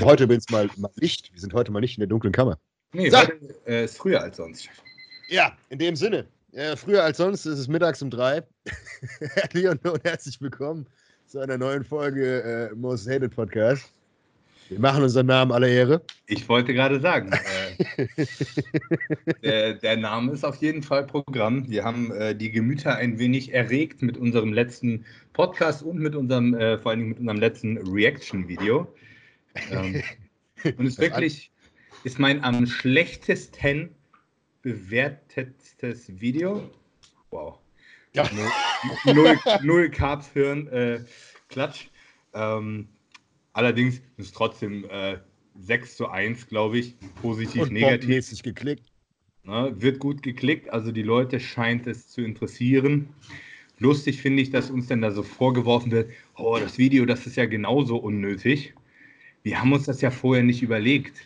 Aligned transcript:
Heute 0.00 0.24
übrigens 0.24 0.48
mal, 0.50 0.68
mal 0.76 0.90
Licht. 0.96 1.32
Wir 1.32 1.40
sind 1.40 1.54
heute 1.54 1.72
mal 1.72 1.80
nicht 1.80 1.96
in 1.96 2.00
der 2.00 2.08
dunklen 2.08 2.32
Kammer. 2.32 2.58
Nee, 2.92 3.10
so. 3.10 3.18
heute 3.18 3.38
äh, 3.66 3.84
ist 3.84 3.98
früher 3.98 4.20
als 4.20 4.36
sonst. 4.36 4.68
Ja, 5.28 5.56
in 5.70 5.78
dem 5.78 5.96
Sinne. 5.96 6.26
Äh, 6.52 6.76
früher 6.76 7.02
als 7.02 7.16
sonst 7.16 7.46
ist 7.46 7.58
es 7.58 7.68
mittags 7.68 8.00
um 8.02 8.10
drei. 8.10 8.42
Leon 9.52 9.78
und 9.82 10.04
herzlich 10.04 10.40
willkommen 10.40 10.86
zu 11.26 11.40
einer 11.40 11.58
neuen 11.58 11.84
Folge 11.84 12.70
äh, 12.70 12.74
Most 12.74 13.08
Hated 13.08 13.34
Podcast. 13.34 13.90
Wir 14.68 14.78
machen 14.78 15.02
unseren 15.02 15.26
Namen 15.26 15.50
aller 15.50 15.68
Ehre. 15.68 16.00
Ich 16.26 16.48
wollte 16.48 16.72
gerade 16.72 17.00
sagen, 17.00 17.30
äh, 17.96 18.06
der, 19.42 19.74
der, 19.74 19.96
Name 19.96 20.32
ist 20.32 20.44
auf 20.44 20.56
jeden 20.56 20.82
Fall 20.82 21.06
Programm. 21.06 21.68
Wir 21.68 21.84
haben 21.84 22.12
äh, 22.12 22.34
die 22.34 22.52
Gemüter 22.52 22.96
ein 22.96 23.18
wenig 23.18 23.52
erregt 23.52 24.00
mit 24.00 24.16
unserem 24.16 24.52
letzten 24.52 25.04
Podcast 25.32 25.82
und 25.82 25.98
mit 25.98 26.14
unserem, 26.14 26.54
äh, 26.54 26.78
vor 26.78 26.92
allen 26.92 27.00
Dingen 27.00 27.10
mit 27.10 27.18
unserem 27.18 27.40
letzten 27.40 27.78
Reaction-Video. 27.78 28.86
Ähm, 29.70 30.02
und 30.76 30.86
es 30.86 30.98
wirklich 30.98 31.50
ist 32.04 32.18
mein 32.18 32.42
am 32.42 32.66
schlechtesten 32.66 33.94
bewertetes 34.62 36.20
Video. 36.20 36.70
Wow. 37.30 37.58
Ja. 38.14 38.28
Null, 39.04 39.14
null, 39.14 39.38
null 39.62 39.90
Carbs 39.90 40.34
hören, 40.34 40.68
äh, 40.68 41.04
Klatsch. 41.48 41.88
Ähm, 42.34 42.88
Allerdings 43.52 43.96
ist 44.16 44.26
es 44.26 44.32
trotzdem 44.32 44.84
äh, 44.90 45.18
6 45.58 45.96
zu 45.96 46.08
1, 46.08 46.46
glaube 46.48 46.78
ich, 46.78 46.94
positiv, 47.20 47.62
Und 47.62 47.72
negativ. 47.72 48.42
geklickt. 48.42 48.86
Ne, 49.44 49.74
wird 49.76 49.98
gut 49.98 50.22
geklickt, 50.22 50.70
also 50.70 50.92
die 50.92 51.02
Leute 51.02 51.40
scheint 51.40 51.86
es 51.86 52.08
zu 52.08 52.22
interessieren. 52.22 53.08
Lustig 53.78 54.22
finde 54.22 54.40
ich, 54.42 54.50
dass 54.50 54.70
uns 54.70 54.86
dann 54.86 55.02
da 55.02 55.10
so 55.10 55.24
vorgeworfen 55.24 55.90
wird, 55.90 56.10
oh, 56.36 56.56
das 56.58 56.78
Video, 56.78 57.04
das 57.04 57.26
ist 57.26 57.36
ja 57.36 57.46
genauso 57.46 57.96
unnötig. 57.96 58.74
Wir 59.42 59.60
haben 59.60 59.72
uns 59.72 59.86
das 59.86 60.00
ja 60.00 60.10
vorher 60.10 60.44
nicht 60.44 60.62
überlegt. 60.62 61.16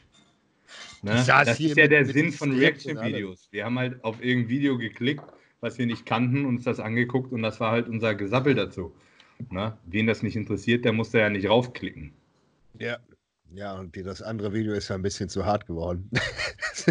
Ne? 1.02 1.12
Das 1.26 1.60
ist 1.60 1.76
ja 1.76 1.86
der 1.86 2.06
Sinn 2.06 2.32
von 2.32 2.52
Reaction-Videos. 2.52 3.48
Wir 3.50 3.64
haben 3.64 3.78
halt 3.78 4.02
auf 4.04 4.22
irgendein 4.22 4.48
Video 4.48 4.78
geklickt, 4.78 5.24
was 5.60 5.78
wir 5.78 5.86
nicht 5.86 6.06
kannten, 6.06 6.44
uns 6.44 6.64
das 6.64 6.80
angeguckt 6.80 7.32
und 7.32 7.42
das 7.42 7.60
war 7.60 7.72
halt 7.72 7.88
unser 7.88 8.14
Gesappel 8.14 8.54
dazu. 8.54 8.94
Ne? 9.50 9.76
Wen 9.86 10.06
das 10.06 10.22
nicht 10.22 10.36
interessiert, 10.36 10.84
der 10.84 10.92
muss 10.92 11.10
da 11.10 11.18
ja 11.18 11.30
nicht 11.30 11.48
raufklicken. 11.48 12.12
Ja. 12.78 12.98
Ja, 13.54 13.74
und 13.78 13.94
die, 13.94 14.02
das 14.02 14.22
andere 14.22 14.52
Video 14.52 14.72
ist 14.74 14.88
ja 14.88 14.96
ein 14.96 15.02
bisschen 15.02 15.28
zu 15.28 15.46
hart 15.46 15.66
geworden. 15.66 16.10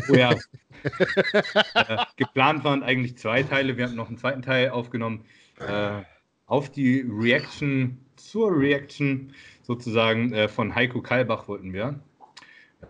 Oh 0.10 0.14
ja. 0.14 0.32
äh, 1.74 1.98
geplant 2.16 2.64
waren 2.64 2.82
eigentlich 2.82 3.18
zwei 3.18 3.44
Teile. 3.44 3.78
Wir 3.78 3.88
haben 3.88 3.96
noch 3.96 4.08
einen 4.08 4.18
zweiten 4.18 4.42
Teil 4.42 4.70
aufgenommen. 4.70 5.26
Äh, 5.60 6.02
auf 6.48 6.72
die 6.72 7.06
Reaction, 7.08 8.05
zur 8.26 8.52
Reaction 8.58 9.34
sozusagen 9.64 10.34
äh, 10.34 10.48
von 10.48 10.74
Heiko 10.74 11.02
Kalbach 11.02 11.48
wollten 11.48 11.74
wir 11.74 12.00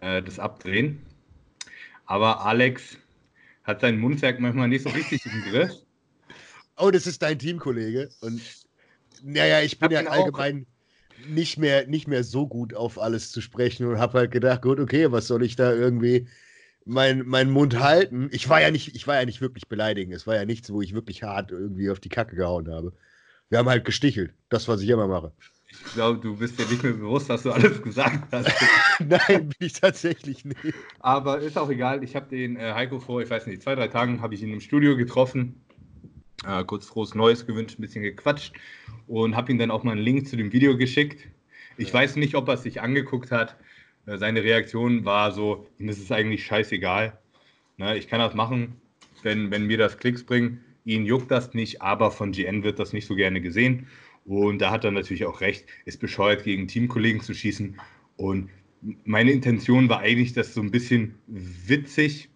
äh, 0.01 0.21
das 0.21 0.39
abdrehen. 0.39 0.99
Aber 2.05 2.45
Alex 2.45 2.97
hat 3.63 3.81
sein 3.81 3.99
Mundwerk 3.99 4.39
manchmal 4.39 4.67
nicht 4.67 4.83
so 4.83 4.89
richtig 4.89 5.25
im 5.25 5.41
Griff. 5.51 5.71
Oh, 6.77 6.91
das 6.91 7.07
ist 7.07 7.21
dein 7.21 7.39
Teamkollege. 7.39 8.09
Und 8.19 8.41
naja, 9.23 9.61
ich 9.61 9.79
bin 9.79 9.91
ja 9.91 10.05
allgemein 10.07 10.65
nicht 11.29 11.57
mehr, 11.57 11.87
nicht 11.87 12.05
mehr 12.05 12.25
so 12.25 12.47
gut 12.47 12.73
auf 12.73 12.99
alles 12.99 13.31
zu 13.31 13.39
sprechen 13.39 13.87
und 13.87 13.97
habe 13.97 14.19
halt 14.19 14.31
gedacht, 14.31 14.61
gut, 14.61 14.81
okay, 14.81 15.09
was 15.09 15.27
soll 15.27 15.43
ich 15.43 15.55
da 15.55 15.73
irgendwie 15.73 16.27
meinen 16.83 17.25
mein 17.25 17.49
Mund 17.49 17.79
halten? 17.79 18.27
Ich 18.33 18.49
war 18.49 18.61
ja 18.61 18.71
nicht, 18.71 18.93
ich 18.93 19.07
war 19.07 19.15
ja 19.15 19.25
nicht 19.25 19.39
wirklich 19.39 19.69
beleidigen. 19.69 20.11
Es 20.11 20.27
war 20.27 20.35
ja 20.35 20.43
nichts, 20.43 20.69
wo 20.69 20.81
ich 20.81 20.93
wirklich 20.93 21.23
hart 21.23 21.51
irgendwie 21.51 21.89
auf 21.89 22.01
die 22.01 22.09
Kacke 22.09 22.35
gehauen 22.35 22.69
habe. 22.69 22.91
Wir 23.49 23.59
haben 23.59 23.69
halt 23.69 23.85
gestichelt. 23.85 24.33
Das, 24.49 24.67
was 24.67 24.81
ich 24.81 24.89
immer 24.89 25.07
mache. 25.07 25.31
Ich 25.69 25.93
glaube, 25.93 26.19
du 26.19 26.37
bist 26.37 26.59
dir 26.59 26.65
nicht 26.65 26.83
mehr 26.83 26.93
bewusst, 26.93 27.29
was 27.29 27.43
du 27.43 27.51
alles 27.51 27.81
gesagt 27.81 28.31
hast. 28.31 28.49
Nein, 28.99 29.49
bin 29.49 29.67
ich 29.67 29.73
tatsächlich 29.73 30.45
nicht. 30.45 30.57
Aber 30.99 31.39
ist 31.39 31.57
auch 31.57 31.69
egal. 31.69 32.03
Ich 32.03 32.15
habe 32.15 32.27
den 32.27 32.55
äh, 32.55 32.73
Heiko 32.73 32.99
vor, 32.99 33.21
ich 33.21 33.29
weiß 33.29 33.45
nicht, 33.47 33.61
zwei, 33.61 33.75
drei 33.75 33.87
Tagen 33.87 34.21
habe 34.21 34.33
ich 34.35 34.41
ihn 34.41 34.53
im 34.53 34.61
Studio 34.61 34.95
getroffen 34.95 35.65
äh, 36.45 36.63
kurz 36.63 36.85
frohes 36.85 37.15
Neues 37.15 37.45
gewünscht, 37.45 37.79
ein 37.79 37.81
bisschen 37.81 38.03
gequatscht 38.03 38.53
und 39.07 39.35
habe 39.35 39.51
ihm 39.51 39.57
dann 39.57 39.71
auch 39.71 39.83
mal 39.83 39.93
einen 39.93 40.01
Link 40.01 40.27
zu 40.27 40.35
dem 40.35 40.51
Video 40.51 40.77
geschickt. 40.77 41.27
Ich 41.77 41.89
ja. 41.89 41.93
weiß 41.95 42.15
nicht, 42.15 42.35
ob 42.35 42.47
er 42.47 42.55
es 42.55 42.63
sich 42.63 42.81
angeguckt 42.81 43.31
hat. 43.31 43.55
Äh, 44.05 44.17
seine 44.17 44.43
Reaktion 44.43 45.05
war 45.05 45.31
so, 45.31 45.67
ihm 45.77 45.89
ist 45.89 46.01
es 46.01 46.11
eigentlich 46.11 46.45
scheißegal. 46.45 47.17
Ne, 47.77 47.97
ich 47.97 48.07
kann 48.07 48.19
das 48.19 48.33
machen, 48.33 48.79
wenn, 49.23 49.51
wenn 49.51 49.65
mir 49.65 49.77
das 49.77 49.97
Klicks 49.97 50.23
bringt. 50.23 50.59
Ihn 50.85 51.05
juckt 51.05 51.31
das 51.31 51.53
nicht, 51.53 51.81
aber 51.81 52.11
von 52.11 52.31
GN 52.31 52.63
wird 52.63 52.79
das 52.79 52.93
nicht 52.93 53.07
so 53.07 53.15
gerne 53.15 53.41
gesehen. 53.41 53.87
Und 54.23 54.59
da 54.59 54.71
hat 54.71 54.83
er 54.83 54.91
natürlich 54.91 55.25
auch 55.25 55.41
recht, 55.41 55.65
ist 55.85 55.99
bescheuert, 55.99 56.43
gegen 56.43 56.67
Teamkollegen 56.67 57.21
zu 57.21 57.33
schießen. 57.33 57.79
Und 58.17 58.49
meine 59.03 59.31
Intention 59.31 59.89
war 59.89 59.99
eigentlich, 59.99 60.33
das 60.33 60.53
so 60.53 60.61
ein 60.61 60.71
bisschen 60.71 61.15
witzig 61.27 62.29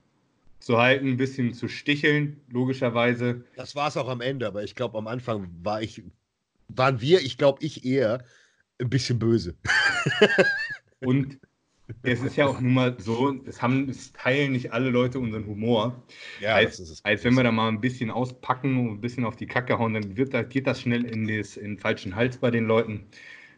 zu 0.60 0.78
halten, 0.78 1.08
ein 1.08 1.18
bisschen 1.18 1.54
zu 1.54 1.68
sticheln, 1.68 2.42
logischerweise. 2.50 3.46
Das 3.56 3.76
war 3.76 3.88
es 3.88 3.98
auch 3.98 4.10
am 4.10 4.22
Ende, 4.22 4.48
aber 4.48 4.64
ich 4.64 4.76
glaube, 4.76 4.98
am 4.98 5.08
Anfang 5.08 5.50
war 5.64 5.82
ich, 5.82 6.04
waren 6.68 7.02
wir, 7.02 7.22
ich 7.22 7.38
glaube, 7.38 7.64
ich 7.64 7.86
eher 7.86 8.24
ein 8.80 8.90
bisschen 8.90 9.20
böse. 9.20 9.56
Und 11.00 11.40
es 12.04 12.22
ist 12.22 12.36
ja 12.36 12.46
auch 12.46 12.60
nun 12.60 12.74
mal 12.74 12.96
so, 13.00 13.36
es, 13.46 13.62
haben, 13.62 13.90
es 13.90 14.14
teilen 14.14 14.52
nicht 14.52 14.74
alle 14.74 14.90
Leute 14.90 15.20
unseren 15.20 15.46
Humor. 15.46 16.04
Ja, 16.40 16.56
als, 16.56 16.78
das 16.78 16.90
ist 16.90 17.06
als 17.06 17.24
wenn 17.24 17.34
wir 17.36 17.44
da 17.44 17.52
mal 17.52 17.68
ein 17.68 17.82
bisschen 17.82 18.12
auspacken 18.12 18.78
und 18.80 18.96
ein 18.96 19.02
bisschen 19.02 19.26
auf 19.26 19.36
die 19.36 19.48
Kacke 19.48 19.78
hauen, 19.80 19.94
dann 19.94 20.18
wird, 20.18 20.50
geht 20.50 20.68
das 20.68 20.82
schnell 20.82 21.06
in, 21.06 21.28
des, 21.28 21.58
in 21.58 21.72
den 21.72 21.78
falschen 21.78 22.16
Hals 22.16 22.38
bei 22.38 22.52
den 22.52 22.66
Leuten. 22.66 23.08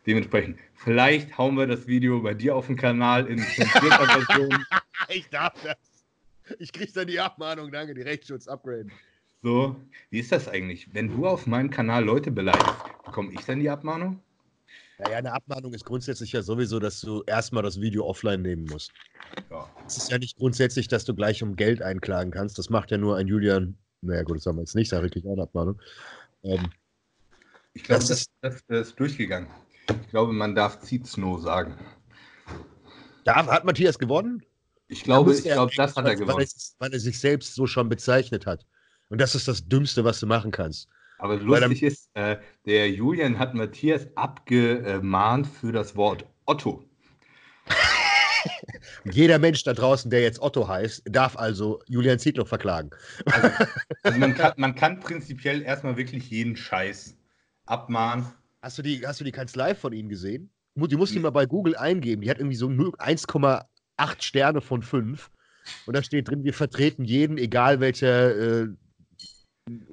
Dementsprechend, 0.07 0.57
vielleicht 0.73 1.37
hauen 1.37 1.55
wir 1.55 1.67
das 1.67 1.87
Video 1.87 2.21
bei 2.21 2.33
dir 2.33 2.55
auf 2.55 2.67
den 2.67 2.75
Kanal 2.75 3.27
in 3.27 3.37
zensierter 3.37 4.07
Version. 4.25 4.65
ich 5.09 5.29
darf 5.29 5.53
das. 5.63 5.77
Ich 6.59 6.73
krieg 6.73 6.91
dann 6.93 7.07
die 7.07 7.19
Abmahnung, 7.19 7.71
danke, 7.71 7.93
die 7.93 8.01
Rechtsschutz 8.01 8.47
upgraden. 8.47 8.91
So, 9.43 9.75
wie 10.09 10.19
ist 10.19 10.31
das 10.31 10.47
eigentlich? 10.47 10.93
Wenn 10.93 11.07
du 11.07 11.27
auf 11.27 11.47
meinem 11.47 11.69
Kanal 11.69 12.03
Leute 12.03 12.31
beleidigst, 12.31 12.83
bekomme 13.05 13.31
ich 13.33 13.41
dann 13.41 13.59
die 13.59 13.69
Abmahnung? 13.69 14.21
Naja, 15.03 15.17
eine 15.17 15.33
Abmahnung 15.33 15.73
ist 15.73 15.83
grundsätzlich 15.83 16.31
ja 16.31 16.43
sowieso, 16.43 16.79
dass 16.79 17.01
du 17.01 17.23
erstmal 17.25 17.63
das 17.63 17.81
Video 17.81 18.05
offline 18.05 18.43
nehmen 18.43 18.65
musst. 18.65 18.91
Ja. 19.49 19.67
Es 19.87 19.97
ist 19.97 20.11
ja 20.11 20.19
nicht 20.19 20.37
grundsätzlich, 20.37 20.87
dass 20.87 21.05
du 21.05 21.15
gleich 21.15 21.41
um 21.41 21.55
Geld 21.55 21.81
einklagen 21.81 22.31
kannst. 22.31 22.59
Das 22.59 22.69
macht 22.69 22.91
ja 22.91 22.99
nur 22.99 23.17
ein 23.17 23.27
Julian. 23.27 23.75
Naja, 24.01 24.21
gut, 24.21 24.37
das 24.37 24.45
haben 24.45 24.57
wir 24.57 24.61
jetzt 24.61 24.75
nicht, 24.75 24.89
sage 24.89 25.09
ich 25.11 25.25
eine 25.25 25.41
Abmahnung. 25.41 25.81
Ähm, 26.43 26.69
ich 27.73 27.83
glaube, 27.83 28.01
das, 28.01 28.09
das, 28.09 28.27
das, 28.41 28.65
das, 28.67 28.87
ist 28.89 28.99
durchgegangen. 28.99 29.49
Ich 29.89 30.09
glaube, 30.09 30.33
man 30.33 30.53
darf 30.53 30.79
Ziehtsno 30.81 31.39
sagen. 31.39 31.79
Darf, 33.23 33.47
hat 33.47 33.65
Matthias 33.65 33.97
gewonnen? 33.97 34.43
Ich 34.87 35.03
glaube, 35.03 35.33
ich 35.33 35.43
glaube, 35.43 35.73
das 35.75 35.95
hat 35.95 36.05
er 36.05 36.15
gewonnen. 36.15 36.37
Weil 36.37 36.43
er, 36.43 36.49
weil 36.77 36.93
er, 36.93 36.99
sich 36.99 37.19
selbst 37.19 37.55
so 37.55 37.65
schon 37.65 37.89
bezeichnet 37.89 38.45
hat. 38.45 38.67
Und 39.09 39.19
das 39.19 39.33
ist 39.33 39.47
das 39.47 39.67
Dümmste, 39.67 40.03
was 40.03 40.19
du 40.19 40.27
machen 40.27 40.51
kannst. 40.51 40.89
Aber 41.21 41.37
lustig 41.37 41.83
ist, 41.83 42.09
äh, 42.15 42.37
der 42.65 42.89
Julian 42.89 43.37
hat 43.37 43.53
Matthias 43.53 44.07
abgemahnt 44.15 45.45
für 45.45 45.71
das 45.71 45.95
Wort 45.95 46.25
Otto. 46.45 46.83
Jeder 49.11 49.37
Mensch 49.37 49.63
da 49.63 49.73
draußen, 49.73 50.09
der 50.09 50.23
jetzt 50.23 50.41
Otto 50.41 50.67
heißt, 50.67 51.03
darf 51.05 51.37
also 51.37 51.79
Julian 51.85 52.17
Zietlow 52.17 52.43
verklagen. 52.43 52.89
Also, 53.25 53.49
also 54.03 54.17
man, 54.17 54.33
kann, 54.33 54.53
man 54.57 54.73
kann 54.73 54.99
prinzipiell 54.99 55.61
erstmal 55.61 55.95
wirklich 55.95 56.27
jeden 56.31 56.55
Scheiß 56.55 57.15
abmahnen. 57.67 58.25
Hast 58.63 58.79
du 58.79 58.81
die, 58.81 59.05
hast 59.05 59.19
du 59.19 59.23
die 59.23 59.31
Kanzlei 59.31 59.75
von 59.75 59.93
ihm 59.93 60.09
gesehen? 60.09 60.49
Die 60.73 60.95
musst 60.95 61.11
du 61.11 61.17
hm. 61.17 61.21
mal 61.21 61.29
bei 61.29 61.45
Google 61.45 61.75
eingeben. 61.75 62.23
Die 62.23 62.31
hat 62.31 62.39
irgendwie 62.39 62.57
so 62.57 62.65
1,8 62.65 63.63
acht 63.97 64.23
Sterne 64.23 64.61
von 64.61 64.81
fünf. 64.81 65.29
Und 65.85 65.95
da 65.95 66.01
steht 66.01 66.27
drin, 66.27 66.43
wir 66.43 66.55
vertreten 66.55 67.05
jeden, 67.05 67.37
egal 67.37 67.79
welcher. 67.79 68.63
Äh, 68.63 68.67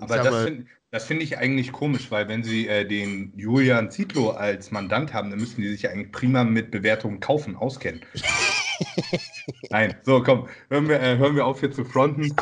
Aber 0.00 0.16
das 0.16 0.44
finde 0.44 0.66
find 0.96 1.22
ich 1.22 1.36
eigentlich 1.38 1.72
komisch, 1.72 2.10
weil 2.10 2.28
wenn 2.28 2.42
Sie 2.42 2.66
äh, 2.66 2.86
den 2.86 3.32
Julian 3.36 3.90
Zietlow 3.90 4.30
als 4.30 4.70
Mandant 4.70 5.12
haben, 5.12 5.30
dann 5.30 5.38
müssen 5.38 5.60
die 5.60 5.68
sich 5.68 5.88
eigentlich 5.88 6.12
prima 6.12 6.44
mit 6.44 6.70
Bewertungen 6.70 7.20
kaufen, 7.20 7.56
auskennen. 7.56 8.00
Nein, 9.70 9.96
so 10.02 10.22
komm, 10.22 10.48
hören 10.70 10.88
wir, 10.88 11.00
äh, 11.00 11.18
hören 11.18 11.36
wir 11.36 11.44
auf 11.44 11.60
hier 11.60 11.72
zu 11.72 11.84
fronten. 11.84 12.34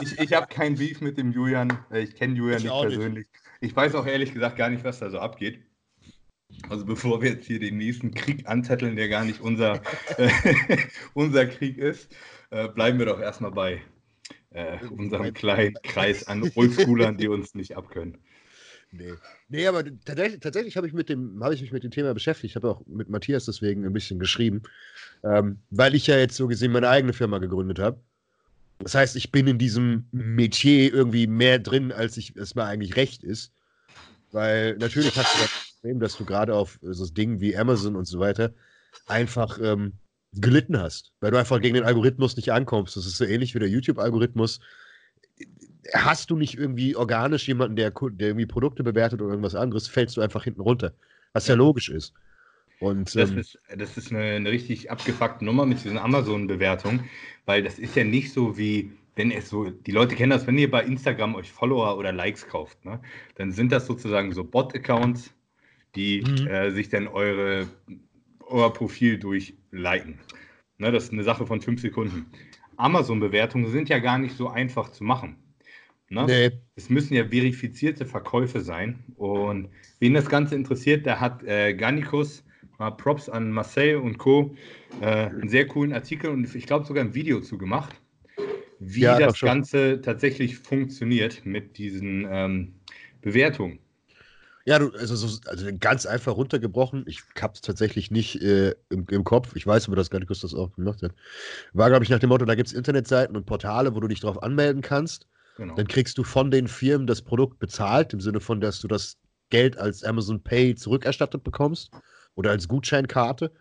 Ich, 0.00 0.18
ich 0.18 0.32
habe 0.32 0.46
keinen 0.46 0.76
Beef 0.76 1.00
mit 1.00 1.18
dem 1.18 1.32
Julian. 1.32 1.78
Äh, 1.90 2.00
ich 2.00 2.14
kenne 2.14 2.34
Julian 2.34 2.58
ich 2.58 2.64
nicht 2.64 2.80
persönlich. 2.80 3.26
Nicht. 3.26 3.44
Ich 3.60 3.76
weiß 3.76 3.94
auch 3.94 4.06
ehrlich 4.06 4.32
gesagt 4.32 4.56
gar 4.56 4.70
nicht, 4.70 4.84
was 4.84 5.00
da 5.00 5.10
so 5.10 5.18
abgeht. 5.18 5.62
Also 6.68 6.86
bevor 6.86 7.20
wir 7.20 7.30
jetzt 7.30 7.46
hier 7.46 7.58
den 7.58 7.76
nächsten 7.76 8.14
Krieg 8.14 8.46
anzetteln, 8.46 8.96
der 8.96 9.08
gar 9.08 9.24
nicht 9.24 9.40
unser, 9.40 9.80
äh, 10.16 10.30
unser 11.12 11.46
Krieg 11.46 11.76
ist, 11.78 12.14
äh, 12.50 12.68
bleiben 12.68 12.98
wir 12.98 13.06
doch 13.06 13.20
erstmal 13.20 13.50
bei 13.50 13.82
äh, 14.54 14.78
unserem 14.86 15.34
kleinen 15.34 15.74
Kreis 15.82 16.26
an 16.26 16.50
Oldschoolern, 16.54 17.18
die 17.18 17.28
uns 17.28 17.54
nicht 17.54 17.76
abkönnen. 17.76 18.18
Nee. 18.92 19.14
Nee, 19.48 19.66
aber 19.66 19.84
tatsächlich, 20.04 20.40
tatsächlich 20.40 20.76
habe 20.76 20.86
ich, 20.86 20.92
mit 20.92 21.08
dem, 21.08 21.42
hab 21.42 21.52
ich 21.52 21.60
mich 21.60 21.72
mit 21.72 21.82
dem 21.82 21.90
Thema 21.90 22.14
beschäftigt. 22.14 22.52
Ich 22.52 22.56
habe 22.56 22.70
auch 22.70 22.86
mit 22.86 23.08
Matthias 23.08 23.44
deswegen 23.44 23.84
ein 23.84 23.92
bisschen 23.92 24.20
geschrieben, 24.20 24.62
ähm, 25.24 25.58
weil 25.70 25.94
ich 25.94 26.06
ja 26.06 26.16
jetzt 26.16 26.36
so 26.36 26.46
gesehen 26.46 26.72
meine 26.72 26.88
eigene 26.88 27.12
Firma 27.12 27.38
gegründet 27.38 27.80
habe. 27.80 28.00
Das 28.78 28.94
heißt, 28.94 29.16
ich 29.16 29.32
bin 29.32 29.46
in 29.46 29.58
diesem 29.58 30.06
Metier 30.12 30.92
irgendwie 30.92 31.26
mehr 31.26 31.58
drin, 31.58 31.90
als 31.92 32.16
ich, 32.16 32.36
es 32.36 32.54
mir 32.54 32.64
eigentlich 32.64 32.96
recht 32.96 33.24
ist. 33.24 33.52
Weil 34.30 34.76
natürlich 34.76 35.16
hast 35.16 35.34
du 35.34 35.40
das 35.40 35.74
Problem, 35.74 36.00
dass 36.00 36.16
du 36.16 36.24
gerade 36.24 36.54
auf 36.54 36.78
so 36.82 37.06
Dingen 37.06 37.40
wie 37.40 37.56
Amazon 37.56 37.96
und 37.96 38.06
so 38.06 38.20
weiter 38.20 38.54
einfach 39.06 39.58
ähm, 39.60 39.94
gelitten 40.36 40.78
hast, 40.78 41.12
weil 41.20 41.30
du 41.30 41.38
einfach 41.38 41.60
gegen 41.60 41.74
den 41.74 41.84
Algorithmus 41.84 42.36
nicht 42.36 42.52
ankommst. 42.52 42.96
Das 42.96 43.06
ist 43.06 43.16
so 43.16 43.24
ähnlich 43.24 43.54
wie 43.54 43.58
der 43.58 43.68
YouTube-Algorithmus. 43.68 44.60
Hast 45.92 46.30
du 46.30 46.36
nicht 46.36 46.56
irgendwie 46.56 46.96
organisch 46.96 47.46
jemanden, 47.46 47.76
der, 47.76 47.90
der 47.90 48.28
irgendwie 48.28 48.46
Produkte 48.46 48.82
bewertet 48.82 49.20
oder 49.20 49.30
irgendwas 49.30 49.54
anderes, 49.54 49.86
fällst 49.86 50.16
du 50.16 50.20
einfach 50.20 50.44
hinten 50.44 50.60
runter. 50.60 50.94
Was 51.32 51.46
ja 51.46 51.54
logisch 51.54 51.88
ist. 51.88 52.14
Und, 52.80 53.14
das, 53.14 53.30
ähm, 53.30 53.38
ist, 53.38 53.58
das 53.76 53.96
ist 53.96 54.10
eine, 54.10 54.22
eine 54.22 54.50
richtig 54.50 54.90
abgefuckte 54.90 55.44
Nummer 55.44 55.64
mit 55.66 55.82
diesen 55.82 55.98
Amazon-Bewertungen, 55.98 57.08
weil 57.46 57.62
das 57.62 57.78
ist 57.78 57.96
ja 57.96 58.04
nicht 58.04 58.32
so 58.32 58.58
wie, 58.58 58.92
wenn 59.16 59.30
es 59.30 59.48
so, 59.48 59.70
die 59.70 59.92
Leute 59.92 60.16
kennen 60.16 60.30
das, 60.30 60.46
wenn 60.46 60.58
ihr 60.58 60.70
bei 60.70 60.84
Instagram 60.84 61.34
euch 61.34 61.50
Follower 61.50 61.96
oder 61.96 62.12
Likes 62.12 62.46
kauft, 62.46 62.84
ne, 62.84 63.00
dann 63.36 63.52
sind 63.52 63.72
das 63.72 63.86
sozusagen 63.86 64.32
so 64.32 64.44
Bot-Accounts, 64.44 65.32
die 65.94 66.22
mhm. 66.22 66.46
äh, 66.46 66.70
sich 66.72 66.88
dann 66.88 67.06
eure, 67.06 67.68
euer 68.48 68.72
Profil 68.72 69.18
durchliken. 69.18 70.18
Ne, 70.78 70.92
das 70.92 71.04
ist 71.04 71.12
eine 71.12 71.24
Sache 71.24 71.46
von 71.46 71.60
fünf 71.60 71.80
Sekunden. 71.80 72.26
Amazon-Bewertungen 72.76 73.70
sind 73.70 73.88
ja 73.88 73.98
gar 73.98 74.18
nicht 74.18 74.36
so 74.36 74.48
einfach 74.48 74.90
zu 74.90 75.04
machen. 75.04 75.36
Ne? 76.08 76.26
Nee. 76.26 76.50
Es 76.76 76.90
müssen 76.90 77.14
ja 77.14 77.28
verifizierte 77.28 78.04
Verkäufe 78.04 78.60
sein. 78.60 79.04
Und 79.16 79.68
wen 80.00 80.14
das 80.14 80.28
Ganze 80.28 80.56
interessiert, 80.56 81.06
der 81.06 81.20
hat 81.20 81.44
äh, 81.44 81.74
Garnicus, 81.74 82.44
mal 82.78 82.90
Props 82.90 83.28
an 83.28 83.52
Marcel 83.52 83.96
und 83.96 84.18
Co., 84.18 84.54
äh, 85.00 85.06
einen 85.06 85.48
sehr 85.48 85.66
coolen 85.66 85.92
Artikel 85.92 86.30
und 86.30 86.52
ich 86.54 86.66
glaube 86.66 86.86
sogar 86.86 87.04
ein 87.04 87.14
Video 87.14 87.40
zu 87.40 87.56
gemacht 87.56 87.94
wie 88.86 89.00
ja, 89.00 89.18
das 89.18 89.40
Ganze 89.40 90.00
tatsächlich 90.00 90.58
funktioniert 90.58 91.44
mit 91.44 91.78
diesen 91.78 92.26
ähm, 92.30 92.74
Bewertungen. 93.20 93.78
Ja, 94.66 94.78
du, 94.78 94.90
also, 94.92 95.14
so, 95.14 95.38
also 95.46 95.66
ganz 95.78 96.06
einfach 96.06 96.36
runtergebrochen. 96.36 97.04
Ich 97.06 97.22
hab's 97.40 97.60
tatsächlich 97.60 98.10
nicht 98.10 98.40
äh, 98.40 98.74
im, 98.88 99.06
im, 99.10 99.24
Kopf. 99.24 99.54
Ich 99.56 99.66
weiß 99.66 99.86
aber, 99.88 99.96
dass 99.96 100.10
Garnikus 100.10 100.40
das 100.40 100.54
auch 100.54 100.72
gemacht 100.72 101.02
hat. 101.02 101.12
War, 101.74 101.90
glaube 101.90 102.04
ich, 102.04 102.10
nach 102.10 102.18
dem 102.18 102.30
Motto: 102.30 102.44
da 102.44 102.54
gibt 102.54 102.68
es 102.68 102.74
Internetseiten 102.74 103.36
und 103.36 103.44
Portale, 103.44 103.94
wo 103.94 104.00
du 104.00 104.08
dich 104.08 104.20
drauf 104.20 104.42
anmelden 104.42 104.80
kannst. 104.80 105.26
Genau. 105.56 105.74
Dann 105.74 105.86
kriegst 105.86 106.16
du 106.18 106.24
von 106.24 106.50
den 106.50 106.66
Firmen 106.66 107.06
das 107.06 107.22
Produkt 107.22 107.58
bezahlt, 107.58 108.12
im 108.12 108.20
Sinne 108.20 108.40
von, 108.40 108.60
dass 108.60 108.80
du 108.80 108.88
das 108.88 109.18
Geld 109.50 109.76
als 109.76 110.02
Amazon 110.02 110.42
Pay 110.42 110.74
zurückerstattet 110.74 111.44
bekommst 111.44 111.90
oder 112.34 112.50
als 112.50 112.66
Gutscheinkarte. 112.66 113.52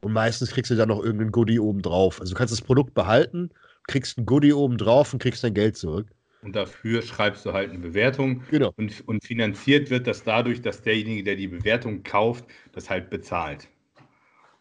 Und 0.00 0.12
meistens 0.12 0.50
kriegst 0.50 0.70
du 0.70 0.76
dann 0.76 0.88
noch 0.88 1.02
irgendein 1.02 1.32
Goodie 1.32 1.58
oben 1.58 1.82
drauf. 1.82 2.20
Also 2.20 2.34
du 2.34 2.38
kannst 2.38 2.52
das 2.52 2.62
Produkt 2.62 2.94
behalten 2.94 3.50
kriegst 3.86 4.18
ein 4.18 4.26
Goodie 4.26 4.52
oben 4.52 4.78
drauf 4.78 5.12
und 5.12 5.22
kriegst 5.22 5.44
dein 5.44 5.54
Geld 5.54 5.76
zurück. 5.76 6.08
Und 6.46 6.54
dafür 6.54 7.02
schreibst 7.02 7.44
du 7.44 7.52
halt 7.52 7.70
eine 7.70 7.80
Bewertung. 7.80 8.44
Genau. 8.52 8.72
Und, 8.76 9.02
und 9.08 9.24
finanziert 9.24 9.90
wird 9.90 10.06
das 10.06 10.22
dadurch, 10.22 10.62
dass 10.62 10.80
derjenige, 10.80 11.24
der 11.24 11.34
die 11.34 11.48
Bewertung 11.48 12.04
kauft, 12.04 12.44
das 12.70 12.88
halt 12.88 13.10
bezahlt. 13.10 13.66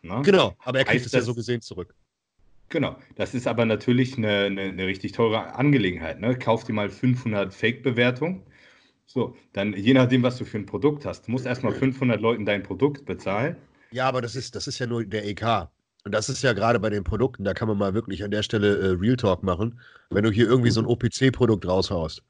Na? 0.01 0.23
Genau, 0.23 0.55
aber 0.63 0.79
er 0.79 0.85
kriegt 0.85 0.95
heißt 0.95 1.05
es 1.05 1.11
ja 1.11 1.21
so 1.21 1.35
gesehen 1.35 1.61
zurück. 1.61 1.93
Genau, 2.69 2.97
das 3.13 3.35
ist 3.35 3.45
aber 3.45 3.65
natürlich 3.65 4.17
eine, 4.17 4.45
eine, 4.45 4.61
eine 4.61 4.87
richtig 4.87 5.11
teure 5.11 5.53
Angelegenheit. 5.53 6.19
Ne? 6.19 6.35
Kauf 6.39 6.63
dir 6.63 6.73
mal 6.73 6.89
500 6.89 7.53
Fake-Bewertungen. 7.53 8.41
So, 9.05 9.35
dann 9.53 9.73
je 9.73 9.93
nachdem, 9.93 10.23
was 10.23 10.39
du 10.39 10.45
für 10.45 10.57
ein 10.57 10.65
Produkt 10.65 11.05
hast, 11.05 11.27
du 11.27 11.31
musst 11.31 11.45
erstmal 11.45 11.73
500 11.73 12.19
Leuten 12.19 12.45
dein 12.45 12.63
Produkt 12.63 13.05
bezahlen. 13.05 13.57
Ja, 13.91 14.07
aber 14.07 14.23
das 14.23 14.35
ist, 14.35 14.55
das 14.55 14.65
ist 14.65 14.79
ja 14.79 14.87
nur 14.87 15.05
der 15.05 15.23
EK. 15.27 15.69
Und 16.05 16.11
das 16.11 16.29
ist 16.29 16.43
ja 16.43 16.53
gerade 16.53 16.79
bei 16.79 16.91
den 16.91 17.03
Produkten, 17.03 17.43
da 17.43 17.55
kann 17.55 17.67
man 17.67 17.79
mal 17.79 17.95
wirklich 17.95 18.23
an 18.23 18.29
der 18.29 18.43
Stelle 18.43 18.77
äh, 18.77 18.87
Real 18.91 19.17
Talk 19.17 19.41
machen, 19.41 19.79
wenn 20.11 20.23
du 20.23 20.29
hier 20.29 20.47
irgendwie 20.47 20.69
so 20.69 20.79
ein 20.79 20.85
OPC-Produkt 20.85 21.67
raushaust. 21.67 22.21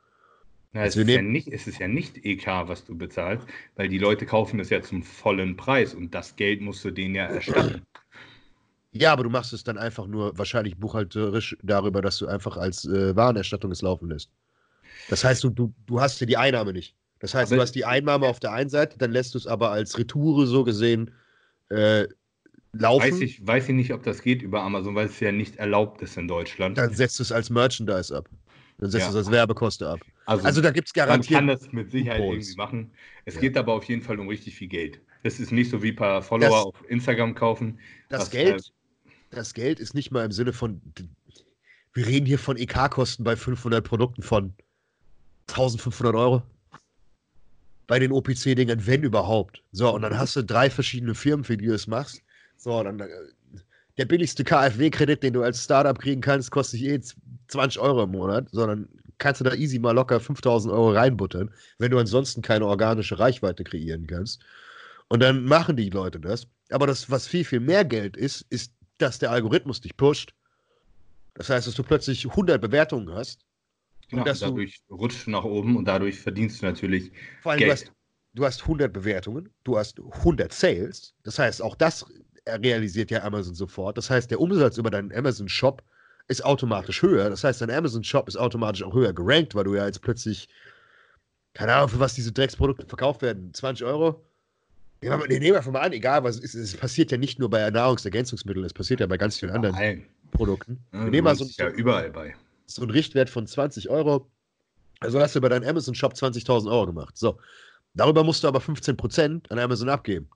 Na, 0.71 0.85
es, 0.85 0.95
ist 0.95 1.09
ja 1.09 1.21
nicht, 1.21 1.49
es 1.49 1.67
ist 1.67 1.79
ja 1.79 1.87
nicht 1.87 2.23
EK, 2.23 2.47
was 2.67 2.85
du 2.85 2.97
bezahlst, 2.97 3.45
weil 3.75 3.89
die 3.89 3.97
Leute 3.97 4.25
kaufen 4.25 4.61
es 4.61 4.69
ja 4.69 4.81
zum 4.81 5.03
vollen 5.03 5.57
Preis 5.57 5.93
und 5.93 6.15
das 6.15 6.37
Geld 6.37 6.61
musst 6.61 6.85
du 6.85 6.91
denen 6.91 7.15
ja 7.15 7.25
erstatten. 7.25 7.81
Ja, 8.93 9.11
aber 9.11 9.23
du 9.23 9.29
machst 9.29 9.51
es 9.51 9.65
dann 9.65 9.77
einfach 9.77 10.07
nur 10.07 10.37
wahrscheinlich 10.37 10.77
buchhalterisch 10.77 11.57
darüber, 11.61 12.01
dass 12.01 12.17
du 12.17 12.27
einfach 12.27 12.55
als 12.55 12.85
äh, 12.85 13.13
Warenerstattung 13.13 13.71
es 13.71 13.81
laufen 13.81 14.07
lässt. 14.07 14.31
Das 15.09 15.25
heißt, 15.25 15.43
du, 15.43 15.49
du, 15.49 15.73
du 15.85 15.99
hast 15.99 16.21
ja 16.21 16.25
die 16.25 16.37
Einnahme 16.37 16.71
nicht. 16.71 16.95
Das 17.19 17.33
heißt, 17.33 17.51
aber 17.51 17.57
du 17.57 17.61
hast 17.61 17.73
die 17.73 17.83
Einnahme 17.83 18.25
auf 18.27 18.39
der 18.39 18.53
einen 18.53 18.69
Seite, 18.69 18.97
dann 18.97 19.11
lässt 19.11 19.33
du 19.33 19.37
es 19.37 19.47
aber 19.47 19.71
als 19.71 19.97
Retoure 19.97 20.47
so 20.47 20.63
gesehen 20.63 21.11
äh, 21.69 22.07
laufen. 22.79 23.11
Weiß 23.11 23.21
ich, 23.21 23.45
weiß 23.45 23.69
ich 23.69 23.75
nicht, 23.75 23.93
ob 23.93 24.03
das 24.03 24.21
geht 24.21 24.41
über 24.41 24.61
Amazon, 24.63 24.95
weil 24.95 25.07
es 25.07 25.19
ja 25.19 25.31
nicht 25.31 25.57
erlaubt 25.57 26.01
ist 26.01 26.17
in 26.17 26.27
Deutschland. 26.27 26.77
Dann 26.77 26.93
setzt 26.93 27.19
du 27.19 27.23
es 27.23 27.31
als 27.31 27.49
Merchandise 27.49 28.15
ab. 28.15 28.29
Dann 28.77 28.91
setzt 28.91 29.05
ja. 29.05 29.11
du 29.11 29.17
es 29.17 29.25
als 29.25 29.31
Werbekoste 29.31 29.87
ab. 29.87 29.99
Also, 30.25 30.45
also 30.45 30.61
da 30.61 30.71
gibt 30.71 30.87
es 30.87 30.93
garantiert. 30.93 31.31
Man 31.31 31.47
kann 31.47 31.59
das 31.59 31.71
mit 31.71 31.91
Sicherheit 31.91 32.19
Posts. 32.19 32.33
irgendwie 32.33 32.57
machen. 32.57 32.91
Es 33.25 33.35
ja. 33.35 33.41
geht 33.41 33.57
aber 33.57 33.73
auf 33.73 33.85
jeden 33.85 34.01
Fall 34.01 34.19
um 34.19 34.27
richtig 34.27 34.55
viel 34.55 34.67
Geld. 34.67 34.99
Das 35.23 35.39
ist 35.39 35.51
nicht 35.51 35.71
so 35.71 35.81
wie 35.81 35.89
ein 35.89 35.95
paar 35.95 36.21
Follower 36.21 36.49
das, 36.49 36.65
auf 36.65 36.89
Instagram 36.89 37.35
kaufen. 37.35 37.79
Das 38.09 38.29
Geld, 38.29 38.71
äh, 39.05 39.09
das 39.31 39.53
Geld 39.53 39.79
ist 39.79 39.93
nicht 39.93 40.11
mal 40.11 40.25
im 40.25 40.31
Sinne 40.31 40.53
von. 40.53 40.81
Wir 41.93 42.05
reden 42.05 42.25
hier 42.25 42.39
von 42.39 42.57
EK-Kosten 42.57 43.23
bei 43.23 43.37
500 43.37 43.83
Produkten 43.83 44.21
von 44.21 44.53
1500 45.47 46.13
Euro 46.15 46.43
bei 47.87 47.99
den 47.99 48.11
OPC-Dingern, 48.11 48.85
wenn 48.85 49.03
überhaupt. 49.03 49.63
So, 49.71 49.93
und 49.93 50.01
dann 50.01 50.17
hast 50.17 50.35
du 50.35 50.43
drei 50.43 50.69
verschiedene 50.69 51.15
Firmen, 51.15 51.43
für 51.43 51.55
die 51.55 51.67
du 51.67 51.73
es 51.73 51.87
machst. 51.87 52.21
So, 52.65 52.81
dann 52.81 52.99
äh, 52.99 53.07
der 53.99 54.05
billigste 54.05 54.43
KfW-Kredit, 54.43 55.21
den 55.21 55.33
du 55.33 55.43
als 55.43 55.63
Startup 55.63 55.97
kriegen 55.99 56.19
kannst, 56.19 56.49
kostet 56.49 56.81
eh 56.81 56.99
20 57.47 57.79
Euro 57.79 58.03
im 58.03 58.09
Monat, 58.09 58.47
sondern 58.51 58.89
kannst 59.19 59.39
du 59.39 59.45
da 59.45 59.53
easy 59.53 59.77
mal 59.77 59.91
locker 59.91 60.19
5000 60.19 60.73
Euro 60.73 60.89
reinbuttern, 60.89 61.53
wenn 61.77 61.91
du 61.91 61.99
ansonsten 61.99 62.41
keine 62.41 62.65
organische 62.65 63.19
Reichweite 63.19 63.63
kreieren 63.63 64.07
kannst. 64.07 64.43
Und 65.09 65.21
dann 65.21 65.45
machen 65.45 65.77
die 65.77 65.91
Leute 65.91 66.19
das. 66.19 66.47
Aber 66.71 66.87
das, 66.87 67.11
was 67.11 67.27
viel, 67.27 67.45
viel 67.45 67.59
mehr 67.59 67.85
Geld 67.85 68.17
ist, 68.17 68.47
ist, 68.49 68.73
dass 68.97 69.19
der 69.19 69.29
Algorithmus 69.29 69.79
dich 69.79 69.95
pusht. 69.95 70.33
Das 71.35 71.51
heißt, 71.51 71.67
dass 71.67 71.75
du 71.75 71.83
plötzlich 71.83 72.27
100 72.27 72.59
Bewertungen 72.59 73.13
hast. 73.13 73.45
Genau, 74.09 74.23
und 74.23 74.41
dadurch 74.41 74.81
du, 74.87 74.95
rutscht 74.95 75.27
du 75.27 75.31
nach 75.31 75.43
oben 75.43 75.77
und 75.77 75.85
dadurch 75.85 76.19
verdienst 76.19 76.63
du 76.63 76.65
natürlich 76.65 77.11
vor 77.43 77.51
allem, 77.51 77.59
Geld. 77.59 77.69
Du 77.69 77.73
hast, 77.73 77.91
du 78.33 78.45
hast 78.45 78.61
100 78.63 78.91
Bewertungen, 78.91 79.53
du 79.63 79.77
hast 79.77 79.99
100 79.99 80.51
Sales. 80.51 81.13
Das 81.21 81.37
heißt, 81.37 81.61
auch 81.61 81.75
das 81.75 82.03
realisiert 82.47 83.11
ja 83.11 83.23
Amazon 83.23 83.55
sofort. 83.55 83.97
Das 83.97 84.09
heißt, 84.09 84.29
der 84.31 84.39
Umsatz 84.39 84.77
über 84.77 84.89
deinen 84.89 85.13
Amazon 85.13 85.49
Shop 85.49 85.83
ist 86.27 86.43
automatisch 86.43 87.01
höher. 87.01 87.29
Das 87.29 87.43
heißt, 87.43 87.61
dein 87.61 87.71
Amazon 87.71 88.03
Shop 88.03 88.27
ist 88.27 88.37
automatisch 88.37 88.83
auch 88.83 88.93
höher 88.93 89.13
gerankt, 89.13 89.55
weil 89.55 89.63
du 89.63 89.75
ja 89.75 89.85
jetzt 89.85 90.01
plötzlich, 90.01 90.47
keine 91.53 91.73
Ahnung, 91.73 91.89
für 91.89 91.99
was 91.99 92.15
diese 92.15 92.31
Drecksprodukte 92.31 92.85
verkauft 92.87 93.21
werden, 93.21 93.53
20 93.53 93.85
Euro. 93.85 94.23
Nehmen 95.01 95.21
wir, 95.21 95.39
nehmen 95.39 95.65
wir 95.65 95.71
mal 95.71 95.81
an, 95.81 95.93
egal 95.93 96.23
was 96.23 96.37
es 96.37 96.55
ist. 96.55 96.73
Es 96.73 96.77
passiert 96.77 97.11
ja 97.11 97.17
nicht 97.17 97.37
nur 97.37 97.49
bei 97.49 97.69
Nahrungsergänzungsmitteln, 97.69 98.65
es 98.65 98.73
passiert 98.73 99.01
ja 99.01 99.07
bei 99.07 99.17
ganz 99.17 99.37
vielen 99.37 99.51
anderen 99.51 99.75
Nein. 99.75 100.05
Produkten. 100.31 100.83
Ja, 100.93 101.03
wir 101.03 101.11
nehmen 101.11 101.25
mal 101.25 101.35
so, 101.35 101.45
ja 101.57 101.69
überall 101.69 102.09
bei. 102.11 102.33
so 102.65 102.81
einen 102.81 102.91
Richtwert 102.91 103.29
von 103.29 103.45
20 103.45 103.89
Euro. 103.89 104.31
Also 105.01 105.19
hast 105.19 105.35
du 105.35 105.41
bei 105.41 105.49
deinem 105.49 105.67
Amazon 105.67 105.93
Shop 105.93 106.13
20.000 106.13 106.71
Euro 106.71 106.87
gemacht. 106.87 107.17
So. 107.17 107.39
Darüber 107.93 108.23
musst 108.23 108.43
du 108.43 108.47
aber 108.47 108.59
15% 108.59 109.49
an 109.49 109.59
Amazon 109.59 109.89
abgeben. 109.89 110.29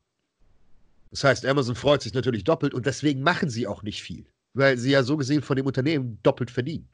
Das 1.11 1.23
heißt, 1.23 1.45
Amazon 1.45 1.75
freut 1.75 2.01
sich 2.01 2.13
natürlich 2.13 2.43
doppelt 2.43 2.73
und 2.73 2.85
deswegen 2.85 3.21
machen 3.21 3.49
sie 3.49 3.67
auch 3.67 3.81
nicht 3.81 4.03
viel, 4.03 4.25
weil 4.53 4.77
sie 4.77 4.91
ja 4.91 5.03
so 5.03 5.17
gesehen 5.17 5.41
von 5.41 5.55
dem 5.55 5.65
Unternehmen 5.65 6.19
doppelt 6.23 6.51
verdienen. 6.51 6.89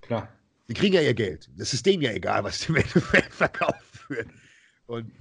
Klar. 0.00 0.28
Sie 0.68 0.74
kriegen 0.74 0.94
ja 0.94 1.00
ihr 1.00 1.14
Geld. 1.14 1.50
Das 1.56 1.74
ist 1.74 1.86
denen 1.86 2.02
ja 2.02 2.12
egal, 2.12 2.44
was 2.44 2.60
die 2.60 2.66
Endeffekt 2.76 3.32
verkaufen 3.32 4.00
wird. 4.08 4.28
Und 4.86 5.12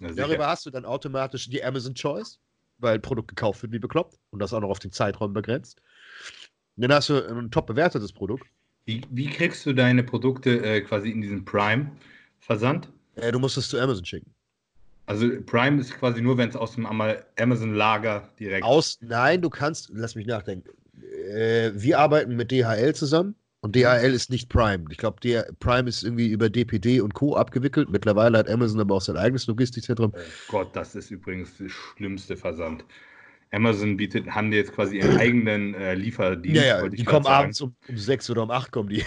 darüber 0.00 0.48
hast 0.48 0.66
du 0.66 0.70
dann 0.70 0.84
automatisch 0.84 1.48
die 1.48 1.62
Amazon 1.62 1.94
Choice, 1.94 2.40
weil 2.78 2.94
ein 2.94 3.02
Produkt 3.02 3.28
gekauft 3.28 3.62
wird 3.62 3.72
wie 3.72 3.78
bekloppt 3.78 4.18
und 4.30 4.40
das 4.40 4.52
auch 4.52 4.60
noch 4.60 4.70
auf 4.70 4.78
den 4.78 4.92
Zeitraum 4.92 5.32
begrenzt. 5.32 5.82
Und 6.76 6.82
dann 6.82 6.92
hast 6.92 7.08
du 7.08 7.22
ein 7.22 7.50
top 7.50 7.66
bewertetes 7.66 8.12
Produkt. 8.12 8.46
Wie, 8.86 9.02
wie 9.10 9.28
kriegst 9.28 9.66
du 9.66 9.74
deine 9.74 10.02
Produkte 10.02 10.64
äh, 10.64 10.80
quasi 10.80 11.10
in 11.10 11.20
diesen 11.20 11.44
Prime-Versand? 11.44 12.88
Äh, 13.16 13.32
du 13.32 13.38
musst 13.38 13.56
es 13.56 13.68
zu 13.68 13.78
Amazon 13.78 14.04
schicken. 14.04 14.34
Also 15.08 15.26
Prime 15.46 15.80
ist 15.80 15.98
quasi 15.98 16.20
nur, 16.20 16.36
wenn 16.36 16.50
es 16.50 16.56
aus 16.56 16.74
dem 16.74 16.84
Amazon-Lager 16.84 18.28
direkt. 18.38 18.62
Aus, 18.62 18.98
nein, 19.00 19.40
du 19.40 19.48
kannst, 19.48 19.90
lass 19.94 20.14
mich 20.14 20.26
nachdenken. 20.26 20.68
Äh, 21.32 21.70
wir 21.74 21.98
arbeiten 21.98 22.36
mit 22.36 22.50
DHL 22.52 22.94
zusammen 22.94 23.34
und 23.60 23.74
DHL 23.74 24.12
ist 24.12 24.30
nicht 24.30 24.50
Prime. 24.50 24.84
Ich 24.90 24.98
glaube, 24.98 25.16
Prime 25.60 25.88
ist 25.88 26.02
irgendwie 26.02 26.28
über 26.28 26.50
DPD 26.50 27.00
und 27.00 27.14
Co. 27.14 27.36
abgewickelt. 27.36 27.88
Mittlerweile 27.88 28.36
hat 28.36 28.50
Amazon 28.50 28.80
aber 28.80 28.96
auch 28.96 29.00
sein 29.00 29.16
eigenes 29.16 29.46
Logistikzentrum. 29.46 30.12
Oh 30.14 30.20
Gott, 30.48 30.76
das 30.76 30.94
ist 30.94 31.10
übrigens 31.10 31.56
der 31.56 31.70
schlimmste 31.70 32.36
Versand. 32.36 32.84
Amazon 33.50 33.96
bietet, 33.96 34.26
haben 34.28 34.50
die 34.50 34.58
jetzt 34.58 34.74
quasi 34.74 34.98
ihren 34.98 35.16
eigenen 35.16 35.72
äh, 35.72 35.94
Lieferdienst. 35.94 36.60
Ja, 36.60 36.82
ja, 36.82 36.88
die 36.88 37.02
kommen 37.02 37.24
sagen. 37.24 37.44
abends 37.44 37.62
um, 37.62 37.74
um 37.88 37.96
sechs 37.96 38.28
oder 38.28 38.42
um 38.42 38.50
acht 38.50 38.72
kommen 38.72 38.90
die. 38.90 39.04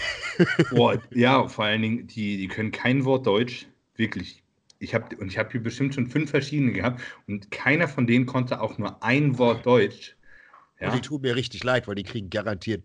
Boah, 0.72 1.00
ja, 1.12 1.46
vor 1.46 1.66
allen 1.66 1.82
Dingen, 1.82 2.06
die, 2.08 2.38
die 2.38 2.48
können 2.48 2.72
kein 2.72 3.04
Wort 3.04 3.24
Deutsch. 3.24 3.68
Wirklich 3.94 4.41
ich 4.82 4.94
habe 4.94 5.16
und 5.16 5.28
ich 5.28 5.38
habe 5.38 5.50
hier 5.50 5.62
bestimmt 5.62 5.94
schon 5.94 6.06
fünf 6.06 6.30
verschiedene 6.30 6.72
gehabt 6.72 7.00
und 7.28 7.50
keiner 7.50 7.88
von 7.88 8.06
denen 8.06 8.26
konnte 8.26 8.60
auch 8.60 8.78
nur 8.78 9.02
ein 9.02 9.38
Wort 9.38 9.64
Deutsch. 9.64 10.16
Ja. 10.80 10.88
Und 10.88 10.96
die 10.96 11.00
tun 11.00 11.22
mir 11.22 11.36
richtig 11.36 11.62
leid, 11.62 11.86
weil 11.86 11.94
die 11.94 12.02
kriegen 12.02 12.28
garantiert, 12.28 12.82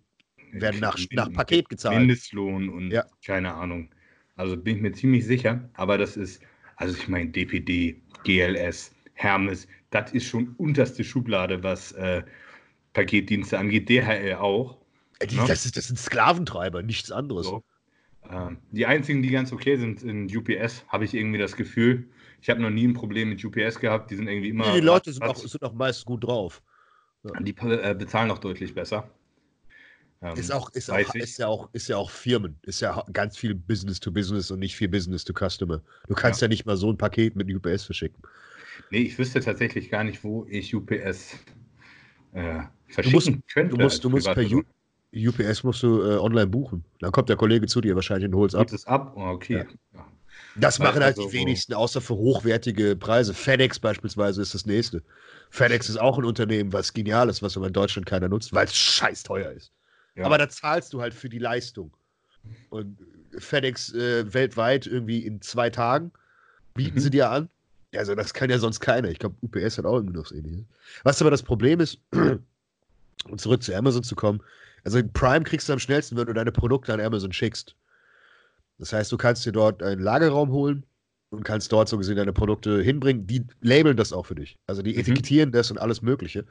werden 0.51 0.79
nach, 0.79 0.97
nach 1.11 1.33
Paket 1.33 1.69
gezahlt. 1.69 1.97
Mindestlohn 1.97 2.69
und 2.69 2.91
ja. 2.91 3.05
keine 3.25 3.53
Ahnung. 3.53 3.89
Also 4.35 4.55
bin 4.55 4.75
ich 4.75 4.81
mir 4.81 4.91
ziemlich 4.91 5.25
sicher, 5.25 5.67
aber 5.73 5.97
das 5.97 6.15
ist, 6.15 6.41
also 6.75 6.95
ich 6.95 7.07
meine, 7.07 7.31
DPD, 7.31 7.99
GLS, 8.23 8.93
Hermes, 9.13 9.67
das 9.89 10.11
ist 10.11 10.25
schon 10.25 10.53
unterste 10.57 11.03
Schublade, 11.03 11.63
was 11.63 11.93
äh, 11.93 12.21
Paketdienste 12.93 13.57
angeht. 13.57 13.89
DHL 13.89 14.35
auch. 14.35 14.77
Die, 15.27 15.35
ne? 15.35 15.45
das, 15.47 15.65
ist, 15.65 15.75
das 15.75 15.87
sind 15.87 15.97
Sklaventreiber, 15.97 16.83
nichts 16.83 17.11
anderes. 17.11 17.47
So. 17.47 17.63
Ähm, 18.29 18.57
die 18.71 18.85
einzigen, 18.85 19.21
die 19.21 19.29
ganz 19.29 19.51
okay 19.51 19.77
sind, 19.77 19.99
sind 19.99 20.35
UPS, 20.35 20.85
habe 20.87 21.05
ich 21.05 21.13
irgendwie 21.13 21.37
das 21.37 21.55
Gefühl. 21.55 22.07
Ich 22.41 22.49
habe 22.49 22.61
noch 22.61 22.69
nie 22.69 22.87
ein 22.87 22.93
Problem 22.93 23.29
mit 23.29 23.43
UPS 23.43 23.79
gehabt. 23.79 24.11
Die 24.11 24.15
sind 24.15 24.27
irgendwie 24.27 24.49
immer. 24.49 24.73
Die 24.73 24.81
Leute 24.81 25.11
sind 25.11 25.23
auch, 25.23 25.35
sind 25.35 25.63
auch 25.63 25.73
meist 25.73 26.05
gut 26.05 26.23
drauf. 26.23 26.61
Ja. 27.23 27.39
Die 27.41 27.55
äh, 27.57 27.95
bezahlen 27.97 28.31
auch 28.31 28.37
deutlich 28.37 28.73
besser. 28.73 29.09
Ähm, 30.21 30.35
ist, 30.35 30.51
auch, 30.51 30.69
ist, 30.71 30.89
auch, 30.89 31.15
ist, 31.15 31.37
ja 31.37 31.47
auch, 31.47 31.69
ist 31.73 31.87
ja 31.89 31.97
auch 31.97 32.09
Firmen. 32.09 32.57
Ist 32.63 32.79
ja 32.81 33.03
ganz 33.13 33.37
viel 33.37 33.53
Business 33.53 33.99
to 33.99 34.11
Business 34.11 34.49
und 34.49 34.59
nicht 34.59 34.75
viel 34.75 34.87
Business 34.87 35.23
to 35.23 35.33
Customer. 35.33 35.81
Du 36.07 36.15
kannst 36.15 36.41
ja, 36.41 36.45
ja 36.45 36.49
nicht 36.49 36.65
mal 36.65 36.77
so 36.77 36.91
ein 36.91 36.97
Paket 36.97 37.35
mit 37.35 37.53
UPS 37.53 37.83
verschicken. 37.83 38.21
Nee, 38.89 39.01
ich 39.01 39.17
wüsste 39.17 39.39
tatsächlich 39.39 39.89
gar 39.89 40.03
nicht, 40.03 40.23
wo 40.23 40.45
ich 40.49 40.73
UPS 40.73 41.35
äh, 42.33 42.61
verschicken 42.87 43.03
du 43.03 43.11
musst, 43.11 43.31
könnte. 43.53 43.75
Du 43.75 43.83
musst, 43.83 44.03
du 44.03 44.09
musst 44.09 44.33
per 44.33 44.43
U 44.51 44.63
UPS 45.25 45.63
musst 45.63 45.83
du 45.83 46.01
äh, 46.01 46.17
online 46.17 46.47
buchen. 46.47 46.83
Dann 46.99 47.11
kommt 47.11 47.29
der 47.29 47.37
Kollege 47.37 47.67
zu 47.67 47.81
dir 47.81 47.95
wahrscheinlich 47.95 48.29
und 48.29 48.35
holt 48.35 48.51
es 48.51 48.55
ab. 48.55 48.71
es 48.71 48.85
ab? 48.85 49.13
Oh, 49.15 49.29
okay. 49.29 49.65
Ja. 49.93 50.05
Das 50.55 50.79
machen 50.79 51.03
halt 51.03 51.17
also 51.17 51.29
die 51.29 51.33
wenigsten, 51.33 51.73
außer 51.73 52.01
für 52.01 52.15
hochwertige 52.15 52.95
Preise. 52.95 53.33
FedEx 53.33 53.79
beispielsweise 53.79 54.41
ist 54.41 54.53
das 54.53 54.65
nächste. 54.65 55.03
FedEx 55.49 55.89
ist 55.89 55.97
auch 55.97 56.17
ein 56.17 56.25
Unternehmen, 56.25 56.73
was 56.73 56.93
genial 56.93 57.29
ist, 57.29 57.41
was 57.41 57.55
aber 57.55 57.67
in 57.67 57.73
Deutschland 57.73 58.05
keiner 58.07 58.27
nutzt, 58.27 58.53
weil 58.53 58.65
es 58.65 58.75
scheiß 58.75 59.23
teuer 59.23 59.51
ist. 59.51 59.71
Ja. 60.15 60.25
Aber 60.25 60.37
da 60.37 60.49
zahlst 60.49 60.93
du 60.93 61.01
halt 61.01 61.13
für 61.13 61.29
die 61.29 61.39
Leistung. 61.39 61.91
Und 62.69 62.97
FedEx 63.37 63.93
äh, 63.93 64.33
weltweit 64.33 64.87
irgendwie 64.87 65.19
in 65.19 65.41
zwei 65.41 65.69
Tagen 65.69 66.11
bieten 66.73 66.95
mhm. 66.95 67.01
sie 67.01 67.09
dir 67.11 67.29
an. 67.29 67.49
Also, 67.95 68.15
das 68.15 68.33
kann 68.33 68.49
ja 68.49 68.59
sonst 68.59 68.79
keiner. 68.79 69.09
Ich 69.09 69.19
glaube, 69.19 69.35
UPS 69.41 69.77
hat 69.77 69.85
auch 69.85 69.95
irgendwie 69.95 70.17
noch 70.17 70.31
ähnliches. 70.31 70.65
Was 71.03 71.21
aber 71.21 71.31
das 71.31 71.43
Problem 71.43 71.79
ist, 71.79 71.99
um 72.11 73.37
zurück 73.37 73.63
zu 73.63 73.75
Amazon 73.75 74.03
zu 74.03 74.15
kommen, 74.15 74.41
also 74.87 75.01
Prime 75.11 75.43
kriegst 75.43 75.67
du 75.67 75.73
am 75.73 75.79
schnellsten, 75.79 76.15
wenn 76.15 76.27
du 76.27 76.33
deine 76.33 76.53
Produkte 76.53 76.93
an 76.93 77.01
Amazon 77.01 77.33
schickst. 77.33 77.75
Das 78.77 78.93
heißt, 78.93 79.11
du 79.11 79.17
kannst 79.17 79.45
dir 79.45 79.51
dort 79.51 79.83
einen 79.83 80.01
Lagerraum 80.01 80.49
holen 80.51 80.85
und 81.29 81.43
kannst 81.43 81.73
dort 81.73 81.89
so 81.89 81.97
gesehen 81.97 82.15
deine 82.15 82.31
Produkte 82.31 82.81
hinbringen. 82.81 83.27
Die 83.27 83.45
labeln 83.59 83.97
das 83.97 84.13
auch 84.13 84.25
für 84.25 84.35
dich. 84.35 84.57
Also 84.65 84.81
die 84.81 84.93
mhm. 84.93 84.99
etikettieren 84.99 85.51
das 85.51 85.71
und 85.71 85.77
alles 85.77 86.01
Mögliche. 86.01 86.45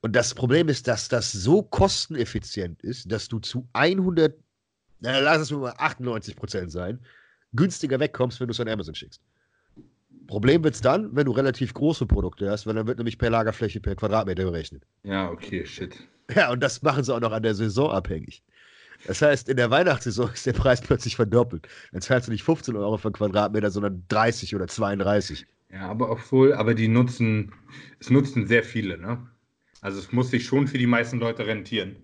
Und 0.00 0.14
das 0.14 0.32
Problem 0.32 0.68
ist, 0.68 0.86
dass 0.86 1.08
das 1.08 1.32
so 1.32 1.60
kosteneffizient 1.60 2.84
ist, 2.84 3.10
dass 3.10 3.26
du 3.26 3.40
zu 3.40 3.66
100, 3.72 4.38
na, 5.00 5.18
lass 5.18 5.40
es 5.40 5.50
mal 5.50 5.74
98 5.76 6.36
Prozent 6.36 6.70
sein, 6.70 7.00
günstiger 7.52 7.98
wegkommst, 7.98 8.38
wenn 8.38 8.46
du 8.46 8.52
es 8.52 8.60
an 8.60 8.68
Amazon 8.68 8.94
schickst. 8.94 9.20
Problem 10.28 10.62
wird 10.62 10.76
es 10.76 10.80
dann, 10.82 11.16
wenn 11.16 11.26
du 11.26 11.32
relativ 11.32 11.74
große 11.74 12.06
Produkte 12.06 12.48
hast, 12.48 12.64
weil 12.64 12.74
dann 12.74 12.86
wird 12.86 12.98
nämlich 12.98 13.18
per 13.18 13.30
Lagerfläche 13.30 13.80
per 13.80 13.96
Quadratmeter 13.96 14.44
berechnet. 14.44 14.84
Ja, 15.02 15.32
okay, 15.32 15.66
shit. 15.66 16.06
Ja, 16.34 16.50
und 16.50 16.60
das 16.60 16.82
machen 16.82 17.04
sie 17.04 17.14
auch 17.14 17.20
noch 17.20 17.32
an 17.32 17.42
der 17.42 17.54
Saison 17.54 17.90
abhängig. 17.90 18.42
Das 19.06 19.22
heißt, 19.22 19.48
in 19.48 19.56
der 19.56 19.70
Weihnachtssaison 19.70 20.30
ist 20.32 20.46
der 20.46 20.54
Preis 20.54 20.80
plötzlich 20.80 21.16
verdoppelt. 21.16 21.68
Dann 21.92 22.00
zahlst 22.00 22.28
du 22.28 22.32
nicht 22.32 22.42
15 22.42 22.74
Euro 22.76 22.96
für 22.96 23.12
Quadratmeter, 23.12 23.70
sondern 23.70 24.04
30 24.08 24.54
oder 24.54 24.66
32. 24.66 25.46
Ja, 25.72 25.88
aber 25.88 26.10
obwohl, 26.10 26.54
aber 26.54 26.74
die 26.74 26.88
nutzen, 26.88 27.52
es 28.00 28.10
nutzen 28.10 28.46
sehr 28.46 28.62
viele, 28.62 28.98
ne? 28.98 29.26
Also 29.80 29.98
es 29.98 30.10
muss 30.12 30.30
sich 30.30 30.46
schon 30.46 30.66
für 30.66 30.78
die 30.78 30.86
meisten 30.86 31.18
Leute 31.18 31.46
rentieren. 31.46 31.96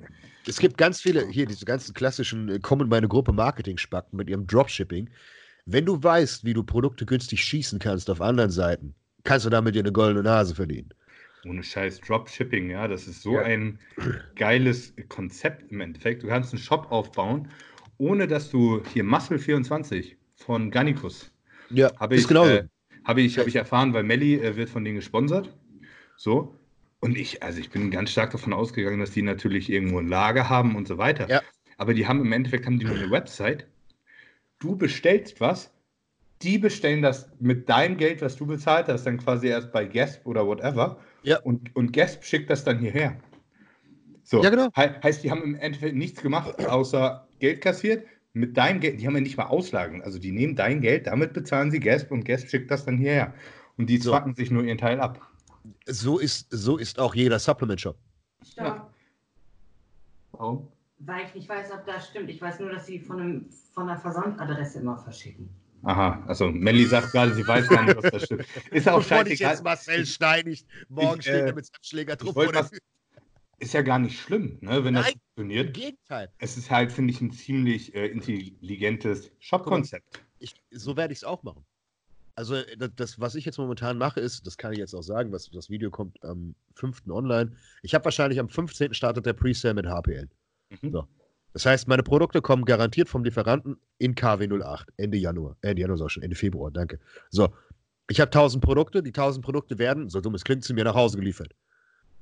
Es 0.47 0.59
gibt 0.59 0.76
ganz 0.76 1.00
viele, 1.00 1.26
hier 1.29 1.47
diese 1.47 1.64
ganzen 1.64 1.95
klassischen, 1.95 2.49
äh, 2.49 2.59
kommen 2.59 2.88
meine 2.88 3.09
Gruppe 3.09 3.33
Marketing-Spacken 3.33 4.17
mit 4.17 4.29
ihrem 4.29 4.47
Dropshipping. 4.47 5.09
Wenn 5.64 5.87
du 5.87 6.02
weißt, 6.02 6.45
wie 6.45 6.55
du 6.55 6.64
Produkte 6.64 7.07
günstig 7.07 7.45
schießen 7.45 7.79
kannst 7.79 8.11
auf 8.11 8.21
anderen 8.21 8.50
Seiten, 8.50 8.95
kannst 9.25 9.47
du 9.47 9.50
damit 9.50 9.75
dir 9.75 9.81
eine 9.81 9.93
goldene 9.93 10.25
Nase 10.25 10.55
verdienen. 10.55 10.93
Ohne 11.44 11.62
Scheiß 11.62 12.00
Dropshipping, 12.00 12.70
ja, 12.70 12.87
das 12.87 13.08
ist 13.08 13.22
so 13.22 13.34
ja. 13.34 13.42
ein 13.42 13.78
geiles 14.37 14.94
Konzept 15.08 15.72
im 15.72 15.80
Endeffekt. 15.80 16.22
Du 16.22 16.28
kannst 16.28 16.52
einen 16.52 16.62
Shop 16.62 16.87
aufbauen, 16.90 17.49
ohne 17.99 18.28
dass 18.28 18.50
du 18.50 18.82
hier 18.92 19.04
Muscle 19.04 19.38
24 19.38 20.16
von 20.37 20.70
Gannikus. 20.70 21.32
Ja, 21.70 21.90
habe 21.99 22.14
ich, 22.14 22.28
genau 22.28 22.46
äh, 22.46 22.68
habe 23.04 23.22
ich, 23.22 23.38
hab 23.38 23.46
ich 23.46 23.56
erfahren, 23.56 23.92
weil 23.92 24.04
Melli 24.04 24.37
äh, 24.37 24.56
wird 24.56 24.70
von 24.70 24.84
denen 24.84 24.96
gesponsert. 24.96 25.56
So, 26.16 26.56
und 27.00 27.18
ich, 27.18 27.42
also 27.42 27.58
ich 27.58 27.70
bin 27.70 27.90
ganz 27.90 28.12
stark 28.12 28.30
davon 28.30 28.52
ausgegangen, 28.52 29.00
dass 29.00 29.11
die 29.11 29.22
natürlich 29.22 29.68
irgendwo 29.68 29.99
ein 29.99 30.06
Lager 30.06 30.49
haben 30.49 30.76
und 30.76 30.87
so 30.87 30.99
weiter. 30.99 31.28
Ja. 31.28 31.42
Aber 31.76 31.94
die 31.94 32.06
haben 32.06 32.20
im 32.20 32.32
Endeffekt 32.32 32.64
haben 32.64 32.78
die 32.78 32.84
nur 32.84 32.94
eine 32.94 33.11
Website. 33.11 33.66
Du 34.61 34.76
bestellst 34.76 35.40
was, 35.40 35.72
die 36.42 36.58
bestellen 36.58 37.02
das 37.02 37.28
mit 37.40 37.68
deinem 37.68 37.96
Geld, 37.96 38.22
was 38.22 38.37
du 38.37 38.46
bezahlt 38.46 38.87
hast, 38.87 39.04
dann 39.04 39.18
quasi 39.18 39.49
erst 39.49 39.72
bei 39.72 39.84
Gasp 39.84 40.25
oder 40.26 40.46
whatever. 40.46 41.00
Ja. 41.23 41.41
Und, 41.41 41.75
und 41.75 41.93
Gasp 41.93 42.25
schickt 42.25 42.50
das 42.50 42.64
dann 42.64 42.79
hierher. 42.79 43.17
So. 44.25 44.43
Ja, 44.43 44.50
genau. 44.50 44.69
He 44.75 44.88
heißt, 45.02 45.25
die 45.25 45.31
haben 45.31 45.43
im 45.43 45.55
Endeffekt 45.57 45.97
nichts 45.97 46.23
gemacht, 46.23 46.64
außer 46.67 47.26
Geld 47.38 47.61
kassiert. 47.61 48.07
Mit 48.35 48.57
deinem 48.57 48.81
Geld, 48.81 49.00
die 49.00 49.07
haben 49.07 49.14
ja 49.14 49.21
nicht 49.21 49.37
mal 49.37 49.47
Auslagen. 49.47 50.02
Also 50.02 50.19
die 50.19 50.33
nehmen 50.33 50.57
dein 50.57 50.81
Geld, 50.81 51.07
damit 51.07 51.35
bezahlen 51.35 51.71
sie 51.71 51.81
Gasp 51.81 52.11
und 52.11 52.25
Gasp 52.25 52.49
schickt 52.49 52.71
das 52.71 52.85
dann 52.85 52.97
hierher. 52.97 53.35
Und 53.76 53.91
die 53.91 53.99
so. 53.99 54.19
sich 54.35 54.50
nur 54.50 54.64
ihren 54.64 54.79
Teil 54.79 55.00
ab 55.00 55.21
so 55.87 56.19
ist, 56.19 56.47
so 56.50 56.76
ist 56.76 56.99
auch 56.99 57.14
jeder 57.14 57.38
Supplement-Shop. 57.38 57.97
Stopp. 58.45 58.64
Ja. 58.64 58.91
Warum? 60.33 60.69
Weil 60.99 61.26
ich 61.26 61.35
nicht 61.35 61.49
weiß, 61.49 61.73
ob 61.73 61.85
das 61.87 62.09
stimmt. 62.09 62.31
Ich 62.31 62.41
weiß 62.41 62.61
nur, 62.61 62.71
dass 62.71 62.87
sie 62.87 62.99
von, 62.99 63.21
einem, 63.21 63.50
von 63.73 63.88
einer 63.88 63.99
Versandadresse 63.99 64.81
immer 64.81 64.99
verschicken. 64.99 65.49
Aha, 65.84 66.22
also 66.26 66.50
Melli 66.50 66.84
sagt 66.86 67.10
gerade, 67.12 67.34
sie 67.34 67.46
weiß 67.46 67.68
gar 67.68 67.82
nicht, 67.82 67.96
was 67.96 68.10
das 68.10 68.24
stimmt. 68.24 68.46
Ist 68.70 68.88
auch 68.88 68.98
Bevor 68.98 69.18
scheißegal. 69.18 69.52
jetzt 69.52 69.64
Marcel 69.64 70.06
steinigt, 70.06 70.66
morgen 70.88 71.18
ich, 71.18 71.24
steht 71.24 71.34
äh, 71.34 71.46
er 71.46 71.54
mit 71.54 71.66
seinem 71.66 71.82
Schlägertrupp 71.82 72.34
vor 72.34 72.52
der 72.52 72.70
Ist 73.58 73.74
ja 73.74 73.82
gar 73.82 73.98
nicht 73.98 74.20
schlimm, 74.20 74.58
ne, 74.60 74.84
wenn 74.84 74.94
Nein, 74.94 75.02
das 75.02 75.12
funktioniert. 75.12 75.66
Im 75.68 75.72
Gegenteil. 75.72 76.28
Es 76.38 76.56
ist 76.56 76.70
halt, 76.70 76.92
finde 76.92 77.12
ich, 77.12 77.20
ein 77.20 77.32
ziemlich 77.32 77.94
äh, 77.94 78.06
intelligentes 78.06 79.32
Shop-Konzept. 79.40 80.22
So 80.70 80.96
werde 80.96 81.12
ich 81.12 81.20
es 81.20 81.24
auch 81.24 81.42
machen. 81.42 81.64
Also 82.34 82.54
äh, 82.54 82.88
das, 82.96 83.18
was 83.20 83.34
ich 83.34 83.44
jetzt 83.44 83.58
momentan 83.58 83.98
mache, 83.98 84.20
ist, 84.20 84.46
das 84.46 84.56
kann 84.56 84.72
ich 84.72 84.78
jetzt 84.78 84.94
auch 84.94 85.02
sagen, 85.02 85.32
was, 85.32 85.50
das 85.50 85.68
Video 85.68 85.90
kommt 85.90 86.22
am 86.24 86.54
5. 86.76 87.08
online. 87.08 87.56
Ich 87.82 87.94
habe 87.94 88.04
wahrscheinlich 88.04 88.38
am 88.38 88.48
15. 88.48 88.94
startet 88.94 89.26
der 89.26 89.32
Presale 89.32 89.74
mit 89.74 89.86
HPL. 89.86 90.28
Mhm. 90.80 90.92
So. 90.92 91.08
Das 91.52 91.66
heißt, 91.66 91.87
meine 91.87 92.02
Produkte 92.02 92.40
kommen 92.40 92.64
garantiert 92.64 93.09
vom 93.09 93.25
Lieferanten 93.25 93.76
in 93.99 94.14
KW08, 94.14 94.87
Ende 94.97 95.18
Januar. 95.18 95.56
Äh, 95.61 95.71
Ende 95.71 95.82
Januar 95.82 96.00
auch 96.00 96.09
schon, 96.09 96.23
Ende 96.23 96.37
Februar, 96.37 96.71
danke. 96.71 96.99
So, 97.30 97.54
ich 98.09 98.21
habe 98.21 98.30
1000 98.30 98.62
Produkte, 98.62 99.02
die 99.02 99.11
1000 99.11 99.44
Produkte 99.44 99.78
werden, 99.78 100.09
so 100.09 100.21
dumm 100.21 100.35
es 100.35 100.44
klingt, 100.44 100.64
zu 100.64 100.75
mir 100.75 100.85
nach 100.85 100.94
Hause 100.94 101.18
geliefert. 101.18 101.54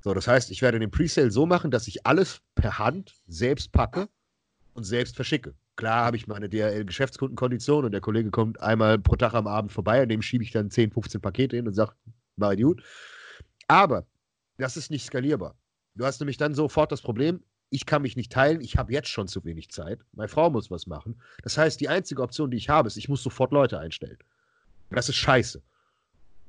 So, 0.03 0.15
das 0.15 0.27
heißt, 0.27 0.51
ich 0.51 0.63
werde 0.63 0.79
den 0.79 0.91
Presale 0.91 1.31
so 1.31 1.47
machen, 1.47 1.71
dass 1.71 1.87
ich 1.87 2.07
alles 2.07 2.41
per 2.55 2.79
Hand 2.79 3.15
selbst 3.27 3.71
packe 3.73 4.09
und 4.75 4.85
selbst 4.85 5.15
verschicke. 5.15 5.55
Klar 5.77 6.05
habe 6.05 6.17
ich 6.17 6.27
meine 6.27 6.49
DRL-Geschäftskundenkondition 6.49 7.85
und 7.85 7.93
der 7.93 8.01
Kollege 8.01 8.31
kommt 8.31 8.61
einmal 8.61 8.99
pro 8.99 9.17
Tag 9.17 9.35
am 9.35 9.47
Abend 9.47 9.73
vorbei 9.73 10.03
und 10.03 10.09
dem 10.09 10.23
schiebe 10.23 10.45
ich 10.45 10.53
dann 10.53 10.71
10, 10.71 10.93
15 10.93 11.21
Pakete 11.21 11.57
hin 11.57 11.67
und 11.67 11.75
sage, 11.75 11.93
mach 12.37 12.57
gut. 12.57 12.83
Aber 13.69 14.07
das 14.59 14.77
ist 14.77 14.91
nicht 14.91 15.05
skalierbar. 15.05 15.55
Du 15.95 16.05
hast 16.05 16.21
nämlich 16.21 16.37
dann 16.37 16.55
sofort 16.55 16.93
das 16.93 17.03
Problem, 17.03 17.43
ich 17.71 17.87
kann 17.87 18.03
mich 18.03 18.17
nicht 18.17 18.33
teilen, 18.33 18.61
ich 18.61 18.77
habe 18.77 18.93
jetzt 18.93 19.09
schon 19.09 19.29
zu 19.29 19.45
wenig 19.45 19.71
Zeit, 19.71 20.01
meine 20.13 20.29
Frau 20.29 20.51
muss 20.51 20.71
was 20.71 20.87
machen. 20.87 21.21
Das 21.43 21.57
heißt, 21.57 21.81
die 21.81 21.89
einzige 21.89 22.23
Option, 22.23 22.51
die 22.51 22.57
ich 22.57 22.69
habe, 22.69 22.89
ist, 22.89 22.97
ich 22.97 23.09
muss 23.09 23.23
sofort 23.23 23.53
Leute 23.53 23.79
einstellen. 23.79 24.19
Das 24.91 25.09
ist 25.09 25.17
scheiße. 25.17 25.63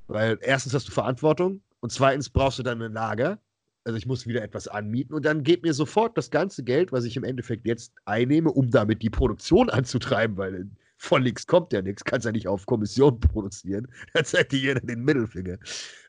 Weil 0.07 0.39
erstens 0.41 0.73
hast 0.73 0.87
du 0.87 0.91
Verantwortung 0.91 1.61
und 1.79 1.91
zweitens 1.91 2.29
brauchst 2.29 2.59
du 2.59 2.63
dann 2.63 2.81
ein 2.81 2.93
Lager 2.93 3.39
also 3.83 3.97
ich 3.97 4.05
muss 4.05 4.27
wieder 4.27 4.43
etwas 4.43 4.67
anmieten 4.67 5.15
und 5.15 5.25
dann 5.25 5.43
geht 5.43 5.63
mir 5.63 5.73
sofort 5.73 6.17
das 6.17 6.29
ganze 6.29 6.63
Geld, 6.63 6.91
was 6.91 7.03
ich 7.03 7.17
im 7.17 7.23
Endeffekt 7.23 7.65
jetzt 7.65 7.93
einnehme, 8.05 8.51
um 8.51 8.69
damit 8.69 9.01
die 9.01 9.09
Produktion 9.09 9.69
anzutreiben, 9.71 10.37
weil 10.37 10.69
von 10.97 11.23
nichts 11.23 11.47
kommt 11.47 11.73
ja 11.73 11.81
nichts, 11.81 12.03
kannst 12.03 12.25
ja 12.25 12.31
nicht 12.31 12.47
auf 12.47 12.65
Kommission 12.65 13.19
produzieren. 13.19 13.87
Da 14.13 14.23
zeigt 14.23 14.51
dir 14.51 14.59
jeder 14.59 14.81
den 14.81 15.03
Mittelfinger. 15.03 15.57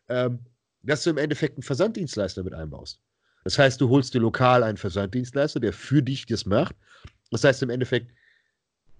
Ähm, 0.08 0.40
dass 0.82 1.04
du 1.04 1.10
im 1.10 1.16
Endeffekt 1.16 1.56
einen 1.56 1.62
Versanddienstleister 1.62 2.42
mit 2.42 2.54
einbaust. 2.54 3.00
Das 3.44 3.58
heißt, 3.58 3.80
du 3.80 3.88
holst 3.88 4.14
dir 4.14 4.20
lokal 4.20 4.62
einen 4.62 4.76
Versanddienstleister, 4.76 5.60
der 5.60 5.72
für 5.72 6.02
dich 6.02 6.26
das 6.26 6.46
macht. 6.46 6.76
Das 7.30 7.44
heißt 7.44 7.62
im 7.62 7.70
Endeffekt, 7.70 8.12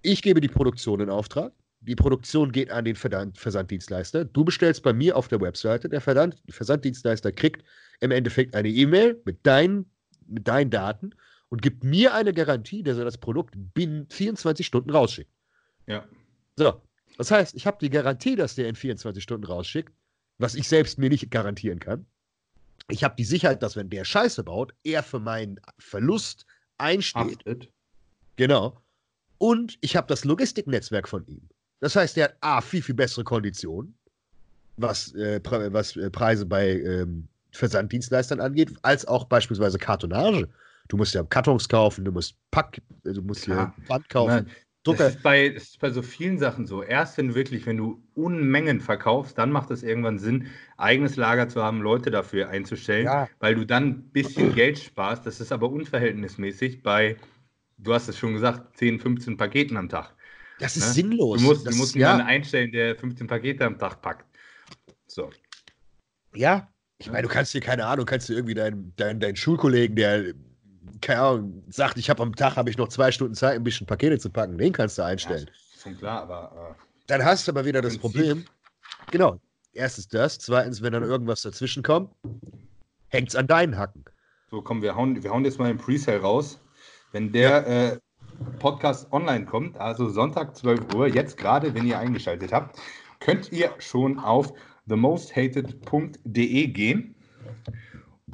ich 0.01 0.21
gebe 0.21 0.41
die 0.41 0.49
Produktion 0.49 0.99
in 0.99 1.09
Auftrag, 1.09 1.53
die 1.79 1.95
Produktion 1.95 2.51
geht 2.51 2.71
an 2.71 2.85
den 2.85 2.95
Versanddienstleister. 2.95 4.25
Du 4.25 4.45
bestellst 4.45 4.83
bei 4.83 4.93
mir 4.93 5.17
auf 5.17 5.27
der 5.27 5.41
Webseite. 5.41 5.89
Der 5.89 6.01
Versanddienstleister 6.01 7.31
kriegt 7.31 7.63
im 7.99 8.11
Endeffekt 8.11 8.55
eine 8.55 8.69
E-Mail 8.69 9.21
mit 9.25 9.45
deinen, 9.45 9.91
mit 10.27 10.47
deinen 10.47 10.69
Daten 10.69 11.11
und 11.49 11.61
gibt 11.61 11.83
mir 11.83 12.13
eine 12.13 12.33
Garantie, 12.33 12.83
dass 12.83 12.97
er 12.97 13.05
das 13.05 13.17
Produkt 13.17 13.55
binnen 13.73 14.07
24 14.09 14.65
Stunden 14.65 14.91
rausschickt. 14.91 15.29
Ja. 15.87 16.07
So. 16.55 16.81
Das 17.17 17.31
heißt, 17.31 17.53
ich 17.55 17.67
habe 17.67 17.77
die 17.79 17.89
Garantie, 17.89 18.35
dass 18.35 18.55
der 18.55 18.67
in 18.67 18.75
24 18.75 19.21
Stunden 19.21 19.45
rausschickt, 19.45 19.93
was 20.37 20.55
ich 20.55 20.67
selbst 20.67 20.97
mir 20.97 21.09
nicht 21.09 21.29
garantieren 21.29 21.79
kann. 21.79 22.05
Ich 22.89 23.03
habe 23.03 23.15
die 23.17 23.23
Sicherheit, 23.23 23.63
dass 23.63 23.75
wenn 23.75 23.89
der 23.89 24.05
Scheiße 24.05 24.43
baut, 24.43 24.73
er 24.83 25.03
für 25.03 25.19
meinen 25.19 25.59
Verlust 25.79 26.45
einsteht. 26.77 27.37
Haftet. 27.39 27.69
Genau. 28.35 28.77
Und 29.37 29.77
ich 29.81 29.95
habe 29.95 30.07
das 30.07 30.25
Logistiknetzwerk 30.25 31.07
von 31.07 31.25
ihm. 31.27 31.49
Das 31.79 31.95
heißt, 31.95 32.17
er 32.17 32.25
hat 32.25 32.37
A, 32.41 32.61
viel, 32.61 32.81
viel 32.81 32.95
bessere 32.95 33.23
Konditionen. 33.23 33.97
was, 34.77 35.13
äh, 35.13 35.39
was 35.43 35.95
äh, 35.95 36.09
Preise 36.09 36.45
bei 36.45 36.79
ähm, 36.79 37.27
Versanddienstleistern 37.51 38.39
angeht, 38.39 38.73
als 38.81 39.05
auch 39.05 39.25
beispielsweise 39.25 39.77
Kartonage. 39.77 40.49
Du 40.87 40.97
musst 40.97 41.13
ja 41.13 41.23
Kartons 41.23 41.69
kaufen, 41.69 42.03
du 42.03 42.11
musst 42.11 42.35
Pack, 42.51 42.81
du 43.03 43.21
musst 43.21 43.47
ja 43.47 43.73
Band 43.87 44.09
kaufen. 44.09 44.47
Das 44.83 44.99
ist, 44.99 45.23
bei, 45.23 45.49
das 45.49 45.63
ist 45.63 45.79
bei 45.79 45.89
so 45.91 46.01
vielen 46.01 46.37
Sachen 46.37 46.65
so. 46.65 46.83
Erst 46.83 47.17
wenn 47.17 47.29
du 47.29 47.35
wirklich, 47.35 47.65
wenn 47.65 47.77
du 47.77 48.03
Unmengen 48.15 48.81
verkaufst, 48.81 49.37
dann 49.37 49.49
macht 49.49 49.71
es 49.71 49.81
irgendwann 49.81 50.19
Sinn, 50.19 50.47
eigenes 50.75 51.15
Lager 51.15 51.47
zu 51.47 51.63
haben, 51.63 51.81
Leute 51.81 52.11
dafür 52.11 52.49
einzustellen, 52.49 53.05
ja. 53.05 53.29
weil 53.39 53.55
du 53.55 53.65
dann 53.65 53.87
ein 53.87 54.03
bisschen 54.11 54.53
Geld 54.55 54.77
sparst. 54.77 55.25
Das 55.25 55.39
ist 55.39 55.53
aber 55.53 55.69
unverhältnismäßig 55.69 56.83
bei, 56.83 57.15
du 57.77 57.93
hast 57.93 58.09
es 58.09 58.17
schon 58.17 58.33
gesagt, 58.33 58.77
10, 58.77 58.99
15 58.99 59.37
Paketen 59.37 59.77
am 59.77 59.87
Tag. 59.87 60.13
Das 60.59 60.75
ist 60.75 60.87
ne? 60.87 60.93
sinnlos. 60.93 61.41
Du 61.41 61.47
musst, 61.47 61.65
das, 61.65 61.73
du 61.73 61.79
musst 61.79 61.95
ja. 61.95 62.11
jemanden 62.11 62.27
einstellen, 62.27 62.71
der 62.73 62.95
15 62.97 63.25
Pakete 63.27 63.65
am 63.65 63.79
Tag 63.79 64.01
packt. 64.01 64.25
So. 65.07 65.29
Ja, 66.35 66.67
ich 66.97 67.09
meine, 67.09 67.23
du 67.23 67.33
kannst 67.33 67.53
dir, 67.53 67.61
keine 67.61 67.85
Ahnung, 67.85 68.05
kannst 68.05 68.29
du 68.29 68.33
irgendwie 68.33 68.53
deinen 68.53 68.93
dein, 68.95 69.19
dein 69.19 69.35
Schulkollegen, 69.35 69.95
der 69.95 70.33
keine 71.03 71.21
Ahnung, 71.21 71.63
sagt, 71.69 71.97
ich 71.97 72.09
habe 72.09 72.23
am 72.23 72.35
Tag 72.35 72.55
habe 72.55 72.69
ich 72.69 72.77
noch 72.77 72.87
zwei 72.87 73.11
Stunden 73.11 73.35
Zeit, 73.35 73.55
ein 73.55 73.63
bisschen 73.63 73.85
Pakete 73.85 74.17
zu 74.17 74.29
packen, 74.29 74.57
den 74.57 74.71
kannst 74.73 74.97
du 74.97 75.03
einstellen. 75.03 75.47
Ja, 75.47 75.81
schon 75.81 75.97
klar, 75.97 76.21
aber. 76.23 76.75
Äh, 76.77 76.83
dann 77.07 77.23
hast 77.23 77.47
du 77.47 77.51
aber 77.51 77.65
wieder 77.65 77.81
das 77.81 77.97
Problem. 77.97 78.45
Genau. 79.11 79.39
Erstens 79.73 80.07
das, 80.07 80.39
zweitens, 80.39 80.81
wenn 80.81 80.93
dann 80.93 81.03
irgendwas 81.03 81.41
dazwischen 81.41 81.83
kommt, 81.83 82.11
hängt 83.09 83.29
es 83.29 83.35
an 83.35 83.47
deinen 83.47 83.77
Hacken. 83.77 84.05
So, 84.49 84.61
komm, 84.61 84.81
wir 84.81 84.95
hauen, 84.95 85.21
wir 85.21 85.31
hauen 85.31 85.43
jetzt 85.43 85.59
mal 85.59 85.67
den 85.67 85.77
Presale 85.77 86.21
raus. 86.21 86.59
Wenn 87.11 87.31
der 87.31 87.49
ja. 87.49 87.89
äh, 87.91 87.99
Podcast 88.59 89.11
online 89.11 89.45
kommt, 89.45 89.77
also 89.77 90.09
Sonntag 90.09 90.55
12 90.55 90.93
Uhr, 90.93 91.07
jetzt 91.07 91.37
gerade, 91.37 91.73
wenn 91.73 91.85
ihr 91.85 91.99
eingeschaltet 91.99 92.53
habt, 92.53 92.79
könnt 93.19 93.51
ihr 93.51 93.71
schon 93.79 94.19
auf 94.19 94.53
themosthated.de 94.87 96.67
gehen 96.67 97.15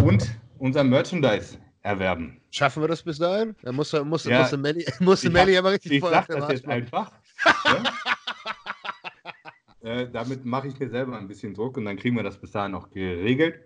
und 0.01 0.29
unser 0.57 0.83
Merchandise 0.83 1.57
erwerben. 1.89 2.39
Schaffen 2.51 2.83
wir 2.83 2.87
das 2.87 3.01
bis 3.03 3.17
dahin? 3.17 3.55
Da 3.63 3.71
muss, 3.71 3.91
muss, 4.03 4.25
ja, 4.25 4.41
muss, 4.41 4.55
Melli, 4.57 4.85
muss 4.99 5.23
Melli 5.23 5.57
aber 5.57 5.71
richtig 5.71 5.93
Ich 5.93 6.01
sag 6.01 6.27
das 6.27 6.51
jetzt 6.51 6.67
einfach. 6.67 7.11
ja? 7.65 7.83
äh, 10.03 10.11
damit 10.11 10.45
mache 10.45 10.67
ich 10.67 10.79
mir 10.79 10.89
selber 10.89 11.17
ein 11.17 11.27
bisschen 11.27 11.53
Druck 11.53 11.77
und 11.77 11.85
dann 11.85 11.97
kriegen 11.97 12.15
wir 12.15 12.23
das 12.23 12.39
bis 12.39 12.51
dahin 12.51 12.75
auch 12.75 12.89
geregelt. 12.91 13.61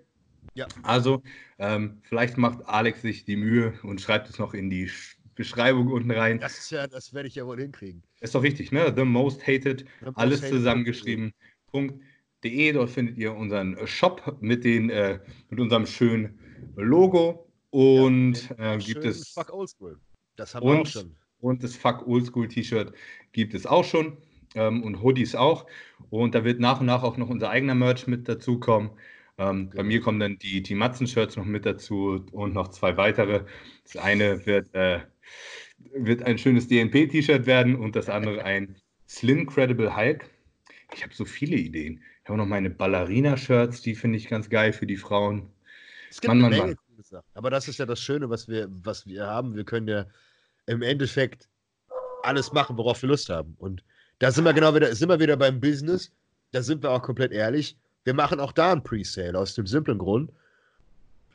Ja. 0.55 0.67
Also, 0.83 1.21
ähm, 1.59 2.01
vielleicht 2.03 2.37
macht 2.37 2.65
Alex 2.65 3.01
sich 3.01 3.25
die 3.25 3.35
Mühe 3.35 3.73
und 3.83 3.99
schreibt 3.99 4.29
es 4.29 4.39
noch 4.39 4.53
in 4.53 4.69
die 4.69 4.89
Beschreibung 5.35 5.87
unten 5.91 6.11
rein. 6.11 6.39
Das 6.39 6.57
ist 6.57 6.71
ja, 6.71 6.87
das 6.87 7.13
werde 7.13 7.27
ich 7.27 7.35
ja 7.35 7.45
wohl 7.45 7.59
hinkriegen. 7.59 8.03
Ist 8.21 8.35
doch 8.35 8.43
richtig, 8.43 8.71
ne? 8.71 8.93
The 8.95 9.03
Most 9.03 9.45
Hated, 9.45 9.85
The 9.99 10.05
most 10.05 10.17
alles 10.17 10.41
hated 10.41 10.53
zusammengeschrieben. 10.53 11.33
.de, 12.43 12.71
dort 12.73 12.89
findet 12.89 13.17
ihr 13.17 13.33
unseren 13.33 13.75
Shop 13.87 14.37
mit, 14.41 14.63
den, 14.63 14.89
äh, 14.89 15.19
mit 15.49 15.59
unserem 15.59 15.85
schönen 15.87 16.39
Logo 16.75 17.49
und 17.73 18.49
ja, 18.59 18.75
äh, 18.75 18.77
gibt 18.77 19.03
es. 19.03 19.29
Fuck 19.29 19.51
Oldschool. 19.51 19.99
Das 20.35 20.53
haben 20.53 20.63
und, 20.63 20.75
wir 20.75 20.81
auch 20.81 20.85
schon. 20.85 21.15
Und 21.39 21.63
das 21.63 21.75
Fuck 21.75 22.07
Oldschool 22.07 22.47
T-Shirt 22.47 22.93
gibt 23.31 23.55
es 23.55 23.65
auch 23.65 23.83
schon. 23.83 24.17
Ähm, 24.53 24.83
und 24.83 25.01
Hoodies 25.01 25.33
auch. 25.33 25.65
Und 26.11 26.35
da 26.35 26.43
wird 26.43 26.59
nach 26.59 26.81
und 26.81 26.85
nach 26.85 27.01
auch 27.01 27.17
noch 27.17 27.29
unser 27.29 27.49
eigener 27.49 27.73
Merch 27.73 28.05
mit 28.05 28.29
dazukommen. 28.29 28.91
Ähm, 29.39 29.71
genau. 29.71 29.75
Bei 29.75 29.83
mir 29.83 30.01
kommen 30.01 30.19
dann 30.19 30.37
die, 30.37 30.61
die 30.61 30.75
Matzen-Shirts 30.75 31.35
noch 31.35 31.45
mit 31.45 31.65
dazu 31.65 32.23
und 32.31 32.53
noch 32.53 32.67
zwei 32.67 32.95
weitere. 32.95 33.45
Das 33.85 33.97
eine 33.97 34.45
wird, 34.45 34.71
äh, 34.75 34.99
wird 35.95 36.21
ein 36.21 36.37
schönes 36.37 36.67
DNP-T-Shirt 36.67 37.47
werden 37.47 37.75
und 37.75 37.95
das 37.95 38.07
andere 38.07 38.43
ein 38.45 38.75
Slim 39.09 39.47
Credible 39.47 39.95
Hulk. 39.95 40.29
Ich 40.93 41.01
habe 41.01 41.15
so 41.15 41.25
viele 41.25 41.55
Ideen. 41.55 42.03
Ich 42.21 42.29
habe 42.29 42.37
noch 42.37 42.45
meine 42.45 42.69
Ballerina-Shirts, 42.69 43.81
die 43.81 43.95
finde 43.95 44.19
ich 44.19 44.29
ganz 44.29 44.47
geil 44.47 44.73
für 44.73 44.85
die 44.85 44.97
Frauen. 44.97 45.49
Es 46.11 46.21
gibt 46.21 46.35
Mann, 46.35 46.45
eine 46.45 46.55
Mann, 46.55 46.67
Menge 46.67 46.77
Sachen. 47.01 47.25
Aber 47.33 47.49
das 47.49 47.67
ist 47.67 47.79
ja 47.79 47.85
das 47.85 47.99
Schöne, 47.99 48.29
was 48.29 48.47
wir, 48.47 48.67
was 48.69 49.07
wir 49.07 49.25
haben. 49.25 49.55
Wir 49.55 49.63
können 49.63 49.87
ja 49.87 50.05
im 50.67 50.81
Endeffekt 50.81 51.49
alles 52.23 52.53
machen, 52.53 52.77
worauf 52.77 53.01
wir 53.01 53.09
Lust 53.09 53.29
haben. 53.29 53.55
Und 53.57 53.83
da 54.19 54.31
sind 54.31 54.43
wir 54.43 54.53
genau 54.53 54.73
wieder, 54.75 54.93
sind 54.95 55.09
wir 55.09 55.19
wieder 55.19 55.35
beim 55.37 55.59
Business. 55.59 56.11
Da 56.51 56.61
sind 56.61 56.83
wir 56.83 56.91
auch 56.91 57.01
komplett 57.01 57.31
ehrlich. 57.31 57.77
Wir 58.03 58.13
machen 58.13 58.39
auch 58.39 58.51
da 58.51 58.71
ein 58.71 58.83
Presale 58.83 59.37
aus 59.37 59.55
dem 59.55 59.65
simplen 59.65 59.97
Grund. 59.97 60.31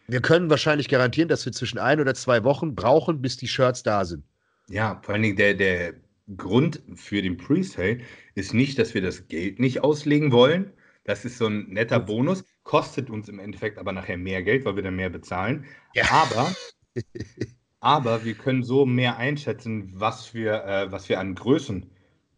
Wir 0.07 0.23
können 0.23 0.49
wahrscheinlich 0.49 0.89
garantieren, 0.89 1.29
dass 1.29 1.45
wir 1.45 1.53
zwischen 1.53 1.79
ein 1.79 2.01
oder 2.01 2.15
zwei 2.15 2.45
Wochen 2.45 2.75
brauchen, 2.75 3.21
bis 3.21 3.37
die 3.37 3.49
Shirts 3.49 3.83
da 3.83 4.05
sind. 4.05 4.25
Ja, 4.69 5.01
vor 5.03 5.15
allen 5.15 5.23
Dingen 5.23 5.37
der, 5.37 5.55
der 5.55 5.95
Grund 6.37 6.81
für 6.95 7.23
den 7.23 7.37
Presale 7.37 8.01
ist 8.35 8.55
nicht, 8.55 8.79
dass 8.79 8.95
wir 8.95 9.03
das 9.03 9.29
Geld 9.29 9.59
nicht 9.59 9.83
auslegen 9.83 10.33
wollen. 10.33 10.73
Das 11.05 11.25
ist 11.25 11.39
so 11.39 11.47
ein 11.47 11.69
netter 11.69 12.01
Bonus 12.01 12.45
kostet 12.69 13.09
uns 13.09 13.31
im 13.31 13.39
Endeffekt 13.39 13.79
aber 13.79 13.93
nachher 13.93 14.19
mehr 14.19 14.43
Geld, 14.43 14.67
weil 14.67 14.77
wir 14.77 14.83
dann 14.83 14.95
mehr 14.95 15.09
bezahlen. 15.09 15.65
Ja. 15.95 16.05
Aber, 16.11 16.55
aber 17.81 18.27
wir 18.27 18.35
können 18.35 18.63
so 18.63 18.85
mehr 18.85 19.17
einschätzen, 19.17 19.91
was 19.95 20.35
wir, 20.35 20.65
äh, 20.65 20.93
was 20.93 21.09
wir 21.09 21.19
an 21.19 21.35
Größen 21.35 21.91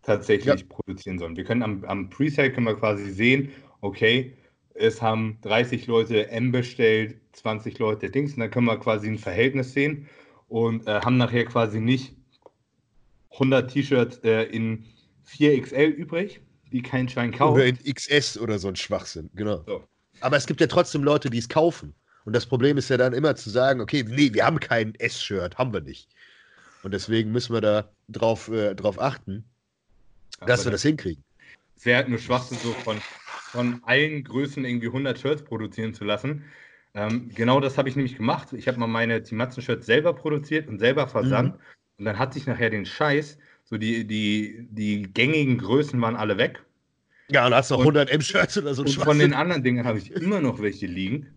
tatsächlich 0.02 0.60
ja. 0.60 0.66
produzieren 0.68 1.18
sollen. 1.18 1.36
Wir 1.36 1.42
können 1.42 1.64
am, 1.64 1.84
am 1.84 2.10
Presale 2.10 2.52
können 2.52 2.66
wir 2.66 2.76
quasi 2.76 3.10
sehen, 3.10 3.50
okay, 3.80 4.36
es 4.74 5.02
haben 5.02 5.38
30 5.42 5.88
Leute 5.88 6.30
M 6.30 6.52
bestellt, 6.52 7.16
20 7.32 7.80
Leute 7.80 8.08
Dings, 8.08 8.34
und 8.34 8.38
dann 8.38 8.52
können 8.52 8.66
wir 8.66 8.78
quasi 8.78 9.08
ein 9.08 9.18
Verhältnis 9.18 9.72
sehen 9.72 10.08
und 10.46 10.86
äh, 10.86 11.00
haben 11.00 11.16
nachher 11.16 11.44
quasi 11.44 11.80
nicht 11.80 12.14
100 13.32 13.68
T-Shirts 13.68 14.18
äh, 14.18 14.44
in 14.44 14.84
4XL 15.26 15.88
übrig, 15.88 16.40
die 16.70 16.82
kein 16.82 17.08
Schein 17.08 17.32
kauft. 17.32 17.54
Oder 17.54 17.66
in 17.66 17.78
XS 17.82 18.38
oder 18.38 18.60
so 18.60 18.68
ein 18.68 18.76
Schwachsinn, 18.76 19.28
genau. 19.34 19.64
So. 19.66 19.82
Aber 20.20 20.36
es 20.36 20.46
gibt 20.46 20.60
ja 20.60 20.66
trotzdem 20.66 21.02
Leute, 21.02 21.30
die 21.30 21.38
es 21.38 21.48
kaufen. 21.48 21.94
Und 22.24 22.34
das 22.34 22.46
Problem 22.46 22.76
ist 22.76 22.90
ja 22.90 22.96
dann 22.96 23.12
immer 23.12 23.34
zu 23.36 23.50
sagen, 23.50 23.80
okay, 23.80 24.04
nee, 24.06 24.32
wir 24.32 24.44
haben 24.44 24.60
kein 24.60 24.94
S-Shirt, 24.96 25.56
haben 25.58 25.72
wir 25.72 25.80
nicht. 25.80 26.08
Und 26.82 26.92
deswegen 26.92 27.32
müssen 27.32 27.54
wir 27.54 27.60
da 27.60 27.88
drauf, 28.08 28.48
äh, 28.48 28.74
drauf 28.74 29.00
achten, 29.00 29.44
dass 30.46 30.64
wir 30.64 30.72
das 30.72 30.82
hinkriegen. 30.82 31.22
Es 31.76 31.84
wäre 31.84 31.98
halt 31.98 32.08
nur 32.08 32.18
Schwachsinn, 32.18 32.58
so 32.58 32.72
von, 32.72 32.98
von 33.50 33.80
allen 33.84 34.24
Größen 34.24 34.64
irgendwie 34.64 34.88
100 34.88 35.18
Shirts 35.18 35.42
produzieren 35.42 35.94
zu 35.94 36.04
lassen. 36.04 36.44
Ähm, 36.94 37.30
genau 37.34 37.60
das 37.60 37.78
habe 37.78 37.88
ich 37.88 37.96
nämlich 37.96 38.16
gemacht. 38.16 38.52
Ich 38.52 38.68
habe 38.68 38.78
mal 38.78 38.86
meine 38.86 39.22
Timatzen-Shirts 39.22 39.86
selber 39.86 40.12
produziert 40.12 40.68
und 40.68 40.78
selber 40.78 41.06
versandt. 41.06 41.54
Mhm. 41.54 41.60
Und 41.98 42.04
dann 42.06 42.18
hatte 42.18 42.38
ich 42.38 42.46
nachher 42.46 42.70
den 42.70 42.86
Scheiß, 42.86 43.38
so 43.64 43.78
die, 43.78 44.06
die, 44.06 44.66
die 44.70 45.02
gängigen 45.02 45.58
Größen 45.58 46.00
waren 46.00 46.16
alle 46.16 46.36
weg. 46.38 46.62
Ja, 47.32 47.46
und 47.46 47.54
hast 47.54 47.70
noch 47.70 47.80
100 47.80 48.10
M-Shirts 48.10 48.58
oder 48.58 48.74
so. 48.74 48.82
Und 48.82 48.90
von 48.90 49.18
den 49.18 49.34
anderen 49.34 49.62
Dingen 49.62 49.84
habe 49.84 49.98
ich 49.98 50.10
immer 50.10 50.40
noch 50.40 50.60
welche 50.60 50.86
liegen. 50.86 51.28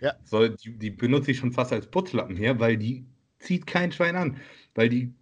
Ja. 0.00 0.14
So, 0.24 0.48
die, 0.48 0.72
die, 0.72 0.90
benutze 0.90 1.30
ich 1.30 1.38
schon 1.38 1.52
fast 1.52 1.72
als 1.72 1.86
Putzlappen 1.86 2.36
hier, 2.36 2.58
weil 2.58 2.76
die 2.76 3.04
zieht 3.38 3.66
kein 3.66 3.92
Schwein 3.92 4.16
an. 4.16 4.36
Weil 4.74 4.88
die 4.88 5.12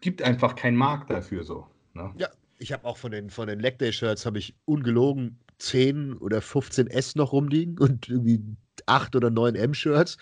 gibt 0.00 0.22
einfach 0.22 0.54
keinen 0.54 0.76
Markt 0.76 1.10
dafür 1.10 1.42
so. 1.42 1.66
Ne? 1.94 2.12
Ja, 2.16 2.28
ich 2.58 2.72
habe 2.72 2.84
auch 2.84 2.96
von 2.96 3.10
den, 3.10 3.30
von 3.30 3.48
den 3.48 3.58
Leg 3.58 3.78
Day 3.78 3.92
Shirts 3.92 4.26
habe 4.26 4.38
ich 4.38 4.54
ungelogen 4.66 5.38
10 5.58 6.14
oder 6.14 6.40
15 6.40 6.86
S 6.88 7.16
noch 7.16 7.32
rumliegen 7.32 7.78
und 7.78 8.08
irgendwie 8.08 8.40
8 8.86 9.16
oder 9.16 9.30
9 9.30 9.54
M-Shirts. 9.54 10.16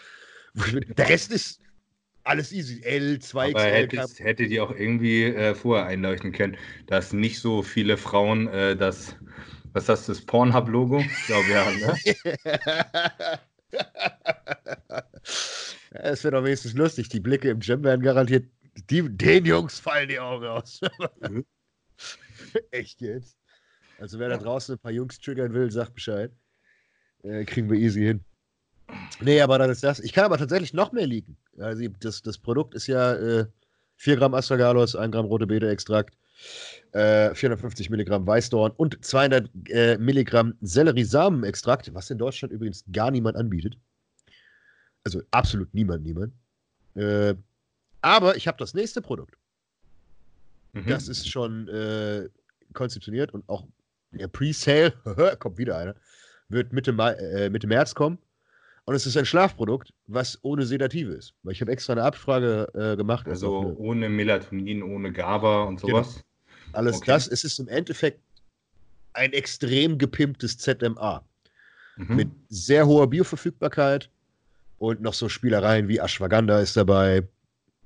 Der 0.97 1.09
Rest 1.09 1.33
ist 1.33 1.61
alles 2.29 2.53
easy. 2.53 2.81
L, 2.83 3.19
2 3.19 3.51
Aber 3.51 3.63
hättest, 3.65 4.21
hättet 4.21 4.51
ihr 4.51 4.63
auch 4.63 4.71
irgendwie 4.71 5.25
äh, 5.25 5.55
vorher 5.55 5.87
einleuchten 5.87 6.33
können, 6.33 6.57
dass 6.87 7.13
nicht 7.13 7.41
so 7.41 7.63
viele 7.63 7.97
Frauen 7.97 8.49
äh, 8.49 8.77
das 8.77 9.17
was 9.73 9.83
ist 9.83 9.89
das, 9.89 10.07
das 10.07 10.21
Pornhub-Logo? 10.23 11.01
Ich 11.01 11.27
glaube 11.27 11.49
ja, 11.51 11.71
ne? 11.71 13.39
Es 15.91 16.25
wird 16.25 16.35
doch 16.35 16.45
wenigstens 16.45 16.75
lustig. 16.75 17.09
Die 17.09 17.21
Blicke 17.21 17.51
im 17.51 17.61
Gym 17.61 17.85
werden 17.85 18.03
garantiert. 18.03 18.51
Die, 18.91 19.03
den 19.03 19.45
Jungs 19.45 19.79
fallen 19.79 20.09
die 20.09 20.19
Augen 20.19 20.47
aus. 20.47 20.81
Mhm. 21.21 21.45
Echt 22.71 23.01
jetzt? 23.01 23.37
Also, 23.99 24.19
wer 24.19 24.29
da 24.29 24.37
draußen 24.37 24.77
ein 24.77 24.79
paar 24.79 24.93
Jungs 24.93 25.19
triggern 25.19 25.53
will, 25.53 25.71
sagt 25.71 25.95
Bescheid. 25.95 26.33
Äh, 27.23 27.45
kriegen 27.45 27.71
wir 27.71 27.79
easy 27.79 28.01
hin. 28.01 28.25
Nee, 29.21 29.41
aber 29.41 29.59
dann 29.59 29.71
ist 29.71 29.83
das. 29.83 30.01
Ich 30.01 30.13
kann 30.13 30.25
aber 30.25 30.39
tatsächlich 30.39 30.73
noch 30.73 30.93
mehr 30.93 31.07
liegen. 31.07 31.37
Also, 31.59 31.87
das, 32.01 32.23
das 32.23 32.39
Produkt 32.39 32.75
ist 32.75 32.87
ja 32.87 33.15
äh, 33.15 33.47
4 33.97 34.17
Gramm 34.17 34.35
Astragalus, 34.35 34.95
1 34.97 35.13
Gramm 35.13 35.27
rote 35.27 35.47
Beete-Extrakt, 35.47 36.17
äh, 36.93 37.35
450 37.35 37.91
Milligramm 37.91 38.27
Weißdorn 38.27 38.73
und 38.73 39.05
200 39.05 39.51
äh, 39.69 39.99
Milligramm 39.99 40.55
Selleriesamenextrakt, 40.61 41.93
was 41.95 42.11
in 42.11 42.19
Deutschland 42.19 42.53
übrigens 42.53 42.85
gar 42.93 43.11
niemand 43.11 43.37
anbietet. 43.37 43.77
Also 45.05 45.23
absolut 45.31 45.73
niemand, 45.75 46.05
niemand. 46.05 46.33
Äh, 46.95 47.35
aber 48.01 48.37
ich 48.37 48.47
habe 48.47 48.59
das 48.59 48.75
nächste 48.75 49.03
Produkt. 49.03 49.37
Mhm. 50.73 50.87
Das 50.87 51.09
ist 51.09 51.29
schon 51.29 51.69
äh, 51.69 52.29
konzeptioniert 52.73 53.35
und 53.35 53.49
auch 53.49 53.65
der 54.13 54.29
Pre-Sale, 54.29 54.93
kommt 55.39 55.59
wieder 55.59 55.77
einer, 55.77 55.95
wird 56.49 56.73
Mitte, 56.73 56.93
Mai, 56.93 57.13
äh, 57.15 57.51
Mitte 57.51 57.67
März 57.67 57.95
kommen. 57.95 58.19
Und 58.89 58.95
es 58.95 59.05
ist 59.05 59.19
ein 59.19 59.27
Schlafprodukt, 59.27 59.93
was 60.07 60.39
ohne 60.41 60.65
Sedative 60.65 61.13
ist. 61.13 61.35
Weil 61.43 61.53
ich 61.53 61.61
habe 61.61 61.71
extra 61.71 61.93
eine 61.93 62.05
Abfrage 62.05 62.67
äh, 62.73 62.97
gemacht. 62.97 63.29
Also, 63.29 63.59
also 63.59 63.77
ohne 63.77 64.09
Melatonin, 64.09 64.83
ohne 64.83 65.13
GABA 65.13 65.65
und 65.65 65.83
genau. 65.83 65.99
sowas. 65.99 66.15
Genau. 66.15 66.79
Alles 66.79 66.97
okay. 66.97 67.05
das. 67.09 67.29
Es 67.29 67.45
ist 67.45 67.59
im 67.59 67.69
Endeffekt 67.69 68.19
ein 69.13 69.35
extrem 69.35 69.99
gepimptes 69.99 70.57
ZMA. 70.57 71.23
Mhm. 71.99 72.17
Mit 72.17 72.29
sehr 72.49 72.87
hoher 72.87 73.11
Bioverfügbarkeit 73.11 74.09
und 74.79 75.03
noch 75.03 75.13
so 75.13 75.29
Spielereien 75.29 75.87
wie 75.89 75.99
Ashwagandha 75.99 76.59
ist 76.61 76.75
dabei. 76.75 77.29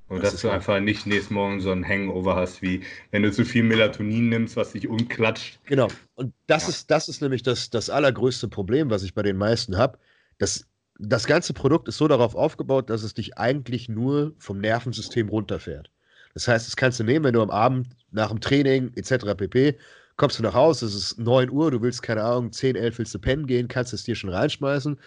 Und 0.07 0.23
das 0.23 0.35
dass 0.35 0.43
du 0.43 0.51
einfach 0.51 0.79
nicht 0.79 1.05
nächsten 1.05 1.35
Morgen 1.35 1.61
so 1.61 1.73
ein 1.73 1.85
Hangover 1.85 2.37
hast, 2.37 2.63
wie 2.63 2.81
wenn 3.11 3.25
du 3.25 3.33
zu 3.33 3.45
viel 3.45 3.65
Melatonin 3.65 4.29
nimmst, 4.29 4.55
was 4.55 4.71
dich 4.71 4.87
umklatscht. 4.87 5.59
Genau. 5.65 5.89
Und 6.15 6.33
das, 6.47 6.63
ja. 6.63 6.69
ist, 6.69 6.93
das 6.93 7.09
ist 7.09 7.23
nämlich 7.23 7.43
das, 7.43 7.71
das 7.71 7.91
allergrößte 7.91 8.47
Problem, 8.47 8.89
was 8.89 9.03
ich 9.03 9.15
bei 9.15 9.23
den 9.23 9.37
meisten 9.37 9.77
habe. 9.77 9.99
Das, 10.39 10.65
das 10.99 11.27
ganze 11.27 11.53
Produkt 11.53 11.89
ist 11.89 11.99
so 11.99 12.09
darauf 12.09 12.35
aufgebaut, 12.35 12.91
dass 12.91 13.03
es 13.03 13.15
dich 13.15 13.39
eigentlich 13.39 13.89
nur 13.89 14.35
vom 14.39 14.59
Nervensystem 14.59 15.29
runterfährt. 15.29 15.91
Das 16.35 16.49
heißt, 16.49 16.67
das 16.67 16.77
kannst 16.77 17.01
du 17.01 17.05
nehmen, 17.05 17.25
wenn 17.25 17.35
du 17.35 17.43
am 17.43 17.51
Abend 17.51 17.89
nach 18.11 18.29
dem 18.29 18.41
Training 18.41 18.93
etc. 18.95 19.35
pp. 19.37 19.79
kommst 20.17 20.39
du 20.39 20.43
nach 20.43 20.55
Hause, 20.55 20.87
es 20.87 20.95
ist 20.95 21.19
9 21.19 21.51
Uhr, 21.51 21.71
du 21.71 21.83
willst, 21.83 22.03
keine 22.03 22.23
Ahnung, 22.23 22.53
10, 22.53 22.77
11 22.77 22.99
willst 22.99 23.15
du 23.15 23.19
pennen 23.19 23.47
gehen, 23.47 23.69
kannst 23.69 23.93
es 23.93 24.05
dir 24.05 24.15
schon 24.15 24.31
reinschmeißen, 24.31 24.99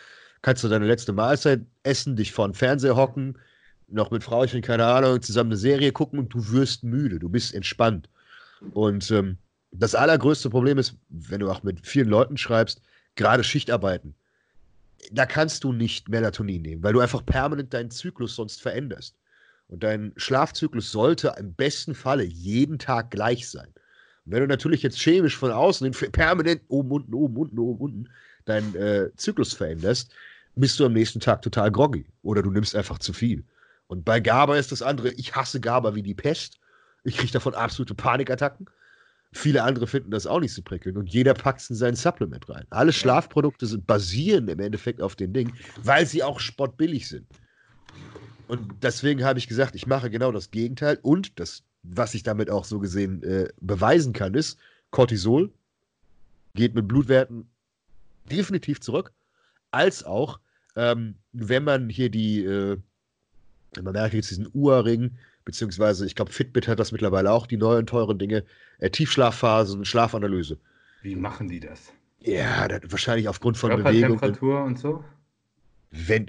kannst 0.42 0.64
du 0.64 0.68
deine 0.68 0.86
letzte 0.86 1.14
Mahlzeit 1.14 1.62
essen, 1.84 2.16
dich 2.16 2.32
vor 2.32 2.48
den 2.48 2.54
Fernseher 2.54 2.96
hocken, 2.96 3.38
noch 3.88 4.12
mit 4.12 4.24
Frauchen, 4.24 4.62
keine 4.62 4.86
Ahnung, 4.86 5.22
zusammen 5.22 5.52
eine 5.52 5.58
Serie 5.58 5.92
gucken 5.92 6.20
und 6.20 6.34
du 6.34 6.52
wirst 6.52 6.84
müde, 6.84 7.20
du 7.20 7.30
bist 7.30 7.54
entspannt. 7.54 8.10
Und 8.74 9.10
ähm, 9.12 9.38
das 9.72 9.96
allergrößte 9.96 10.50
Problem 10.50 10.78
ist, 10.78 10.96
wenn 11.10 11.40
du 11.40 11.50
auch 11.50 11.64
mit 11.64 11.86
vielen 11.86 12.10
Leuten 12.10 12.38
schreibst, 12.38 12.82
gerade 13.16 13.44
Schichtarbeiten. 13.44 14.16
Da 15.12 15.26
kannst 15.26 15.64
du 15.64 15.72
nicht 15.72 16.10
Melatonin 16.10 16.62
nehmen, 16.62 16.84
weil 16.84 16.94
du 16.94 17.00
einfach 17.00 17.26
permanent 17.26 17.74
deinen 17.74 17.92
Zyklus 17.92 18.36
sonst 18.36 18.62
veränderst. 18.62 19.16
Und 19.68 19.84
dein 19.84 20.14
Schlafzyklus 20.16 20.92
sollte 20.92 21.36
im 21.40 21.54
besten 21.54 21.96
Falle 21.96 22.24
jeden 22.24 22.78
Tag 22.78 23.12
gleich 23.12 23.50
sein. 23.50 23.68
Und 24.26 24.32
wenn 24.32 24.42
du 24.42 24.48
natürlich 24.48 24.84
jetzt 24.84 25.00
chemisch 25.00 25.38
von 25.38 25.52
außen 25.52 25.90
permanent 26.12 26.62
oben, 26.68 26.92
unten, 26.92 27.14
oben, 27.14 27.38
unten, 27.38 27.60
oben, 27.60 27.80
unten 27.80 28.10
deinen 28.46 28.76
äh, 28.76 29.10
Zyklus 29.16 29.54
veränderst, 29.54 30.14
bist 30.56 30.80
du 30.80 30.86
am 30.86 30.94
nächsten 30.94 31.20
Tag 31.20 31.42
total 31.42 31.72
groggy. 31.72 32.06
Oder 32.22 32.42
du 32.42 32.52
nimmst 32.52 32.76
einfach 32.76 33.00
zu 33.00 33.14
viel. 33.14 33.44
Und 33.88 34.06
bei 34.06 34.20
GABA 34.20 34.58
ist 34.58 34.72
das 34.72 34.82
andere, 34.82 35.12
ich 35.12 35.36
hasse 35.36 35.60
GABA 35.60 35.96
wie 35.96 36.04
die 36.04 36.16
Pest. 36.16 36.60
Ich 37.04 37.18
kriege 37.18 37.34
davon 37.34 37.54
absolute 37.54 37.94
Panikattacken. 37.94 38.68
Viele 39.36 39.64
andere 39.64 39.86
finden 39.86 40.12
das 40.12 40.28
auch 40.28 40.40
nicht 40.40 40.54
so 40.54 40.62
prickelnd 40.62 40.98
und 40.98 41.12
jeder 41.12 41.34
packt 41.34 41.60
es 41.60 41.70
in 41.70 41.76
sein 41.76 41.96
Supplement 41.96 42.48
rein. 42.48 42.66
Alle 42.70 42.94
Schlafprodukte 42.94 43.66
sind, 43.66 43.86
basieren 43.86 44.48
im 44.48 44.60
Endeffekt 44.62 45.02
auf 45.02 45.18
den 45.18 45.34
Ding, 45.34 45.52
weil 45.84 46.06
sie 46.06 46.24
auch 46.24 46.40
spottbillig 46.40 47.10
sind. 47.10 47.28
Und 48.48 48.62
deswegen 48.82 49.26
habe 49.26 49.38
ich 49.38 49.50
gesagt, 49.50 49.76
ich 49.76 49.88
mache 49.88 50.10
genau 50.10 50.32
das 50.32 50.52
Gegenteil. 50.52 51.00
Und 51.02 51.38
das, 51.38 51.64
was 51.84 52.14
ich 52.14 52.24
damit 52.24 52.50
auch 52.50 52.64
so 52.64 52.80
gesehen 52.80 53.24
äh, 53.24 53.50
beweisen 53.60 54.14
kann, 54.14 54.36
ist, 54.36 54.58
Cortisol 54.92 55.52
geht 56.54 56.74
mit 56.74 56.88
Blutwerten 56.88 57.46
definitiv 58.32 58.80
zurück. 58.80 59.12
Als 59.72 60.06
auch, 60.06 60.40
ähm, 60.78 61.16
wenn 61.34 61.66
man 61.66 61.90
hier 61.90 62.10
die, 62.10 62.46
äh, 62.46 62.78
man 63.82 63.92
merkt 63.92 64.14
jetzt 64.14 64.32
diesen 64.32 64.48
Uhrring, 64.54 65.12
beziehungsweise 65.46 66.06
ich 66.06 66.16
glaube, 66.16 66.32
Fitbit 66.32 66.68
hat 66.68 66.80
das 66.80 66.92
mittlerweile 66.92 67.32
auch, 67.32 67.48
die 67.48 67.58
neuen 67.58 67.86
teuren 67.86 68.20
Dinge, 68.20 68.44
äh, 68.80 68.90
Tiefschlafphasen, 68.90 69.86
Schlafanalyse. 69.86 70.58
Wie 71.02 71.16
machen 71.16 71.48
die 71.48 71.60
das? 71.60 71.94
Ja, 72.20 72.68
das, 72.68 72.82
wahrscheinlich 72.92 73.30
aufgrund 73.30 73.58
von 73.58 73.70
Bewegung. 73.70 74.20
Temperatur 74.20 74.64
und 74.64 74.80
so? 74.80 75.04
wenn, 75.96 76.28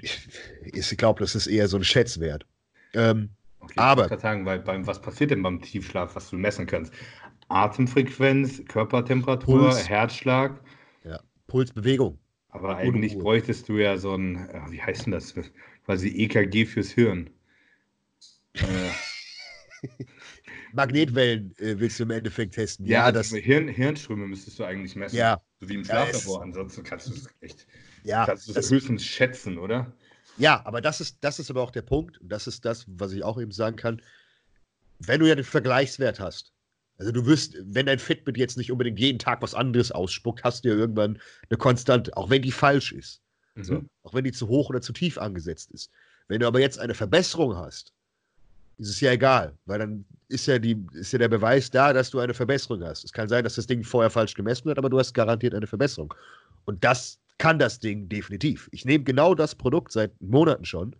ich 0.63 0.97
glaube, 0.97 1.19
das 1.19 1.35
ist 1.35 1.47
eher 1.47 1.67
so 1.67 1.77
ein 1.77 1.83
Schätzwert. 1.83 2.45
Ähm, 2.93 3.29
okay, 3.59 3.73
aber. 3.75 4.11
Ich 4.11 4.19
sagen, 4.19 4.45
weil 4.45 4.59
beim, 4.59 4.87
was 4.87 5.01
passiert 5.01 5.31
denn 5.31 5.43
beim 5.43 5.61
Tiefschlaf, 5.61 6.15
was 6.15 6.29
du 6.29 6.37
messen 6.37 6.65
kannst? 6.65 6.93
Atemfrequenz, 7.49 8.63
Körpertemperatur, 8.65 9.69
Puls. 9.69 9.89
Herzschlag. 9.89 10.59
Ja, 11.03 11.19
Pulsbewegung. 11.47 12.17
Aber 12.49 12.77
eigentlich 12.77 13.13
Unruhe. 13.13 13.23
bräuchtest 13.23 13.69
du 13.69 13.77
ja 13.77 13.97
so 13.97 14.15
ein, 14.15 14.49
äh, 14.49 14.61
wie 14.69 14.81
heißt 14.81 15.05
denn 15.05 15.11
das? 15.11 15.33
Quasi 15.85 16.09
EKG 16.09 16.65
fürs 16.65 16.89
Hirn. 16.89 17.29
Magnetwellen 20.73 21.53
äh, 21.57 21.79
willst 21.79 21.99
du 21.99 22.03
im 22.03 22.11
Endeffekt 22.11 22.55
testen. 22.55 22.85
Ja, 22.85 23.05
ja 23.05 23.11
das 23.11 23.29
Hirn, 23.29 23.67
Hirnströme 23.67 24.27
müsstest 24.27 24.59
du 24.59 24.63
eigentlich 24.63 24.95
messen. 24.95 25.15
Ja. 25.15 25.41
So 25.59 25.69
wie 25.69 25.75
im 25.75 25.83
Schlaflabor. 25.83 26.39
Ja, 26.39 26.43
Ansonsten 26.43 26.83
kannst 26.83 27.07
du 27.07 27.13
es 27.13 27.27
echt 27.41 27.67
ja, 28.07 28.25
Kannst 28.25 28.55
das 28.55 28.71
höchstens 28.71 29.05
schätzen, 29.05 29.57
oder? 29.57 29.91
Ja, 30.37 30.61
aber 30.65 30.81
das 30.81 31.01
ist, 31.01 31.17
das 31.21 31.39
ist 31.39 31.49
aber 31.49 31.61
auch 31.61 31.71
der 31.71 31.81
Punkt, 31.81 32.19
und 32.19 32.29
das 32.29 32.47
ist 32.47 32.63
das, 32.63 32.85
was 32.87 33.11
ich 33.11 33.23
auch 33.23 33.39
eben 33.39 33.51
sagen 33.51 33.75
kann. 33.75 34.01
Wenn 34.99 35.19
du 35.19 35.27
ja 35.27 35.35
den 35.35 35.43
Vergleichswert 35.43 36.19
hast, 36.19 36.53
also 36.97 37.11
du 37.11 37.25
wirst, 37.25 37.57
wenn 37.61 37.85
dein 37.85 37.99
Fitbit 37.99 38.37
jetzt 38.37 38.57
nicht 38.57 38.71
unbedingt 38.71 38.99
jeden 38.99 39.19
Tag 39.19 39.41
was 39.41 39.53
anderes 39.53 39.91
ausspuckt, 39.91 40.43
hast 40.43 40.63
du 40.63 40.69
ja 40.69 40.75
irgendwann 40.75 41.19
eine 41.49 41.57
Konstante, 41.57 42.15
auch 42.15 42.29
wenn 42.29 42.41
die 42.41 42.51
falsch 42.51 42.93
ist. 42.93 43.21
Mhm. 43.55 43.63
So, 43.63 43.83
auch 44.03 44.13
wenn 44.13 44.23
die 44.23 44.31
zu 44.31 44.47
hoch 44.47 44.69
oder 44.69 44.81
zu 44.81 44.93
tief 44.93 45.17
angesetzt 45.17 45.71
ist. 45.71 45.91
Wenn 46.27 46.39
du 46.39 46.47
aber 46.47 46.59
jetzt 46.59 46.79
eine 46.79 46.93
Verbesserung 46.93 47.55
hast, 47.57 47.93
ist 48.77 48.89
es 48.89 49.01
ja 49.01 49.11
egal, 49.11 49.57
weil 49.65 49.79
dann 49.79 50.05
ist 50.29 50.45
ja, 50.45 50.59
die, 50.59 50.85
ist 50.93 51.13
ja 51.13 51.19
der 51.19 51.29
Beweis 51.29 51.69
da, 51.69 51.93
dass 51.93 52.09
du 52.09 52.19
eine 52.19 52.33
Verbesserung 52.33 52.83
hast. 52.83 53.03
Es 53.03 53.11
kann 53.11 53.29
sein, 53.29 53.43
dass 53.43 53.55
das 53.55 53.67
Ding 53.67 53.83
vorher 53.83 54.09
falsch 54.09 54.33
gemessen 54.33 54.65
wird, 54.65 54.77
aber 54.77 54.89
du 54.89 54.99
hast 54.99 55.13
garantiert 55.13 55.55
eine 55.55 55.67
Verbesserung. 55.67 56.13
Und 56.65 56.83
das 56.83 57.19
kann 57.37 57.59
das 57.59 57.79
Ding 57.79 58.09
definitiv. 58.09 58.69
Ich 58.71 58.85
nehme 58.85 59.03
genau 59.03 59.35
das 59.35 59.55
Produkt 59.55 59.91
seit 59.91 60.19
Monaten 60.21 60.65
schon. 60.65 60.95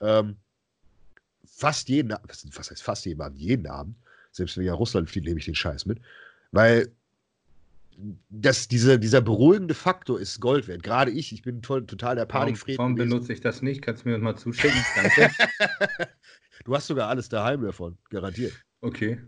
Ähm, 0.00 0.36
fast 1.46 1.88
jeden 1.88 2.12
Abend, 2.12 2.30
was 2.56 2.70
heißt 2.70 2.82
fast 2.82 3.06
jeden 3.06 3.20
Abend? 3.20 3.38
Jeden 3.38 3.66
Abend. 3.66 3.96
Selbst 4.32 4.56
wenn 4.56 4.64
ich 4.64 4.70
nach 4.70 4.78
Russland 4.78 5.08
fliege, 5.08 5.26
nehme 5.26 5.38
ich 5.38 5.46
den 5.46 5.54
Scheiß 5.54 5.86
mit. 5.86 6.00
Weil 6.52 6.90
das, 8.30 8.68
diese, 8.68 8.98
dieser 8.98 9.20
beruhigende 9.20 9.74
Faktor 9.74 10.18
ist 10.18 10.40
Gold 10.40 10.68
wert. 10.68 10.82
Gerade 10.82 11.10
ich, 11.10 11.32
ich 11.32 11.42
bin 11.42 11.62
toll, 11.62 11.86
total 11.86 12.16
der 12.16 12.24
Panikfried. 12.24 12.78
Warum, 12.78 12.96
warum 12.96 13.10
benutze 13.10 13.32
ich 13.32 13.40
das 13.40 13.62
nicht? 13.62 13.82
Kannst 13.82 14.04
du 14.04 14.08
mir 14.08 14.14
das 14.14 14.22
mal 14.22 14.36
zuschicken? 14.36 14.80
Danke. 14.96 15.30
du 16.64 16.74
hast 16.74 16.86
sogar 16.86 17.08
alles 17.08 17.28
daheim 17.28 17.62
davon, 17.62 17.96
garantiert. 18.10 18.52
Okay. 18.80 19.20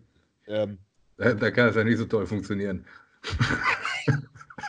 Ähm, 0.47 0.79
da, 1.17 1.35
da, 1.35 1.51
kann 1.51 1.69
es 1.69 1.77
ja 1.77 1.85
nicht 1.85 1.99
so 1.99 2.05
toll 2.05 2.27
funktionieren. 2.27 2.85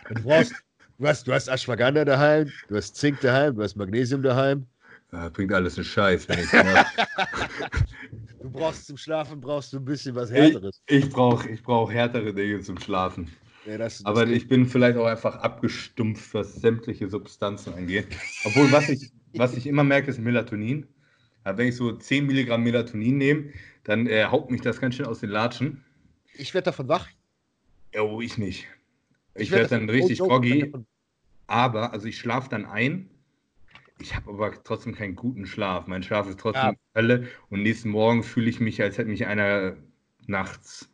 du 0.10 0.24
brauchst, 0.24 0.54
Du 1.00 1.08
hast, 1.08 1.28
du 1.28 1.34
hast 1.34 1.50
Ashwagandha 1.50 2.06
daheim, 2.06 2.52
du 2.68 2.76
hast 2.76 2.96
Zink 2.96 3.20
daheim, 3.22 3.56
du 3.56 3.64
hast 3.64 3.76
Magnesium 3.76 4.22
daheim. 4.22 4.68
Ja, 5.12 5.28
bringt 5.30 5.52
alles 5.52 5.76
einen 5.76 5.86
Scheiß, 5.86 6.30
wenn 6.30 6.40
ich 6.40 6.50
Du 8.42 8.50
brauchst 8.50 8.88
zum 8.88 8.98
Schlafen 8.98 9.42
brauchst 9.42 9.74
du 9.74 9.78
ein 9.78 9.86
bisschen 9.86 10.14
was 10.16 10.32
Härteres. 10.32 10.82
Ich, 10.86 11.06
ich 11.06 11.10
brauche 11.10 11.50
ich 11.50 11.64
brauch 11.64 11.92
härtere 11.92 12.34
Dinge 12.34 12.62
zum 12.62 12.80
Schlafen. 12.80 13.30
Ja, 13.66 13.78
das, 13.78 13.98
das 13.98 14.06
Aber 14.06 14.28
ich 14.28 14.48
bin 14.48 14.66
vielleicht 14.66 14.98
auch 14.98 15.06
einfach 15.06 15.36
abgestumpft, 15.38 16.34
was 16.34 16.56
sämtliche 16.56 17.10
Substanzen 17.10 17.74
angeht. 17.74 18.08
Obwohl, 18.44 18.72
was 18.72 18.90
ich, 18.90 19.12
was 19.34 19.56
ich 19.58 19.66
immer 19.66 19.84
merke, 19.84 20.12
ist 20.12 20.20
Melatonin. 20.20 20.88
Wenn 21.46 21.68
ich 21.68 21.76
so 21.76 21.92
10 21.92 22.26
Milligramm 22.26 22.64
Melatonin 22.64 23.18
nehme, 23.18 23.50
dann 23.84 24.08
äh, 24.08 24.26
haut 24.26 24.50
mich 24.50 24.62
das 24.62 24.80
ganz 24.80 24.96
schön 24.96 25.06
aus 25.06 25.20
den 25.20 25.30
Latschen. 25.30 25.84
Ich 26.36 26.54
werde 26.54 26.66
davon 26.66 26.88
wach. 26.88 27.08
Oh, 28.00 28.22
ich 28.22 28.38
nicht. 28.38 28.68
Ich, 29.36 29.44
ich 29.44 29.52
werde 29.52 29.70
dann 29.70 29.90
richtig 29.90 30.20
groggy. 30.20 30.72
Aber, 31.48 31.92
also 31.92 32.08
ich 32.08 32.18
schlafe 32.18 32.50
dann 32.50 32.66
ein. 32.66 33.10
Ich 34.00 34.16
habe 34.16 34.32
aber 34.32 34.64
trotzdem 34.64 34.96
keinen 34.96 35.16
guten 35.16 35.46
Schlaf. 35.46 35.88
Mein 35.88 36.04
Schlaf 36.04 36.28
ist 36.28 36.40
trotzdem 36.40 36.72
ja. 36.72 36.76
Hölle. 36.96 37.28
Und 37.50 37.62
nächsten 37.62 37.90
Morgen 37.90 38.24
fühle 38.24 38.50
ich 38.50 38.60
mich, 38.60 38.82
als 38.82 38.98
hätte 38.98 39.10
mich 39.10 39.26
einer 39.26 39.76
nachts 40.28 40.90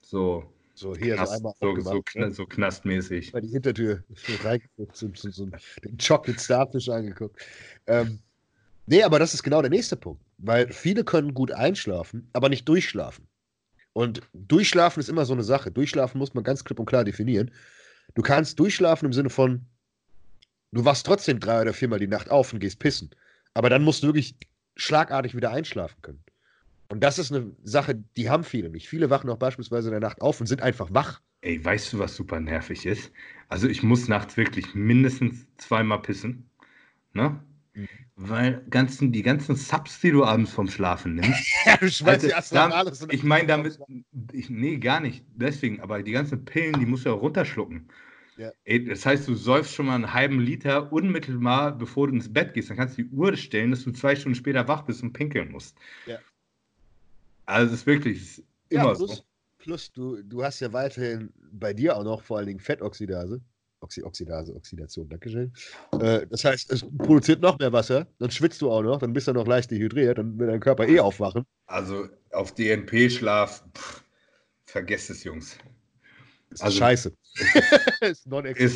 so. 0.00 0.52
So 0.74 0.94
hier 0.94 1.14
Knast, 1.14 1.30
so 1.30 1.36
einmal 1.36 1.54
so, 1.58 1.80
so, 1.80 2.02
ne? 2.18 2.30
so 2.32 2.44
knastmäßig. 2.44 3.32
Bei 3.32 3.40
die 3.40 3.48
Hintertür 3.48 4.04
reingeguckt, 4.44 4.94
so, 4.94 5.08
so, 5.14 5.30
so 5.30 5.46
den 5.82 5.96
Chocolate 5.96 6.38
Starfish 6.38 6.90
angeguckt. 6.90 7.40
Ähm, 7.86 8.18
nee, 8.86 9.02
aber 9.02 9.18
das 9.18 9.34
ist 9.34 9.42
genau 9.42 9.60
der 9.60 9.70
nächste 9.70 9.96
Punkt. 9.96 10.22
Weil 10.38 10.72
viele 10.72 11.04
können 11.04 11.34
gut 11.34 11.52
einschlafen, 11.52 12.28
aber 12.32 12.48
nicht 12.48 12.68
durchschlafen. 12.68 13.28
Und 13.92 14.20
durchschlafen 14.34 15.00
ist 15.00 15.08
immer 15.08 15.24
so 15.24 15.32
eine 15.32 15.42
Sache. 15.42 15.70
Durchschlafen 15.70 16.18
muss 16.18 16.34
man 16.34 16.44
ganz 16.44 16.64
klipp 16.64 16.78
und 16.78 16.86
klar 16.86 17.04
definieren. 17.04 17.50
Du 18.14 18.22
kannst 18.22 18.58
durchschlafen 18.58 19.06
im 19.06 19.12
Sinne 19.12 19.30
von, 19.30 19.66
du 20.72 20.84
wachst 20.84 21.06
trotzdem 21.06 21.40
drei 21.40 21.62
oder 21.62 21.72
viermal 21.72 21.98
die 21.98 22.06
Nacht 22.06 22.30
auf 22.30 22.52
und 22.52 22.60
gehst 22.60 22.78
pissen. 22.78 23.10
Aber 23.54 23.70
dann 23.70 23.82
musst 23.82 24.02
du 24.02 24.08
wirklich 24.08 24.36
schlagartig 24.76 25.34
wieder 25.34 25.50
einschlafen 25.50 26.02
können. 26.02 26.22
Und 26.88 27.00
das 27.00 27.18
ist 27.18 27.32
eine 27.32 27.50
Sache, 27.64 27.96
die 28.16 28.30
haben 28.30 28.44
viele 28.44 28.68
nicht. 28.68 28.88
Viele 28.88 29.10
wachen 29.10 29.30
auch 29.30 29.38
beispielsweise 29.38 29.88
in 29.88 29.92
der 29.92 30.00
Nacht 30.00 30.20
auf 30.20 30.40
und 30.40 30.46
sind 30.46 30.62
einfach 30.62 30.92
wach. 30.92 31.20
Ey, 31.40 31.64
weißt 31.64 31.92
du, 31.92 31.98
was 31.98 32.14
super 32.16 32.38
nervig 32.38 32.86
ist? 32.86 33.10
Also 33.48 33.68
ich 33.68 33.82
muss 33.82 34.08
nachts 34.08 34.36
wirklich 34.36 34.74
mindestens 34.74 35.46
zweimal 35.56 36.02
pissen. 36.02 36.48
Ne? 37.12 37.40
Mhm. 37.74 37.88
Weil 38.18 38.64
ganzen, 38.70 39.12
die 39.12 39.22
ganzen 39.22 39.56
Subs, 39.56 40.00
die 40.00 40.10
du 40.10 40.24
abends 40.24 40.50
vom 40.50 40.68
Schlafen 40.68 41.16
nimmst. 41.16 41.52
ja, 41.66 41.76
du 41.76 41.90
schmeißt 41.90 42.32
also, 42.32 42.54
die 42.54 42.58
alles. 42.72 43.06
Ich 43.10 43.22
meine 43.22 43.46
damit, 43.46 43.78
ich, 44.32 44.48
nee, 44.48 44.78
gar 44.78 45.00
nicht. 45.00 45.22
Deswegen, 45.34 45.80
aber 45.82 46.02
die 46.02 46.12
ganzen 46.12 46.42
Pillen, 46.46 46.80
die 46.80 46.86
musst 46.86 47.04
du 47.04 47.10
ja 47.10 47.14
runterschlucken. 47.14 47.90
Ja. 48.38 48.52
Ey, 48.64 48.86
das 48.86 49.04
heißt, 49.04 49.28
du 49.28 49.34
säufst 49.34 49.74
schon 49.74 49.86
mal 49.86 49.96
einen 49.96 50.14
halben 50.14 50.40
Liter 50.40 50.90
unmittelbar, 50.92 51.76
bevor 51.76 52.08
du 52.08 52.14
ins 52.14 52.32
Bett 52.32 52.54
gehst. 52.54 52.70
Dann 52.70 52.78
kannst 52.78 52.96
du 52.96 53.02
die 53.02 53.10
Uhr 53.10 53.36
stellen, 53.36 53.70
dass 53.70 53.84
du 53.84 53.92
zwei 53.92 54.16
Stunden 54.16 54.36
später 54.36 54.66
wach 54.66 54.82
bist 54.82 55.02
und 55.02 55.12
pinkeln 55.12 55.52
musst. 55.52 55.76
Ja. 56.06 56.18
Also, 57.44 57.74
es 57.74 57.80
ist 57.80 57.86
wirklich 57.86 58.16
es 58.16 58.38
ist 58.38 58.44
immer 58.70 58.94
plus, 58.94 59.16
so. 59.16 59.22
Plus, 59.58 59.92
du, 59.92 60.22
du 60.22 60.42
hast 60.42 60.60
ja 60.60 60.72
weiterhin 60.72 61.34
bei 61.52 61.74
dir 61.74 61.96
auch 61.96 62.04
noch 62.04 62.22
vor 62.22 62.38
allen 62.38 62.46
Dingen 62.46 62.60
Fettoxidase. 62.60 63.42
Oxy 63.86 64.02
Oxidase, 64.02 64.54
Oxidation, 64.54 65.08
Dankeschön. 65.08 65.52
Äh, 66.00 66.26
das 66.26 66.44
heißt, 66.44 66.72
es 66.72 66.84
produziert 66.98 67.40
noch 67.40 67.58
mehr 67.58 67.72
Wasser, 67.72 68.06
dann 68.18 68.30
schwitzt 68.32 68.60
du 68.60 68.70
auch 68.70 68.82
noch, 68.82 68.98
dann 68.98 69.12
bist 69.12 69.28
du 69.28 69.32
noch 69.32 69.46
leicht 69.46 69.70
dehydriert, 69.70 70.18
dann 70.18 70.38
will 70.38 70.48
dein 70.48 70.60
Körper 70.60 70.88
eh 70.88 70.98
aufwachen. 70.98 71.44
Also 71.66 72.08
auf 72.32 72.52
DNP-Schlaf, 72.54 73.64
vergesst 74.64 75.10
es, 75.10 75.22
Jungs. 75.22 75.56
Das 76.50 76.60
ist 76.60 76.64
also, 76.64 76.78
scheiße. 76.78 77.12
ist, 78.00 78.26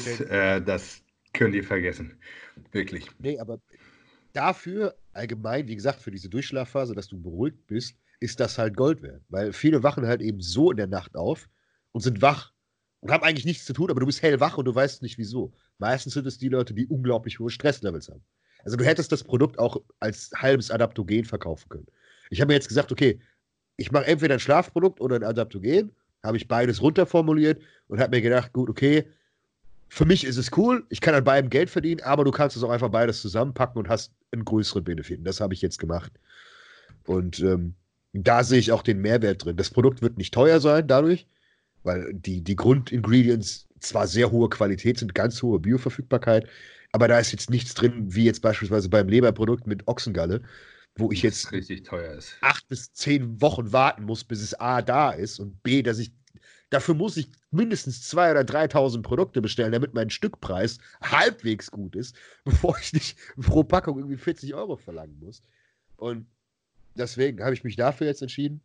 ist 0.07 0.21
äh, 0.21 0.63
das 0.63 1.03
könnt 1.33 1.55
ihr 1.55 1.65
vergessen. 1.65 2.17
Wirklich. 2.71 3.07
Nee, 3.19 3.39
aber 3.39 3.59
dafür 4.33 4.95
allgemein, 5.13 5.67
wie 5.67 5.77
gesagt, 5.77 6.01
für 6.01 6.13
diese 6.13 6.29
Durchschlafphase, 6.29 6.95
dass 6.95 7.09
du 7.09 7.21
beruhigt 7.21 7.67
bist, 7.67 7.97
ist 8.21 8.39
das 8.39 8.59
halt 8.59 8.77
Gold 8.77 9.03
wert. 9.03 9.23
Weil 9.29 9.53
viele 9.53 9.83
wachen 9.83 10.07
halt 10.07 10.21
eben 10.21 10.41
so 10.41 10.71
in 10.71 10.77
der 10.77 10.87
Nacht 10.87 11.17
auf 11.17 11.49
und 11.93 12.03
sind 12.03 12.23
wach 12.23 12.53
und 13.01 13.11
haben 13.11 13.25
eigentlich 13.25 13.47
nichts 13.47 13.65
zu 13.65 13.73
tun, 13.73 13.91
aber 13.91 14.01
du 14.01 14.07
bist 14.07 14.23
hellwach 14.23 14.59
und 14.59 14.67
du 14.67 14.75
weißt 14.75 15.03
nicht 15.03 15.19
wieso. 15.19 15.53
Meistens 15.79 16.15
sind 16.15 16.27
es 16.27 16.39
die 16.39 16.49
Leute, 16.49 16.75
die 16.75 16.87
unglaublich 16.87 17.39
hohe 17.39 17.51
Stresslevels 17.51 18.09
haben. 18.09 18.23
Also 18.65 18.77
du 18.77 18.85
hättest 18.85 19.11
das 19.11 19.25
Produkt 19.25 19.59
auch 19.59 19.81
als 20.01 20.31
halbes 20.37 20.71
Adaptogen 20.71 21.25
verkaufen 21.25 21.69
können. 21.69 21.87
Ich 22.29 22.41
habe 22.41 22.49
mir 22.49 22.55
jetzt 22.55 22.69
gesagt, 22.69 22.93
okay, 22.93 23.19
ich 23.77 23.91
mache 23.91 24.07
entweder 24.07 24.35
ein 24.35 24.41
Schlafprodukt 24.41 25.01
oder 25.01 25.17
ein 25.17 25.25
Adaptogen, 25.25 25.91
habe 26.23 26.37
ich 26.37 26.47
beides 26.47 26.83
runterformuliert 26.83 27.63
und 27.89 27.99
habe 27.99 28.17
mir 28.17 28.23
gedacht, 28.23 28.53
gut, 28.53 28.69
okay, 28.69 29.07
für 29.89 30.05
mich 30.05 30.25
ist 30.25 30.37
es 30.37 30.57
cool, 30.57 30.85
ich 30.91 31.01
kann 31.01 31.15
an 31.15 31.25
beidem 31.25 31.51
Geld 31.51 31.71
verdienen, 31.71 32.03
aber 32.03 32.25
du 32.25 32.31
kannst 32.31 32.57
es 32.57 32.63
auch 32.63 32.71
einfach 32.71 32.91
beides 32.91 33.23
zusammenpacken 33.23 33.79
und 33.79 33.89
hast 33.89 34.13
einen 34.31 34.45
größeren 34.45 34.85
Benefit. 34.85 35.27
Das 35.27 35.41
habe 35.41 35.55
ich 35.55 35.63
jetzt 35.63 35.79
gemacht. 35.79 36.13
Und 37.07 37.41
ähm, 37.41 37.75
da 38.13 38.45
sehe 38.45 38.59
ich 38.59 38.71
auch 38.71 38.83
den 38.83 39.01
Mehrwert 39.01 39.45
drin. 39.45 39.57
Das 39.57 39.71
Produkt 39.71 40.03
wird 40.03 40.19
nicht 40.19 40.35
teuer 40.35 40.61
sein 40.61 40.87
dadurch, 40.87 41.27
weil 41.83 42.13
die, 42.13 42.43
die 42.43 42.57
Grundingredients 42.57 43.67
zwar 43.81 44.07
sehr 44.07 44.31
hohe 44.31 44.49
Qualität 44.49 44.99
sind, 44.99 45.15
ganz 45.15 45.43
hohe 45.43 45.59
Bioverfügbarkeit, 45.59 46.47
aber 46.93 47.09
da 47.09 47.19
ist 47.19 47.33
jetzt 47.33 47.51
nichts 47.51 47.75
drin, 47.75 48.15
wie 48.15 48.25
jetzt 48.25 48.43
beispielsweise 48.43 48.89
beim 48.89 49.09
Leberprodukt 49.09 49.67
mit 49.67 49.87
Ochsengalle, 49.87 50.43
wo 50.97 51.13
ich 51.13 51.23
jetzt 51.23 51.53
richtig 51.53 51.85
teuer 51.85 52.15
ist. 52.15 52.35
acht 52.41 52.69
bis 52.69 52.93
zehn 52.93 53.41
Wochen 53.41 53.73
warten 53.73 54.05
muss, 54.05 54.25
bis 54.25 54.43
es 54.43 54.59
A 54.59 54.83
da 54.83 55.11
ist 55.11 55.39
und 55.39 55.63
B, 55.63 55.83
dass 55.83 55.99
ich 55.99 56.13
dafür 56.71 56.95
muss 56.95 57.17
ich 57.17 57.29
mindestens 57.51 58.13
2.000 58.13 58.31
oder 58.31 58.41
3.000 58.41 59.03
Produkte 59.03 59.43
bestellen, 59.43 59.73
damit 59.73 59.93
mein 59.93 60.11
Stückpreis 60.11 60.79
halbwegs 61.03 61.71
gut 61.71 61.97
ist, 61.97 62.17
bevor 62.45 62.79
ich 62.79 62.93
nicht 62.93 63.19
pro 63.41 63.65
Packung 63.65 63.99
irgendwie 63.99 64.17
40 64.17 64.55
Euro 64.55 64.77
verlangen 64.77 65.19
muss. 65.21 65.43
Und 65.97 66.27
deswegen 66.97 67.43
habe 67.43 67.55
ich 67.55 67.65
mich 67.65 67.77
dafür 67.77 68.07
jetzt 68.07 68.23
entschieden. 68.23 68.61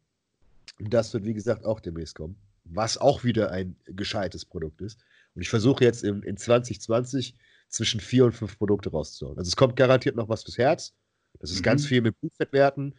Und 0.80 0.94
das 0.94 1.14
wird, 1.14 1.26
wie 1.26 1.34
gesagt, 1.34 1.66
auch 1.66 1.80
demnächst 1.80 2.16
kommen. 2.16 2.36
Was 2.66 2.98
auch 2.98 3.24
wieder 3.24 3.52
ein 3.52 3.76
gescheites 3.86 4.46
Produkt 4.46 4.82
ist. 4.82 5.00
Und 5.36 5.42
ich 5.42 5.50
versuche 5.50 5.84
jetzt 5.84 6.04
in, 6.04 6.24
in 6.24 6.38
2020 6.38 7.36
zwischen 7.70 8.00
vier 8.00 8.26
und 8.26 8.34
fünf 8.34 8.58
Produkte 8.58 8.90
rauszuholen. 8.90 9.38
Also 9.38 9.50
es 9.50 9.56
kommt 9.56 9.76
garantiert 9.76 10.16
noch 10.16 10.30
was 10.30 10.44
fürs 10.44 10.58
Herz. 10.58 10.94
Das 11.40 11.52
ist 11.52 11.60
mhm. 11.60 11.64
ganz 11.64 11.86
viel 11.86 12.02
mit 12.02 12.20
Blutfettwerten 12.20 12.96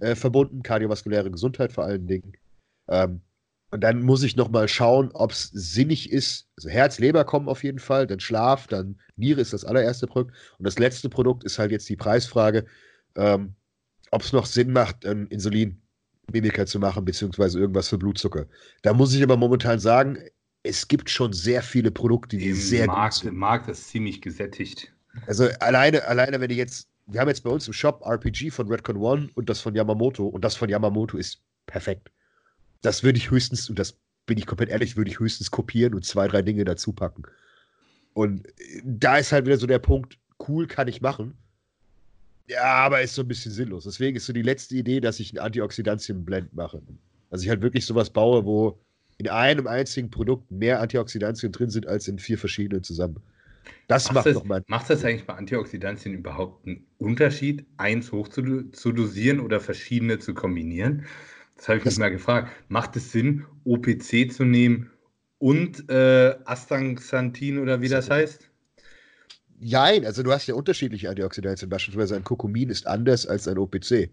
äh, 0.00 0.14
verbunden, 0.14 0.62
kardiovaskuläre 0.62 1.30
Gesundheit 1.30 1.72
vor 1.72 1.84
allen 1.84 2.06
Dingen. 2.06 2.32
Ähm, 2.88 3.22
und 3.70 3.82
dann 3.82 4.02
muss 4.02 4.24
ich 4.24 4.36
noch 4.36 4.50
mal 4.50 4.66
schauen, 4.66 5.10
ob 5.12 5.30
es 5.30 5.48
sinnig 5.52 6.10
ist. 6.10 6.48
Also 6.56 6.68
Herz, 6.68 6.98
Leber 6.98 7.24
kommen 7.24 7.48
auf 7.48 7.62
jeden 7.62 7.78
Fall, 7.78 8.06
dann 8.06 8.18
Schlaf, 8.18 8.66
dann 8.66 9.00
Niere 9.16 9.40
ist 9.40 9.52
das 9.52 9.64
allererste 9.64 10.08
Produkt. 10.08 10.36
Und 10.58 10.66
das 10.66 10.78
letzte 10.78 11.08
Produkt 11.08 11.44
ist 11.44 11.58
halt 11.58 11.70
jetzt 11.70 11.88
die 11.88 11.96
Preisfrage. 11.96 12.66
Ähm, 13.16 13.54
ob 14.10 14.22
es 14.22 14.32
noch 14.32 14.46
Sinn 14.46 14.72
macht, 14.72 15.06
ein 15.06 15.28
Insulinmimika 16.30 16.66
zu 16.66 16.78
machen, 16.78 17.04
beziehungsweise 17.04 17.58
irgendwas 17.58 17.88
für 17.88 17.98
Blutzucker. 17.98 18.46
Da 18.82 18.92
muss 18.92 19.14
ich 19.14 19.22
aber 19.22 19.36
momentan 19.36 19.78
sagen, 19.78 20.18
es 20.62 20.86
gibt 20.88 21.10
schon 21.10 21.32
sehr 21.32 21.62
viele 21.62 21.90
Produkte, 21.90 22.36
die 22.36 22.50
Im 22.50 22.56
sehr 22.56 22.86
Markt, 22.86 23.14
gut 23.14 23.22
sind. 23.24 23.36
Markt 23.36 23.68
ist 23.68 23.88
ziemlich 23.88 24.20
gesättigt. 24.20 24.92
Also 25.26 25.48
alleine, 25.60 26.06
alleine, 26.06 26.40
wenn 26.40 26.50
ich 26.50 26.56
jetzt, 26.56 26.88
wir 27.06 27.20
haben 27.20 27.28
jetzt 27.28 27.42
bei 27.42 27.50
uns 27.50 27.66
im 27.66 27.72
Shop 27.72 28.02
RPG 28.04 28.50
von 28.50 28.68
Redcon 28.68 28.96
One 28.96 29.30
und 29.34 29.48
das 29.48 29.60
von 29.60 29.74
Yamamoto 29.74 30.26
und 30.26 30.44
das 30.44 30.56
von 30.56 30.68
Yamamoto 30.68 31.16
ist 31.16 31.42
perfekt. 31.66 32.10
Das 32.82 33.02
würde 33.02 33.18
ich 33.18 33.30
höchstens, 33.30 33.68
und 33.68 33.78
das 33.78 33.98
bin 34.26 34.38
ich 34.38 34.46
komplett 34.46 34.70
ehrlich, 34.70 34.96
würde 34.96 35.10
ich 35.10 35.18
höchstens 35.18 35.50
kopieren 35.50 35.94
und 35.94 36.04
zwei, 36.04 36.28
drei 36.28 36.42
Dinge 36.42 36.64
dazu 36.64 36.92
packen. 36.92 37.22
Und 38.12 38.46
da 38.84 39.16
ist 39.16 39.32
halt 39.32 39.46
wieder 39.46 39.58
so 39.58 39.66
der 39.66 39.78
Punkt, 39.78 40.18
cool 40.48 40.66
kann 40.66 40.88
ich 40.88 41.00
machen, 41.00 41.36
ja, 42.50 42.64
aber 42.64 43.00
ist 43.00 43.14
so 43.14 43.22
ein 43.22 43.28
bisschen 43.28 43.52
sinnlos. 43.52 43.84
Deswegen 43.84 44.16
ist 44.16 44.26
so 44.26 44.32
die 44.32 44.42
letzte 44.42 44.74
Idee, 44.74 45.00
dass 45.00 45.20
ich 45.20 45.32
ein 45.32 45.38
Antioxidantien-Blend 45.38 46.54
mache. 46.54 46.82
Also 47.30 47.44
ich 47.44 47.48
halt 47.48 47.62
wirklich 47.62 47.86
sowas 47.86 48.10
baue, 48.10 48.44
wo 48.44 48.80
in 49.18 49.28
einem 49.28 49.66
einzigen 49.66 50.10
Produkt 50.10 50.50
mehr 50.50 50.80
Antioxidantien 50.80 51.52
drin 51.52 51.70
sind 51.70 51.86
als 51.86 52.08
in 52.08 52.18
vier 52.18 52.38
verschiedenen 52.38 52.82
zusammen. 52.82 53.20
Das 53.86 54.10
macht, 54.10 54.26
macht 54.26 54.34
nochmal. 54.34 54.64
Macht 54.66 54.90
das 54.90 55.04
eigentlich 55.04 55.26
bei 55.26 55.34
Antioxidantien 55.34 56.14
überhaupt 56.14 56.66
einen 56.66 56.86
Unterschied, 56.98 57.66
eins 57.76 58.10
hoch 58.10 58.28
zu, 58.28 58.70
zu 58.70 58.92
dosieren 58.92 59.40
oder 59.40 59.60
verschiedene 59.60 60.18
zu 60.18 60.34
kombinieren? 60.34 61.06
Das 61.56 61.68
habe 61.68 61.78
ich 61.78 61.84
das 61.84 61.94
mich 61.94 62.00
mal 62.00 62.10
gefragt. 62.10 62.50
Macht 62.68 62.96
es 62.96 63.12
Sinn, 63.12 63.44
OPC 63.64 64.32
zu 64.32 64.44
nehmen 64.44 64.90
und 65.38 65.88
äh, 65.88 66.34
Astaxanthin 66.44 67.58
oder 67.58 67.80
wie 67.80 67.88
das 67.88 68.10
heißt? 68.10 68.49
Nein, 69.60 70.06
also 70.06 70.22
du 70.22 70.32
hast 70.32 70.46
ja 70.46 70.54
unterschiedliche 70.54 71.10
Antioxidantien. 71.10 71.68
Beispielsweise 71.68 72.16
ein 72.16 72.24
Kokumin 72.24 72.70
ist 72.70 72.86
anders 72.86 73.26
als 73.26 73.46
ein 73.46 73.58
OPC. 73.58 74.10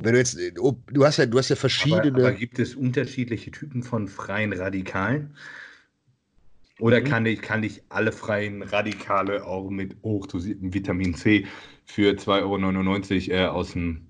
Wenn 0.00 0.12
du 0.12 0.18
jetzt, 0.18 0.38
du 0.54 1.04
hast 1.04 1.18
ja, 1.18 1.26
du 1.26 1.38
hast 1.38 1.50
ja 1.50 1.56
verschiedene. 1.56 2.12
Aber, 2.12 2.28
aber 2.28 2.32
gibt 2.32 2.58
es 2.58 2.74
unterschiedliche 2.74 3.50
Typen 3.50 3.82
von 3.82 4.08
freien 4.08 4.52
Radikalen? 4.52 5.34
Oder 6.78 7.00
mhm. 7.00 7.04
kann, 7.04 7.26
ich, 7.26 7.42
kann 7.42 7.62
ich 7.62 7.82
alle 7.88 8.12
freien 8.12 8.62
Radikale 8.62 9.44
auch 9.44 9.68
mit 9.68 9.96
hochdosiertem 10.02 10.72
Vitamin 10.72 11.14
C 11.14 11.46
für 11.84 12.12
2,99 12.12 13.32
Euro 13.32 13.42
äh, 13.42 13.46
aus 13.48 13.72
dem 13.72 14.06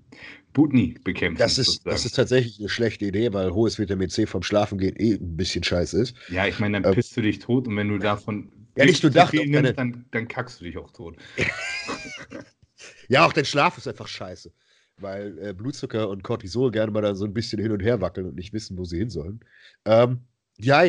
Butni 0.53 0.95
bekämpfen? 1.03 1.39
Das 1.39 1.57
ist, 1.57 1.85
das 1.85 2.05
ist 2.05 2.15
tatsächlich 2.15 2.59
eine 2.59 2.69
schlechte 2.69 3.05
Idee, 3.05 3.33
weil 3.33 3.51
hohes 3.51 3.79
Vitamin 3.79 4.09
C 4.09 4.27
vom 4.27 4.43
Schlafen 4.43 4.77
gehen 4.77 4.95
eh 4.97 5.15
ein 5.15 5.35
bisschen 5.35 5.63
scheiße 5.63 5.99
ist. 5.99 6.15
Ja, 6.29 6.45
ich 6.45 6.59
meine, 6.59 6.79
dann 6.79 6.91
ähm, 6.91 6.95
pisst 6.95 7.17
du 7.17 7.21
dich 7.21 7.39
tot 7.39 7.67
und 7.67 7.75
wenn 7.75 7.89
du 7.89 7.97
davon 7.97 8.51
ja, 8.79 8.85
nicht 8.85 9.03
nur 9.03 9.11
das. 9.11 9.31
Nimmst, 9.33 9.77
dann, 9.77 10.05
dann 10.11 10.27
kackst 10.27 10.59
du 10.61 10.65
dich 10.65 10.77
auch 10.77 10.91
tot. 10.91 11.17
ja, 13.09 13.25
auch 13.25 13.33
dein 13.33 13.45
Schlaf 13.45 13.77
ist 13.77 13.87
einfach 13.87 14.07
scheiße. 14.07 14.51
Weil 14.97 15.37
äh, 15.39 15.53
Blutzucker 15.53 16.09
und 16.09 16.23
Cortisol 16.23 16.71
gerne 16.71 16.91
mal 16.91 17.01
da 17.01 17.15
so 17.15 17.25
ein 17.25 17.33
bisschen 17.33 17.61
hin 17.61 17.71
und 17.71 17.81
her 17.81 18.01
wackeln 18.01 18.27
und 18.27 18.35
nicht 18.35 18.53
wissen, 18.53 18.77
wo 18.77 18.85
sie 18.85 18.97
hin 18.97 19.09
sollen. 19.09 19.39
Ähm, 19.85 20.21
ja, 20.57 20.83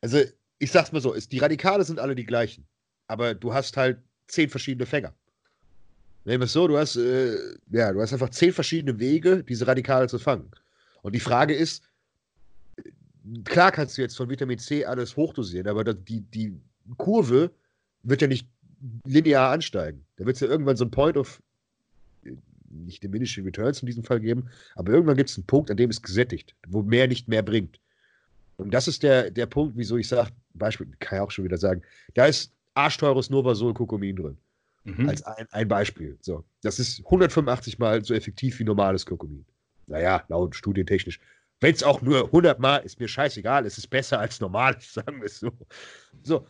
also 0.00 0.20
ich 0.58 0.70
sag's 0.70 0.92
mal 0.92 1.00
so, 1.00 1.12
ist, 1.12 1.32
die 1.32 1.38
Radikale 1.38 1.84
sind 1.84 1.98
alle 1.98 2.14
die 2.14 2.26
gleichen. 2.26 2.66
Aber 3.06 3.34
du 3.34 3.54
hast 3.54 3.76
halt 3.76 3.98
zehn 4.28 4.48
verschiedene 4.48 4.86
Fänger. 4.86 5.14
Nehmen 6.24 6.40
wir 6.40 6.46
es 6.46 6.52
so, 6.52 6.66
du 6.66 6.76
hast, 6.76 6.96
äh, 6.96 7.36
ja, 7.70 7.92
du 7.92 8.00
hast 8.00 8.12
einfach 8.12 8.30
zehn 8.30 8.52
verschiedene 8.52 8.98
Wege, 8.98 9.44
diese 9.44 9.66
Radikale 9.66 10.08
zu 10.08 10.18
fangen. 10.18 10.50
Und 11.02 11.14
die 11.14 11.20
Frage 11.20 11.54
ist, 11.54 11.84
klar 13.44 13.70
kannst 13.70 13.96
du 13.96 14.02
jetzt 14.02 14.16
von 14.16 14.28
Vitamin 14.28 14.58
C 14.58 14.84
alles 14.84 15.16
hochdosieren, 15.16 15.68
aber 15.68 15.84
die, 15.84 16.22
die 16.22 16.60
Kurve 16.96 17.50
wird 18.02 18.22
ja 18.22 18.28
nicht 18.28 18.48
linear 19.04 19.50
ansteigen. 19.50 20.04
Da 20.16 20.26
wird 20.26 20.36
es 20.36 20.40
ja 20.40 20.48
irgendwann 20.48 20.76
so 20.76 20.84
ein 20.84 20.90
Point 20.90 21.16
of 21.16 21.42
nicht 22.68 23.02
diminishing 23.02 23.44
returns 23.44 23.80
in 23.80 23.86
diesem 23.86 24.04
Fall 24.04 24.20
geben, 24.20 24.48
aber 24.74 24.92
irgendwann 24.92 25.16
gibt 25.16 25.30
es 25.30 25.36
einen 25.36 25.46
Punkt, 25.46 25.70
an 25.70 25.76
dem 25.76 25.90
es 25.90 26.02
gesättigt, 26.02 26.54
wo 26.68 26.82
mehr 26.82 27.08
nicht 27.08 27.28
mehr 27.28 27.42
bringt. 27.42 27.80
Und 28.56 28.72
das 28.72 28.88
ist 28.88 29.02
der, 29.02 29.30
der 29.30 29.46
Punkt, 29.46 29.76
wieso 29.76 29.96
ich 29.96 30.08
sage, 30.08 30.30
Beispiel, 30.54 30.88
kann 30.98 31.18
ich 31.18 31.22
auch 31.22 31.30
schon 31.30 31.44
wieder 31.44 31.58
sagen, 31.58 31.82
da 32.14 32.26
ist 32.26 32.52
arschteures 32.74 33.30
Novasol 33.30 33.74
Kokomin 33.74 34.16
drin. 34.16 34.38
Mhm. 34.84 35.08
Als 35.08 35.22
ein, 35.22 35.46
ein 35.50 35.68
Beispiel. 35.68 36.16
So. 36.20 36.44
Das 36.62 36.78
ist 36.78 37.00
185 37.04 37.78
Mal 37.78 38.04
so 38.04 38.14
effektiv 38.14 38.58
wie 38.58 38.64
normales 38.64 39.04
Kokomin. 39.04 39.44
Naja, 39.86 40.24
laut 40.28 40.54
studientechnisch. 40.54 41.20
Wenn 41.60 41.74
es 41.74 41.82
auch 41.82 42.02
nur 42.02 42.26
100 42.26 42.58
Mal 42.60 42.78
ist 42.78 43.00
mir 43.00 43.08
scheißegal, 43.08 43.66
es 43.66 43.78
ist 43.78 43.88
besser 43.88 44.20
als 44.20 44.40
normales, 44.40 44.92
sagen 44.94 45.18
wir 45.18 45.26
es 45.26 45.40
so. 45.40 45.50
So, 46.22 46.46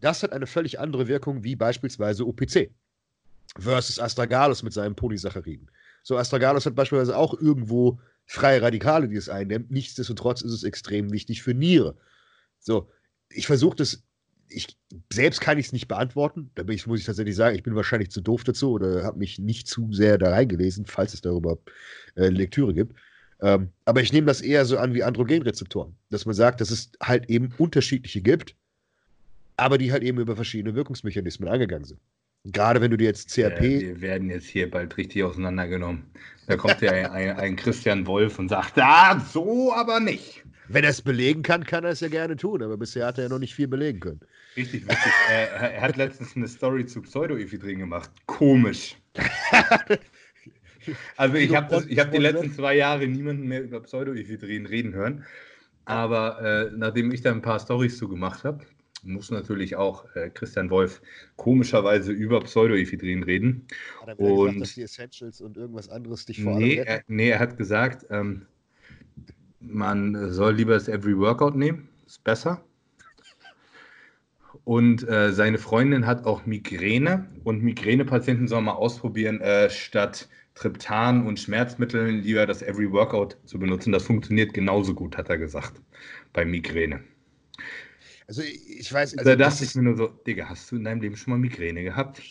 das 0.00 0.22
hat 0.22 0.32
eine 0.32 0.46
völlig 0.46 0.78
andere 0.80 1.08
Wirkung 1.08 1.44
wie 1.44 1.56
beispielsweise 1.56 2.26
OPC 2.26 2.70
versus 3.58 3.98
Astragalus 3.98 4.62
mit 4.62 4.72
seinen 4.72 4.94
Polysacchariden. 4.94 5.70
So, 6.02 6.16
Astragalus 6.16 6.66
hat 6.66 6.74
beispielsweise 6.74 7.16
auch 7.16 7.38
irgendwo 7.38 7.98
freie 8.26 8.62
Radikale, 8.62 9.08
die 9.08 9.16
es 9.16 9.28
einnimmt. 9.28 9.70
Nichtsdestotrotz 9.70 10.42
ist 10.42 10.52
es 10.52 10.64
extrem 10.64 11.12
wichtig 11.12 11.42
für 11.42 11.52
Niere. 11.52 11.96
So, 12.60 12.88
ich 13.28 13.46
versuche 13.46 13.76
das, 13.76 14.02
ich 14.48 14.78
selbst 15.12 15.40
kann 15.40 15.58
ich 15.58 15.66
es 15.66 15.72
nicht 15.72 15.88
beantworten. 15.88 16.50
Da 16.54 16.64
ich, 16.68 16.86
muss 16.86 17.00
ich 17.00 17.06
tatsächlich 17.06 17.36
sagen, 17.36 17.56
ich 17.56 17.62
bin 17.62 17.74
wahrscheinlich 17.74 18.10
zu 18.10 18.20
doof 18.20 18.44
dazu 18.44 18.72
oder 18.72 19.04
habe 19.04 19.18
mich 19.18 19.38
nicht 19.38 19.68
zu 19.68 19.92
sehr 19.92 20.16
da 20.16 20.30
reingelesen, 20.30 20.86
falls 20.86 21.14
es 21.14 21.20
darüber 21.20 21.58
äh, 22.14 22.28
Lektüre 22.28 22.72
gibt. 22.72 22.96
Ähm, 23.42 23.70
aber 23.84 24.02
ich 24.02 24.12
nehme 24.12 24.26
das 24.26 24.40
eher 24.42 24.64
so 24.64 24.78
an 24.78 24.94
wie 24.94 25.02
Androgenrezeptoren, 25.02 25.96
dass 26.10 26.26
man 26.26 26.34
sagt, 26.34 26.60
dass 26.60 26.70
es 26.70 26.92
halt 27.02 27.28
eben 27.30 27.52
unterschiedliche 27.58 28.20
gibt 28.20 28.54
aber 29.60 29.78
die 29.78 29.92
halt 29.92 30.02
eben 30.02 30.18
über 30.18 30.34
verschiedene 30.36 30.74
Wirkungsmechanismen 30.74 31.48
angegangen 31.48 31.84
sind. 31.84 32.00
Gerade 32.44 32.80
wenn 32.80 32.90
du 32.90 32.96
dir 32.96 33.04
jetzt 33.04 33.28
CRP. 33.34 33.62
Ja, 33.62 33.80
wir 33.80 34.00
werden 34.00 34.30
jetzt 34.30 34.46
hier 34.46 34.70
bald 34.70 34.96
richtig 34.96 35.22
auseinandergenommen. 35.22 36.04
Da 36.46 36.56
kommt 36.56 36.80
ja 36.80 36.92
ein, 36.92 37.36
ein, 37.36 37.56
Christian 37.56 38.06
Wolf 38.06 38.38
und 38.38 38.48
sagt, 38.48 38.78
ah, 38.78 39.20
so 39.20 39.74
aber 39.74 40.00
nicht. 40.00 40.42
Wenn 40.68 40.84
er 40.84 40.90
es 40.90 41.02
belegen 41.02 41.42
kann, 41.42 41.64
kann 41.64 41.84
er 41.84 41.90
es 41.90 42.00
ja 42.00 42.08
gerne 42.08 42.36
tun, 42.36 42.62
aber 42.62 42.78
bisher 42.78 43.06
hat 43.06 43.18
er 43.18 43.24
ja 43.24 43.28
noch 43.28 43.38
nicht 43.38 43.54
viel 43.54 43.68
belegen 43.68 44.00
können. 44.00 44.20
Richtig 44.56 44.84
witzig. 44.84 45.12
er, 45.30 45.50
er, 45.50 45.80
hat 45.82 45.96
letztens 45.96 46.34
eine 46.34 46.48
Story 46.48 46.86
zu 46.86 47.02
Pseudoephedrin 47.02 47.80
gemacht. 47.80 48.10
Komisch. 48.24 48.96
also 51.16 51.36
ich 51.36 51.54
habe 51.54 51.76
hab 51.76 52.10
die 52.10 52.18
letzten 52.18 52.52
zwei 52.52 52.76
Jahre 52.76 53.06
niemanden 53.06 53.46
mehr 53.46 53.62
über 53.62 53.80
Pseudoephedrin 53.80 54.64
reden 54.64 54.94
hören. 54.94 55.24
Aber 55.84 56.40
äh, 56.40 56.70
nachdem 56.74 57.12
ich 57.12 57.20
da 57.20 57.32
ein 57.32 57.42
paar 57.42 57.60
Stories 57.60 57.98
zu 57.98 58.08
gemacht 58.08 58.44
habe, 58.44 58.64
muss 59.04 59.30
natürlich 59.30 59.76
auch 59.76 60.04
äh, 60.14 60.30
Christian 60.30 60.70
Wolf 60.70 61.02
komischerweise 61.36 62.12
über 62.12 62.40
Pseudoephedrin 62.40 63.22
reden. 63.22 63.66
Hat 64.00 64.08
er 64.08 64.20
und 64.20 64.46
gesagt, 64.46 64.60
dass 64.60 64.74
die 64.74 64.82
Essentials 64.82 65.40
und 65.40 65.56
irgendwas 65.56 65.88
anderes 65.88 66.26
dich 66.26 66.42
vor 66.42 66.58
nee, 66.58 66.76
er, 66.76 67.02
nee, 67.08 67.30
er 67.30 67.38
hat 67.38 67.56
gesagt, 67.56 68.06
ähm, 68.10 68.46
man 69.60 70.32
soll 70.32 70.54
lieber 70.54 70.74
das 70.74 70.88
Every 70.88 71.16
Workout 71.18 71.54
nehmen, 71.54 71.88
ist 72.06 72.24
besser. 72.24 72.64
Und 74.64 75.08
äh, 75.08 75.32
seine 75.32 75.58
Freundin 75.58 76.06
hat 76.06 76.26
auch 76.26 76.46
Migräne 76.46 77.28
und 77.44 77.62
Migränepatienten 77.62 78.46
sollen 78.46 78.64
mal 78.64 78.72
ausprobieren, 78.72 79.40
äh, 79.40 79.70
statt 79.70 80.28
Triptan 80.54 81.26
und 81.26 81.40
Schmerzmitteln 81.40 82.22
lieber 82.22 82.46
das 82.46 82.62
Every 82.62 82.90
Workout 82.92 83.36
zu 83.46 83.58
benutzen. 83.58 83.92
Das 83.92 84.04
funktioniert 84.04 84.52
genauso 84.52 84.94
gut, 84.94 85.16
hat 85.16 85.30
er 85.30 85.38
gesagt, 85.38 85.80
bei 86.32 86.44
Migräne. 86.44 87.00
Also 88.30 88.42
ich 88.42 88.92
weiß. 88.92 89.18
Also 89.18 89.28
da 89.28 89.34
dachte 89.34 89.64
ich 89.64 89.74
mir 89.74 89.82
nur 89.82 89.96
so, 89.96 90.06
Digga, 90.06 90.48
hast 90.48 90.70
du 90.70 90.76
in 90.76 90.84
deinem 90.84 91.00
Leben 91.00 91.16
schon 91.16 91.32
mal 91.32 91.38
Migräne 91.38 91.82
gehabt? 91.82 92.22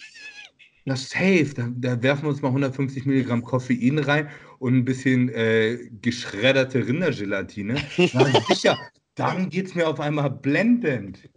Na 0.86 0.96
safe, 0.96 1.52
da, 1.54 1.70
da 1.76 2.02
werfen 2.02 2.24
wir 2.24 2.30
uns 2.30 2.42
mal 2.42 2.48
150 2.48 3.06
Milligramm 3.06 3.44
Koffein 3.44 4.00
rein 4.00 4.30
und 4.60 4.76
ein 4.76 4.86
bisschen 4.86 5.28
äh, 5.28 5.78
geschredderte 6.02 6.88
Rindergelatine. 6.88 7.76
Na 8.14 8.42
sicher, 8.48 8.78
dann 9.16 9.50
geht 9.50 9.68
es 9.68 9.76
mir 9.76 9.90
auf 9.90 10.00
einmal 10.00 10.32
blendend. 10.32 11.30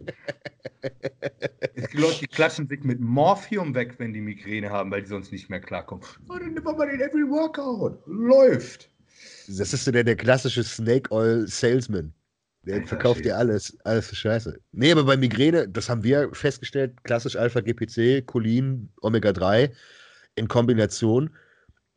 Es 1.75 1.89
gibt 1.89 1.95
Leute, 1.95 2.19
die 2.21 2.27
klatschen 2.27 2.69
sich 2.69 2.85
mit 2.85 3.01
Morphium 3.01 3.75
weg, 3.75 3.95
wenn 3.97 4.13
die 4.13 4.21
Migräne 4.21 4.69
haben, 4.69 4.89
weil 4.91 5.01
die 5.01 5.09
sonst 5.09 5.33
nicht 5.33 5.49
mehr 5.49 5.59
klarkommen. 5.59 6.05
Oh, 6.29 6.37
dann 6.39 6.53
nimm 6.53 6.63
mal 6.63 6.87
den 6.87 7.01
Every 7.01 7.29
Workout. 7.29 8.01
Läuft. 8.05 8.89
Das 9.49 9.73
ist 9.73 9.83
so 9.83 9.91
der, 9.91 10.05
der 10.05 10.15
klassische 10.15 10.63
Snake 10.63 11.11
Oil 11.11 11.45
Salesman. 11.49 12.13
Der 12.65 12.75
Alter, 12.75 12.87
verkauft 12.87 13.25
dir 13.25 13.37
alles, 13.37 13.77
alles 13.83 14.07
für 14.07 14.15
Scheiße. 14.15 14.57
Nee, 14.71 14.91
aber 14.91 15.03
bei 15.03 15.17
Migräne, 15.17 15.67
das 15.67 15.89
haben 15.89 16.03
wir 16.03 16.29
festgestellt, 16.33 17.03
klassisch 17.03 17.35
Alpha-GPC, 17.35 18.25
Cholin, 18.25 18.89
Omega-3 19.01 19.71
in 20.35 20.47
Kombination 20.47 21.29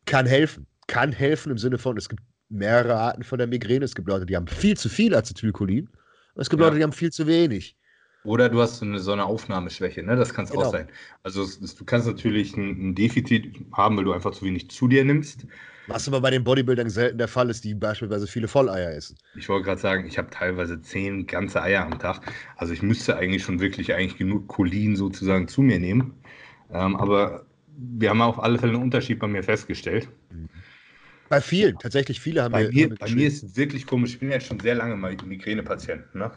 kann 0.06 0.26
helfen. 0.26 0.66
Kann 0.88 1.12
helfen 1.12 1.50
im 1.50 1.58
Sinne 1.58 1.78
von, 1.78 1.96
es 1.96 2.08
gibt 2.08 2.22
mehrere 2.48 2.94
Arten 2.94 3.24
von 3.24 3.38
der 3.38 3.46
Migräne. 3.46 3.84
Es 3.84 3.94
gibt 3.94 4.08
Leute, 4.08 4.26
die 4.26 4.36
haben 4.36 4.46
viel 4.46 4.76
zu 4.76 4.88
viel 4.88 5.14
Acetylcholin 5.14 5.88
und 6.34 6.42
es 6.42 6.50
gibt 6.50 6.60
ja. 6.60 6.66
Leute, 6.66 6.78
die 6.78 6.84
haben 6.84 6.92
viel 6.92 7.10
zu 7.10 7.26
wenig. 7.26 7.76
Oder 8.24 8.48
du 8.48 8.60
hast 8.60 8.78
so 8.78 8.84
eine, 8.84 8.98
so 8.98 9.12
eine 9.12 9.24
Aufnahmeschwäche, 9.24 10.02
ne? 10.02 10.16
das 10.16 10.34
kann 10.34 10.46
es 10.46 10.50
genau. 10.50 10.64
auch 10.64 10.72
sein. 10.72 10.88
Also 11.22 11.42
es, 11.42 11.76
du 11.76 11.84
kannst 11.84 12.08
natürlich 12.08 12.56
ein, 12.56 12.90
ein 12.90 12.94
Defizit 12.94 13.64
haben, 13.72 13.96
weil 13.96 14.04
du 14.04 14.12
einfach 14.12 14.32
zu 14.32 14.44
wenig 14.44 14.68
zu 14.70 14.88
dir 14.88 15.04
nimmst. 15.04 15.46
Was 15.88 16.08
aber 16.08 16.20
bei 16.20 16.30
den 16.30 16.44
Bodybuildern 16.44 16.90
selten 16.90 17.18
der 17.18 17.28
Fall 17.28 17.48
ist, 17.50 17.64
die 17.64 17.74
beispielsweise 17.74 18.26
viele 18.26 18.48
Volleier 18.48 18.92
essen. 18.92 19.16
Ich 19.36 19.48
wollte 19.48 19.66
gerade 19.66 19.80
sagen, 19.80 20.06
ich 20.06 20.18
habe 20.18 20.30
teilweise 20.30 20.80
zehn 20.80 21.26
ganze 21.26 21.62
Eier 21.62 21.84
am 21.84 21.98
Tag. 21.98 22.20
Also 22.56 22.72
ich 22.72 22.82
müsste 22.82 23.16
eigentlich 23.16 23.44
schon 23.44 23.60
wirklich 23.60 23.94
eigentlich 23.94 24.16
genug 24.18 24.48
Cholin 24.48 24.96
sozusagen 24.96 25.48
zu 25.48 25.62
mir 25.62 25.78
nehmen. 25.78 26.14
Ähm, 26.72 26.96
aber 26.96 27.46
wir 27.76 28.10
haben 28.10 28.22
auf 28.22 28.42
alle 28.42 28.58
Fälle 28.58 28.74
einen 28.74 28.82
Unterschied 28.82 29.18
bei 29.18 29.26
mir 29.26 29.42
festgestellt. 29.42 30.08
Bei 31.28 31.40
vielen, 31.40 31.78
tatsächlich 31.78 32.20
viele 32.20 32.42
haben 32.42 32.52
bei 32.52 32.68
mir. 32.68 32.88
Bei 32.96 33.10
mir 33.10 33.26
ist 33.26 33.42
es 33.42 33.56
wirklich 33.56 33.86
komisch. 33.86 34.14
Ich 34.14 34.20
bin 34.20 34.30
ja 34.30 34.40
schon 34.40 34.60
sehr 34.60 34.74
lange 34.74 34.96
mal 34.96 35.16
Migränepatient. 35.24 36.14
Ne? 36.14 36.30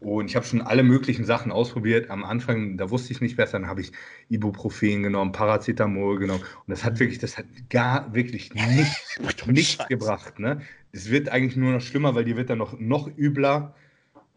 Und 0.00 0.26
ich 0.26 0.36
habe 0.36 0.46
schon 0.46 0.62
alle 0.62 0.84
möglichen 0.84 1.24
Sachen 1.24 1.50
ausprobiert. 1.50 2.08
Am 2.08 2.24
Anfang, 2.24 2.76
da 2.76 2.88
wusste 2.90 3.12
ich 3.12 3.20
nicht 3.20 3.36
besser, 3.36 3.58
dann 3.58 3.68
habe 3.68 3.80
ich 3.80 3.90
Ibuprofen 4.28 5.02
genommen, 5.02 5.32
Paracetamol 5.32 6.18
genommen. 6.18 6.40
Und 6.40 6.70
das 6.70 6.84
hat 6.84 6.94
mhm. 6.94 7.00
wirklich, 7.00 7.18
das 7.18 7.36
hat 7.36 7.46
gar 7.68 8.14
wirklich 8.14 8.54
nichts, 8.54 9.46
nichts 9.46 9.88
gebracht. 9.88 10.38
Ne? 10.38 10.60
Es 10.92 11.10
wird 11.10 11.28
eigentlich 11.30 11.56
nur 11.56 11.72
noch 11.72 11.80
schlimmer, 11.80 12.14
weil 12.14 12.24
die 12.24 12.36
wird 12.36 12.48
dann 12.48 12.58
noch, 12.58 12.78
noch 12.78 13.08
übler. 13.16 13.74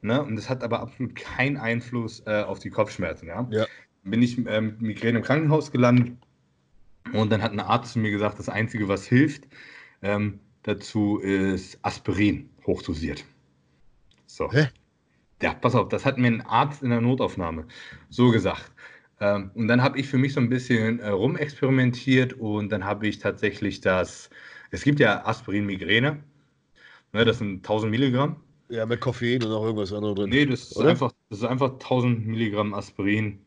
Ne? 0.02 0.24
Und 0.24 0.36
das 0.36 0.50
hat 0.50 0.64
aber 0.64 0.80
absolut 0.80 1.16
keinen 1.16 1.58
Einfluss 1.58 2.24
äh, 2.26 2.42
auf 2.42 2.58
die 2.58 2.72
Kopfschmerzen. 2.72 3.28
Ja? 3.28 3.48
ja. 3.52 3.68
Bin 4.04 4.24
ich 4.24 4.44
äh, 4.48 4.62
mit 4.62 4.82
Migräne 4.82 5.20
im 5.20 5.24
Krankenhaus 5.24 5.72
gelandet 5.72 6.18
und 7.14 7.32
dann 7.32 7.44
hat 7.44 7.52
ein 7.52 7.60
Arzt 7.60 7.94
zu 7.94 8.00
mir 8.00 8.10
gesagt, 8.10 8.40
das 8.40 8.50
Einzige, 8.50 8.88
was 8.88 9.06
hilft, 9.06 9.48
ähm, 10.02 10.40
dazu 10.64 11.20
ist 11.20 11.78
Aspirin 11.84 12.50
hochdosiert. 12.66 13.26
So. 14.26 14.52
Hä? 14.52 14.70
Ja, 15.42 15.54
pass 15.54 15.76
auf, 15.76 15.90
das 15.90 16.06
hat 16.06 16.18
mir 16.18 16.28
ein 16.28 16.42
Arzt 16.42 16.84
in 16.84 16.90
der 16.90 17.02
Notaufnahme 17.02 17.66
so 18.10 18.32
gesagt. 18.32 18.72
Ähm, 19.20 19.52
und 19.54 19.68
dann 19.68 19.84
habe 19.84 20.00
ich 20.00 20.08
für 20.08 20.18
mich 20.18 20.34
so 20.34 20.40
ein 20.40 20.50
bisschen 20.50 21.00
äh, 21.00 21.10
rumexperimentiert 21.10 22.34
und 22.34 22.72
dann 22.72 22.86
habe 22.86 23.08
ich 23.08 23.20
tatsächlich 23.20 23.82
das, 23.82 24.30
es 24.72 24.84
gibt 24.84 25.00
ja 25.00 25.26
Aspirin-Migräne, 25.26 26.24
ne, 27.14 27.26
das 27.26 27.40
sind 27.40 27.58
1000 27.58 27.92
Milligramm. 27.92 28.38
Ja, 28.70 28.86
mit 28.86 29.02
Koffein 29.02 29.44
und 29.44 29.50
noch 29.50 29.64
irgendwas 29.64 29.92
anderes 29.92 30.16
drin. 30.16 30.30
Nee, 30.30 30.46
das 30.46 30.72
ist, 30.72 30.80
einfach, 30.80 31.12
das 31.30 31.40
ist 31.40 31.46
einfach 31.46 31.74
1000 31.74 32.26
Milligramm 32.26 32.74
Aspirin 32.74 33.40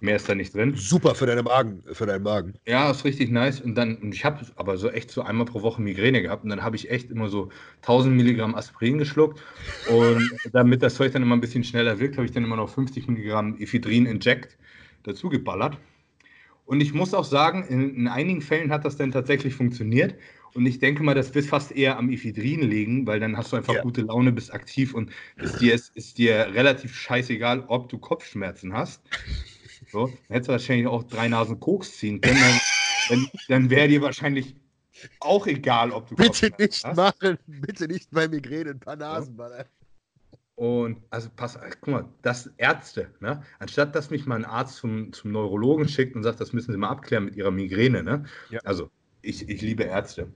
Mehr 0.00 0.16
ist 0.16 0.28
da 0.28 0.34
nicht 0.34 0.54
drin. 0.54 0.74
Super 0.76 1.14
für 1.14 1.26
deinen 1.26 1.44
Magen, 1.44 1.82
für 1.92 2.06
deinen 2.06 2.22
Magen. 2.22 2.54
Ja, 2.66 2.90
ist 2.90 3.04
richtig 3.04 3.30
nice. 3.30 3.60
Und 3.60 3.74
dann, 3.74 3.98
ich 4.12 4.24
habe 4.24 4.46
aber 4.56 4.78
so 4.78 4.88
echt 4.88 5.10
so 5.10 5.20
einmal 5.20 5.44
pro 5.44 5.60
Woche 5.60 5.82
Migräne 5.82 6.22
gehabt 6.22 6.42
und 6.42 6.48
dann 6.48 6.62
habe 6.62 6.76
ich 6.76 6.90
echt 6.90 7.10
immer 7.10 7.28
so 7.28 7.50
1000 7.82 8.16
Milligramm 8.16 8.54
Aspirin 8.54 8.96
geschluckt. 8.96 9.42
Und 9.90 10.30
damit 10.52 10.82
das 10.82 10.94
Zeug 10.94 11.12
dann 11.12 11.22
immer 11.22 11.36
ein 11.36 11.42
bisschen 11.42 11.64
schneller 11.64 11.98
wirkt, 11.98 12.16
habe 12.16 12.24
ich 12.24 12.32
dann 12.32 12.44
immer 12.44 12.56
noch 12.56 12.70
50 12.70 13.08
Milligramm 13.08 13.56
Ephedrin 13.58 14.06
Inject 14.06 14.56
dazu 15.02 15.28
geballert. 15.28 15.76
Und 16.64 16.80
ich 16.80 16.94
muss 16.94 17.12
auch 17.12 17.24
sagen, 17.24 17.66
in, 17.68 17.94
in 17.94 18.08
einigen 18.08 18.40
Fällen 18.40 18.70
hat 18.70 18.84
das 18.84 18.96
dann 18.96 19.10
tatsächlich 19.10 19.54
funktioniert. 19.54 20.14
Und 20.54 20.66
ich 20.66 20.78
denke 20.78 21.02
mal, 21.02 21.14
das 21.14 21.34
wird 21.34 21.44
fast 21.44 21.72
eher 21.72 21.98
am 21.98 22.10
Ephedrin 22.10 22.62
liegen, 22.62 23.06
weil 23.06 23.20
dann 23.20 23.36
hast 23.36 23.52
du 23.52 23.56
einfach 23.56 23.74
ja. 23.74 23.82
gute 23.82 24.02
Laune, 24.02 24.32
bist 24.32 24.54
aktiv 24.54 24.94
und 24.94 25.10
ist 25.36 25.60
dir, 25.60 25.74
ist, 25.74 25.96
ist 25.96 26.16
dir 26.16 26.48
relativ 26.54 26.94
scheißegal, 26.94 27.64
ob 27.68 27.88
du 27.88 27.98
Kopfschmerzen 27.98 28.72
hast. 28.72 29.02
So, 29.90 30.06
dann 30.06 30.16
hättest 30.28 30.48
du 30.48 30.52
wahrscheinlich 30.52 30.86
auch 30.86 31.02
drei 31.04 31.28
Nasen 31.28 31.58
Koks 31.60 31.96
ziehen 31.98 32.20
können. 32.20 32.38
Dann, 33.08 33.28
dann, 33.48 33.70
wäre 33.70 33.88
dir 33.88 34.02
wahrscheinlich 34.02 34.54
auch 35.20 35.46
egal, 35.46 35.90
ob 35.90 36.08
du 36.08 36.16
Bitte 36.16 36.52
nicht 36.58 36.84
hast. 36.84 36.96
machen, 36.96 37.38
bitte 37.46 37.86
nicht 37.86 38.10
bei 38.10 38.28
Migräne 38.28 38.70
ein 38.70 38.80
paar 38.80 38.96
Nasen, 38.96 39.36
so. 39.36 39.44
Und 40.60 40.98
also 41.08 41.30
pass, 41.34 41.58
guck 41.80 41.88
mal, 41.88 42.04
das 42.20 42.50
Ärzte, 42.58 43.14
ne? 43.20 43.42
anstatt 43.60 43.94
dass 43.94 44.10
mich 44.10 44.26
mal 44.26 44.36
ein 44.36 44.44
Arzt 44.44 44.76
zum, 44.76 45.10
zum 45.10 45.32
Neurologen 45.32 45.88
schickt 45.88 46.14
und 46.14 46.22
sagt, 46.22 46.38
das 46.38 46.52
müssen 46.52 46.72
Sie 46.72 46.76
mal 46.76 46.90
abklären 46.90 47.24
mit 47.24 47.34
Ihrer 47.34 47.50
Migräne, 47.50 48.02
ne? 48.02 48.26
Ja. 48.50 48.60
Also 48.64 48.90
ich, 49.22 49.48
ich 49.48 49.62
liebe 49.62 49.84
Ärzte. 49.84 50.28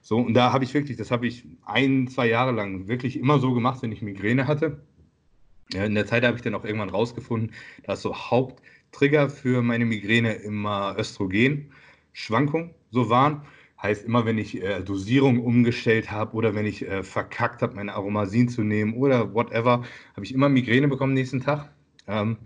So, 0.00 0.16
und 0.16 0.32
da 0.32 0.52
habe 0.52 0.64
ich 0.64 0.72
wirklich, 0.72 0.96
das 0.96 1.10
habe 1.10 1.26
ich 1.26 1.44
ein, 1.66 2.08
zwei 2.08 2.26
Jahre 2.26 2.52
lang 2.52 2.88
wirklich 2.88 3.18
immer 3.18 3.38
so 3.38 3.52
gemacht, 3.52 3.82
wenn 3.82 3.92
ich 3.92 4.00
Migräne 4.00 4.46
hatte. 4.46 4.80
Ja, 5.74 5.84
in 5.84 5.94
der 5.94 6.06
Zeit 6.06 6.24
habe 6.24 6.36
ich 6.36 6.42
dann 6.42 6.54
auch 6.54 6.64
irgendwann 6.64 6.90
rausgefunden, 6.90 7.52
dass 7.82 8.00
so 8.00 8.14
Haupt, 8.14 8.62
Trigger 8.96 9.28
für 9.28 9.62
meine 9.62 9.84
Migräne 9.84 10.32
immer 10.32 10.96
Östrogen-Schwankungen 10.98 12.70
so 12.90 13.10
waren. 13.10 13.42
Heißt, 13.82 14.06
immer 14.06 14.24
wenn 14.24 14.38
ich 14.38 14.62
äh, 14.62 14.80
Dosierung 14.82 15.44
umgestellt 15.44 16.10
habe 16.10 16.34
oder 16.34 16.54
wenn 16.54 16.64
ich 16.64 16.88
äh, 16.88 17.02
verkackt 17.02 17.60
habe, 17.60 17.74
meine 17.74 17.92
Aromasin 17.92 18.48
zu 18.48 18.62
nehmen 18.62 18.94
oder 18.94 19.34
whatever, 19.34 19.84
habe 20.14 20.24
ich 20.24 20.32
immer 20.32 20.48
Migräne 20.48 20.88
bekommen 20.88 21.12
nächsten 21.12 21.42
Tag. 21.42 21.70
Ähm, 22.06 22.38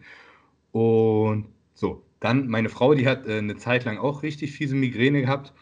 und 0.72 1.46
so, 1.74 2.02
dann 2.18 2.48
meine 2.48 2.68
Frau, 2.68 2.94
die 2.94 3.06
hat 3.06 3.28
äh, 3.28 3.38
eine 3.38 3.56
Zeit 3.56 3.84
lang 3.84 3.98
auch 3.98 4.24
richtig 4.24 4.50
fiese 4.50 4.74
Migräne 4.74 5.20
gehabt 5.20 5.52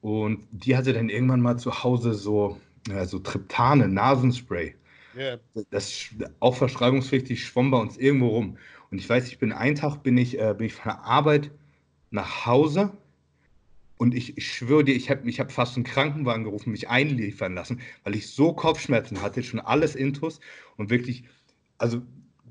und 0.00 0.46
die 0.52 0.76
hatte 0.76 0.92
dann 0.92 1.08
irgendwann 1.08 1.40
mal 1.40 1.56
zu 1.58 1.82
Hause 1.82 2.14
so, 2.14 2.60
so 3.06 3.18
Triptane, 3.18 3.88
Nasenspray. 3.88 4.76
Yeah. 5.16 5.40
Das 5.70 6.10
auch 6.38 6.54
verschreibungspflichtig 6.54 7.44
schwamm 7.44 7.72
bei 7.72 7.78
uns 7.78 7.96
irgendwo 7.96 8.28
rum. 8.28 8.58
Und 8.90 8.98
ich 8.98 9.08
weiß, 9.08 9.28
ich 9.28 9.38
bin 9.38 9.52
einen 9.52 9.76
Tag 9.76 10.02
bin 10.02 10.16
ich, 10.18 10.38
äh, 10.38 10.54
bin 10.56 10.66
ich 10.66 10.74
von 10.74 10.90
der 10.90 11.04
Arbeit 11.04 11.50
nach 12.10 12.46
Hause 12.46 12.96
und 13.98 14.14
ich, 14.14 14.36
ich 14.36 14.52
schwöre 14.52 14.84
dir, 14.84 14.94
ich 14.94 15.10
habe 15.10 15.28
ich 15.28 15.40
hab 15.40 15.52
fast 15.52 15.76
einen 15.76 15.84
Krankenwagen 15.84 16.44
gerufen, 16.44 16.70
mich 16.70 16.88
einliefern 16.88 17.54
lassen, 17.54 17.80
weil 18.04 18.14
ich 18.14 18.28
so 18.28 18.52
Kopfschmerzen 18.52 19.22
hatte, 19.22 19.42
schon 19.42 19.60
alles 19.60 19.94
Intus 19.94 20.40
und 20.76 20.90
wirklich, 20.90 21.24
also 21.78 22.02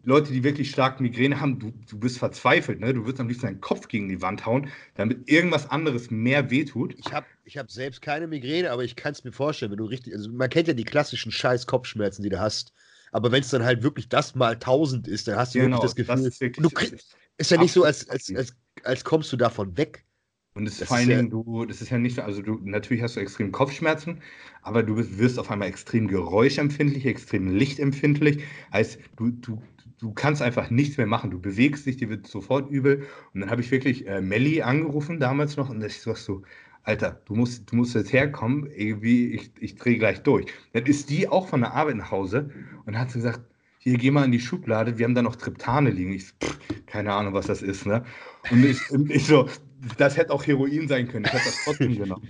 Leute, 0.03 0.31
die 0.31 0.43
wirklich 0.43 0.69
stark 0.69 1.01
Migräne 1.01 1.41
haben, 1.41 1.57
du, 1.59 1.73
du 1.89 1.99
bist 1.99 2.19
verzweifelt, 2.19 2.79
ne? 2.79 2.93
Du 2.93 3.05
wirst 3.07 3.19
am 3.19 3.27
liebsten 3.27 3.47
deinen 3.47 3.61
Kopf 3.61 3.87
gegen 3.87 4.07
die 4.07 4.21
Wand 4.21 4.45
hauen, 4.45 4.69
damit 4.93 5.27
irgendwas 5.29 5.69
anderes 5.69 6.11
mehr 6.11 6.51
wehtut. 6.51 6.95
Ich 6.97 7.11
habe 7.11 7.25
ich 7.43 7.57
hab 7.57 7.71
selbst 7.71 8.03
keine 8.03 8.27
Migräne, 8.27 8.69
aber 8.69 8.83
ich 8.83 8.95
kann 8.95 9.13
es 9.13 9.23
mir 9.23 9.31
vorstellen, 9.31 9.71
wenn 9.71 9.79
du 9.79 9.85
richtig, 9.85 10.13
also 10.13 10.31
man 10.31 10.49
kennt 10.49 10.67
ja 10.67 10.75
die 10.75 10.83
klassischen 10.83 11.31
scheiß 11.31 11.65
Kopfschmerzen, 11.65 12.21
die 12.21 12.29
du 12.29 12.39
hast. 12.39 12.71
Aber 13.15 13.31
wenn 13.31 13.39
es 13.39 13.49
dann 13.49 13.63
halt 13.63 13.81
wirklich 13.81 14.09
das 14.09 14.35
mal 14.35 14.55
1000 14.55 15.07
ist, 15.07 15.29
dann 15.29 15.37
hast 15.37 15.55
du 15.55 15.59
genau, 15.59 15.77
wirklich 15.77 15.83
das 15.83 15.95
Gefühl, 15.95 16.15
das 16.15 16.41
ist, 16.41 16.57
du 16.57 16.69
kriegst, 16.69 17.15
ist 17.37 17.49
ja 17.49 17.55
nicht 17.55 17.71
so, 17.71 17.85
als, 17.85 18.09
als, 18.09 18.29
als, 18.35 18.53
als 18.83 19.05
kommst 19.05 19.31
du 19.31 19.37
davon 19.37 19.77
weg. 19.77 20.03
Und 20.53 20.65
das, 20.65 20.79
das 20.79 20.89
vor 20.89 20.97
allen 20.97 21.07
Dingen, 21.07 21.23
ja, 21.23 21.29
du, 21.29 21.65
das 21.65 21.81
ist 21.81 21.91
ja 21.91 21.97
nicht, 21.97 22.19
also 22.19 22.41
du, 22.41 22.59
natürlich 22.65 23.01
hast 23.01 23.15
du 23.15 23.21
extrem 23.21 23.53
Kopfschmerzen, 23.53 24.21
aber 24.63 24.83
du 24.83 24.97
wirst 25.17 25.39
auf 25.39 25.49
einmal 25.49 25.69
extrem 25.69 26.09
geräuschempfindlich, 26.09 27.05
extrem 27.05 27.55
lichtempfindlich. 27.55 28.43
Heißt, 28.73 28.99
du, 29.15 29.29
du, 29.29 29.63
du 29.99 30.13
kannst 30.13 30.41
einfach 30.41 30.69
nichts 30.69 30.97
mehr 30.97 31.07
machen. 31.07 31.31
Du 31.31 31.39
bewegst 31.39 31.85
dich, 31.85 31.95
dir 31.95 32.09
wird 32.09 32.27
sofort 32.27 32.69
übel. 32.69 33.05
Und 33.33 33.39
dann 33.39 33.49
habe 33.49 33.61
ich 33.61 33.71
wirklich 33.71 34.05
äh, 34.07 34.19
Melli 34.19 34.61
angerufen 34.61 35.21
damals 35.21 35.55
noch 35.55 35.69
und 35.69 35.81
ich 35.81 36.01
sag 36.01 36.17
so, 36.17 36.41
Alter, 36.85 37.19
du 37.25 37.33
musst, 37.33 37.71
du 37.71 37.77
musst 37.77 37.95
jetzt 37.95 38.13
herkommen, 38.13 38.69
irgendwie, 38.75 39.33
ich, 39.33 39.51
ich 39.59 39.75
drehe 39.75 39.97
gleich 39.97 40.21
durch. 40.21 40.45
Dann 40.73 40.85
ist 40.85 41.09
die 41.09 41.27
auch 41.27 41.47
von 41.47 41.61
der 41.61 41.73
Arbeit 41.73 41.95
nach 41.95 42.11
Hause 42.11 42.51
und 42.85 42.97
hat 42.97 43.11
gesagt, 43.11 43.41
hier, 43.79 43.97
geh 43.97 44.11
mal 44.11 44.23
in 44.25 44.31
die 44.31 44.39
Schublade, 44.39 44.97
wir 44.97 45.05
haben 45.05 45.15
da 45.15 45.23
noch 45.23 45.35
Triptane 45.35 45.89
liegen. 45.89 46.13
Ich, 46.13 46.25
pff, 46.43 46.59
keine 46.85 47.11
Ahnung, 47.11 47.33
was 47.33 47.47
das 47.47 47.63
ist, 47.63 47.87
ne? 47.87 48.03
Und 48.51 48.63
ich, 48.63 48.79
ich 49.09 49.25
so, 49.25 49.49
das 49.97 50.15
hätte 50.15 50.31
auch 50.31 50.45
Heroin 50.45 50.87
sein 50.87 51.07
können. 51.07 51.25
Ich 51.25 51.33
hätte 51.33 51.45
das 51.45 51.63
trotzdem 51.63 51.97
genommen. 51.97 52.27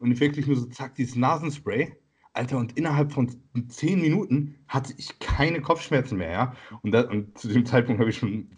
Und 0.00 0.18
wirklich 0.20 0.46
nur 0.46 0.56
so, 0.56 0.66
zack, 0.66 0.94
dieses 0.94 1.14
Nasenspray. 1.14 1.92
Alter, 2.32 2.58
und 2.58 2.78
innerhalb 2.78 3.12
von 3.12 3.28
zehn 3.68 4.00
Minuten 4.00 4.54
hatte 4.68 4.94
ich 4.96 5.18
keine 5.18 5.60
Kopfschmerzen 5.60 6.16
mehr, 6.18 6.30
ja. 6.30 6.56
Und, 6.82 6.92
das, 6.92 7.06
und 7.06 7.36
zu 7.36 7.48
dem 7.48 7.66
Zeitpunkt 7.66 8.00
habe 8.00 8.10
ich 8.10 8.16
schon, 8.16 8.48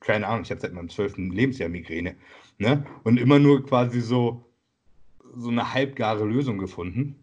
keine 0.00 0.26
Ahnung, 0.28 0.44
ich 0.44 0.50
hatte 0.50 0.62
seit 0.62 0.72
meinem 0.72 0.88
zwölften 0.88 1.30
Lebensjahr 1.30 1.68
Migräne. 1.68 2.16
Ne? 2.58 2.86
Und 3.02 3.18
immer 3.18 3.38
nur 3.38 3.64
quasi 3.66 4.00
so, 4.00 4.53
so 5.36 5.50
eine 5.50 5.72
halbgare 5.72 6.24
Lösung 6.24 6.58
gefunden. 6.58 7.16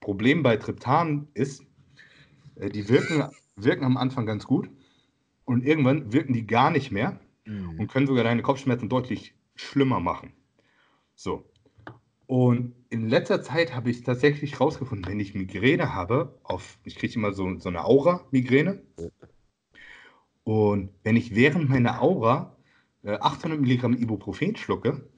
Problem 0.00 0.42
bei 0.42 0.56
Triptan 0.56 1.28
ist, 1.34 1.64
äh, 2.56 2.70
die 2.70 2.88
wirken, 2.88 3.24
wirken 3.56 3.84
am 3.84 3.96
Anfang 3.96 4.26
ganz 4.26 4.46
gut 4.46 4.70
und 5.44 5.64
irgendwann 5.64 6.12
wirken 6.12 6.32
die 6.32 6.46
gar 6.46 6.70
nicht 6.70 6.90
mehr 6.90 7.18
mhm. 7.44 7.78
und 7.80 7.88
können 7.88 8.06
sogar 8.06 8.24
deine 8.24 8.42
Kopfschmerzen 8.42 8.88
deutlich 8.88 9.34
schlimmer 9.54 10.00
machen. 10.00 10.32
So. 11.14 11.48
Und 12.26 12.74
in 12.90 13.08
letzter 13.08 13.42
Zeit 13.42 13.74
habe 13.74 13.90
ich 13.90 14.02
tatsächlich 14.02 14.60
rausgefunden, 14.60 15.06
wenn 15.06 15.20
ich 15.20 15.34
Migräne 15.34 15.94
habe, 15.94 16.38
auf, 16.42 16.78
ich 16.84 16.96
kriege 16.96 17.14
immer 17.14 17.32
so, 17.32 17.58
so 17.58 17.68
eine 17.68 17.84
Aura-Migräne. 17.84 18.82
Und 20.42 20.90
wenn 21.02 21.16
ich 21.16 21.34
während 21.34 21.68
meiner 21.68 22.02
Aura 22.02 22.56
äh, 23.02 23.12
800 23.12 23.60
Milligramm 23.60 23.94
Ibuprofen 23.94 24.56
schlucke, 24.56 25.08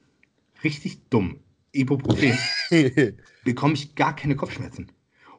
richtig 0.63 1.09
dumm, 1.09 1.39
Ibuprofen, 1.71 2.37
bekomme 3.43 3.73
ich 3.73 3.95
gar 3.95 4.15
keine 4.15 4.35
Kopfschmerzen. 4.35 4.91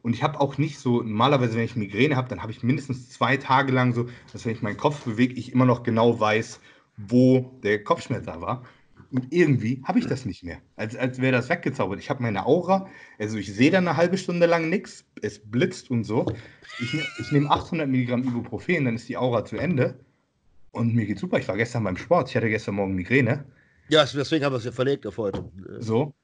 Und 0.03 0.14
ich 0.14 0.22
habe 0.22 0.41
auch 0.41 0.57
nicht 0.57 0.78
so, 0.78 1.03
normalerweise, 1.03 1.57
wenn 1.57 1.64
ich 1.64 1.76
Migräne 1.76 2.16
habe, 2.16 2.28
dann 2.28 2.43
habe 2.43 2.53
ich 2.53 2.62
mindestens 2.62 3.11
zwei 3.11 3.37
Tage 3.37 3.72
lang 3.72 3.93
so, 3.93 4.09
dass 4.33 4.47
wenn 4.47 4.53
ich 4.53 4.62
meinen 4.62 4.78
Kopf 4.78 5.05
bewege, 5.05 5.35
ich 5.35 5.53
immer 5.53 5.66
noch 5.66 5.83
genau 5.83 6.18
weiß, 6.18 6.61
wo 6.97 7.59
der 7.62 7.85
Kopfschmerz 7.85 8.26
da 8.26 8.41
war. 8.41 8.64
Und 9.12 9.33
irgendwie 9.33 9.83
habe 9.85 9.99
ich 9.99 10.07
das 10.07 10.24
nicht 10.24 10.45
mehr. 10.45 10.59
Als, 10.76 10.97
als 10.97 11.20
wäre 11.20 11.33
das 11.33 11.49
weggezaubert. 11.49 11.99
Ich 11.99 12.11
habe 12.11 12.22
meine 12.22 12.47
Aura, 12.47 12.89
also 13.18 13.39
ich 13.39 13.53
sehe 13.53 13.70
da 13.70 13.78
eine 13.78 13.97
halbe 13.97 14.16
Stunde 14.16 14.47
lang 14.47 14.70
nichts, 14.70 15.05
es 15.20 15.41
blitzt 15.41 15.91
und 15.91 16.05
so. 16.05 16.26
Ich, 16.78 16.95
ne, 16.95 17.03
ich 17.18 17.33
nehme 17.33 17.51
800 17.51 17.89
Milligramm 17.89 18.22
Ibuprofen, 18.22 18.85
dann 18.85 18.95
ist 18.95 19.09
die 19.09 19.16
Aura 19.16 19.45
zu 19.45 19.57
Ende. 19.57 19.99
Und 20.70 20.95
mir 20.95 21.07
geht's 21.07 21.20
super. 21.20 21.39
Ich 21.39 21.49
war 21.49 21.57
gestern 21.57 21.83
beim 21.83 21.97
Sport, 21.97 22.31
ich 22.31 22.37
hatte 22.37 22.49
gestern 22.49 22.76
Morgen 22.76 22.95
Migräne. 22.95 23.45
Ja, 23.89 24.05
deswegen 24.05 24.45
haben 24.45 24.53
wir 24.53 24.59
es 24.59 24.64
ja 24.64 24.72
verlegt 24.72 25.05
auf 25.05 25.18
heute. 25.18 25.51
So, 25.81 26.14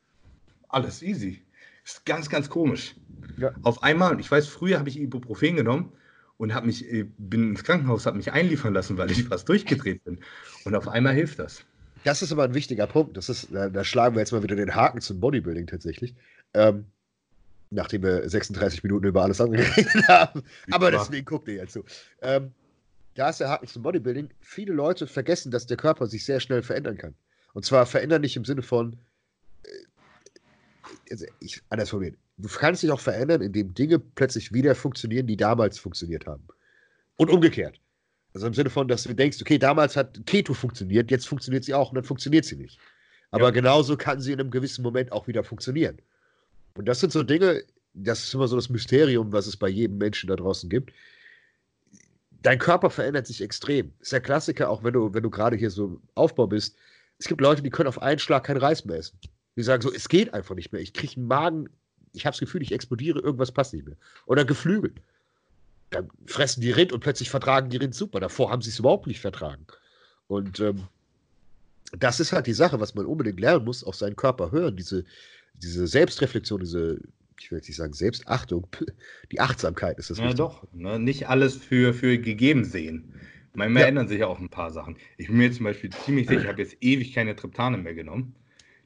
alles 0.76 1.02
easy. 1.02 1.42
Ist 1.84 2.04
ganz, 2.04 2.28
ganz 2.28 2.48
komisch. 2.50 2.94
Ja. 3.38 3.52
Auf 3.62 3.82
einmal, 3.82 4.20
ich 4.20 4.30
weiß, 4.30 4.46
früher 4.46 4.78
habe 4.78 4.88
ich 4.88 4.98
Ibuprofen 4.98 5.56
genommen 5.56 5.92
und 6.36 6.54
habe 6.54 6.66
mich, 6.66 6.84
äh, 6.92 7.06
bin 7.18 7.50
ins 7.50 7.64
Krankenhaus, 7.64 8.06
habe 8.06 8.16
mich 8.16 8.32
einliefern 8.32 8.74
lassen, 8.74 8.98
weil 8.98 9.10
ich 9.10 9.24
fast 9.24 9.48
durchgedreht 9.48 10.04
bin. 10.04 10.18
Und 10.64 10.74
auf 10.74 10.88
einmal 10.88 11.14
hilft 11.14 11.38
das. 11.38 11.64
Das 12.04 12.22
ist 12.22 12.30
aber 12.30 12.44
ein 12.44 12.54
wichtiger 12.54 12.86
Punkt. 12.86 13.16
Das 13.16 13.28
ist, 13.28 13.48
da, 13.52 13.68
da 13.68 13.84
schlagen 13.84 14.14
wir 14.14 14.20
jetzt 14.20 14.32
mal 14.32 14.42
wieder 14.42 14.56
den 14.56 14.74
Haken 14.74 15.00
zum 15.00 15.18
Bodybuilding 15.18 15.66
tatsächlich. 15.66 16.14
Ähm, 16.54 16.86
nachdem 17.70 18.02
wir 18.02 18.28
36 18.28 18.82
Minuten 18.84 19.06
über 19.06 19.22
alles 19.22 19.40
andere 19.40 19.62
geredet 19.74 20.08
haben. 20.08 20.42
Aber 20.70 20.90
deswegen 20.90 21.24
guckt 21.24 21.48
ihr 21.48 21.54
jetzt 21.54 21.72
zu. 21.72 21.84
Ähm, 22.20 22.52
da 23.14 23.30
ist 23.30 23.40
der 23.40 23.48
Haken 23.48 23.66
zum 23.66 23.82
Bodybuilding. 23.82 24.28
Viele 24.40 24.74
Leute 24.74 25.06
vergessen, 25.06 25.50
dass 25.50 25.66
der 25.66 25.78
Körper 25.78 26.06
sich 26.06 26.24
sehr 26.24 26.40
schnell 26.40 26.62
verändern 26.62 26.98
kann. 26.98 27.14
Und 27.54 27.64
zwar 27.64 27.86
verändern 27.86 28.20
nicht 28.20 28.36
im 28.36 28.44
Sinne 28.44 28.62
von, 28.62 28.98
ich, 31.40 31.62
anders 31.70 31.90
formuliert, 31.90 32.16
du 32.38 32.48
kannst 32.48 32.82
dich 32.82 32.90
auch 32.90 33.00
verändern, 33.00 33.42
indem 33.42 33.74
Dinge 33.74 33.98
plötzlich 33.98 34.52
wieder 34.52 34.74
funktionieren, 34.74 35.26
die 35.26 35.36
damals 35.36 35.78
funktioniert 35.78 36.26
haben. 36.26 36.46
Und 37.16 37.30
umgekehrt. 37.30 37.80
Also 38.34 38.46
im 38.46 38.54
Sinne 38.54 38.68
von, 38.68 38.86
dass 38.88 39.04
du 39.04 39.14
denkst, 39.14 39.40
okay, 39.40 39.58
damals 39.58 39.96
hat 39.96 40.20
Keto 40.26 40.52
funktioniert, 40.52 41.10
jetzt 41.10 41.26
funktioniert 41.26 41.64
sie 41.64 41.72
auch 41.72 41.90
und 41.90 41.94
dann 41.94 42.04
funktioniert 42.04 42.44
sie 42.44 42.56
nicht. 42.56 42.78
Aber 43.30 43.46
ja. 43.46 43.50
genauso 43.50 43.96
kann 43.96 44.20
sie 44.20 44.32
in 44.32 44.40
einem 44.40 44.50
gewissen 44.50 44.82
Moment 44.82 45.12
auch 45.12 45.26
wieder 45.26 45.42
funktionieren. 45.42 45.98
Und 46.74 46.86
das 46.86 47.00
sind 47.00 47.12
so 47.12 47.22
Dinge, 47.22 47.62
das 47.94 48.24
ist 48.24 48.34
immer 48.34 48.46
so 48.46 48.56
das 48.56 48.68
Mysterium, 48.68 49.32
was 49.32 49.46
es 49.46 49.56
bei 49.56 49.68
jedem 49.68 49.98
Menschen 49.98 50.28
da 50.28 50.36
draußen 50.36 50.68
gibt. 50.68 50.92
Dein 52.42 52.58
Körper 52.58 52.90
verändert 52.90 53.26
sich 53.26 53.40
extrem. 53.40 53.92
Das 53.98 54.08
ist 54.08 54.12
der 54.12 54.20
Klassiker, 54.20 54.68
auch 54.68 54.84
wenn 54.84 54.92
du, 54.92 55.14
wenn 55.14 55.22
du 55.22 55.30
gerade 55.30 55.56
hier 55.56 55.70
so 55.70 56.00
Aufbau 56.14 56.46
bist. 56.46 56.76
Es 57.18 57.26
gibt 57.26 57.40
Leute, 57.40 57.62
die 57.62 57.70
können 57.70 57.88
auf 57.88 58.02
einen 58.02 58.18
Schlag 58.18 58.44
kein 58.44 58.58
Reis 58.58 58.84
mehr 58.84 58.98
essen. 58.98 59.18
Die 59.56 59.62
sagen 59.62 59.82
so, 59.82 59.92
es 59.92 60.08
geht 60.08 60.34
einfach 60.34 60.54
nicht 60.54 60.72
mehr. 60.72 60.82
Ich 60.82 60.92
kriege 60.92 61.16
einen 61.16 61.26
Magen, 61.26 61.68
ich 62.12 62.26
habe 62.26 62.34
das 62.34 62.40
Gefühl, 62.40 62.62
ich 62.62 62.72
explodiere, 62.72 63.20
irgendwas 63.20 63.52
passt 63.52 63.72
nicht 63.72 63.86
mehr. 63.86 63.96
Oder 64.26 64.44
Geflügel 64.44 64.92
dann 65.90 66.08
fressen 66.26 66.60
die 66.60 66.70
Rind 66.70 66.92
und 66.92 67.00
plötzlich 67.00 67.30
vertragen 67.30 67.70
die 67.70 67.76
Rind 67.76 67.94
super. 67.94 68.20
Davor 68.20 68.50
haben 68.50 68.62
sie 68.62 68.70
es 68.70 68.78
überhaupt 68.78 69.06
nicht 69.06 69.20
vertragen. 69.20 69.66
Und 70.28 70.60
ähm, 70.60 70.84
das 71.96 72.18
ist 72.18 72.32
halt 72.32 72.46
die 72.46 72.52
Sache, 72.52 72.80
was 72.80 72.94
man 72.94 73.06
unbedingt 73.06 73.40
lernen 73.40 73.64
muss, 73.64 73.84
auf 73.84 73.94
seinen 73.94 74.16
Körper 74.16 74.50
hören. 74.50 74.76
Diese, 74.76 75.04
diese 75.54 75.86
Selbstreflexion, 75.86 76.60
diese, 76.60 77.00
ich 77.40 77.50
will 77.50 77.58
jetzt 77.58 77.68
nicht 77.68 77.76
sagen 77.76 77.92
Selbstachtung, 77.92 78.66
die 79.32 79.40
Achtsamkeit 79.40 79.98
ist 79.98 80.10
das. 80.10 80.18
Ja, 80.18 80.32
doch. 80.32 80.66
Ne? 80.72 80.98
Nicht 80.98 81.28
alles 81.28 81.56
für, 81.56 81.94
für 81.94 82.18
gegeben 82.18 82.64
sehen. 82.64 83.14
Manchmal 83.54 83.82
ja. 83.84 83.88
ändern 83.88 84.08
sich 84.08 84.20
ja 84.20 84.26
auch 84.26 84.38
ein 84.38 84.50
paar 84.50 84.70
Sachen. 84.70 84.96
Ich 85.16 85.28
bin 85.28 85.38
mir 85.38 85.50
zum 85.50 85.64
Beispiel 85.64 85.90
ziemlich 85.90 86.26
sicher, 86.26 86.42
ich 86.42 86.48
habe 86.48 86.60
jetzt 86.60 86.76
ewig 86.80 87.14
keine 87.14 87.36
Triptane 87.36 87.78
mehr 87.78 87.94
genommen, 87.94 88.34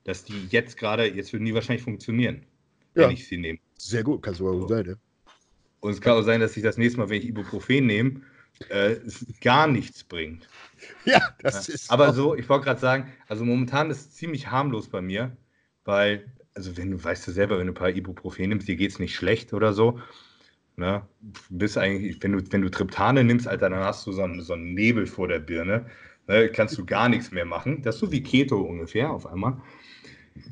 dass 0.04 0.24
die 0.24 0.46
jetzt 0.50 0.76
gerade, 0.76 1.06
jetzt 1.06 1.32
würden 1.32 1.44
die 1.44 1.54
wahrscheinlich 1.54 1.82
funktionieren, 1.82 2.44
wenn 2.94 3.04
ja. 3.04 3.10
ich 3.10 3.26
sie 3.26 3.36
nehme. 3.36 3.58
Sehr 3.76 4.02
gut, 4.02 4.22
kann 4.22 4.34
sogar 4.34 4.54
so. 4.54 4.68
sein, 4.68 4.86
ja. 4.86 4.94
Und 5.80 5.92
es 5.92 6.00
kann 6.00 6.12
auch 6.12 6.22
sein, 6.22 6.40
dass 6.40 6.56
ich 6.56 6.62
das 6.62 6.76
nächste 6.76 6.98
Mal, 6.98 7.08
wenn 7.08 7.20
ich 7.20 7.28
Ibuprofen 7.28 7.86
nehme, 7.86 8.20
äh, 8.68 8.96
gar 9.40 9.66
nichts 9.66 10.04
bringt. 10.04 10.48
Ja, 11.04 11.20
das 11.40 11.68
ja. 11.68 11.74
ist. 11.74 11.90
Aber 11.90 12.12
so, 12.12 12.34
ich 12.34 12.48
wollte 12.48 12.64
gerade 12.64 12.80
sagen, 12.80 13.12
also 13.28 13.44
momentan 13.44 13.90
ist 13.90 14.00
es 14.00 14.14
ziemlich 14.14 14.50
harmlos 14.50 14.88
bei 14.88 15.00
mir, 15.00 15.36
weil, 15.84 16.30
also 16.54 16.76
wenn 16.76 16.90
du 16.90 17.02
weißt 17.02 17.26
du 17.26 17.32
selber, 17.32 17.58
wenn 17.58 17.66
du 17.66 17.72
ein 17.72 17.76
paar 17.76 17.90
Ibuprofen 17.90 18.48
nimmst, 18.48 18.68
dir 18.68 18.76
geht 18.76 18.90
es 18.90 18.98
nicht 18.98 19.14
schlecht 19.14 19.52
oder 19.54 19.72
so. 19.72 19.98
Ne? 20.76 21.02
Bist 21.48 21.78
eigentlich, 21.78 22.22
wenn 22.22 22.32
du, 22.32 22.52
wenn 22.52 22.62
du 22.62 22.70
Triptane 22.70 23.24
nimmst, 23.24 23.48
Alter, 23.48 23.70
dann 23.70 23.80
hast 23.80 24.06
du 24.06 24.12
so 24.12 24.22
einen, 24.22 24.42
so 24.42 24.52
einen 24.52 24.74
Nebel 24.74 25.06
vor 25.06 25.28
der 25.28 25.38
Birne. 25.38 25.86
Ne? 26.26 26.48
Kannst 26.50 26.76
du 26.76 26.84
gar 26.84 27.08
nichts 27.08 27.30
mehr 27.30 27.44
machen. 27.44 27.82
Das 27.82 27.96
ist 27.96 28.00
so 28.00 28.12
wie 28.12 28.22
Keto 28.22 28.60
ungefähr 28.60 29.10
auf 29.10 29.26
einmal. 29.26 29.60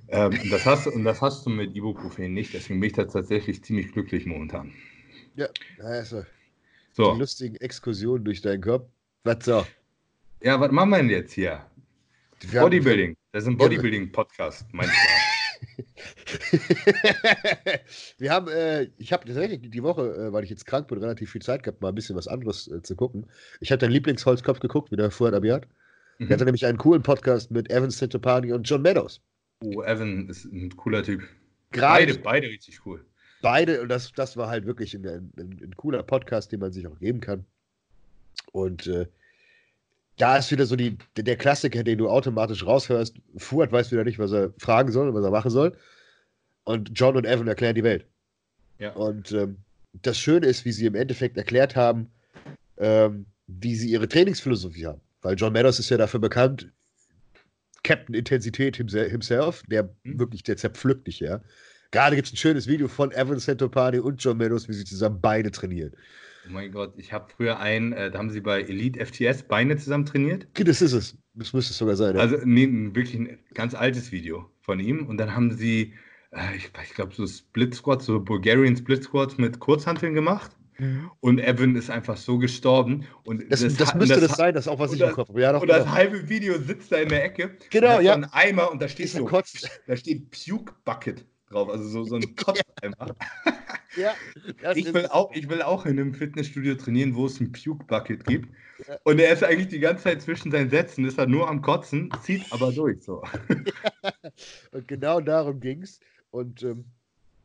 Ähm, 0.09 0.39
das 0.51 0.67
hast, 0.67 0.87
und 0.87 1.05
das 1.05 1.21
hast 1.21 1.47
du 1.47 1.51
mit 1.51 1.75
Ibuprofen 1.75 2.33
nicht. 2.33 2.55
Deswegen 2.55 2.81
bin 2.81 2.89
ich 2.89 2.97
da 2.97 3.05
tatsächlich 3.05 3.63
ziemlich 3.63 3.93
glücklich 3.93 4.27
momentan. 4.27 4.73
Ja, 5.37 5.49
also. 5.81 6.25
So. 6.93 7.13
Die 7.13 7.21
lustigen 7.21 7.57
Exkursionen 7.57 8.25
durch 8.25 8.41
deinen 8.41 8.63
Kopf. 8.63 8.89
Was 9.25 9.45
so? 9.45 9.67
Ja, 10.43 10.61
was 10.61 10.71
machen 10.71 10.91
wir 10.91 10.97
denn 10.99 11.11
jetzt 11.11 11.33
hier? 11.33 11.65
Wir 12.41 12.61
Bodybuilding. 12.61 13.17
Das 13.33 13.43
ist 13.43 13.49
ein 13.49 13.57
Bodybuilding-Podcast, 13.57 14.73
meinst 14.73 14.95
du? 14.95 15.29
wir 18.19 18.31
haben, 18.31 18.49
äh, 18.49 18.89
ich 18.97 19.13
habe 19.13 19.27
tatsächlich 19.27 19.71
die 19.71 19.83
Woche, 19.83 20.15
äh, 20.15 20.33
weil 20.33 20.45
ich 20.45 20.51
jetzt 20.51 20.67
krank 20.67 20.89
bin, 20.89 20.99
relativ 20.99 21.33
viel 21.33 21.43
Zeit 21.43 21.63
gehabt, 21.63 21.83
mal 21.83 21.89
ein 21.89 21.95
bisschen 21.95 22.17
was 22.17 22.29
anderes 22.29 22.69
äh, 22.69 22.83
zu 22.83 22.97
gucken. 22.97 23.27
Ich 23.61 23.71
habe 23.71 23.79
deinen 23.79 23.93
Lieblingsholzkopf 23.93 24.61
geguckt, 24.61 24.91
wie 24.91 24.97
der 24.97 25.11
vorher 25.11 25.37
Abiat. 25.37 25.67
Mhm. 26.19 26.29
Der 26.29 26.35
hatte 26.35 26.45
nämlich 26.45 26.67
einen 26.67 26.79
coolen 26.79 27.03
Podcast 27.03 27.51
mit 27.51 27.71
Evan 27.71 27.91
Santopani 27.91 28.53
und 28.53 28.69
John 28.69 28.83
Meadows. 28.83 29.21
Oh, 29.61 29.83
Evan 29.83 30.29
ist 30.29 30.45
ein 30.45 30.77
cooler 30.77 31.03
Typ. 31.03 31.23
Gerade 31.71 32.07
beide, 32.07 32.19
beide 32.21 32.49
richtig 32.49 32.87
cool 32.87 33.05
beide, 33.41 33.83
und 33.83 33.89
das, 33.89 34.13
das 34.13 34.37
war 34.37 34.49
halt 34.49 34.67
wirklich 34.67 34.95
ein, 34.95 35.07
ein, 35.07 35.33
ein, 35.37 35.75
cooler 35.77 36.03
Podcast, 36.03 36.53
den 36.53 36.61
man 36.61 36.73
sich 36.73 36.87
auch 36.87 36.99
geben 36.99 37.21
kann. 37.21 37.45
Und 38.53 38.87
äh, 38.87 39.07
da 40.17 40.37
ist 40.37 40.51
wieder 40.51 40.67
so 40.67 40.77
die, 40.77 40.97
der 41.17 41.37
Klassiker, 41.37 41.85
den 41.85 41.99
du 41.99 42.09
automatisch 42.09 42.65
raushörst. 42.65 43.17
Fuad 43.37 43.71
weiß 43.71 43.93
wieder 43.93 44.05
nicht, 44.05 44.19
was 44.19 44.33
er 44.33 44.53
fragen 44.59 44.91
soll, 44.91 45.15
was 45.15 45.25
er 45.25 45.31
machen 45.31 45.51
soll. 45.51 45.77
Und 46.65 46.91
John 46.95 47.17
und 47.17 47.25
Evan 47.25 47.49
erklären 47.49 47.75
die 47.75 47.85
Welt. 47.85 48.05
Ja. 48.79 48.93
Und 48.93 49.33
ähm, 49.33 49.59
das 50.03 50.19
Schöne 50.19 50.47
ist, 50.47 50.65
wie 50.65 50.73
sie 50.73 50.87
im 50.87 50.95
Endeffekt 50.95 51.37
erklärt 51.37 51.77
haben, 51.77 52.11
ähm, 52.79 53.27
wie 53.47 53.75
sie 53.75 53.91
ihre 53.91 54.09
Trainingsphilosophie 54.09 54.87
haben. 54.87 55.01
Weil 55.23 55.37
John 55.37 55.53
Meadows 55.53 55.79
ist 55.79 55.91
ja 55.91 55.97
dafür 55.97 56.21
bekannt, 56.21 56.71
Captain 57.83 58.15
Intensität 58.15 58.77
himself, 58.77 59.63
der 59.69 59.95
mhm. 60.05 60.19
wirklich, 60.19 60.43
der 60.43 60.57
zerpflückt 60.57 61.07
dich, 61.07 61.21
ja. 61.21 61.41
Gerade 61.91 62.17
gibt 62.17 62.29
es 62.29 62.35
ein 62.35 62.37
schönes 62.37 62.67
Video 62.67 62.87
von 62.87 63.13
Evan 63.13 63.39
Santopani 63.39 63.99
und 63.99 64.23
John 64.23 64.37
Meadows, 64.37 64.69
wie 64.69 64.75
sie 64.75 64.85
zusammen 64.85 65.21
beide 65.23 65.51
trainieren. 65.51 65.93
Oh 66.47 66.53
mein 66.53 66.71
Gott, 66.71 66.95
ich 66.97 67.13
habe 67.13 67.31
früher 67.35 67.61
einen, 67.61 67.93
äh, 67.93 68.11
da 68.11 68.19
haben 68.19 68.31
sie 68.31 68.41
bei 68.41 68.63
Elite 68.63 69.05
FTS 69.05 69.43
Beine 69.45 69.77
zusammen 69.77 70.05
trainiert. 70.05 70.47
Das 70.55 70.83
ist 70.83 70.93
es. 70.93 71.17
Das 71.35 71.53
müsste 71.53 71.73
es 71.73 71.79
sogar 71.79 71.97
sein. 71.97 72.15
Ja. 72.15 72.21
Also 72.21 72.37
nee, 72.45 72.69
wirklich 72.95 73.15
ein 73.15 73.39
ganz 73.55 73.75
altes 73.75 74.13
Video 74.13 74.51
von 74.61 74.81
ihm. 74.81 75.07
Und 75.07 75.19
dann 75.19 75.35
haben 75.35 75.51
sie, 75.51 75.95
äh, 76.33 76.57
ich, 76.57 76.71
ich 76.85 76.95
glaube, 76.95 77.15
so 77.15 77.27
Split 77.27 77.75
Squats, 77.75 78.07
so 78.07 78.21
Bulgarian 78.21 78.77
Split 78.77 79.05
Squats 79.05 79.39
mit 79.39 79.59
Kurzhanteln 79.59 80.15
gemacht. 80.15 80.51
Und 81.21 81.41
Evan 81.41 81.75
ist 81.75 81.91
einfach 81.91 82.17
so 82.17 82.39
gestorben. 82.39 83.05
Und 83.25 83.51
das, 83.51 83.63
das, 83.63 83.77
das 83.77 83.95
müsste 83.95 84.21
das, 84.21 84.29
das, 84.29 84.37
sein, 84.37 84.55
das 84.55 84.67
ist 84.67 84.69
auch 84.69 84.79
was 84.79 84.93
ich 84.93 85.01
im 85.01 85.11
Kopf 85.11 85.29
habe. 85.29 85.41
Ja, 85.41 85.57
und 85.57 85.69
das 85.69 85.85
genau. 85.85 85.93
halbe 85.93 86.29
Video 86.29 86.59
sitzt 86.59 86.93
da 86.93 86.99
in 86.99 87.09
der 87.09 87.25
Ecke. 87.25 87.57
Genau, 87.71 88.01
ja. 88.01 88.15
So 88.15 88.19
ein 88.21 88.25
Eimer 88.33 88.71
und 88.71 88.81
da 88.81 88.89
steht 88.89 89.09
so, 89.09 89.29
da 89.87 89.97
steht 89.97 90.31
Puke 90.31 90.73
Bucket 90.85 91.27
drauf, 91.51 91.69
also 91.69 91.85
so, 91.85 92.05
so 92.05 92.17
ein 92.17 92.23
Kotzeimer. 92.37 93.17
ja, 93.97 94.15
ich, 94.75 94.93
will 94.93 95.07
auch, 95.07 95.33
ich 95.33 95.49
will 95.49 95.63
auch 95.63 95.85
in 95.87 95.99
einem 95.99 96.15
Fitnessstudio 96.15 96.75
trainieren, 96.77 97.15
wo 97.15 97.27
es 97.27 97.41
ein 97.41 97.53
Puke 97.53 97.85
Bucket 97.87 98.25
gibt. 98.25 98.49
Ja. 98.87 98.97
Und 99.03 99.19
er 99.19 99.33
ist 99.33 99.43
eigentlich 99.43 99.69
die 99.69 99.81
ganze 99.81 100.05
Zeit 100.05 100.23
zwischen 100.23 100.53
seinen 100.53 100.71
Sätzen, 100.71 101.05
ist 101.05 101.19
er 101.19 101.27
nur 101.27 101.49
am 101.49 101.63
Kotzen, 101.63 102.11
zieht 102.23 102.45
aber 102.53 102.71
durch 102.73 103.03
so. 103.03 103.25
und 104.73 104.87
genau 104.87 105.21
darum 105.21 105.59
ging 105.59 105.83
es. 105.83 105.99
Und 106.31 106.63
ähm, 106.63 106.85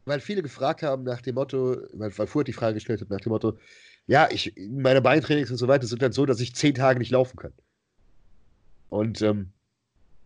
weil 0.05 0.19
viele 0.19 0.41
gefragt 0.41 0.83
haben 0.83 1.03
nach 1.03 1.21
dem 1.21 1.35
Motto, 1.35 1.77
weil, 1.93 2.17
weil 2.17 2.27
Furt 2.27 2.47
die 2.47 2.53
Frage 2.53 2.75
gestellt 2.75 3.01
hat 3.01 3.09
nach 3.09 3.21
dem 3.21 3.31
Motto, 3.31 3.57
ja, 4.05 4.29
ich, 4.31 4.53
meine 4.69 5.01
Beintrainings 5.01 5.51
und 5.51 5.57
so 5.57 5.67
weiter 5.67 5.87
sind 5.87 6.01
dann 6.01 6.11
so, 6.11 6.25
dass 6.25 6.39
ich 6.39 6.55
zehn 6.55 6.75
Tage 6.75 6.99
nicht 6.99 7.11
laufen 7.11 7.37
kann. 7.37 7.53
Und 8.89 9.21
ähm, 9.21 9.51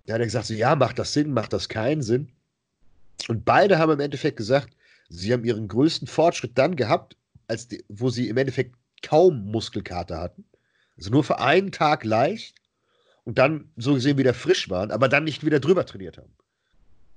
da 0.06 0.16
hat 0.16 0.22
er 0.22 0.26
gesagt, 0.26 0.48
so, 0.48 0.54
ja, 0.54 0.76
macht 0.76 0.98
das 1.00 1.14
Sinn, 1.14 1.32
macht 1.32 1.54
das 1.54 1.70
keinen 1.70 2.02
Sinn? 2.02 2.32
Und 3.28 3.46
beide 3.46 3.78
haben 3.78 3.92
im 3.92 4.00
Endeffekt 4.00 4.38
gesagt, 4.38 4.76
sie 5.10 5.32
haben 5.32 5.44
ihren 5.44 5.68
größten 5.68 6.08
Fortschritt 6.08 6.58
dann 6.58 6.76
gehabt, 6.76 7.18
als 7.48 7.68
die, 7.68 7.84
wo 7.88 8.10
sie 8.10 8.30
im 8.30 8.38
Endeffekt 8.38 8.76
kaum 9.04 9.46
Muskelkater 9.52 10.20
hatten. 10.20 10.46
Also 10.98 11.12
nur 11.12 11.24
für 11.24 11.40
einen 11.40 11.72
Tag 11.72 12.04
leicht 12.04 12.56
und 13.24 13.38
dann 13.38 13.72
so 13.76 13.94
gesehen 13.94 14.18
wieder 14.18 14.34
frisch 14.34 14.70
waren, 14.70 14.92
aber 14.92 15.08
dann 15.08 15.24
nicht 15.24 15.46
wieder 15.46 15.60
drüber 15.60 15.86
trainiert 15.86 16.18
haben. 16.18 16.34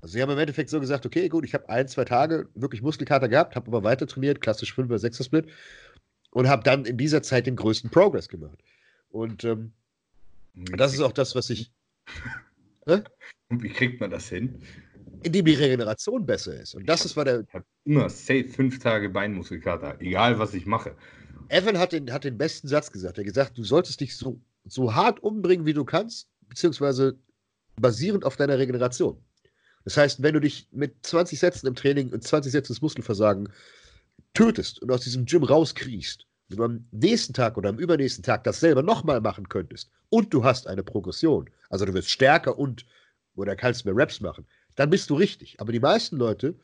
Also 0.01 0.13
sie 0.13 0.21
haben 0.21 0.31
im 0.31 0.39
Endeffekt 0.39 0.69
so 0.69 0.79
gesagt, 0.79 1.05
okay, 1.05 1.29
gut, 1.29 1.45
ich 1.45 1.53
habe 1.53 1.69
ein, 1.69 1.87
zwei 1.87 2.05
Tage 2.05 2.49
wirklich 2.55 2.81
Muskelkater 2.81 3.29
gehabt, 3.29 3.55
habe 3.55 3.67
aber 3.67 3.83
weiter 3.83 4.07
trainiert, 4.07 4.41
klassisch 4.41 4.73
5 4.73 4.89
oder 4.89 4.99
6 4.99 5.25
Split 5.25 5.47
und 6.31 6.49
habe 6.49 6.63
dann 6.63 6.85
in 6.85 6.97
dieser 6.97 7.21
Zeit 7.21 7.45
den 7.45 7.55
größten 7.55 7.91
Progress 7.91 8.27
gemacht. 8.27 8.59
Und 9.09 9.43
ähm, 9.43 9.73
das 10.53 10.93
ist 10.93 11.01
auch 11.01 11.11
das, 11.11 11.35
was 11.35 11.49
ich. 11.49 11.71
Und 13.49 13.63
wie 13.63 13.69
kriegt 13.69 13.99
man 13.99 14.09
das 14.09 14.29
hin? 14.29 14.61
Indem 15.23 15.45
die 15.45 15.53
Regeneration 15.53 16.25
besser 16.25 16.59
ist. 16.59 16.73
Und 16.73 16.87
das 16.87 17.05
ist 17.05 17.15
war 17.17 17.25
der. 17.25 17.41
Ich 17.41 17.53
habe 17.53 17.65
immer 17.83 18.09
safe 18.09 18.45
fünf 18.45 18.79
Tage 18.79 19.09
Beinmuskelkater, 19.09 19.99
egal 19.99 20.39
was 20.39 20.53
ich 20.53 20.65
mache. 20.65 20.95
Evan 21.49 21.77
hat 21.77 21.91
den, 21.91 22.11
hat 22.11 22.23
den 22.23 22.37
besten 22.37 22.69
Satz 22.69 22.91
gesagt. 22.91 23.17
Er 23.17 23.21
hat 23.21 23.27
gesagt, 23.27 23.57
du 23.57 23.63
solltest 23.63 23.99
dich 23.99 24.15
so, 24.15 24.39
so 24.65 24.95
hart 24.95 25.21
umbringen, 25.21 25.65
wie 25.65 25.73
du 25.73 25.83
kannst, 25.83 26.29
beziehungsweise 26.47 27.19
basierend 27.75 28.23
auf 28.23 28.37
deiner 28.37 28.57
Regeneration. 28.57 29.21
Das 29.83 29.97
heißt, 29.97 30.21
wenn 30.21 30.33
du 30.33 30.39
dich 30.39 30.67
mit 30.71 31.05
20 31.05 31.39
Sätzen 31.39 31.67
im 31.67 31.75
Training 31.75 32.09
und 32.11 32.23
20 32.23 32.51
Sätzen 32.51 32.73
des 32.73 32.81
Muskelversagen 32.81 33.49
tötest 34.33 34.81
und 34.81 34.91
aus 34.91 35.01
diesem 35.01 35.25
Gym 35.25 35.43
rauskriechst, 35.43 36.25
wenn 36.49 36.57
du 36.57 36.63
am 36.63 36.87
nächsten 36.91 37.33
Tag 37.33 37.57
oder 37.57 37.69
am 37.69 37.79
übernächsten 37.79 38.23
Tag 38.23 38.43
das 38.43 38.59
selber 38.59 38.83
nochmal 38.83 39.21
machen 39.21 39.49
könntest 39.49 39.89
und 40.09 40.33
du 40.33 40.43
hast 40.43 40.67
eine 40.67 40.83
Progression, 40.83 41.49
also 41.69 41.85
du 41.85 41.93
wirst 41.93 42.09
stärker 42.09 42.59
und 42.59 42.85
oder 43.35 43.55
kannst 43.55 43.85
mehr 43.85 43.95
Raps 43.95 44.19
machen, 44.19 44.45
dann 44.75 44.89
bist 44.89 45.09
du 45.09 45.15
richtig. 45.15 45.59
Aber 45.59 45.71
die 45.71 45.79
meisten 45.79 46.17
Leute 46.17 46.55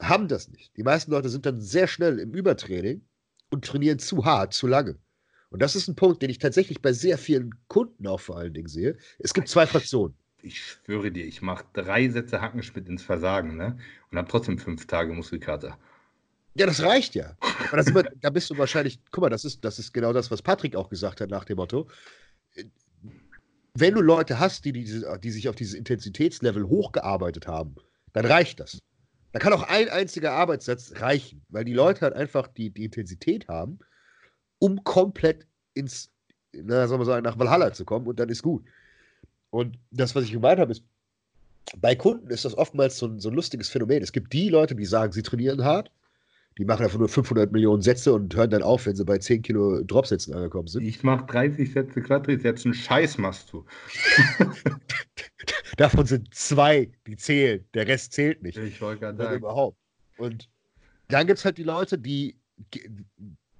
haben 0.00 0.28
das 0.28 0.48
nicht. 0.48 0.76
Die 0.76 0.82
meisten 0.82 1.10
Leute 1.10 1.28
sind 1.28 1.46
dann 1.46 1.60
sehr 1.60 1.86
schnell 1.86 2.18
im 2.18 2.34
Übertraining 2.34 3.02
und 3.50 3.64
trainieren 3.64 3.98
zu 3.98 4.24
hart, 4.24 4.52
zu 4.52 4.66
lange. 4.66 4.98
Und 5.50 5.62
das 5.62 5.76
ist 5.76 5.88
ein 5.88 5.94
Punkt, 5.94 6.20
den 6.20 6.30
ich 6.30 6.38
tatsächlich 6.38 6.82
bei 6.82 6.92
sehr 6.92 7.16
vielen 7.16 7.54
Kunden 7.68 8.06
auch 8.06 8.20
vor 8.20 8.36
allen 8.36 8.52
Dingen 8.52 8.68
sehe. 8.68 8.96
Es 9.18 9.32
gibt 9.32 9.48
zwei 9.48 9.66
Fraktionen 9.66 10.14
ich 10.44 10.60
schwöre 10.62 11.10
dir, 11.10 11.24
ich 11.24 11.42
mache 11.42 11.64
drei 11.72 12.08
Sätze 12.08 12.40
Hackenschmidt 12.40 12.88
ins 12.88 13.02
Versagen, 13.02 13.56
ne? 13.56 13.78
Und 14.10 14.18
habe 14.18 14.28
trotzdem 14.28 14.58
fünf 14.58 14.86
Tage 14.86 15.12
Muskelkater. 15.12 15.78
Ja, 16.54 16.66
das 16.66 16.82
reicht 16.82 17.14
ja. 17.14 17.36
Immer, 17.72 18.04
da 18.20 18.30
bist 18.30 18.50
du 18.50 18.58
wahrscheinlich, 18.58 19.00
guck 19.10 19.22
mal, 19.22 19.30
das 19.30 19.44
ist, 19.44 19.64
das 19.64 19.78
ist 19.78 19.92
genau 19.92 20.12
das, 20.12 20.30
was 20.30 20.42
Patrick 20.42 20.76
auch 20.76 20.88
gesagt 20.88 21.20
hat 21.20 21.30
nach 21.30 21.44
dem 21.44 21.56
Motto. 21.56 21.88
Wenn 23.76 23.94
du 23.94 24.00
Leute 24.00 24.38
hast, 24.38 24.64
die, 24.64 24.72
diese, 24.72 25.18
die 25.18 25.30
sich 25.30 25.48
auf 25.48 25.56
dieses 25.56 25.74
Intensitätslevel 25.74 26.68
hochgearbeitet 26.68 27.48
haben, 27.48 27.74
dann 28.12 28.26
reicht 28.26 28.60
das. 28.60 28.78
Da 29.32 29.40
kann 29.40 29.52
auch 29.52 29.64
ein 29.64 29.88
einziger 29.88 30.32
Arbeitssatz 30.32 30.92
reichen, 31.00 31.44
weil 31.48 31.64
die 31.64 31.72
Leute 31.72 32.02
halt 32.02 32.14
einfach 32.14 32.46
die, 32.46 32.70
die 32.70 32.84
Intensität 32.84 33.48
haben, 33.48 33.80
um 34.60 34.84
komplett 34.84 35.48
ins, 35.72 36.12
na, 36.52 36.86
soll 36.86 36.98
man 36.98 37.06
sagen, 37.06 37.24
nach 37.24 37.36
Valhalla 37.36 37.72
zu 37.72 37.84
kommen 37.84 38.06
und 38.06 38.20
dann 38.20 38.28
ist 38.28 38.44
gut. 38.44 38.64
Und 39.54 39.78
das, 39.92 40.16
was 40.16 40.24
ich 40.24 40.32
gemeint 40.32 40.58
habe, 40.58 40.72
ist, 40.72 40.82
bei 41.76 41.94
Kunden 41.94 42.28
ist 42.30 42.44
das 42.44 42.58
oftmals 42.58 42.98
so 42.98 43.06
ein, 43.06 43.20
so 43.20 43.28
ein 43.28 43.36
lustiges 43.36 43.68
Phänomen. 43.68 44.02
Es 44.02 44.10
gibt 44.10 44.32
die 44.32 44.48
Leute, 44.48 44.74
die 44.74 44.84
sagen, 44.84 45.12
sie 45.12 45.22
trainieren 45.22 45.62
hart, 45.62 45.92
die 46.58 46.64
machen 46.64 46.82
einfach 46.82 46.98
nur 46.98 47.08
500 47.08 47.52
Millionen 47.52 47.80
Sätze 47.80 48.12
und 48.12 48.34
hören 48.34 48.50
dann 48.50 48.64
auf, 48.64 48.86
wenn 48.86 48.96
sie 48.96 49.04
bei 49.04 49.18
10 49.18 49.42
Kilo 49.42 49.80
Dropsätzen 49.84 50.34
angekommen 50.34 50.66
sind. 50.66 50.82
Ich 50.82 51.04
mache 51.04 51.24
30 51.26 51.72
Sätze 51.72 52.02
Quadrisätzen, 52.02 52.74
Scheiß 52.74 53.16
machst 53.18 53.52
du. 53.52 53.64
Davon 55.76 56.04
sind 56.04 56.34
zwei, 56.34 56.90
die 57.06 57.16
zählen. 57.16 57.64
Der 57.74 57.86
Rest 57.86 58.12
zählt 58.12 58.42
nicht. 58.42 58.58
Ich 58.58 58.80
wollte 58.80 59.02
gerade 59.02 59.18
sagen. 59.18 59.36
Überhaupt. 59.36 59.78
Und 60.18 60.48
dann 61.06 61.28
gibt 61.28 61.38
es 61.38 61.44
halt 61.44 61.58
die 61.58 61.62
Leute, 61.62 61.96
die 61.96 62.34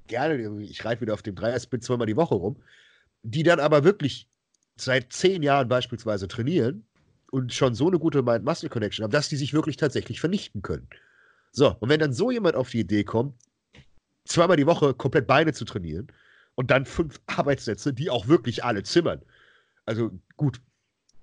gerne, 0.09 0.61
ich 0.61 0.85
reite 0.85 1.03
wieder 1.03 1.15
auf 1.15 1.23
dem 1.23 1.37
Dreier-Split 1.37 1.85
zweimal 1.85 2.09
die 2.09 2.17
Woche 2.17 2.35
rum, 2.35 2.57
die 3.23 3.45
dann 3.45 3.61
aber 3.61 3.85
wirklich 3.85 4.27
seit 4.77 5.13
zehn 5.13 5.43
Jahren 5.43 5.69
beispielsweise 5.69 6.29
trainieren 6.29 6.87
und 7.31 7.53
schon 7.53 7.75
so 7.75 7.89
eine 7.89 7.99
gute 7.99 8.23
Mind-Muscle-Connection 8.23 9.05
haben, 9.05 9.13
dass 9.13 9.29
die 9.29 9.37
sich 9.37 9.53
wirklich 9.53 9.77
tatsächlich 9.77 10.21
vernichten 10.21 10.63
können. 10.63 10.89
So, 11.53 11.77
und 11.81 11.89
wenn 11.89 12.01
dann 12.01 12.13
so 12.13 12.31
jemand 12.31 12.57
auf 12.57 12.71
die 12.71 12.81
Idee 12.81 13.05
kommt, 13.05 13.35
zweimal 14.25 14.57
die 14.57 14.67
Woche 14.67 14.95
komplett 14.95 15.27
Beine 15.27 15.53
zu 15.53 15.65
trainieren 15.65 16.09
und 16.55 16.71
dann 16.71 16.87
fünf 16.87 17.21
Arbeitssätze, 17.27 17.93
die 17.93 18.11
auch 18.11 18.29
wirklich 18.29 18.65
alle 18.65 18.83
zimmern. 18.83 19.23
Also 19.85 20.11
gut, 20.37 20.61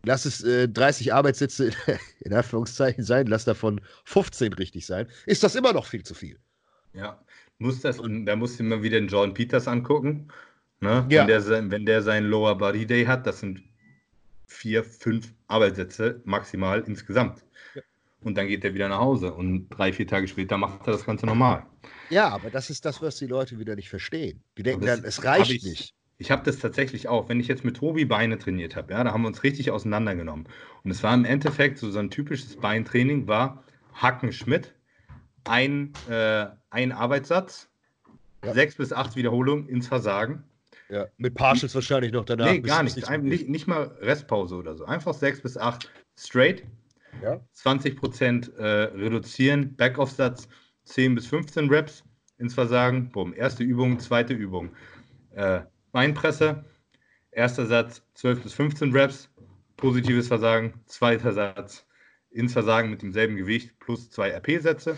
lass 0.06 0.26
es 0.26 0.44
äh, 0.44 0.70
30 0.70 1.14
Arbeitssätze 1.14 1.72
in 2.20 2.34
Anführungszeichen 2.34 3.04
sein, 3.04 3.28
lass 3.28 3.46
davon 3.46 3.82
15 4.06 4.54
richtig 4.54 4.86
sein, 4.86 5.08
ist 5.26 5.44
das 5.44 5.56
immer 5.56 5.74
noch 5.74 5.86
viel 5.86 6.04
zu 6.04 6.14
viel. 6.14 6.40
Ja, 6.94 7.24
muss 7.58 7.82
das, 7.82 8.00
und 8.00 8.26
da 8.26 8.36
musst 8.36 8.60
du 8.60 8.64
immer 8.64 8.84
wieder 8.84 9.00
den 9.00 9.08
John 9.08 9.34
Peters 9.34 9.68
angucken 9.68 10.32
Ne? 10.82 11.06
Ja. 11.10 11.22
Wenn, 11.22 11.28
der, 11.28 11.72
wenn 11.72 11.86
der 11.86 12.02
seinen 12.02 12.28
Lower 12.28 12.58
Body 12.58 12.86
Day 12.86 13.06
hat, 13.06 13.26
das 13.28 13.40
sind 13.40 13.64
vier, 14.48 14.84
fünf 14.84 15.34
Arbeitssätze 15.48 16.22
maximal 16.26 16.84
insgesamt. 16.86 17.46
Ja. 17.76 17.82
Und 18.22 18.36
dann 18.38 18.48
geht 18.48 18.66
er 18.66 18.74
wieder 18.74 18.90
nach 18.90 19.00
Hause 19.00 19.34
und 19.34 19.70
drei, 19.70 19.94
vier 19.94 20.08
Tage 20.08 20.28
später 20.28 20.58
macht 20.58 20.86
er 20.88 20.94
das 20.94 21.06
Ganze 21.06 21.26
normal. 21.26 21.66
Ja, 22.10 22.30
aber 22.30 22.50
das 22.50 22.70
ist 22.70 22.84
das, 22.84 23.02
was 23.02 23.18
die 23.18 23.28
Leute 23.28 23.60
wieder 23.60 23.76
nicht 23.76 23.90
verstehen. 23.90 24.44
Die 24.58 24.64
denken 24.64 24.86
dann, 24.86 25.04
es 25.04 25.24
reicht 25.24 25.52
ich, 25.52 25.64
nicht. 25.64 25.94
Ich 26.18 26.30
habe 26.30 26.44
das 26.44 26.60
tatsächlich 26.60 27.08
auch, 27.08 27.30
wenn 27.30 27.40
ich 27.40 27.48
jetzt 27.48 27.64
mit 27.64 27.78
Tobi 27.78 28.06
Beine 28.06 28.38
trainiert 28.38 28.76
habe, 28.76 28.94
ja, 28.94 29.04
da 29.04 29.12
haben 29.12 29.22
wir 29.22 29.28
uns 29.28 29.44
richtig 29.44 29.72
auseinandergenommen. 29.72 30.48
Und 30.84 30.92
es 30.92 31.02
war 31.02 31.14
im 31.14 31.26
Endeffekt 31.26 31.78
so, 31.78 31.90
so 31.90 32.00
ein 32.00 32.10
typisches 32.10 32.58
Beintraining, 32.58 33.28
war 33.28 33.64
Hacken 33.94 34.32
Schmidt, 34.32 34.74
ein, 35.46 35.94
äh, 36.10 36.48
ein 36.70 36.92
Arbeitssatz, 36.92 37.70
ja. 38.44 38.54
sechs 38.54 38.76
bis 38.76 38.94
acht 38.94 39.16
Wiederholungen 39.16 39.68
ins 39.68 39.88
Versagen. 39.88 40.44
Ja, 40.92 41.08
mit 41.16 41.36
Partials 41.36 41.74
wahrscheinlich 41.74 42.12
noch 42.12 42.26
danach. 42.26 42.52
Nee, 42.52 42.60
gar 42.60 42.84
nicht. 42.84 42.98
Nicht, 42.98 43.10
nicht, 43.24 43.50
nicht, 43.50 43.68
mal 43.68 43.96
Restpause 44.02 44.56
oder 44.56 44.76
so. 44.76 44.84
Einfach 44.84 45.14
6 45.14 45.42
bis 45.42 45.58
8 45.58 45.90
straight. 46.18 46.64
Ja. 47.24 47.40
20 47.54 47.96
Prozent 47.96 48.54
äh, 48.58 48.66
reduzieren. 48.66 49.74
Backoff-Satz 49.78 50.50
10 50.84 51.16
bis 51.16 51.28
15 51.28 51.70
Reps 51.70 52.04
ins 52.40 52.54
Versagen. 52.54 53.10
Bumm. 53.10 53.34
Erste 53.34 53.64
Übung, 53.64 54.00
zweite 54.00 54.34
Übung. 54.34 54.72
Äh, 55.34 55.62
Beinpresse. 55.94 56.66
Erster 57.32 57.66
Satz 57.68 58.04
12 58.16 58.44
bis 58.44 58.54
15 58.54 58.92
Reps. 58.92 59.30
Positives 59.78 60.28
Versagen. 60.28 60.74
Zweiter 60.88 61.32
Satz 61.32 61.86
ins 62.32 62.52
Versagen 62.52 62.90
mit 62.90 63.02
demselben 63.02 63.38
Gewicht 63.38 63.80
plus 63.80 64.10
zwei 64.10 64.30
RP-Sätze. 64.32 64.98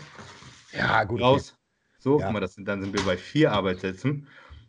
Ja, 0.72 1.04
gut. 1.04 1.20
Raus. 1.20 1.50
Okay. 1.50 1.60
So, 2.00 2.18
ja. 2.18 2.26
guck 2.26 2.32
mal, 2.34 2.40
das 2.40 2.54
sind, 2.54 2.66
dann 2.66 2.82
sind 2.82 2.92
wir 2.92 3.04
bei 3.04 3.16
vier 3.16 3.52
Arbeitssätzen 3.52 4.26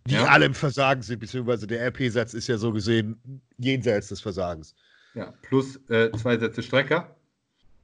die 0.07 0.15
ja. 0.15 0.25
alle 0.25 0.45
im 0.45 0.53
Versagen 0.53 1.01
sind, 1.01 1.19
beziehungsweise 1.19 1.65
der 1.67 1.81
RP-Satz 1.87 2.33
ist 2.33 2.47
ja 2.47 2.57
so 2.57 2.71
gesehen 2.71 3.19
jenseits 3.57 4.09
des 4.09 4.21
Versagens. 4.21 4.75
Ja, 5.15 5.33
plus 5.41 5.77
äh, 5.89 6.11
zwei 6.11 6.37
Sätze 6.37 6.61
Strecker 6.61 7.15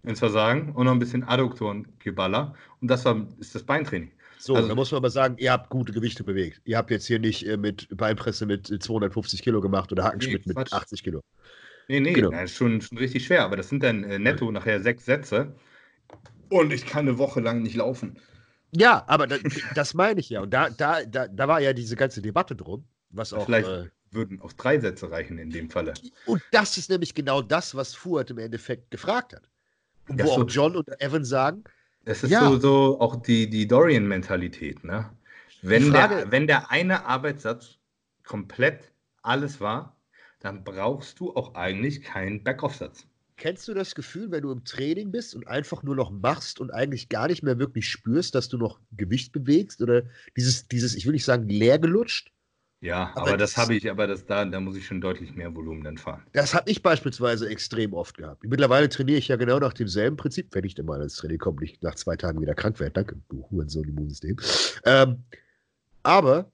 ins 0.04 0.20
Versagen 0.20 0.74
und 0.74 0.86
noch 0.86 0.92
ein 0.92 1.00
bisschen 1.00 1.24
Adduktorengeballer. 1.24 2.56
Und 2.82 2.88
das 2.90 3.06
war, 3.06 3.28
ist 3.40 3.56
das 3.56 3.64
Beintraining. 3.64 4.12
So, 4.38 4.56
also, 4.56 4.68
da 4.68 4.76
muss 4.76 4.92
man 4.92 4.98
aber 4.98 5.10
sagen, 5.12 5.36
ihr 5.38 5.52
habt 5.52 5.70
gute 5.70 5.94
Gewichte 5.94 6.24
bewegt. 6.24 6.62
Ihr 6.66 6.78
habt 6.78 6.90
jetzt 6.90 7.06
hier 7.06 7.20
nicht 7.20 7.48
äh, 7.48 7.58
mit 7.58 7.88
Beinpresse 7.96 8.46
mit 8.46 8.68
250 8.68 9.44
Kilo 9.44 9.62
gemacht 9.62 9.92
oder 9.92 10.04
Hackenschmidt 10.04 10.48
nee, 10.48 10.54
mit 10.56 10.74
80 10.74 11.04
Kilo. 11.04 11.22
Nee, 11.88 12.00
nee, 12.00 12.14
genau. 12.14 12.32
das 12.32 12.46
ist 12.46 12.56
schon, 12.56 12.82
schon 12.82 12.98
richtig 12.98 13.26
schwer, 13.26 13.44
aber 13.44 13.56
das 13.56 13.70
sind 13.70 13.84
dann 13.84 14.04
äh, 14.04 14.18
netto 14.18 14.52
nachher 14.52 14.82
sechs 14.82 15.06
Sätze. 15.06 15.56
Und 16.50 16.74
ich 16.74 16.86
kann 16.86 17.08
eine 17.08 17.18
Woche 17.18 17.40
lang 17.40 17.62
nicht 17.62 17.76
laufen. 17.76 18.18
Ja, 18.72 19.04
aber 19.08 19.28
das, 19.28 19.42
das 19.76 19.94
meine 19.94 20.20
ich 20.20 20.30
ja. 20.30 20.42
Und 20.42 20.54
da, 20.54 20.70
da, 20.70 21.04
da, 21.04 21.28
da 21.28 21.48
war 21.48 21.60
ja 21.60 21.74
diese 21.74 21.96
ganze 21.96 22.22
Debatte 22.22 22.56
drum, 22.56 22.86
was 23.10 23.34
auch 23.34 23.46
vielleicht, 23.46 23.68
äh, 23.68 23.90
würden 24.12 24.42
auch 24.42 24.54
drei 24.54 24.80
Sätze 24.80 25.12
reichen 25.12 25.38
in 25.38 25.50
dem 25.50 25.70
Falle. 25.70 25.94
Und 26.26 26.42
das 26.52 26.78
ist 26.78 26.90
nämlich 26.90 27.14
genau 27.14 27.42
das, 27.42 27.76
was 27.76 27.94
Fuhrt 27.94 28.32
im 28.32 28.38
Endeffekt 28.38 28.92
gefragt 28.92 29.34
hat. 29.34 29.50
Und 30.08 30.22
wo 30.22 30.28
so, 30.28 30.34
auch 30.34 30.46
John 30.48 30.76
und 30.76 30.90
Evan 31.02 31.24
sagen. 31.24 31.64
Es 32.06 32.24
ist 32.24 32.32
ja. 32.32 32.50
so, 32.50 32.60
so 32.60 33.00
auch 33.00 33.22
die, 33.22 33.50
die 33.50 33.68
Dorian-Mentalität, 33.68 34.84
ne? 34.84 35.10
Wenn, 35.62 35.92
Frage, 35.92 36.16
der, 36.16 36.32
wenn 36.32 36.48
der 36.48 36.72
eine 36.72 37.06
Arbeitssatz 37.06 37.78
komplett 38.24 38.92
alles 39.22 39.62
war, 39.62 39.96
dann 40.40 40.64
brauchst 40.64 41.20
du 41.20 41.36
auch 41.36 41.54
eigentlich 41.54 42.02
keinen 42.02 42.44
Backoff-Satz. 42.44 43.06
Kennst 43.42 43.68
du 43.68 43.74
das 43.74 43.96
Gefühl, 43.96 44.30
wenn 44.30 44.44
du 44.44 44.52
im 44.52 44.66
Training 44.66 45.12
bist 45.12 45.34
und 45.34 45.48
einfach 45.48 45.82
nur 45.82 45.96
noch 45.96 46.12
machst 46.12 46.60
und 46.60 46.70
eigentlich 46.70 47.10
gar 47.10 47.28
nicht 47.28 47.42
mehr 47.42 47.58
wirklich 47.58 47.90
spürst, 47.90 48.36
dass 48.36 48.50
du 48.50 48.58
noch 48.60 48.80
Gewicht 48.96 49.34
bewegst? 49.34 49.82
Oder 49.82 50.04
dieses, 50.38 50.68
dieses 50.68 50.94
ich 50.94 51.08
will 51.08 51.14
nicht 51.14 51.26
sagen, 51.26 51.50
leer 51.50 51.80
gelutscht? 51.80 52.32
Ja, 52.82 53.10
aber, 53.16 53.30
aber 53.30 53.38
das, 53.38 53.58
habe 53.58 53.74
ich, 53.74 53.90
aber 53.90 54.06
das, 54.06 54.28
da, 54.28 54.46
da 54.46 54.60
muss 54.60 54.76
ich 54.76 54.86
schon 54.86 55.02
deutlich 55.02 55.34
mehr 55.34 55.56
Volumen 55.56 55.84
dann 55.84 55.98
fahren. 55.98 56.22
Das 56.34 56.54
habe 56.54 56.70
ich 56.70 56.84
beispielsweise 56.84 57.50
extrem 57.50 57.94
oft 57.94 58.16
gehabt. 58.16 58.44
Mittlerweile 58.44 58.90
trainiere 58.90 59.18
ich 59.18 59.30
ja 59.30 59.38
genau 59.38 59.58
nach 59.58 59.74
demselben 59.74 60.18
Prinzip, 60.18 60.50
wenn 60.52 60.64
ich 60.64 60.76
denn 60.76 60.86
mal 60.86 61.02
ins 61.02 61.16
Training 61.16 61.40
komme, 61.40 61.62
nicht 61.62 61.82
nach 61.82 61.96
zwei 61.96 62.16
Tagen 62.16 62.40
wieder 62.42 62.54
krank 62.54 62.80
werde. 62.80 62.94
Danke, 62.94 63.16
du 63.30 63.44
Hurensohn-Immunsystem. 63.50 64.38
Ähm, 64.86 65.24
aber 66.04 66.52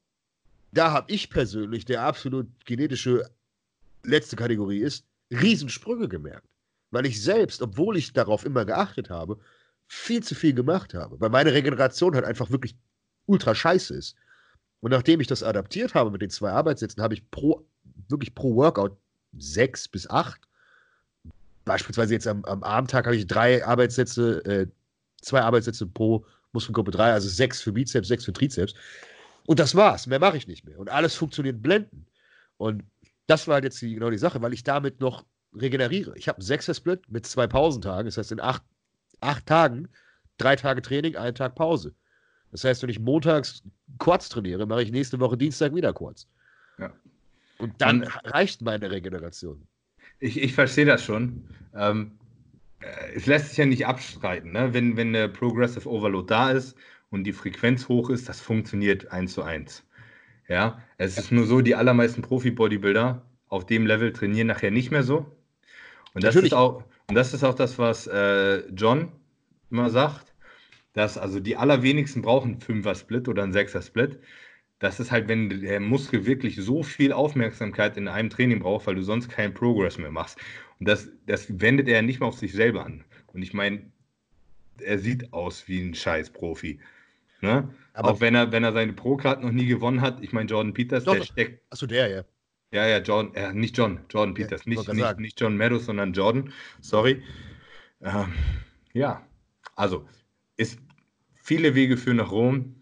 da 0.71 0.91
habe 0.91 1.11
ich 1.11 1.29
persönlich, 1.29 1.83
der 1.83 2.03
absolut 2.03 2.47
genetische 2.65 3.29
letzte 4.05 4.37
Kategorie 4.37 4.79
ist, 4.79 5.05
Riesensprünge 5.31 6.07
gemerkt. 6.07 6.47
Weil 6.91 7.05
ich 7.05 7.21
selbst, 7.21 7.61
obwohl 7.61 7.97
ich 7.97 8.13
darauf 8.13 8.45
immer 8.45 8.65
geachtet 8.65 9.09
habe, 9.09 9.39
viel 9.87 10.23
zu 10.23 10.35
viel 10.35 10.53
gemacht 10.53 10.93
habe. 10.93 11.19
Weil 11.19 11.29
meine 11.29 11.53
Regeneration 11.53 12.15
halt 12.15 12.25
einfach 12.25 12.49
wirklich 12.49 12.75
ultra 13.25 13.53
scheiße 13.55 13.93
ist. 13.93 14.15
Und 14.79 14.91
nachdem 14.91 15.19
ich 15.19 15.27
das 15.27 15.43
adaptiert 15.43 15.95
habe 15.95 16.11
mit 16.11 16.21
den 16.21 16.29
zwei 16.29 16.51
Arbeitssätzen, 16.51 17.01
habe 17.01 17.13
ich 17.13 17.29
pro, 17.31 17.65
wirklich 18.09 18.35
pro 18.35 18.55
Workout 18.55 18.97
sechs 19.37 19.87
bis 19.87 20.09
acht. 20.09 20.41
Beispielsweise 21.65 22.13
jetzt 22.13 22.27
am, 22.27 22.45
am 22.45 22.63
Abendtag 22.63 23.05
habe 23.05 23.15
ich 23.15 23.27
drei 23.27 23.65
Arbeitssätze, 23.65 24.45
äh, 24.45 24.67
zwei 25.21 25.41
Arbeitssätze 25.41 25.85
pro 25.85 26.25
Muskelgruppe 26.53 26.91
drei, 26.91 27.11
also 27.11 27.27
sechs 27.27 27.61
für 27.61 27.73
Bizeps, 27.73 28.07
sechs 28.07 28.23
für 28.25 28.33
Trizeps. 28.33 28.73
Und 29.45 29.59
das 29.59 29.75
war's. 29.75 30.07
Mehr 30.07 30.19
mache 30.19 30.37
ich 30.37 30.47
nicht 30.47 30.65
mehr. 30.65 30.79
Und 30.79 30.89
alles 30.89 31.15
funktioniert 31.15 31.61
blenden. 31.61 32.05
Und 32.57 32.83
das 33.27 33.47
war 33.47 33.55
halt 33.55 33.63
jetzt 33.65 33.81
die, 33.81 33.93
genau 33.93 34.09
die 34.09 34.17
Sache, 34.17 34.41
weil 34.41 34.53
ich 34.53 34.63
damit 34.63 34.99
noch 35.01 35.25
regeneriere. 35.59 36.13
Ich 36.17 36.27
habe 36.27 36.37
einen 36.37 36.45
Sechser-Split 36.45 37.09
mit 37.09 37.25
zwei 37.25 37.47
Pausentagen. 37.47 38.05
Das 38.05 38.17
heißt, 38.17 38.31
in 38.31 38.39
acht, 38.39 38.63
acht 39.19 39.45
Tagen, 39.45 39.89
drei 40.37 40.55
Tage 40.55 40.81
Training, 40.81 41.15
einen 41.15 41.35
Tag 41.35 41.55
Pause. 41.55 41.93
Das 42.51 42.63
heißt, 42.63 42.81
wenn 42.81 42.89
ich 42.89 42.99
montags 42.99 43.63
Quads 43.99 44.29
trainiere, 44.29 44.65
mache 44.65 44.83
ich 44.83 44.91
nächste 44.91 45.19
Woche 45.19 45.37
Dienstag 45.37 45.75
wieder 45.75 45.93
Quads. 45.93 46.27
Ja. 46.77 46.93
Und 47.57 47.73
dann 47.81 47.99
Man, 47.99 48.07
reicht 48.25 48.61
meine 48.61 48.89
Regeneration. 48.89 49.67
Ich, 50.19 50.41
ich 50.41 50.53
verstehe 50.53 50.85
das 50.85 51.03
schon. 51.03 51.43
Ähm, 51.75 52.11
äh, 52.79 53.15
es 53.15 53.25
lässt 53.25 53.49
sich 53.49 53.57
ja 53.57 53.65
nicht 53.65 53.85
abstreiten, 53.85 54.51
ne? 54.51 54.73
wenn, 54.73 54.97
wenn 54.97 55.13
der 55.13 55.27
Progressive 55.27 55.89
Overload 55.89 56.27
da 56.27 56.51
ist 56.51 56.75
und 57.09 57.23
die 57.23 57.33
Frequenz 57.33 57.87
hoch 57.87 58.09
ist, 58.09 58.29
das 58.29 58.39
funktioniert 58.39 59.11
eins 59.11 59.33
zu 59.33 59.43
eins. 59.43 59.83
Ja, 60.47 60.81
es 60.97 61.17
ist 61.17 61.31
nur 61.31 61.45
so, 61.45 61.61
die 61.61 61.75
allermeisten 61.75 62.21
Profi-Bodybuilder 62.21 63.25
auf 63.49 63.65
dem 63.65 63.85
Level 63.85 64.13
trainieren 64.13 64.47
nachher 64.47 64.71
nicht 64.71 64.91
mehr 64.91 65.03
so. 65.03 65.25
Und 66.17 66.23
das, 66.23 66.35
ist 66.35 66.53
auch, 66.53 66.83
und 67.09 67.15
das 67.15 67.35
ist 67.35 67.43
auch 67.43 67.53
das, 67.53 67.77
was 67.77 68.07
äh, 68.07 68.67
John 68.71 69.11
immer 69.69 69.91
sagt, 69.91 70.33
dass 70.93 71.15
also 71.15 71.39
die 71.39 71.55
allerwenigsten 71.55 72.23
brauchen 72.23 72.53
einen 72.53 72.61
Fünfer-Split 72.61 73.27
oder 73.27 73.43
einen 73.43 73.53
Sechser-Split. 73.53 74.17
Das 74.79 74.99
ist 74.99 75.11
halt, 75.11 75.27
wenn 75.27 75.61
der 75.61 75.79
Muskel 75.79 76.25
wirklich 76.25 76.55
so 76.55 76.81
viel 76.81 77.13
Aufmerksamkeit 77.13 77.97
in 77.97 78.07
einem 78.07 78.31
Training 78.31 78.59
braucht, 78.59 78.87
weil 78.87 78.95
du 78.95 79.03
sonst 79.03 79.29
keinen 79.29 79.53
Progress 79.53 79.99
mehr 79.99 80.09
machst. 80.09 80.39
Und 80.79 80.87
das, 80.87 81.07
das 81.27 81.59
wendet 81.59 81.87
er 81.87 82.01
nicht 82.01 82.19
mal 82.19 82.25
auf 82.25 82.39
sich 82.39 82.53
selber 82.53 82.83
an. 82.83 83.03
Und 83.27 83.43
ich 83.43 83.53
meine, 83.53 83.91
er 84.79 84.97
sieht 84.97 85.33
aus 85.33 85.67
wie 85.67 85.81
ein 85.81 85.93
Scheiß-Profi. 85.93 86.79
Ne? 87.41 87.69
Aber 87.93 88.09
auch 88.09 88.21
wenn 88.21 88.33
er, 88.33 88.51
wenn 88.51 88.63
er 88.63 88.73
seine 88.73 88.93
Pro-Card 88.93 89.43
noch 89.43 89.51
nie 89.51 89.67
gewonnen 89.67 90.01
hat, 90.01 90.23
ich 90.23 90.33
meine, 90.33 90.49
Jordan 90.49 90.73
Peters, 90.73 91.03
doch, 91.03 91.13
der 91.13 91.23
steckt. 91.23 91.61
Achso, 91.69 91.85
der, 91.85 92.07
ja. 92.07 92.23
Ja, 92.71 92.85
ja, 92.85 92.97
Jordan, 92.99 93.33
äh, 93.35 93.53
nicht 93.53 93.77
John, 93.77 94.01
Jordan 94.09 94.33
Peters, 94.33 94.65
ja, 94.65 94.69
nicht, 94.69 94.93
nicht, 94.93 95.19
nicht, 95.19 95.39
John 95.39 95.55
Meadows, 95.55 95.85
sondern 95.85 96.11
Jordan, 96.11 96.51
sorry. 96.81 97.23
Ähm, 98.01 98.33
ja, 98.93 99.25
also, 99.75 100.07
ist 100.57 100.79
viele 101.41 101.75
Wege 101.75 101.97
führen 101.97 102.17
nach 102.17 102.31
Rom. 102.31 102.75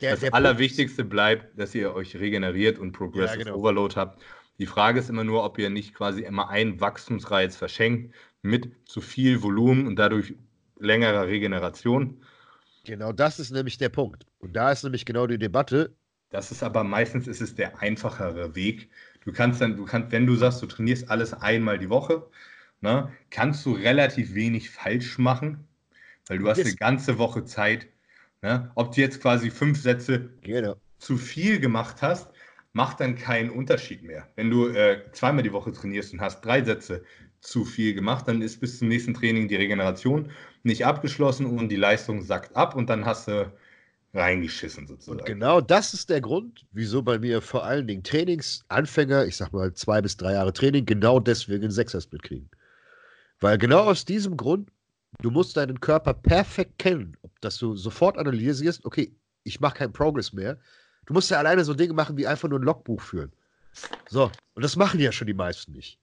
Der, 0.00 0.10
das 0.12 0.20
der 0.20 0.34
Allerwichtigste 0.34 1.02
Punkt. 1.02 1.10
bleibt, 1.10 1.58
dass 1.58 1.74
ihr 1.74 1.94
euch 1.94 2.16
regeneriert 2.16 2.78
und 2.78 2.92
Progressive 2.92 3.38
ja, 3.38 3.44
genau. 3.44 3.56
Overload 3.56 3.94
habt. 3.94 4.22
Die 4.58 4.66
Frage 4.66 4.98
ist 4.98 5.08
immer 5.08 5.24
nur, 5.24 5.44
ob 5.44 5.58
ihr 5.58 5.70
nicht 5.70 5.94
quasi 5.94 6.22
immer 6.22 6.48
einen 6.48 6.80
Wachstumsreiz 6.80 7.56
verschenkt 7.56 8.14
mit 8.42 8.70
zu 8.86 9.00
viel 9.00 9.42
Volumen 9.42 9.86
und 9.86 9.96
dadurch 9.96 10.34
längerer 10.78 11.26
Regeneration. 11.26 12.22
Genau, 12.84 13.12
das 13.12 13.38
ist 13.38 13.50
nämlich 13.50 13.78
der 13.78 13.88
Punkt. 13.88 14.26
Und 14.38 14.54
da 14.54 14.70
ist 14.70 14.84
nämlich 14.84 15.04
genau 15.04 15.26
die 15.26 15.38
Debatte. 15.38 15.94
Das 16.36 16.50
ist 16.50 16.62
aber 16.62 16.84
meistens 16.84 17.26
ist 17.28 17.40
es 17.40 17.54
der 17.54 17.80
einfachere 17.80 18.54
Weg. 18.54 18.90
Du 19.24 19.32
kannst 19.32 19.62
dann, 19.62 19.74
du 19.74 19.86
kannst, 19.86 20.12
wenn 20.12 20.26
du 20.26 20.34
sagst, 20.34 20.60
du 20.60 20.66
trainierst 20.66 21.10
alles 21.10 21.32
einmal 21.32 21.78
die 21.78 21.88
Woche, 21.88 22.26
ne, 22.82 23.10
kannst 23.30 23.64
du 23.64 23.72
relativ 23.72 24.34
wenig 24.34 24.68
falsch 24.68 25.16
machen, 25.16 25.66
weil 26.28 26.38
du 26.38 26.46
hast 26.46 26.60
eine 26.60 26.74
ganze 26.74 27.16
Woche 27.16 27.46
Zeit. 27.46 27.86
Ne? 28.42 28.70
Ob 28.74 28.94
du 28.94 29.00
jetzt 29.00 29.22
quasi 29.22 29.50
fünf 29.50 29.80
Sätze 29.80 30.28
genau. 30.42 30.76
zu 30.98 31.16
viel 31.16 31.58
gemacht 31.58 32.02
hast, 32.02 32.28
macht 32.74 33.00
dann 33.00 33.16
keinen 33.16 33.48
Unterschied 33.48 34.02
mehr. 34.02 34.28
Wenn 34.36 34.50
du 34.50 34.68
äh, 34.68 35.10
zweimal 35.12 35.42
die 35.42 35.54
Woche 35.54 35.72
trainierst 35.72 36.12
und 36.12 36.20
hast 36.20 36.42
drei 36.42 36.62
Sätze 36.62 37.02
zu 37.40 37.64
viel 37.64 37.94
gemacht, 37.94 38.28
dann 38.28 38.42
ist 38.42 38.60
bis 38.60 38.78
zum 38.78 38.88
nächsten 38.88 39.14
Training 39.14 39.48
die 39.48 39.56
Regeneration 39.56 40.30
nicht 40.64 40.84
abgeschlossen 40.84 41.46
und 41.46 41.70
die 41.70 41.76
Leistung 41.76 42.20
sackt 42.20 42.54
ab 42.54 42.74
und 42.76 42.90
dann 42.90 43.06
hast 43.06 43.28
du 43.28 43.50
reingeschissen 44.16 44.86
sozusagen. 44.86 45.18
Und 45.18 45.26
genau 45.26 45.60
das 45.60 45.94
ist 45.94 46.10
der 46.10 46.20
Grund, 46.20 46.64
wieso 46.72 47.02
bei 47.02 47.18
mir 47.18 47.42
vor 47.42 47.64
allen 47.64 47.86
Dingen 47.86 48.02
Trainingsanfänger, 48.02 49.26
ich 49.26 49.36
sag 49.36 49.52
mal 49.52 49.72
zwei 49.74 50.00
bis 50.00 50.16
drei 50.16 50.32
Jahre 50.32 50.52
Training, 50.52 50.86
genau 50.86 51.20
deswegen 51.20 51.64
ein 51.64 51.70
Sechsersplit 51.70 52.22
kriegen. 52.22 52.50
Weil 53.40 53.58
genau 53.58 53.84
aus 53.84 54.04
diesem 54.04 54.36
Grund, 54.36 54.70
du 55.20 55.30
musst 55.30 55.56
deinen 55.56 55.80
Körper 55.80 56.14
perfekt 56.14 56.78
kennen, 56.78 57.16
dass 57.40 57.58
du 57.58 57.76
sofort 57.76 58.18
analysierst, 58.18 58.84
okay, 58.84 59.14
ich 59.44 59.60
mache 59.60 59.78
keinen 59.78 59.92
Progress 59.92 60.32
mehr. 60.32 60.58
Du 61.06 61.14
musst 61.14 61.30
ja 61.30 61.38
alleine 61.38 61.64
so 61.64 61.74
Dinge 61.74 61.92
machen 61.92 62.16
wie 62.16 62.26
einfach 62.26 62.48
nur 62.48 62.58
ein 62.58 62.64
Logbuch 62.64 63.00
führen. 63.00 63.32
So, 64.08 64.30
und 64.54 64.62
das 64.62 64.76
machen 64.76 65.00
ja 65.00 65.12
schon 65.12 65.26
die 65.26 65.34
meisten 65.34 65.72
nicht. 65.72 65.98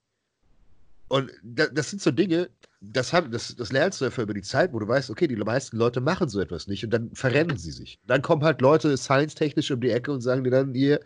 Und 1.13 1.31
das 1.43 1.91
sind 1.91 2.01
so 2.01 2.09
Dinge, 2.09 2.49
das, 2.81 3.13
haben, 3.13 3.29
das, 3.29 3.55
das 3.55 3.71
lernst 3.71 4.01
du 4.01 4.05
einfach 4.05 4.23
über 4.23 4.33
die 4.33 4.41
Zeit, 4.41 4.73
wo 4.73 4.79
du 4.79 4.87
weißt, 4.87 5.11
okay, 5.11 5.27
die 5.27 5.35
meisten 5.35 5.77
Leute 5.77 6.01
machen 6.01 6.27
so 6.27 6.39
etwas 6.39 6.65
nicht 6.65 6.83
und 6.83 6.89
dann 6.89 7.13
verrennen 7.13 7.55
sie 7.55 7.69
sich. 7.69 7.99
Dann 8.07 8.23
kommen 8.23 8.43
halt 8.43 8.61
Leute 8.61 8.97
science-technisch 8.97 9.69
um 9.69 9.79
die 9.79 9.91
Ecke 9.91 10.11
und 10.11 10.21
sagen 10.21 10.43
dir 10.43 10.49
dann, 10.49 10.73
ihr 10.73 11.01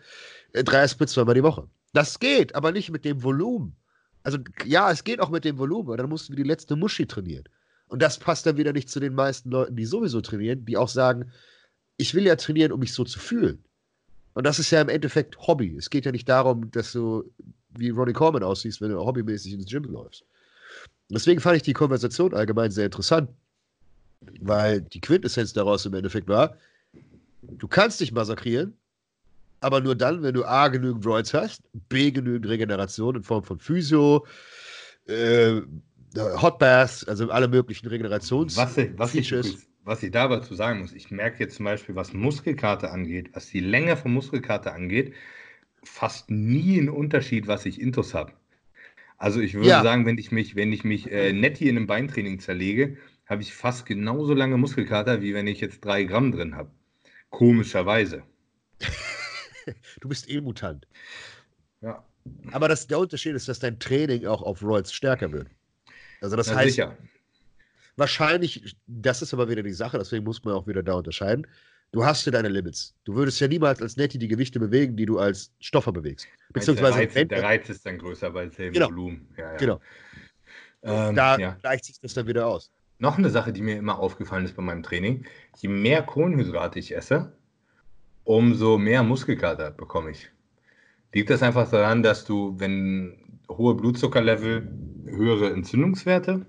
äh, 0.54 0.64
drei 0.64 0.88
Splits 0.88 1.12
zweimal 1.12 1.34
die 1.34 1.42
Woche. 1.42 1.68
Das 1.92 2.18
geht, 2.20 2.54
aber 2.54 2.72
nicht 2.72 2.90
mit 2.90 3.04
dem 3.04 3.22
Volumen. 3.22 3.76
Also 4.22 4.38
ja, 4.64 4.90
es 4.90 5.04
geht 5.04 5.20
auch 5.20 5.28
mit 5.28 5.44
dem 5.44 5.58
Volumen, 5.58 5.88
aber 5.88 5.98
dann 5.98 6.08
musst 6.08 6.30
du 6.30 6.32
wie 6.32 6.36
die 6.36 6.48
letzte 6.48 6.74
Muschi 6.74 7.04
trainieren. 7.04 7.44
Und 7.88 8.00
das 8.00 8.16
passt 8.16 8.46
dann 8.46 8.56
wieder 8.56 8.72
nicht 8.72 8.88
zu 8.88 9.00
den 9.00 9.12
meisten 9.12 9.50
Leuten, 9.50 9.76
die 9.76 9.84
sowieso 9.84 10.22
trainieren, 10.22 10.64
die 10.64 10.78
auch 10.78 10.88
sagen, 10.88 11.32
ich 11.98 12.14
will 12.14 12.24
ja 12.24 12.36
trainieren, 12.36 12.72
um 12.72 12.80
mich 12.80 12.94
so 12.94 13.04
zu 13.04 13.18
fühlen. 13.18 13.62
Und 14.32 14.46
das 14.46 14.58
ist 14.58 14.70
ja 14.70 14.80
im 14.80 14.88
Endeffekt 14.88 15.36
Hobby. 15.46 15.76
Es 15.76 15.90
geht 15.90 16.06
ja 16.06 16.12
nicht 16.12 16.30
darum, 16.30 16.70
dass 16.70 16.92
du 16.92 17.30
wie 17.76 17.90
Ronnie 17.90 18.12
Coleman 18.12 18.42
aussiehst, 18.42 18.80
wenn 18.80 18.90
du 18.90 18.98
hobbymäßig 18.98 19.52
ins 19.52 19.66
Gym 19.66 19.84
läufst. 19.84 20.24
Deswegen 21.10 21.40
fand 21.40 21.56
ich 21.56 21.62
die 21.62 21.72
Konversation 21.72 22.34
allgemein 22.34 22.70
sehr 22.70 22.86
interessant, 22.86 23.30
weil 24.40 24.82
die 24.82 25.00
Quintessenz 25.00 25.52
daraus 25.52 25.86
im 25.86 25.94
Endeffekt 25.94 26.28
war, 26.28 26.56
du 27.42 27.68
kannst 27.68 28.00
dich 28.00 28.12
massakrieren, 28.12 28.76
aber 29.60 29.80
nur 29.80 29.94
dann, 29.94 30.22
wenn 30.22 30.34
du 30.34 30.44
A, 30.44 30.68
genügend 30.68 31.04
Droids 31.04 31.34
hast, 31.34 31.62
B, 31.88 32.10
genügend 32.10 32.46
Regeneration 32.46 33.16
in 33.16 33.22
Form 33.22 33.42
von 33.42 33.58
Physio, 33.58 34.26
äh, 35.06 35.62
Hot 36.16 36.58
Baths, 36.58 37.04
also 37.04 37.30
alle 37.30 37.48
möglichen 37.48 37.86
Regenerations. 37.86 38.56
Was, 38.56 38.76
was, 38.96 39.14
ich, 39.14 39.32
was 39.84 40.02
ich 40.02 40.10
dabei 40.10 40.40
zu 40.40 40.54
sagen 40.54 40.80
muss, 40.80 40.92
ich 40.92 41.10
merke 41.10 41.44
jetzt 41.44 41.56
zum 41.56 41.64
Beispiel, 41.64 41.94
was 41.94 42.12
Muskelkarte 42.12 42.90
angeht, 42.90 43.30
was 43.34 43.46
die 43.46 43.60
Länge 43.60 43.96
von 43.96 44.12
Muskelkarte 44.12 44.72
angeht, 44.72 45.14
fast 45.82 46.30
nie 46.30 46.78
einen 46.78 46.88
Unterschied, 46.88 47.46
was 47.46 47.66
ich 47.66 47.80
Intus 47.80 48.14
habe. 48.14 48.32
Also 49.16 49.40
ich 49.40 49.54
würde 49.54 49.68
ja. 49.68 49.82
sagen, 49.82 50.06
wenn 50.06 50.16
ich 50.16 50.30
mich, 50.30 50.54
wenn 50.54 50.72
ich 50.72 50.84
mich 50.84 51.10
äh, 51.10 51.32
nett 51.32 51.58
hier 51.58 51.70
in 51.70 51.76
einem 51.76 51.86
Beintraining 51.86 52.38
zerlege, 52.38 52.96
habe 53.26 53.42
ich 53.42 53.52
fast 53.52 53.84
genauso 53.84 54.32
lange 54.32 54.56
Muskelkater, 54.56 55.20
wie 55.20 55.34
wenn 55.34 55.46
ich 55.46 55.60
jetzt 55.60 55.84
drei 55.84 56.04
Gramm 56.04 56.32
drin 56.32 56.54
habe. 56.54 56.70
Komischerweise. 57.30 58.22
du 60.00 60.08
bist 60.08 60.30
eh 60.30 60.40
Mutant. 60.40 60.86
Ja. 61.80 62.04
Aber 62.52 62.68
das, 62.68 62.86
der 62.86 62.98
Unterschied 62.98 63.34
ist, 63.34 63.48
dass 63.48 63.58
dein 63.58 63.78
Training 63.78 64.26
auch 64.26 64.42
auf 64.42 64.62
Roids 64.62 64.92
stärker 64.92 65.32
wird. 65.32 65.48
Also 66.20 66.36
das 66.36 66.48
Na, 66.48 66.56
heißt, 66.56 66.76
sicher. 66.76 66.96
wahrscheinlich, 67.96 68.76
das 68.86 69.22
ist 69.22 69.34
aber 69.34 69.48
wieder 69.48 69.62
die 69.62 69.72
Sache, 69.72 69.98
deswegen 69.98 70.24
muss 70.24 70.44
man 70.44 70.54
auch 70.54 70.66
wieder 70.66 70.82
da 70.82 70.94
unterscheiden. 70.94 71.46
Du 71.90 72.04
hast 72.04 72.24
ja 72.26 72.32
deine 72.32 72.48
Limits. 72.48 72.94
Du 73.04 73.14
würdest 73.14 73.40
ja 73.40 73.48
niemals 73.48 73.80
als 73.80 73.96
Netty 73.96 74.18
die 74.18 74.28
Gewichte 74.28 74.60
bewegen, 74.60 74.96
die 74.96 75.06
du 75.06 75.18
als 75.18 75.50
Stoffer 75.58 75.90
bewegst. 75.90 76.26
Beziehungsweise 76.52 77.06
der, 77.06 77.16
Reiz, 77.16 77.28
der 77.28 77.42
Reiz 77.42 77.68
ist 77.70 77.86
dann 77.86 77.98
größer 77.98 78.30
bei 78.30 78.42
demselben 78.42 78.74
genau. 78.74 78.88
Volumen. 78.88 79.28
Ja, 79.38 79.52
ja. 79.52 79.56
Genau. 79.56 79.80
Ähm, 80.82 81.14
da 81.14 81.38
ja. 81.38 81.52
gleicht 81.62 81.86
sich 81.86 81.98
das 82.00 82.14
dann 82.14 82.26
wieder 82.26 82.46
aus. 82.46 82.70
Noch 82.98 83.16
eine 83.16 83.30
Sache, 83.30 83.52
die 83.52 83.62
mir 83.62 83.76
immer 83.76 83.98
aufgefallen 83.98 84.44
ist 84.44 84.54
bei 84.54 84.62
meinem 84.62 84.82
Training: 84.82 85.24
Je 85.56 85.68
mehr 85.68 86.02
Kohlenhydrate 86.02 86.78
ich 86.78 86.94
esse, 86.94 87.32
umso 88.24 88.76
mehr 88.76 89.02
Muskelkater 89.02 89.70
bekomme 89.70 90.10
ich. 90.10 90.30
Liegt 91.14 91.30
das 91.30 91.42
einfach 91.42 91.70
daran, 91.70 92.02
dass 92.02 92.24
du, 92.24 92.54
wenn 92.58 93.40
hohe 93.48 93.74
Blutzuckerlevel, 93.74 94.70
höhere 95.06 95.52
Entzündungswerte 95.52 96.44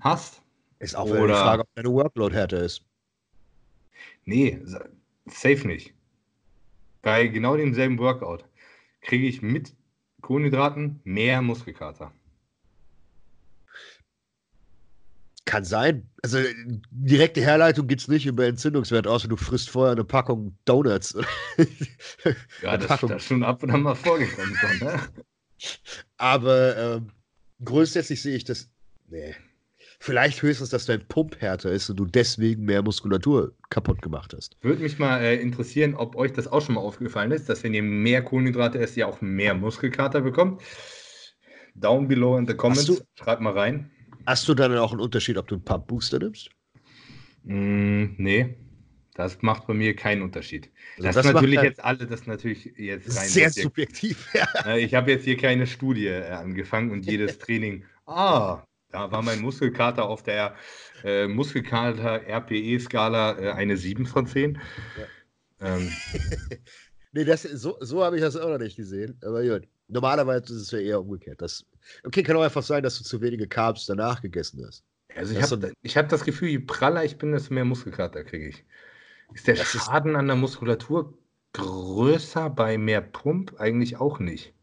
hast? 0.00 0.42
Ist 0.80 0.96
auch 0.96 1.06
wieder 1.06 1.28
die 1.28 1.32
Frage, 1.32 1.62
ob 1.62 1.74
deine 1.74 1.90
Workload 1.90 2.34
härter 2.34 2.62
ist. 2.62 2.84
Nee, 4.24 4.60
safe 5.26 5.66
nicht. 5.66 5.94
Bei 7.02 7.26
genau 7.26 7.56
demselben 7.56 7.98
Workout 7.98 8.44
kriege 9.00 9.26
ich 9.26 9.42
mit 9.42 9.74
Kohlenhydraten 10.20 11.00
mehr 11.04 11.42
Muskelkater. 11.42 12.12
Kann 15.44 15.64
sein. 15.64 16.08
Also 16.22 16.38
direkte 16.90 17.40
Herleitung 17.40 17.88
gibt 17.88 18.02
es 18.02 18.08
nicht 18.08 18.26
über 18.26 18.46
Entzündungswert, 18.46 19.08
außer 19.08 19.26
du 19.26 19.36
frisst 19.36 19.70
vorher 19.70 19.92
eine 19.92 20.04
Packung 20.04 20.56
Donuts. 20.64 21.14
ja, 22.62 22.76
das, 22.76 22.86
Packung. 22.86 23.08
das 23.08 23.24
schon 23.24 23.42
ab 23.42 23.62
und 23.64 23.72
an 23.72 23.82
mal 23.82 23.96
vorgekommen. 23.96 24.56
ne? 24.80 25.00
Aber 26.16 26.76
ähm, 26.76 27.10
grundsätzlich 27.64 28.22
sehe 28.22 28.36
ich 28.36 28.44
das. 28.44 28.70
Nee, 29.08 29.34
Vielleicht 30.04 30.42
höchstens, 30.42 30.70
dass 30.70 30.86
dein 30.86 31.06
Pump 31.06 31.40
härter 31.40 31.70
ist 31.70 31.88
und 31.88 31.96
du 31.96 32.04
deswegen 32.04 32.64
mehr 32.64 32.82
Muskulatur 32.82 33.52
kaputt 33.70 34.02
gemacht 34.02 34.34
hast. 34.36 34.56
Würde 34.60 34.82
mich 34.82 34.98
mal 34.98 35.22
äh, 35.22 35.36
interessieren, 35.36 35.94
ob 35.94 36.16
euch 36.16 36.32
das 36.32 36.48
auch 36.48 36.60
schon 36.60 36.74
mal 36.74 36.80
aufgefallen 36.80 37.30
ist, 37.30 37.48
dass 37.48 37.62
wenn 37.62 37.72
ihr 37.72 37.84
mehr 37.84 38.20
Kohlenhydrate 38.20 38.80
esst, 38.80 38.96
ihr 38.96 39.06
auch 39.06 39.20
mehr 39.20 39.54
Muskelkater 39.54 40.22
bekommt. 40.22 40.60
Down 41.76 42.08
below 42.08 42.36
in 42.36 42.48
the 42.48 42.54
comments. 42.54 42.86
Du, 42.86 42.98
Schreibt 43.14 43.42
mal 43.42 43.56
rein. 43.56 43.92
Hast 44.26 44.48
du 44.48 44.54
dann 44.54 44.76
auch 44.76 44.90
einen 44.90 45.00
Unterschied, 45.00 45.38
ob 45.38 45.46
du 45.46 45.54
einen 45.54 45.64
Pump 45.64 45.86
Booster 45.86 46.18
nimmst? 46.18 46.50
Mm, 47.44 48.06
nee, 48.16 48.56
das 49.14 49.40
macht 49.42 49.68
bei 49.68 49.74
mir 49.74 49.94
keinen 49.94 50.22
Unterschied. 50.22 50.68
Also 50.96 51.04
das, 51.04 51.14
das 51.14 51.26
ist 51.26 51.32
natürlich 51.34 51.62
jetzt 51.62 51.84
alle, 51.84 52.08
das 52.08 52.26
natürlich 52.26 52.72
jetzt 52.76 53.16
rein. 53.16 53.28
Sehr 53.28 53.50
subjektiv, 53.50 54.28
ja. 54.34 54.76
Ich 54.76 54.94
habe 54.94 55.12
jetzt 55.12 55.24
hier 55.24 55.36
keine 55.36 55.68
Studie 55.68 56.08
äh, 56.08 56.28
angefangen 56.30 56.90
und 56.90 57.06
jedes 57.08 57.38
Training. 57.38 57.84
Ah, 58.04 58.64
da 58.92 59.10
war 59.10 59.22
mein 59.22 59.40
Muskelkater 59.40 60.04
auf 60.04 60.22
der 60.22 60.54
äh, 61.02 61.26
Muskelkater 61.26 62.26
RPE-Skala 62.28 63.38
äh, 63.38 63.52
eine 63.52 63.76
7 63.76 64.06
von 64.06 64.26
10. 64.26 64.60
Ja. 65.60 65.76
Ähm. 65.76 65.90
nee, 67.12 67.24
das, 67.24 67.42
so, 67.42 67.76
so 67.80 68.04
habe 68.04 68.16
ich 68.16 68.22
das 68.22 68.36
auch 68.36 68.48
noch 68.48 68.58
nicht 68.58 68.76
gesehen. 68.76 69.18
Aber 69.24 69.42
gut. 69.42 69.66
Normalerweise 69.88 70.54
ist 70.54 70.62
es 70.62 70.70
ja 70.70 70.78
eher 70.78 71.00
umgekehrt. 71.00 71.42
Das, 71.42 71.64
okay, 72.04 72.22
kann 72.22 72.36
auch 72.36 72.42
einfach 72.42 72.62
sein, 72.62 72.82
dass 72.82 72.98
du 72.98 73.04
zu 73.04 73.20
wenige 73.20 73.46
Carbs 73.46 73.86
danach 73.86 74.22
gegessen 74.22 74.64
hast. 74.66 74.84
Also 75.14 75.34
ich 75.34 75.42
habe 75.42 75.72
hab 75.84 76.08
das 76.08 76.24
Gefühl, 76.24 76.48
je 76.48 76.58
praller 76.60 77.04
ich 77.04 77.18
bin, 77.18 77.32
desto 77.32 77.52
mehr 77.52 77.64
Muskelkater 77.64 78.24
kriege 78.24 78.48
ich. 78.48 78.64
Ist 79.34 79.46
der 79.46 79.56
das 79.56 79.66
Schaden 79.66 80.12
ist 80.12 80.18
an 80.18 80.26
der 80.26 80.36
Muskulatur 80.36 81.18
größer 81.52 82.48
bei 82.48 82.78
mehr 82.78 83.00
Pump? 83.02 83.54
Eigentlich 83.58 83.96
auch 83.96 84.18
nicht. 84.18 84.54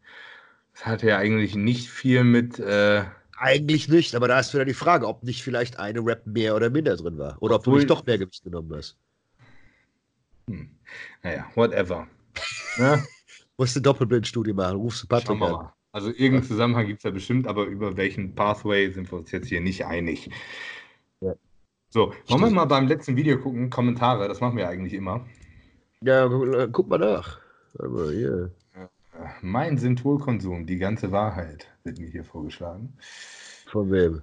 Das 0.74 0.86
hat 0.86 1.02
ja 1.02 1.18
eigentlich 1.18 1.54
nicht 1.54 1.88
viel 1.88 2.24
mit 2.24 2.58
äh, 2.58 3.04
eigentlich 3.40 3.88
nicht, 3.88 4.14
aber 4.14 4.28
da 4.28 4.38
ist 4.38 4.52
wieder 4.52 4.64
die 4.64 4.74
Frage, 4.74 5.08
ob 5.08 5.22
nicht 5.22 5.42
vielleicht 5.42 5.78
eine 5.78 6.00
Rap 6.00 6.26
mehr 6.26 6.54
oder 6.54 6.70
minder 6.70 6.96
drin 6.96 7.18
war. 7.18 7.36
Oder 7.40 7.56
ob 7.56 7.62
Obwohl, 7.62 7.74
du 7.74 7.78
nicht 7.78 7.90
doch 7.90 8.06
mehr 8.06 8.18
Gewicht 8.18 8.44
genommen 8.44 8.72
hast. 8.74 8.96
Hm. 10.48 10.70
Naja, 11.22 11.46
whatever. 11.54 12.06
ja? 12.78 13.02
Musst 13.56 13.76
eine 13.76 13.82
Doppelblindstudie 13.82 14.52
machen, 14.52 14.76
rufst 14.76 15.02
du 15.02 15.06
Patrick 15.06 15.30
an. 15.30 15.38
Mal. 15.38 15.72
Also 15.92 16.08
irgendeinen 16.08 16.44
Zusammenhang 16.44 16.86
gibt 16.86 17.00
es 17.00 17.04
ja 17.04 17.10
bestimmt, 17.10 17.46
aber 17.46 17.64
über 17.64 17.96
welchen 17.96 18.34
Pathway 18.34 18.90
sind 18.90 19.10
wir 19.10 19.18
uns 19.18 19.32
jetzt 19.32 19.48
hier 19.48 19.60
nicht 19.60 19.84
einig. 19.84 20.30
Ja. 21.20 21.34
So, 21.88 22.14
wollen 22.28 22.42
wir 22.42 22.50
mal 22.50 22.66
beim 22.66 22.86
letzten 22.86 23.16
Video 23.16 23.38
gucken, 23.38 23.68
Kommentare, 23.70 24.28
das 24.28 24.40
machen 24.40 24.56
wir 24.56 24.68
eigentlich 24.68 24.94
immer. 24.94 25.26
Ja, 26.02 26.28
guck 26.72 26.88
mal 26.88 26.98
nach. 26.98 27.38
Warte 27.74 27.92
mal, 27.92 28.50
Mein 29.42 29.78
Synthol-Konsum, 29.78 30.66
die 30.66 30.78
ganze 30.78 31.12
Wahrheit, 31.12 31.66
wird 31.84 31.98
mir 31.98 32.08
hier 32.08 32.24
vorgeschlagen. 32.24 32.92
Von 33.66 33.90
wem? 33.90 34.22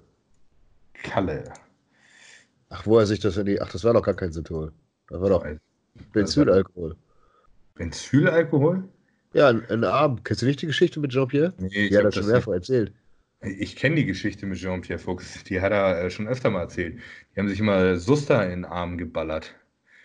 Kalle. 0.93 1.43
Ach, 2.69 2.85
wo 2.85 2.99
er 2.99 3.05
sich 3.05 3.19
das 3.19 3.35
die. 3.43 3.61
Ach, 3.61 3.71
das 3.71 3.83
war 3.83 3.93
doch 3.93 4.01
gar 4.01 4.15
kein 4.15 4.31
Synthol. 4.31 4.73
Das 5.09 5.21
war 5.21 5.29
doch 5.29 5.45
Benzylalkohol. 6.11 6.95
Benzylalkohol? 7.75 8.83
Ja, 9.33 9.49
ein 9.49 9.83
Arm. 9.83 10.23
Kennst 10.23 10.41
du 10.41 10.45
nicht 10.45 10.61
die 10.61 10.67
Geschichte 10.67 10.99
mit 10.99 11.11
Jean-Pierre? 11.11 11.53
Nee, 11.57 11.87
ja, 11.87 12.01
das 12.01 12.15
schon 12.15 12.27
mehrfach 12.27 12.53
erzählt. 12.53 12.93
Ich 13.41 13.75
kenne 13.75 13.95
die 13.95 14.05
Geschichte 14.05 14.45
mit 14.45 14.57
Jean-Pierre 14.57 14.99
Fuchs. 14.99 15.43
Die 15.43 15.61
hat 15.61 15.71
er 15.71 16.05
äh, 16.05 16.09
schon 16.09 16.27
öfter 16.27 16.49
mal 16.49 16.61
erzählt. 16.61 16.99
Die 17.35 17.39
haben 17.39 17.47
sich 17.47 17.59
immer 17.59 17.97
Suster 17.97 18.43
in 18.45 18.63
den 18.63 18.65
Arm 18.65 18.97
geballert. 18.97 19.53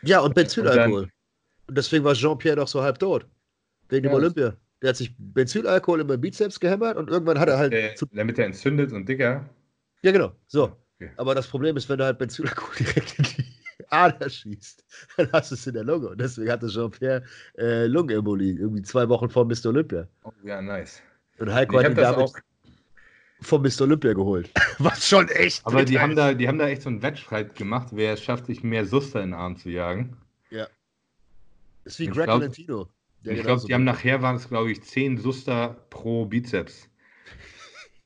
Ja, 0.03 0.21
und 0.21 0.35
Benzylalkohol. 0.35 1.05
Und, 1.05 1.13
und 1.69 1.79
deswegen 1.79 2.05
war 2.05 2.15
Jean-Pierre 2.15 2.57
doch 2.57 2.69
so 2.69 2.83
halb 2.83 2.99
tot. 2.99 3.27
Wegen 3.89 4.05
ja, 4.05 4.11
dem 4.11 4.17
Olympia. 4.17 4.57
Der 4.83 4.89
hat 4.89 4.97
sich 4.97 5.15
Benzylalkohol 5.17 6.01
in 6.01 6.09
den 6.09 6.21
Bizeps 6.21 6.59
gehämmert 6.59 6.97
und 6.97 7.09
irgendwann 7.09 7.39
hat 7.39 7.49
er 7.49 7.57
halt. 7.57 7.73
Der, 7.73 7.95
damit 8.13 8.39
er 8.39 8.47
entzündet 8.47 8.93
und 8.93 9.09
dicker. 9.09 9.49
Ja, 10.03 10.11
genau. 10.11 10.33
So. 10.49 10.77
Okay. 10.97 11.11
Aber 11.17 11.35
das 11.35 11.47
Problem 11.47 11.77
ist, 11.77 11.89
wenn 11.89 11.99
du 11.99 12.05
halt 12.05 12.19
Benzylalkohol 12.19 12.75
direkt 12.79 13.19
in 13.19 13.25
die 13.25 13.53
Ader 13.91 14.29
schießt, 14.29 14.85
dann 15.17 15.33
hast 15.33 15.53
du 15.53 15.55
es 15.55 15.67
in 15.67 15.75
der 15.75 15.85
Lunge. 15.85 16.09
Und 16.09 16.21
deswegen 16.21 16.51
hatte 16.51 16.67
Jean-Pierre 16.69 17.23
äh, 17.59 17.87
Lungenembolie, 17.87 18.59
irgendwie 18.59 18.83
zwei 18.83 19.09
Wochen 19.09 19.31
vor 19.31 19.45
Mr. 19.45 19.67
Olympia. 19.67 20.09
Oh, 20.25 20.33
ja, 20.43 20.61
nice. 20.61 21.01
Und 21.39 21.53
Heiko 21.53 21.79
hat 21.79 21.91
ihn 21.91 21.95
damit 21.95 22.19
auch 22.19 22.35
vom 23.41 23.63
Mr. 23.63 23.83
Olympia 23.83 24.13
geholt. 24.13 24.51
Was 24.79 25.07
schon 25.07 25.29
echt. 25.29 25.65
Aber 25.65 25.85
die 25.85 25.99
haben, 25.99 26.17
da, 26.17 26.35
die 26.35 26.49
haben 26.49 26.59
da 26.59 26.69
echt 26.69 26.83
so 26.83 26.89
einen 26.89 27.03
Wettstreit 27.03 27.55
gemacht, 27.55 27.89
wer 27.93 28.15
es 28.15 28.23
schafft, 28.23 28.47
sich 28.47 28.63
mehr 28.63 28.85
Suster 28.85 29.23
in 29.23 29.31
den 29.31 29.35
Arm 29.35 29.57
zu 29.57 29.71
jagen. 29.71 30.17
Ja. 30.51 30.67
Ist 31.85 31.99
wie 31.99 32.07
Greg 32.07 32.29
Valentino. 32.29 32.89
Ja, 33.25 33.33
ich 33.33 33.43
glaube, 33.43 33.63
die 33.67 33.75
haben 33.75 33.85
nachher 33.85 34.23
waren 34.23 34.37
es, 34.37 34.49
glaube 34.49 34.73
ich, 34.73 34.83
10 34.83 35.19
Suster 35.19 35.87
pro 35.91 36.27
Bizeps. 36.27 36.89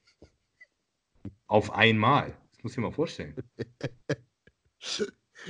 Auf 1.46 1.72
einmal. 1.72 2.36
Das 2.52 2.62
muss 2.62 2.72
ich 2.72 2.78
mir 2.78 2.84
mal 2.84 2.92
vorstellen. 2.92 3.34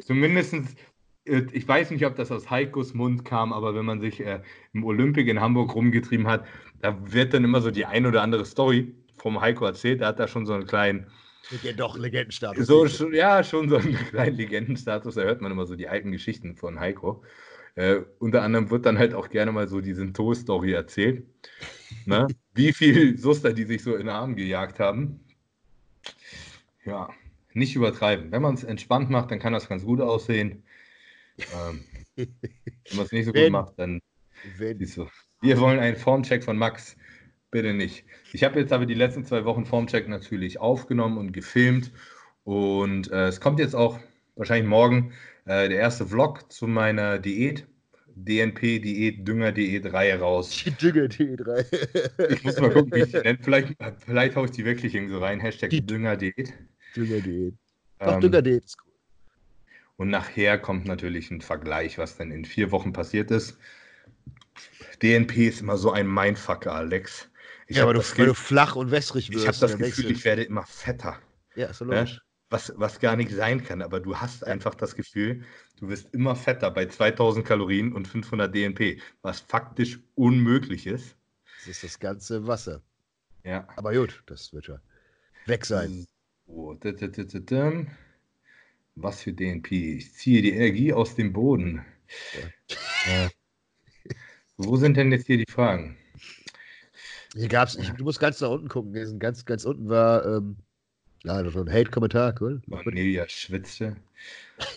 Zumindest, 0.04 0.54
äh, 1.24 1.42
ich 1.52 1.66
weiß 1.66 1.90
nicht, 1.90 2.06
ob 2.06 2.16
das 2.16 2.30
aus 2.30 2.50
Heikos 2.50 2.94
Mund 2.94 3.24
kam, 3.24 3.52
aber 3.52 3.74
wenn 3.74 3.84
man 3.84 4.00
sich 4.00 4.20
äh, 4.20 4.40
im 4.72 4.84
Olympic 4.84 5.28
in 5.28 5.40
Hamburg 5.40 5.74
rumgetrieben 5.74 6.26
hat, 6.26 6.46
da 6.80 6.96
wird 7.12 7.34
dann 7.34 7.44
immer 7.44 7.60
so 7.60 7.70
die 7.70 7.86
ein 7.86 8.06
oder 8.06 8.22
andere 8.22 8.44
Story 8.44 8.94
vom 9.16 9.40
Heiko 9.40 9.64
erzählt. 9.64 10.00
Er 10.00 10.08
hat 10.08 10.20
da 10.20 10.28
schon 10.28 10.46
so 10.46 10.52
einen 10.52 10.66
kleinen. 10.66 11.06
Doch, 11.76 11.96
Legendenstatus. 11.96 12.66
So, 12.66 12.88
schon, 12.88 13.14
ja, 13.14 13.42
schon 13.42 13.68
so 13.68 13.76
einen 13.76 13.94
kleinen 14.10 14.36
Legendenstatus. 14.36 15.14
Da 15.14 15.22
hört 15.22 15.40
man 15.40 15.52
immer 15.52 15.66
so 15.66 15.76
die 15.76 15.88
alten 15.88 16.12
Geschichten 16.12 16.56
von 16.56 16.78
Heiko. 16.78 17.22
Äh, 17.76 18.00
unter 18.18 18.42
anderem 18.42 18.70
wird 18.70 18.86
dann 18.86 18.98
halt 18.98 19.14
auch 19.14 19.28
gerne 19.28 19.52
mal 19.52 19.68
so 19.68 19.82
die 19.82 19.92
Synthol-Story 19.92 20.72
erzählt. 20.72 21.26
Ne? 22.06 22.26
Wie 22.54 22.72
viel 22.72 23.18
Suster 23.18 23.52
die 23.52 23.64
sich 23.64 23.82
so 23.82 23.92
in 23.92 24.06
den 24.06 24.08
Arm 24.08 24.34
gejagt 24.34 24.80
haben. 24.80 25.20
Ja, 26.84 27.10
nicht 27.52 27.76
übertreiben. 27.76 28.32
Wenn 28.32 28.40
man 28.42 28.54
es 28.54 28.64
entspannt 28.64 29.10
macht, 29.10 29.30
dann 29.30 29.38
kann 29.38 29.52
das 29.52 29.68
ganz 29.68 29.84
gut 29.84 30.00
aussehen. 30.00 30.62
Ähm, 31.38 31.84
wenn 32.16 32.96
man 32.96 33.04
es 33.04 33.12
nicht 33.12 33.26
so 33.26 33.34
wenn, 33.34 33.44
gut 33.44 33.52
macht, 33.52 33.78
dann 33.78 34.00
siehst 34.56 34.96
du. 34.96 35.08
Wir 35.42 35.60
wollen 35.60 35.78
einen 35.78 35.96
Formcheck 35.96 36.44
von 36.44 36.56
Max. 36.56 36.96
Bitte 37.50 37.74
nicht. 37.74 38.06
Ich 38.32 38.42
habe 38.42 38.58
jetzt 38.58 38.72
aber 38.72 38.86
die 38.86 38.94
letzten 38.94 39.24
zwei 39.24 39.44
Wochen 39.44 39.66
Formcheck 39.66 40.08
natürlich 40.08 40.60
aufgenommen 40.60 41.18
und 41.18 41.32
gefilmt. 41.32 41.92
Und 42.44 43.10
äh, 43.10 43.26
es 43.26 43.40
kommt 43.40 43.58
jetzt 43.58 43.74
auch 43.74 43.98
wahrscheinlich 44.34 44.68
morgen 44.68 45.12
äh, 45.46 45.68
der 45.68 45.78
erste 45.78 46.06
Vlog 46.06 46.52
zu 46.52 46.66
meiner 46.66 47.18
Diät. 47.18 47.66
DNP-Diät, 48.18 49.28
Dünger-Diät-Reihe 49.28 50.18
raus. 50.18 50.64
Die 50.64 50.70
Dünger-Diät 50.70 51.38
3. 51.38 51.66
ich 52.30 52.44
muss 52.44 52.58
mal 52.58 52.70
gucken, 52.70 52.92
wie 52.92 53.02
ich 53.02 53.10
die 53.10 53.18
nenne. 53.18 53.38
Vielleicht, 53.42 53.74
vielleicht 53.98 54.36
haue 54.36 54.46
ich 54.46 54.52
die 54.52 54.64
wirklich 54.64 54.94
irgendwie 54.94 55.12
so 55.12 55.18
rein. 55.18 55.38
Hashtag 55.38 55.70
Dünger-Diät. 55.70 56.54
Dünger-Diät. 56.96 57.54
Doch, 57.98 58.14
ähm, 58.14 58.20
Dünger-Diät 58.22 58.64
ist 58.64 58.78
cool. 58.82 58.92
Und 59.98 60.08
nachher 60.08 60.58
kommt 60.58 60.86
natürlich 60.86 61.30
ein 61.30 61.42
Vergleich, 61.42 61.98
was 61.98 62.16
denn 62.16 62.30
in 62.30 62.46
vier 62.46 62.70
Wochen 62.70 62.94
passiert 62.94 63.30
ist. 63.30 63.58
DNP 65.02 65.48
ist 65.48 65.60
immer 65.60 65.76
so 65.76 65.92
ein 65.92 66.06
Mindfucker, 66.06 66.74
Alex. 66.74 67.28
Ich 67.66 67.76
ja, 67.76 67.82
aber 67.82 67.94
du, 67.94 68.00
weil 68.00 68.26
du 68.26 68.34
flach 68.34 68.76
und 68.76 68.90
wässrig 68.90 69.30
wirst. 69.30 69.42
Ich 69.42 69.48
habe 69.48 69.58
das 69.58 69.76
Gefühl, 69.76 70.10
ich 70.10 70.24
werde 70.24 70.42
immer 70.42 70.64
fetter. 70.64 71.18
Ja, 71.54 71.72
so 71.72 71.84
logisch. 71.84 72.20
Was, 72.48 72.72
was 72.76 73.00
gar 73.00 73.16
nicht 73.16 73.32
sein 73.32 73.64
kann, 73.64 73.82
aber 73.82 73.98
du 73.98 74.16
hast 74.16 74.46
einfach 74.46 74.76
das 74.76 74.94
Gefühl, 74.94 75.44
du 75.80 75.88
wirst 75.88 76.14
immer 76.14 76.36
fetter 76.36 76.70
bei 76.70 76.86
2000 76.86 77.44
Kalorien 77.44 77.92
und 77.92 78.06
500 78.06 78.54
DNP, 78.54 79.00
was 79.22 79.40
faktisch 79.40 79.98
unmöglich 80.14 80.86
ist. 80.86 81.16
Das 81.58 81.68
ist 81.68 81.82
das 81.82 81.98
ganze 81.98 82.46
Wasser. 82.46 82.82
Ja. 83.42 83.66
Aber 83.76 83.92
gut, 83.92 84.22
das 84.26 84.52
wird 84.52 84.68
ja 84.68 84.80
weg 85.46 85.66
sein. 85.66 86.06
So, 86.46 86.74
Was 88.94 89.22
für 89.22 89.32
DNP? 89.32 89.96
Ich 89.96 90.14
ziehe 90.14 90.42
die 90.42 90.52
Energie 90.52 90.92
aus 90.92 91.16
dem 91.16 91.32
Boden. 91.32 91.84
Ja. 93.06 93.28
Wo 94.56 94.76
sind 94.76 94.96
denn 94.96 95.12
jetzt 95.12 95.26
hier 95.26 95.36
die 95.36 95.50
Fragen? 95.50 95.96
Hier 97.34 97.48
gab's, 97.48 97.76
ich, 97.76 97.90
du 97.90 98.04
musst 98.04 98.20
ganz 98.20 98.40
nach 98.40 98.48
unten 98.48 98.68
gucken. 98.68 99.18
Ganz, 99.18 99.44
ganz 99.44 99.64
unten 99.64 99.88
war 99.88 100.24
ähm, 100.24 100.56
ja, 101.26 101.50
so 101.50 101.60
ein 101.60 101.72
Hate-Kommentar, 101.72 102.34
cool. 102.40 102.62
Cornelia 102.70 103.28
schwitzte. 103.28 103.96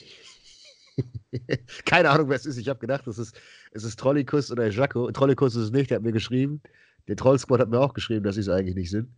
Keine 1.86 2.10
Ahnung, 2.10 2.30
wer 2.30 2.36
es 2.36 2.46
ist. 2.46 2.58
Ich 2.58 2.68
habe 2.68 2.80
gedacht, 2.80 3.06
es 3.08 3.20
ist, 3.20 3.40
es 3.72 3.84
ist 3.84 4.00
Trollikus 4.00 4.52
oder 4.52 4.68
Jaco. 4.68 5.12
Trollikus 5.12 5.56
ist 5.56 5.66
es 5.66 5.72
nicht, 5.72 5.92
der 5.92 5.98
hat 5.98 6.04
mir 6.04 6.12
geschrieben. 6.12 6.62
Der 7.08 7.16
Trollsquad 7.16 7.60
hat 7.60 7.70
mir 7.70 7.80
auch 7.80 7.94
geschrieben, 7.94 8.24
dass 8.24 8.36
sie 8.36 8.42
es 8.42 8.50
eigentlich 8.50 8.76
nicht 8.76 8.90
sind. 8.90 9.10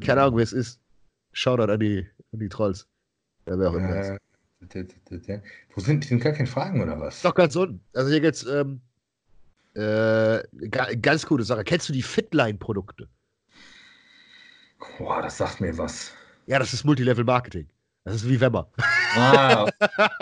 Keine 0.00 0.22
Ahnung, 0.22 0.36
wer 0.36 0.42
es 0.42 0.52
ist. 0.52 0.80
Shoutout 1.32 1.70
an 1.70 1.80
die, 1.80 2.06
an 2.32 2.38
die 2.38 2.48
Trolls. 2.48 2.88
Wer 3.44 3.58
wäre 3.58 3.70
auch 3.70 3.74
immer 3.74 3.94
äh, 3.94 4.18
Wo 5.74 5.80
sind, 5.80 6.04
die 6.04 6.08
sind 6.08 6.20
gar 6.20 6.32
keine 6.32 6.46
Fragen 6.46 6.82
oder 6.82 6.98
was? 6.98 7.20
Doch, 7.20 7.34
ganz 7.34 7.54
unten. 7.56 7.80
Also 7.92 8.10
hier 8.10 8.20
geht's, 8.20 8.46
ähm, 8.46 8.80
äh, 9.74 10.42
ganz 11.00 11.26
coole 11.26 11.44
Sache. 11.44 11.64
Kennst 11.64 11.88
du 11.88 11.92
die 11.92 12.02
Fitline-Produkte? 12.02 13.08
Boah, 14.98 15.22
das 15.22 15.38
sagt 15.38 15.60
mir 15.60 15.76
was. 15.78 16.12
Ja, 16.46 16.58
das 16.58 16.72
ist 16.72 16.84
Multilevel-Marketing. 16.84 17.68
Das 18.04 18.16
ist 18.16 18.28
wie 18.28 18.40
Wemmer. 18.40 18.70
Ah. 19.16 19.66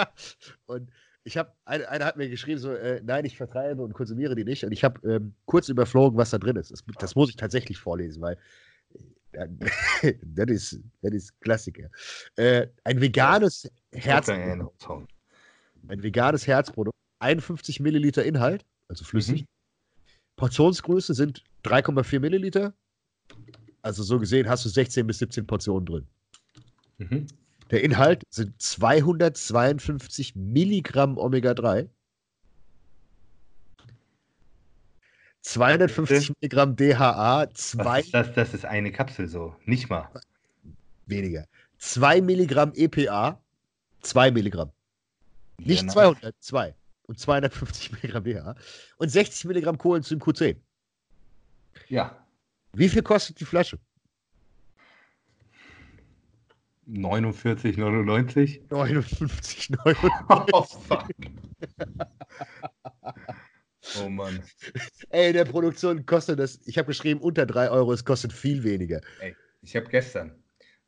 und 0.66 0.90
ich 1.24 1.36
habe, 1.36 1.52
einer, 1.64 1.88
einer 1.88 2.04
hat 2.04 2.16
mir 2.16 2.28
geschrieben, 2.28 2.58
so, 2.58 2.72
äh, 2.72 3.00
nein, 3.04 3.24
ich 3.24 3.36
vertreibe 3.36 3.82
und 3.82 3.92
konsumiere 3.92 4.34
die 4.34 4.44
nicht. 4.44 4.64
Und 4.64 4.72
ich 4.72 4.84
habe 4.84 5.00
ähm, 5.08 5.34
kurz 5.46 5.68
überflogen, 5.68 6.16
was 6.18 6.30
da 6.30 6.38
drin 6.38 6.56
ist. 6.56 6.70
Das, 6.70 6.84
das 6.98 7.14
muss 7.14 7.30
ich 7.30 7.36
tatsächlich 7.36 7.78
vorlesen, 7.78 8.22
weil 8.22 8.38
äh, 9.32 9.48
das, 10.22 10.50
ist, 10.50 10.80
das 11.00 11.12
ist 11.12 11.40
Klassiker. 11.40 11.88
Äh, 12.36 12.68
ein 12.84 13.00
veganes 13.00 13.70
Herz. 13.92 14.28
Ein 14.28 16.02
veganes 16.02 16.46
Herzprodukt. 16.46 16.96
51 17.20 17.80
Milliliter 17.80 18.24
Inhalt, 18.24 18.64
also 18.88 19.04
flüssig. 19.04 19.42
Mhm. 19.42 19.46
Portionsgröße 20.36 21.14
sind 21.14 21.44
3,4 21.64 22.18
Milliliter. 22.18 22.74
Also 23.82 24.02
so 24.04 24.18
gesehen 24.18 24.48
hast 24.48 24.64
du 24.64 24.68
16 24.68 25.06
bis 25.06 25.18
17 25.18 25.46
Portionen 25.46 25.86
drin. 25.86 26.06
Mhm. 26.98 27.26
Der 27.70 27.82
Inhalt 27.82 28.22
sind 28.30 28.60
252 28.60 30.36
Milligramm 30.36 31.18
Omega-3. 31.18 31.88
250 35.40 36.34
Milligramm 36.40 36.76
DHA, 36.76 37.48
zwei. 37.54 38.02
Das, 38.12 38.32
das, 38.34 38.54
ist 38.54 38.64
eine 38.64 38.92
Kapsel 38.92 39.26
so, 39.26 39.56
nicht 39.64 39.90
mal. 39.90 40.08
Weniger. 41.06 41.46
2 41.78 42.20
Milligramm 42.20 42.72
EPA, 42.76 43.40
2 44.02 44.30
Milligramm. 44.30 44.70
Nicht 45.58 45.82
ja, 45.82 45.88
200, 45.88 46.34
2. 46.38 46.74
Und 47.06 47.18
250 47.18 47.92
Milligramm 47.92 48.22
DHA. 48.22 48.54
Und 48.98 49.08
60 49.08 49.46
Milligramm 49.46 49.78
Coenzym 49.78 50.20
Q10. 50.20 50.56
Ja. 51.88 52.21
Wie 52.74 52.88
viel 52.88 53.02
kostet 53.02 53.38
die 53.40 53.44
Flasche? 53.44 53.78
49,99? 56.88 58.68
59,99. 58.68 60.10
Oh, 60.52 60.62
fuck. 60.62 61.08
oh 64.02 64.08
Mann. 64.08 64.42
Ey, 65.10 65.32
der 65.32 65.44
Produktion 65.44 66.04
kostet 66.06 66.38
das, 66.38 66.60
ich 66.66 66.78
habe 66.78 66.86
geschrieben, 66.88 67.20
unter 67.20 67.46
3 67.46 67.70
Euro, 67.70 67.92
es 67.92 68.04
kostet 68.04 68.32
viel 68.32 68.64
weniger. 68.64 69.00
Ey, 69.20 69.36
ich 69.62 69.76
habe 69.76 69.86
gestern 69.88 70.32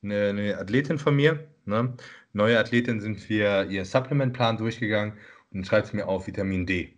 eine, 0.02 0.28
eine, 0.28 0.58
Athletin 0.58 0.98
von 0.98 1.14
mir, 1.16 1.48
ne? 1.64 1.94
neue 2.32 2.58
Athletin, 2.58 3.00
sind 3.00 3.28
wir 3.28 3.66
ihr 3.70 3.84
Supplementplan 3.84 4.56
durchgegangen 4.56 5.14
und 5.52 5.66
schreibt 5.66 5.94
mir 5.94 6.08
auf 6.08 6.26
Vitamin 6.26 6.66
D. 6.66 6.94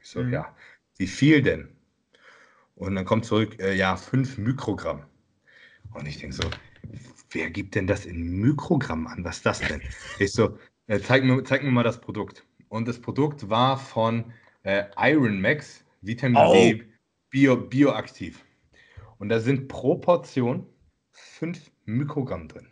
Ich 0.00 0.08
so, 0.08 0.22
mhm. 0.22 0.32
ja, 0.32 0.56
wie 0.96 1.06
viel 1.06 1.42
denn? 1.42 1.68
Und 2.78 2.94
dann 2.94 3.04
kommt 3.04 3.24
zurück, 3.24 3.58
äh, 3.60 3.74
ja, 3.74 3.96
5 3.96 4.38
Mikrogramm. 4.38 5.02
Und 5.94 6.06
ich 6.06 6.18
denke 6.18 6.36
so, 6.36 6.48
wer 7.30 7.50
gibt 7.50 7.74
denn 7.74 7.88
das 7.88 8.06
in 8.06 8.40
Mikrogramm 8.40 9.06
an? 9.08 9.24
Was 9.24 9.38
ist 9.38 9.46
das 9.46 9.58
denn? 9.60 9.82
Ich 10.18 10.32
so, 10.32 10.58
äh, 10.86 11.00
zeig, 11.00 11.24
mir, 11.24 11.42
zeig 11.42 11.64
mir 11.64 11.72
mal 11.72 11.82
das 11.82 12.00
Produkt. 12.00 12.46
Und 12.68 12.86
das 12.86 13.00
Produkt 13.00 13.50
war 13.50 13.78
von 13.78 14.32
äh, 14.62 14.84
Iron 14.98 15.40
Max, 15.40 15.84
Vitamin 16.02 16.36
oh. 16.36 16.52
D, 16.52 16.84
Bio, 17.30 17.56
bioaktiv. 17.56 18.44
Und 19.18 19.28
da 19.28 19.40
sind 19.40 19.66
pro 19.66 19.96
Portion 19.96 20.64
5 21.10 21.70
Mikrogramm 21.84 22.46
drin. 22.46 22.68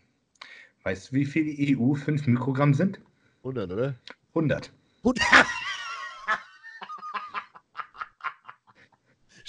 Weißt 0.84 1.10
du, 1.10 1.16
wie 1.16 1.24
viel 1.24 1.76
EU 1.76 1.94
5 1.94 2.28
Mikrogramm 2.28 2.74
sind? 2.74 3.00
100, 3.38 3.72
oder? 3.72 3.96
100. 4.34 4.72
100. 5.02 5.20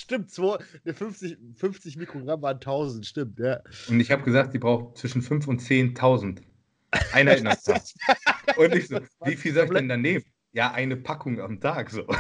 stimmt, 0.08 0.32
50, 0.32 1.38
50 1.56 1.98
Mikrogramm 1.98 2.42
waren 2.42 2.56
1000, 2.56 3.06
stimmt, 3.06 3.40
ja. 3.40 3.62
Und 3.90 4.00
ich 4.00 4.10
habe 4.12 4.24
gesagt, 4.24 4.54
die 4.54 4.60
braucht 4.60 4.98
zwischen 4.98 5.22
5 5.22 5.48
und 5.48 5.62
10.000 5.62 6.42
Einheiten 7.12 7.48
am 7.48 7.58
Tag. 7.62 7.84
Und 8.58 8.74
ich 8.74 8.88
so, 8.88 9.00
wie 9.26 9.36
viel 9.36 9.54
soll 9.54 9.66
ich 9.66 9.72
denn 9.72 9.90
daneben? 9.90 10.26
Ja, 10.54 10.72
eine 10.72 10.96
Packung 10.96 11.40
am 11.42 11.60
Tag, 11.60 11.90
so. 11.92 12.08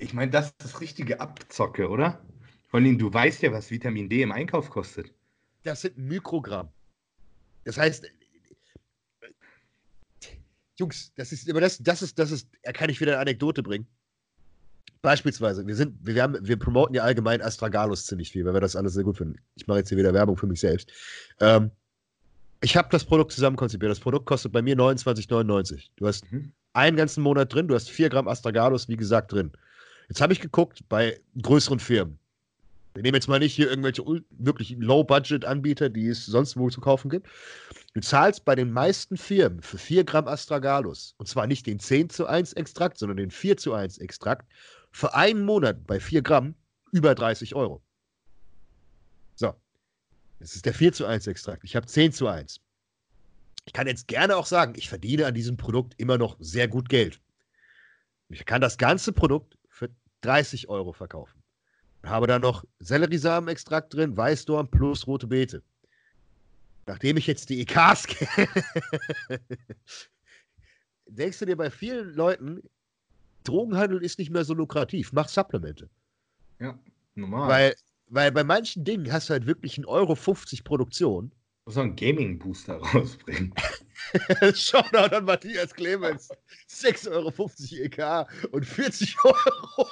Ich 0.00 0.14
meine, 0.14 0.30
das 0.30 0.50
ist 0.50 0.54
das 0.58 0.80
richtige 0.80 1.18
Abzocke, 1.20 1.88
oder? 1.88 2.24
Vor 2.68 2.78
allem, 2.78 2.98
du 2.98 3.12
weißt 3.12 3.42
ja, 3.42 3.50
was 3.50 3.72
Vitamin 3.72 4.08
D 4.08 4.22
im 4.22 4.30
Einkauf 4.30 4.70
kostet. 4.70 5.12
Das 5.64 5.80
sind 5.80 5.98
Mikrogramm. 5.98 6.68
Das 7.64 7.78
heißt, 7.78 8.06
Jungs, 10.78 11.12
das 11.16 11.32
ist, 11.32 11.50
aber 11.50 11.60
das, 11.60 11.78
das 11.78 12.02
ist, 12.02 12.16
das 12.16 12.30
ist, 12.30 12.48
da 12.62 12.70
kann 12.70 12.90
ich 12.90 13.00
wieder 13.00 13.14
eine 13.14 13.22
Anekdote 13.22 13.64
bringen. 13.64 13.88
Beispielsweise, 15.02 15.66
wir 15.66 15.76
sind, 15.76 15.94
wir, 16.02 16.22
haben, 16.22 16.36
wir 16.40 16.58
promoten 16.58 16.94
ja 16.94 17.02
allgemein 17.02 17.40
Astragalus 17.40 18.06
ziemlich 18.06 18.32
viel, 18.32 18.44
weil 18.44 18.54
wir 18.54 18.60
das 18.60 18.76
alles 18.76 18.94
sehr 18.94 19.04
gut 19.04 19.18
finden. 19.18 19.38
Ich 19.54 19.66
mache 19.66 19.78
jetzt 19.78 19.88
hier 19.88 19.98
wieder 19.98 20.14
Werbung 20.14 20.36
für 20.36 20.46
mich 20.46 20.60
selbst. 20.60 20.90
Ähm, 21.40 21.70
ich 22.60 22.76
habe 22.76 22.88
das 22.90 23.04
Produkt 23.04 23.32
zusammen 23.32 23.56
konzipiert. 23.56 23.90
Das 23.90 24.00
Produkt 24.00 24.26
kostet 24.26 24.52
bei 24.52 24.62
mir 24.62 24.76
29,99. 24.76 25.90
Du 25.96 26.06
hast 26.06 26.30
mhm. 26.32 26.52
einen 26.72 26.96
ganzen 26.96 27.22
Monat 27.22 27.52
drin, 27.52 27.68
du 27.68 27.74
hast 27.74 27.90
4 27.90 28.08
Gramm 28.08 28.26
Astragalus, 28.26 28.88
wie 28.88 28.96
gesagt, 28.96 29.32
drin. 29.32 29.52
Jetzt 30.08 30.20
habe 30.20 30.32
ich 30.32 30.40
geguckt 30.40 30.80
bei 30.88 31.20
größeren 31.40 31.78
Firmen. 31.78 32.18
Wir 32.94 33.02
nehmen 33.02 33.14
jetzt 33.14 33.28
mal 33.28 33.38
nicht 33.38 33.54
hier 33.54 33.70
irgendwelche 33.70 34.02
wirklich 34.30 34.74
Low-Budget-Anbieter, 34.76 35.88
die 35.88 36.08
es 36.08 36.26
sonst 36.26 36.56
wo 36.56 36.68
zu 36.68 36.80
kaufen 36.80 37.10
gibt. 37.10 37.28
Du 37.94 38.00
zahlst 38.00 38.44
bei 38.44 38.56
den 38.56 38.72
meisten 38.72 39.16
Firmen 39.16 39.62
für 39.62 39.78
4 39.78 40.02
Gramm 40.02 40.26
Astragalus, 40.26 41.14
und 41.18 41.26
zwar 41.26 41.46
nicht 41.46 41.66
den 41.66 41.78
10 41.78 42.10
zu 42.10 42.26
1 42.26 42.54
Extrakt, 42.54 42.98
sondern 42.98 43.18
den 43.18 43.30
4 43.30 43.56
zu 43.56 43.72
1 43.72 43.98
Extrakt, 43.98 44.50
für 44.90 45.14
einen 45.14 45.44
Monat 45.44 45.86
bei 45.86 46.00
4 46.00 46.22
Gramm 46.22 46.54
über 46.92 47.14
30 47.14 47.54
Euro. 47.54 47.82
So. 49.34 49.54
Das 50.38 50.54
ist 50.54 50.66
der 50.66 50.74
4 50.74 50.92
zu 50.92 51.06
1 51.06 51.26
Extrakt. 51.26 51.64
Ich 51.64 51.76
habe 51.76 51.86
10 51.86 52.12
zu 52.12 52.26
1. 52.26 52.60
Ich 53.66 53.72
kann 53.72 53.86
jetzt 53.86 54.08
gerne 54.08 54.36
auch 54.36 54.46
sagen, 54.46 54.72
ich 54.76 54.88
verdiene 54.88 55.26
an 55.26 55.34
diesem 55.34 55.56
Produkt 55.56 55.94
immer 55.98 56.16
noch 56.16 56.36
sehr 56.40 56.68
gut 56.68 56.88
Geld. 56.88 57.20
Ich 58.30 58.46
kann 58.46 58.60
das 58.60 58.78
ganze 58.78 59.12
Produkt 59.12 59.58
für 59.68 59.90
30 60.22 60.68
Euro 60.68 60.92
verkaufen. 60.92 61.42
Habe 62.04 62.26
da 62.26 62.38
noch 62.38 62.64
Selleriesamenextrakt 62.78 63.92
drin, 63.92 64.16
Weißdorn 64.16 64.70
plus 64.70 65.06
rote 65.06 65.26
Beete. 65.26 65.62
Nachdem 66.86 67.18
ich 67.18 67.26
jetzt 67.26 67.50
die 67.50 67.60
EKs 67.60 68.06
kenne, 68.06 68.48
denkst 71.06 71.38
du 71.38 71.44
dir 71.44 71.56
bei 71.56 71.70
vielen 71.70 72.14
Leuten, 72.14 72.62
Drogenhandel 73.48 74.02
ist 74.02 74.18
nicht 74.18 74.30
mehr 74.30 74.44
so 74.44 74.54
lukrativ. 74.54 75.12
Mach 75.12 75.28
Supplemente. 75.28 75.88
Ja, 76.60 76.78
normal. 77.14 77.48
Weil, 77.48 77.74
weil 78.08 78.32
bei 78.32 78.44
manchen 78.44 78.84
Dingen 78.84 79.12
hast 79.12 79.28
du 79.28 79.32
halt 79.32 79.46
wirklich 79.46 79.78
1,50 79.78 79.86
Euro 79.86 80.16
Produktion. 80.64 81.32
Muss 81.64 81.76
man 81.76 81.86
einen 81.86 81.96
Gaming-Booster 81.96 82.76
rausbringen. 82.94 83.52
Shoutout 84.54 85.14
an 85.14 85.24
Matthias 85.24 85.74
Clemens. 85.74 86.30
6,50 86.70 87.10
Euro 87.10 87.50
EK 87.84 88.52
und 88.52 88.64
40 88.64 89.16
Euro. 89.24 89.88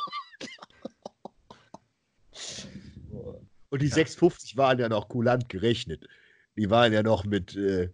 und 3.70 3.82
die 3.82 3.88
ja. 3.88 3.96
6,50 3.96 4.56
waren 4.56 4.78
ja 4.78 4.88
noch 4.88 5.08
kulant 5.08 5.48
gerechnet. 5.48 6.06
Die 6.56 6.70
waren 6.70 6.92
ja 6.92 7.02
noch 7.02 7.24
mit, 7.24 7.56
äh, 7.56 7.90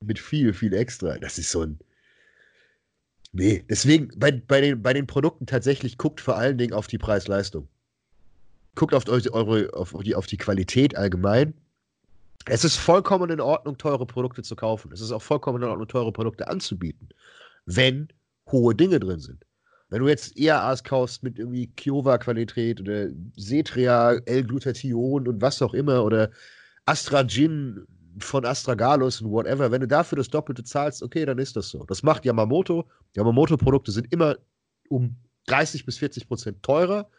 mit 0.00 0.18
viel, 0.18 0.52
viel 0.52 0.74
extra. 0.74 1.18
Das 1.18 1.38
ist 1.38 1.50
so 1.50 1.62
ein 1.62 1.80
Nee, 3.32 3.64
deswegen 3.68 4.10
bei, 4.16 4.32
bei, 4.32 4.60
den, 4.60 4.82
bei 4.82 4.92
den 4.92 5.06
Produkten 5.06 5.46
tatsächlich 5.46 5.98
guckt 5.98 6.20
vor 6.20 6.36
allen 6.36 6.58
Dingen 6.58 6.72
auf 6.72 6.88
die 6.88 6.98
Preis-Leistung. 6.98 7.68
Guckt 8.74 8.94
auf, 8.94 9.04
eure, 9.08 9.72
auf, 9.72 9.94
die, 10.02 10.14
auf 10.14 10.26
die 10.26 10.36
Qualität 10.36 10.96
allgemein. 10.96 11.54
Es 12.46 12.64
ist 12.64 12.76
vollkommen 12.76 13.30
in 13.30 13.40
Ordnung, 13.40 13.76
teure 13.76 14.06
Produkte 14.06 14.42
zu 14.42 14.56
kaufen. 14.56 14.90
Es 14.92 15.00
ist 15.00 15.12
auch 15.12 15.22
vollkommen 15.22 15.62
in 15.62 15.68
Ordnung, 15.68 15.86
teure 15.86 16.12
Produkte 16.12 16.48
anzubieten, 16.48 17.08
wenn 17.66 18.08
hohe 18.50 18.74
Dinge 18.74 18.98
drin 18.98 19.20
sind. 19.20 19.44
Wenn 19.90 20.02
du 20.02 20.08
jetzt 20.08 20.36
ERAs 20.38 20.82
kaufst 20.84 21.22
mit 21.22 21.38
irgendwie 21.38 21.66
Kiowa-Qualität 21.66 22.80
oder 22.80 23.08
Cetria, 23.38 24.12
L-Glutathion 24.24 25.28
und 25.28 25.40
was 25.42 25.60
auch 25.62 25.74
immer 25.74 26.04
oder 26.04 26.30
Astra 26.86 27.24
Gin 27.24 27.86
von 28.24 28.44
Astragalus 28.44 29.20
und 29.20 29.30
whatever, 29.30 29.70
wenn 29.70 29.80
du 29.80 29.88
dafür 29.88 30.16
das 30.16 30.28
Doppelte 30.28 30.64
zahlst, 30.64 31.02
okay, 31.02 31.24
dann 31.24 31.38
ist 31.38 31.56
das 31.56 31.68
so. 31.68 31.84
Das 31.84 32.02
macht 32.02 32.24
Yamamoto. 32.24 32.88
Yamamoto-Produkte 33.16 33.92
sind 33.92 34.12
immer 34.12 34.36
um 34.88 35.16
30 35.46 35.86
bis 35.86 35.98
40 35.98 36.28
Prozent 36.28 36.62
teurer 36.62 37.10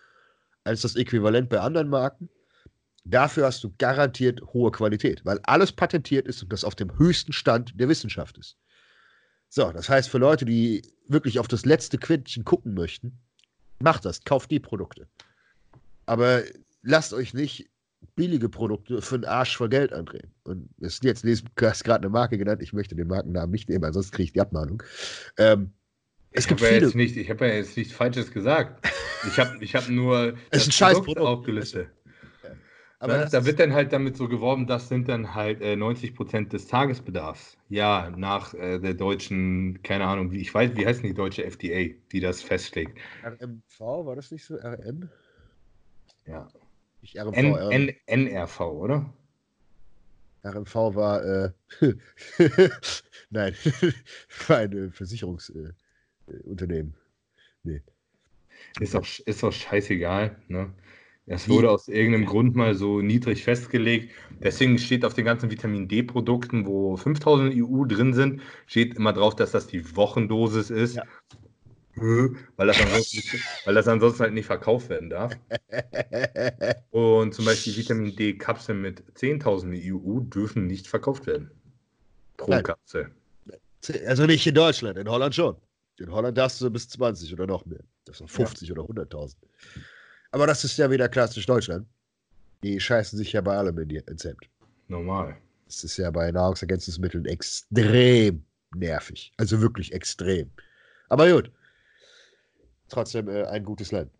als 0.63 0.81
das 0.81 0.95
Äquivalent 0.95 1.49
bei 1.49 1.59
anderen 1.59 1.89
Marken. 1.89 2.29
Dafür 3.03 3.45
hast 3.45 3.63
du 3.63 3.73
garantiert 3.77 4.41
hohe 4.53 4.71
Qualität, 4.71 5.25
weil 5.25 5.39
alles 5.43 5.71
patentiert 5.71 6.27
ist 6.27 6.43
und 6.43 6.53
das 6.53 6.63
auf 6.63 6.75
dem 6.75 6.97
höchsten 6.99 7.33
Stand 7.33 7.79
der 7.79 7.89
Wissenschaft 7.89 8.37
ist. 8.37 8.57
So, 9.49 9.71
das 9.71 9.89
heißt, 9.89 10.09
für 10.09 10.19
Leute, 10.19 10.45
die 10.45 10.83
wirklich 11.07 11.39
auf 11.39 11.47
das 11.47 11.65
letzte 11.65 11.97
Quintchen 11.97 12.45
gucken 12.45 12.73
möchten, 12.73 13.19
macht 13.79 14.05
das, 14.05 14.23
kauft 14.23 14.51
die 14.51 14.59
Produkte. 14.59 15.07
Aber 16.05 16.43
lasst 16.83 17.13
euch 17.13 17.33
nicht 17.33 17.70
billige 18.15 18.49
Produkte 18.49 19.01
für 19.01 19.15
einen 19.15 19.25
Arsch 19.25 19.57
voll 19.57 19.69
Geld 19.69 19.93
andrehen. 19.93 20.31
Und 20.43 20.69
jetzt, 20.77 21.03
jetzt 21.03 21.23
du 21.23 21.67
hast 21.67 21.83
gerade 21.83 22.03
eine 22.03 22.09
Marke 22.09 22.37
genannt, 22.37 22.61
ich 22.61 22.73
möchte 22.73 22.95
den 22.95 23.07
Markennamen 23.07 23.51
nicht 23.51 23.69
nehmen, 23.69 23.93
sonst 23.93 24.11
kriege 24.11 24.25
ich 24.25 24.33
die 24.33 24.41
Abmahnung. 24.41 24.83
Ähm, 25.37 25.71
es 26.31 26.43
ich 26.43 26.49
gibt 26.49 26.61
viele. 26.61 26.87
Ja 26.87 26.95
nicht, 26.95 27.17
ich 27.17 27.29
habe 27.29 27.47
ja 27.47 27.55
jetzt 27.55 27.75
nichts 27.77 27.93
Falsches 27.93 28.31
gesagt. 28.31 28.87
Ich 29.27 29.39
habe 29.39 29.63
ich 29.63 29.75
hab 29.75 29.89
nur 29.89 30.35
es 30.49 30.67
ist 30.67 30.81
ein 30.81 30.93
Produkt 30.95 31.19
aufgelistet. 31.19 31.89
Aber 32.99 33.17
da, 33.17 33.25
da 33.25 33.45
wird 33.45 33.59
dann 33.59 33.73
halt 33.73 33.91
damit 33.93 34.15
so 34.15 34.27
geworben, 34.27 34.67
das 34.67 34.87
sind 34.87 35.09
dann 35.09 35.33
halt 35.33 35.59
äh, 35.61 35.75
90 35.75 36.13
Prozent 36.13 36.53
des 36.53 36.67
Tagesbedarfs. 36.67 37.57
Ja, 37.67 38.11
nach 38.15 38.53
äh, 38.53 38.77
der 38.77 38.93
deutschen, 38.93 39.81
keine 39.81 40.05
Ahnung, 40.05 40.31
wie 40.31 40.39
ich 40.39 40.53
weiß, 40.53 40.75
wie 40.75 40.85
heißt 40.85 41.01
denn 41.01 41.09
die 41.09 41.15
deutsche 41.15 41.43
FDA, 41.43 41.95
die 42.11 42.19
das 42.19 42.43
festlegt? 42.43 42.99
RMV, 43.23 43.79
war 43.79 44.15
das 44.15 44.29
nicht 44.29 44.45
so? 44.45 44.55
RM? 44.55 45.09
Ja. 46.27 46.47
Nicht 47.01 47.17
RMV, 47.17 47.37
N, 47.37 47.89
N, 48.05 48.27
NRV, 48.27 48.59
oder? 48.61 49.13
RMV 50.43 50.75
war, 50.95 51.23
äh, 51.23 51.51
nein, 53.29 53.55
war 54.47 54.57
ein 54.57 54.91
Versicherungsunternehmen. 54.91 56.93
Äh, 56.93 56.97
nee. 57.63 57.81
Ist 58.79 58.93
doch, 58.93 59.05
ist 59.25 59.53
scheißegal, 59.53 60.37
ne? 60.47 60.73
Es 61.27 61.47
wurde 61.47 61.69
aus 61.69 61.87
irgendeinem 61.87 62.25
Grund 62.25 62.55
mal 62.55 62.75
so 62.75 62.99
niedrig 62.99 63.43
festgelegt. 63.43 64.11
Deswegen 64.43 64.79
steht 64.79 65.05
auf 65.05 65.13
den 65.13 65.23
ganzen 65.23 65.51
Vitamin 65.51 65.87
D-Produkten, 65.87 66.65
wo 66.65 66.97
5000 66.97 67.55
EU 67.55 67.85
drin 67.85 68.13
sind, 68.13 68.41
steht 68.65 68.95
immer 68.95 69.13
drauf, 69.13 69.35
dass 69.35 69.51
das 69.51 69.67
die 69.67 69.95
Wochendosis 69.95 70.71
ist. 70.71 70.95
Ja. 70.95 71.03
Weil, 71.95 72.67
das 72.67 72.79
ansonsten, 72.79 73.21
weil 73.65 73.75
das 73.75 73.87
ansonsten 73.87 74.23
halt 74.23 74.33
nicht 74.33 74.45
verkauft 74.45 74.89
werden 74.89 75.09
darf. 75.09 75.33
Und 76.91 77.33
zum 77.33 77.45
Beispiel 77.45 77.75
Vitamin 77.75 78.15
D-Kapseln 78.15 78.81
mit 78.81 79.03
10.000 79.15 79.93
EU 79.93 80.21
dürfen 80.21 80.67
nicht 80.67 80.87
verkauft 80.87 81.27
werden. 81.27 81.51
Pro 82.37 82.51
Nein. 82.51 82.63
Kapsel. 82.63 83.11
Also 84.05 84.25
nicht 84.25 84.45
in 84.47 84.55
Deutschland, 84.55 84.97
in 84.97 85.09
Holland 85.09 85.35
schon. 85.35 85.57
In 85.97 86.11
Holland 86.11 86.37
darfst 86.37 86.61
du 86.61 86.69
bis 86.69 86.87
20 86.89 87.33
oder 87.33 87.47
noch 87.47 87.65
mehr. 87.65 87.83
Das 88.05 88.19
sind 88.19 88.29
50 88.29 88.69
ja. 88.69 88.75
oder 88.75 88.83
100.000. 88.83 89.35
Aber 90.31 90.47
das 90.47 90.63
ist 90.63 90.77
ja 90.77 90.89
wieder 90.89 91.09
klassisch 91.09 91.45
Deutschland. 91.45 91.85
Die 92.63 92.79
scheißen 92.79 93.17
sich 93.17 93.33
ja 93.33 93.41
bei 93.41 93.57
allem 93.57 93.77
in 93.79 93.89
ins 93.89 94.23
Hemd. 94.23 94.49
Normal. 94.87 95.37
Das 95.65 95.83
ist 95.83 95.97
ja 95.97 96.09
bei 96.11 96.31
Nahrungsergänzungsmitteln 96.31 97.25
extrem 97.25 98.43
nervig. 98.75 99.33
Also 99.37 99.61
wirklich 99.61 99.93
extrem. 99.93 100.49
Aber 101.09 101.29
gut. 101.31 101.51
Trotzdem 102.91 103.29
äh, 103.29 103.45
ein 103.45 103.63
gutes 103.63 103.91
Land. 103.91 104.11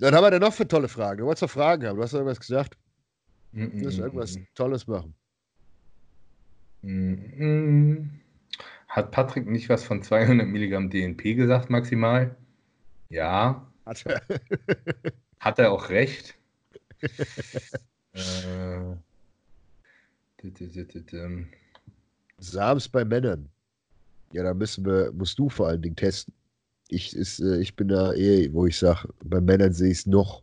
Dann 0.00 0.14
haben 0.14 0.24
wir 0.24 0.30
denn 0.32 0.42
noch 0.42 0.52
für 0.52 0.66
tolle 0.68 0.88
Fragen. 0.88 1.18
Du 1.18 1.24
wolltest 1.26 1.42
noch 1.42 1.50
Fragen 1.50 1.86
haben. 1.86 1.96
Du 1.96 2.02
hast 2.02 2.12
noch 2.12 2.20
irgendwas 2.20 2.40
gesagt. 2.40 2.76
Mm 3.52 3.62
-mm, 3.62 3.70
du 3.70 3.84
musst 3.84 3.98
irgendwas 3.98 4.36
mm 4.36 4.42
Tolles 4.54 4.86
machen. 4.86 5.14
Hat 8.88 9.10
Patrick 9.12 9.46
nicht 9.46 9.68
was 9.68 9.84
von 9.84 10.02
200 10.02 10.46
Milligramm 10.46 10.90
DNP 10.90 11.34
gesagt, 11.34 11.70
maximal? 11.70 12.36
Ja. 13.08 13.66
Hat 13.86 14.04
er. 14.06 14.20
Hat 15.40 15.58
er 15.58 15.70
auch 15.70 15.88
recht. 15.90 16.34
äh, 18.12 18.96
Sams 22.38 22.88
bei 22.88 23.04
Männern. 23.04 23.48
Ja, 24.32 24.42
da 24.42 24.54
müssen 24.54 24.84
wir, 24.84 25.12
musst 25.12 25.38
du 25.38 25.48
vor 25.48 25.68
allen 25.68 25.82
Dingen 25.82 25.96
testen. 25.96 26.34
Ich, 26.88 27.16
ist, 27.16 27.40
äh, 27.40 27.58
ich 27.60 27.74
bin 27.76 27.88
da 27.88 28.12
eh, 28.14 28.52
wo 28.52 28.66
ich 28.66 28.78
sage, 28.78 29.08
bei 29.24 29.40
Männern 29.40 29.72
sehe 29.72 29.90
ich 29.90 29.98
es 29.98 30.06
noch. 30.06 30.42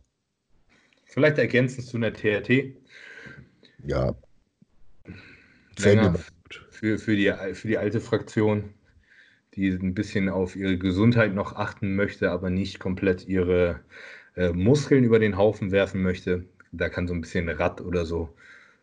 Vielleicht 1.04 1.38
ergänzend 1.38 1.86
zu 1.86 1.96
einer 1.96 2.12
TRT. 2.12 2.74
Ja. 3.86 4.14
Länger 5.78 6.18
für, 6.70 6.98
für, 6.98 7.16
die, 7.16 7.32
für 7.54 7.68
die 7.68 7.78
alte 7.78 8.00
Fraktion, 8.00 8.74
die 9.54 9.68
ein 9.68 9.94
bisschen 9.94 10.28
auf 10.28 10.56
ihre 10.56 10.78
Gesundheit 10.78 11.34
noch 11.34 11.54
achten 11.56 11.94
möchte, 11.94 12.30
aber 12.30 12.50
nicht 12.50 12.78
komplett 12.78 13.26
ihre 13.26 13.80
äh, 14.36 14.50
Muskeln 14.50 15.04
über 15.04 15.18
den 15.18 15.36
Haufen 15.36 15.70
werfen 15.70 16.02
möchte, 16.02 16.44
da 16.72 16.88
kann 16.88 17.06
so 17.06 17.14
ein 17.14 17.20
bisschen 17.20 17.48
Rad 17.48 17.80
oder 17.80 18.04
so 18.04 18.34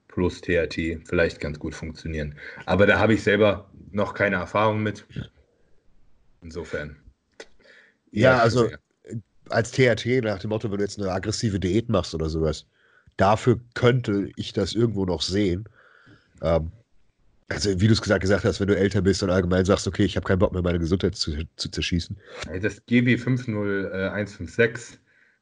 plus 0.07 0.41
THT 0.41 1.01
vielleicht 1.05 1.39
ganz 1.39 1.59
gut 1.59 1.75
funktionieren. 1.75 2.35
Aber 2.65 2.85
da 2.85 2.99
habe 2.99 3.13
ich 3.13 3.23
selber 3.23 3.69
noch 3.91 4.13
keine 4.13 4.37
Erfahrung 4.37 4.83
mit. 4.83 5.05
Insofern. 6.41 6.97
Ja, 8.11 8.39
also 8.39 8.67
sehr. 8.67 8.79
als 9.49 9.71
THT 9.71 10.23
nach 10.23 10.39
dem 10.39 10.49
Motto, 10.49 10.69
wenn 10.69 10.77
du 10.77 10.83
jetzt 10.83 10.99
eine 10.99 11.11
aggressive 11.11 11.59
Diät 11.59 11.89
machst 11.89 12.13
oder 12.13 12.29
sowas, 12.29 12.65
dafür 13.17 13.59
könnte 13.73 14.29
ich 14.35 14.53
das 14.53 14.73
irgendwo 14.73 15.05
noch 15.05 15.21
sehen. 15.21 15.65
Ähm, 16.41 16.71
also 17.49 17.81
wie 17.81 17.87
du 17.87 17.93
es 17.93 18.01
gesagt, 18.01 18.21
gesagt 18.21 18.45
hast, 18.45 18.59
wenn 18.59 18.67
du 18.67 18.77
älter 18.77 19.01
bist 19.01 19.23
und 19.23 19.29
allgemein 19.29 19.65
sagst, 19.65 19.85
okay, 19.85 20.03
ich 20.03 20.15
habe 20.15 20.25
keinen 20.25 20.39
Bock 20.39 20.53
mehr, 20.53 20.61
meine 20.61 20.79
Gesundheit 20.79 21.15
zu, 21.15 21.33
zu 21.57 21.69
zerschießen. 21.69 22.15
Das 22.61 22.85
GB 22.85 23.17
50156 23.17 24.99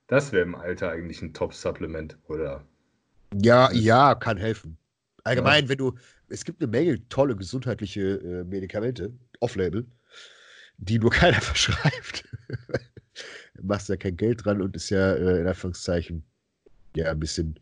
das 0.09 0.31
wäre 0.31 0.43
im 0.43 0.55
Alter 0.55 0.91
eigentlich 0.91 1.21
ein 1.21 1.33
Top-Supplement, 1.33 2.17
oder? 2.27 2.65
Ja, 3.35 3.71
ja, 3.71 4.15
kann 4.15 4.37
helfen. 4.37 4.75
Allgemein, 5.23 5.65
ja. 5.65 5.69
wenn 5.69 5.77
du, 5.77 5.93
es 6.29 6.43
gibt 6.43 6.61
eine 6.61 6.71
Menge 6.71 7.07
tolle 7.09 7.35
gesundheitliche 7.35 8.15
äh, 8.15 8.43
Medikamente, 8.43 9.13
off-label, 9.39 9.85
die 10.79 10.99
nur 10.99 11.11
keiner 11.21 11.41
verschreibt. 11.41 12.27
machst 13.61 13.89
ja 13.89 13.97
kein 13.97 14.15
Geld 14.15 14.45
dran 14.45 14.61
und 14.61 14.75
ist 14.75 14.89
ja 14.89 15.13
äh, 15.13 15.41
in 15.41 15.47
Anführungszeichen 15.47 16.23
ja 16.95 17.11
ein 17.11 17.19
bisschen 17.19 17.59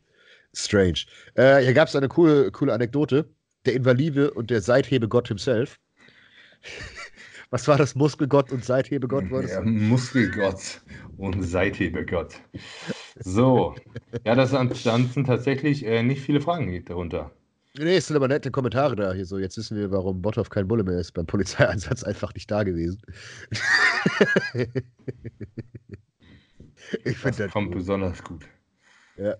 strange. 0.53 0.99
Äh, 1.33 1.63
hier 1.63 1.73
gab 1.73 1.87
es 1.87 1.95
eine 1.95 2.07
coole, 2.07 2.51
coole 2.51 2.73
Anekdote. 2.73 3.29
Der 3.65 3.73
Invalide 3.73 4.31
und 4.31 4.49
der 4.49 4.61
Seithebegott 4.61 5.27
himself 5.27 5.79
was 7.49 7.67
war 7.67 7.77
das? 7.77 7.95
Muskelgott 7.95 8.51
und 8.51 8.63
Seithebegott? 8.63 9.29
War 9.31 9.41
das? 9.41 9.51
Ja, 9.51 9.61
Muskelgott 9.61 10.81
und 11.17 11.41
Seithebegott. 11.43 12.35
So, 13.19 13.75
ja, 14.25 14.35
das 14.35 14.51
sind 14.51 15.25
tatsächlich 15.25 15.85
äh, 15.85 16.03
nicht 16.03 16.21
viele 16.21 16.41
Fragen 16.41 16.83
darunter. 16.85 17.31
Nee, 17.79 17.97
es 17.97 18.07
sind 18.07 18.15
aber 18.15 18.27
nette 18.27 18.49
Kommentare 18.49 18.95
da. 18.95 19.13
Hier 19.13 19.25
so, 19.25 19.37
jetzt 19.37 19.57
wissen 19.57 19.77
wir, 19.77 19.91
warum 19.91 20.21
Bothoff 20.21 20.49
kein 20.49 20.67
Bulle 20.67 20.83
mehr 20.83 20.99
ist. 20.99 21.13
Beim 21.13 21.25
Polizeieinsatz 21.27 22.03
einfach 22.03 22.33
nicht 22.33 22.49
da 22.49 22.63
gewesen. 22.63 23.01
ich 27.03 27.17
finde 27.17 27.37
das, 27.37 27.51
kommt 27.51 27.67
gut. 27.67 27.77
besonders 27.77 28.23
gut. 28.23 28.45
Ja. 29.17 29.35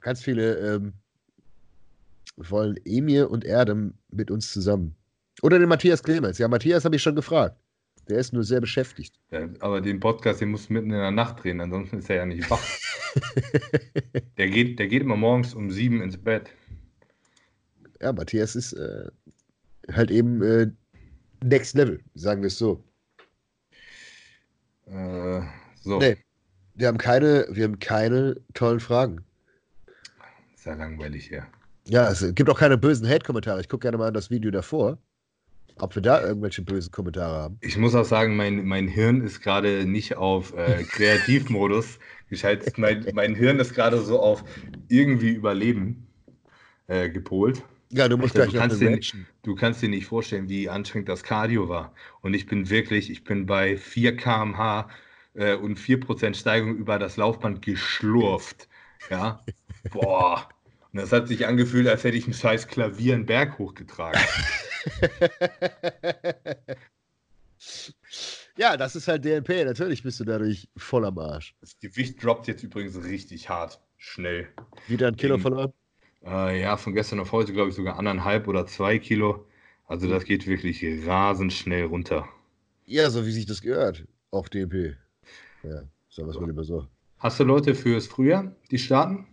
Ganz 0.00 0.22
viele 0.22 0.56
ähm, 0.56 0.92
wollen 2.36 2.78
Emir 2.84 3.30
und 3.30 3.44
Erdem 3.44 3.94
mit 4.10 4.30
uns 4.30 4.52
zusammen. 4.52 4.94
Oder 5.42 5.58
den 5.58 5.68
Matthias 5.68 6.02
Clemens. 6.02 6.38
Ja, 6.38 6.48
Matthias 6.48 6.84
habe 6.84 6.96
ich 6.96 7.02
schon 7.02 7.16
gefragt. 7.16 7.56
Der 8.08 8.18
ist 8.18 8.32
nur 8.32 8.44
sehr 8.44 8.60
beschäftigt. 8.60 9.18
Ja, 9.30 9.48
aber 9.60 9.80
den 9.80 10.00
Podcast, 10.00 10.40
den 10.40 10.50
musst 10.50 10.68
du 10.68 10.74
mitten 10.74 10.90
in 10.90 10.98
der 10.98 11.10
Nacht 11.10 11.42
drehen, 11.42 11.60
ansonsten 11.60 11.98
ist 11.98 12.10
er 12.10 12.16
ja 12.16 12.26
nicht 12.26 12.50
wach. 12.50 12.62
der, 14.38 14.48
geht, 14.48 14.78
der 14.78 14.88
geht 14.88 15.02
immer 15.02 15.16
morgens 15.16 15.54
um 15.54 15.70
sieben 15.70 16.02
ins 16.02 16.16
Bett. 16.16 16.50
Ja, 18.00 18.12
Matthias 18.12 18.56
ist 18.56 18.72
äh, 18.72 19.08
halt 19.92 20.10
eben 20.10 20.42
äh, 20.42 20.70
Next 21.42 21.74
Level, 21.74 22.00
sagen 22.14 22.42
wir 22.42 22.48
es 22.48 22.58
so. 22.58 22.82
Äh, 24.86 25.42
so. 25.82 25.98
Nee, 25.98 26.16
wir 26.74 26.88
haben 26.88 26.98
keine, 26.98 27.46
wir 27.50 27.64
haben 27.64 27.78
keine 27.78 28.36
tollen 28.54 28.80
Fragen. 28.80 29.24
Sehr 30.56 30.76
langweilig, 30.76 31.30
ja. 31.30 31.46
Ja, 31.86 32.10
es 32.10 32.34
gibt 32.34 32.50
auch 32.50 32.58
keine 32.58 32.76
bösen 32.76 33.08
Hate-Kommentare. 33.08 33.60
Ich 33.60 33.68
gucke 33.68 33.82
gerne 33.82 33.98
mal 33.98 34.08
an 34.08 34.14
das 34.14 34.30
Video 34.30 34.50
davor 34.50 34.98
ob 35.80 35.94
wir 35.94 36.02
da 36.02 36.22
irgendwelche 36.22 36.62
bösen 36.62 36.90
Kommentare 36.90 37.36
haben. 37.36 37.58
Ich 37.60 37.76
muss 37.76 37.94
auch 37.94 38.04
sagen, 38.04 38.36
mein, 38.36 38.66
mein 38.66 38.88
Hirn 38.88 39.22
ist 39.22 39.40
gerade 39.40 39.84
nicht 39.86 40.16
auf 40.16 40.54
äh, 40.56 40.84
Kreativmodus 40.84 41.98
geschaltet. 42.28 42.78
mein, 42.78 43.06
mein 43.14 43.34
Hirn 43.34 43.58
ist 43.58 43.74
gerade 43.74 44.00
so 44.00 44.20
auf 44.20 44.44
irgendwie 44.88 45.30
Überleben 45.30 46.06
äh, 46.86 47.08
gepolt. 47.08 47.62
Ja, 47.92 48.08
du 48.08 48.16
musst 48.16 48.38
also, 48.38 48.50
gleich 48.50 48.68
du 48.68 48.78
kannst, 48.78 49.14
dir, 49.14 49.26
du 49.42 49.54
kannst 49.56 49.82
dir 49.82 49.88
nicht 49.88 50.06
vorstellen, 50.06 50.48
wie 50.48 50.68
anstrengend 50.68 51.08
das 51.08 51.24
Cardio 51.24 51.68
war. 51.68 51.92
Und 52.20 52.34
ich 52.34 52.46
bin 52.46 52.70
wirklich, 52.70 53.10
ich 53.10 53.24
bin 53.24 53.46
bei 53.46 53.76
4 53.76 54.16
km/h 54.16 54.88
äh, 55.34 55.54
und 55.54 55.76
4% 55.78 56.36
Steigung 56.36 56.76
über 56.76 57.00
das 57.00 57.16
Laufband 57.16 57.62
geschlurft. 57.62 58.68
Ja, 59.10 59.44
boah. 59.90 60.48
Und 60.92 61.00
das 61.00 61.12
hat 61.12 61.28
sich 61.28 61.46
angefühlt, 61.46 61.86
als 61.88 62.04
hätte 62.04 62.16
ich 62.16 62.26
ein 62.26 62.34
scheiß 62.34 62.68
Klavier 62.68 63.14
einen 63.14 63.26
Berg 63.26 63.58
hochgetragen. 63.58 64.20
ja, 68.56 68.76
das 68.76 68.96
ist 68.96 69.08
halt 69.08 69.24
DNP. 69.24 69.64
Natürlich 69.64 70.02
bist 70.02 70.20
du 70.20 70.24
dadurch 70.24 70.68
voll 70.76 71.04
am 71.04 71.18
Arsch. 71.18 71.54
Das 71.60 71.78
Gewicht 71.78 72.22
droppt 72.22 72.46
jetzt 72.46 72.62
übrigens 72.62 73.02
richtig 73.04 73.48
hart, 73.48 73.80
schnell. 73.96 74.48
Wieder 74.86 75.08
ein 75.08 75.16
Kilo 75.16 75.38
verloren? 75.38 75.72
Äh, 76.24 76.60
ja, 76.60 76.76
von 76.76 76.94
gestern 76.94 77.20
auf 77.20 77.32
heute, 77.32 77.52
glaube 77.52 77.70
ich, 77.70 77.74
sogar 77.74 77.98
anderthalb 77.98 78.48
oder 78.48 78.66
zwei 78.66 78.98
Kilo. 78.98 79.46
Also 79.86 80.08
das 80.08 80.24
geht 80.24 80.46
wirklich 80.46 80.84
rasend 81.06 81.52
schnell 81.52 81.84
runter. 81.84 82.28
Ja, 82.86 83.10
so 83.10 83.26
wie 83.26 83.32
sich 83.32 83.46
das 83.46 83.62
gehört 83.62 84.04
auf 84.30 84.48
DNP. 84.48 84.96
Ja, 85.62 85.82
sagen 86.08 86.28
wir 86.28 86.28
es 86.28 86.40
mal 86.40 86.46
lieber 86.46 86.64
so. 86.64 86.86
Hast 87.18 87.40
du 87.40 87.44
Leute 87.44 87.74
fürs 87.74 88.06
Frühjahr, 88.06 88.54
die 88.70 88.78
starten? 88.78 89.26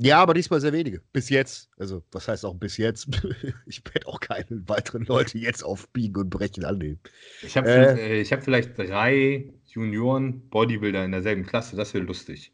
Ja, 0.00 0.20
aber 0.20 0.32
diesmal 0.32 0.60
sehr 0.60 0.72
wenige. 0.72 1.02
Bis 1.12 1.28
jetzt. 1.28 1.70
Also, 1.76 2.04
was 2.12 2.28
heißt 2.28 2.44
auch 2.44 2.54
bis 2.54 2.76
jetzt? 2.76 3.08
ich 3.66 3.82
werde 3.84 4.06
auch 4.06 4.20
keine 4.20 4.62
weiteren 4.68 5.04
Leute 5.04 5.38
jetzt 5.38 5.64
auf 5.64 5.88
Biegen 5.88 6.22
und 6.22 6.30
Brechen 6.30 6.64
annehmen. 6.64 7.00
Ich 7.42 7.56
habe 7.56 7.68
äh, 7.68 8.24
hab 8.24 8.44
vielleicht 8.44 8.78
drei 8.78 9.52
Junioren-Bodybuilder 9.66 11.04
in 11.04 11.10
derselben 11.10 11.44
Klasse. 11.44 11.74
Das 11.74 11.94
wäre 11.94 12.04
lustig. 12.04 12.52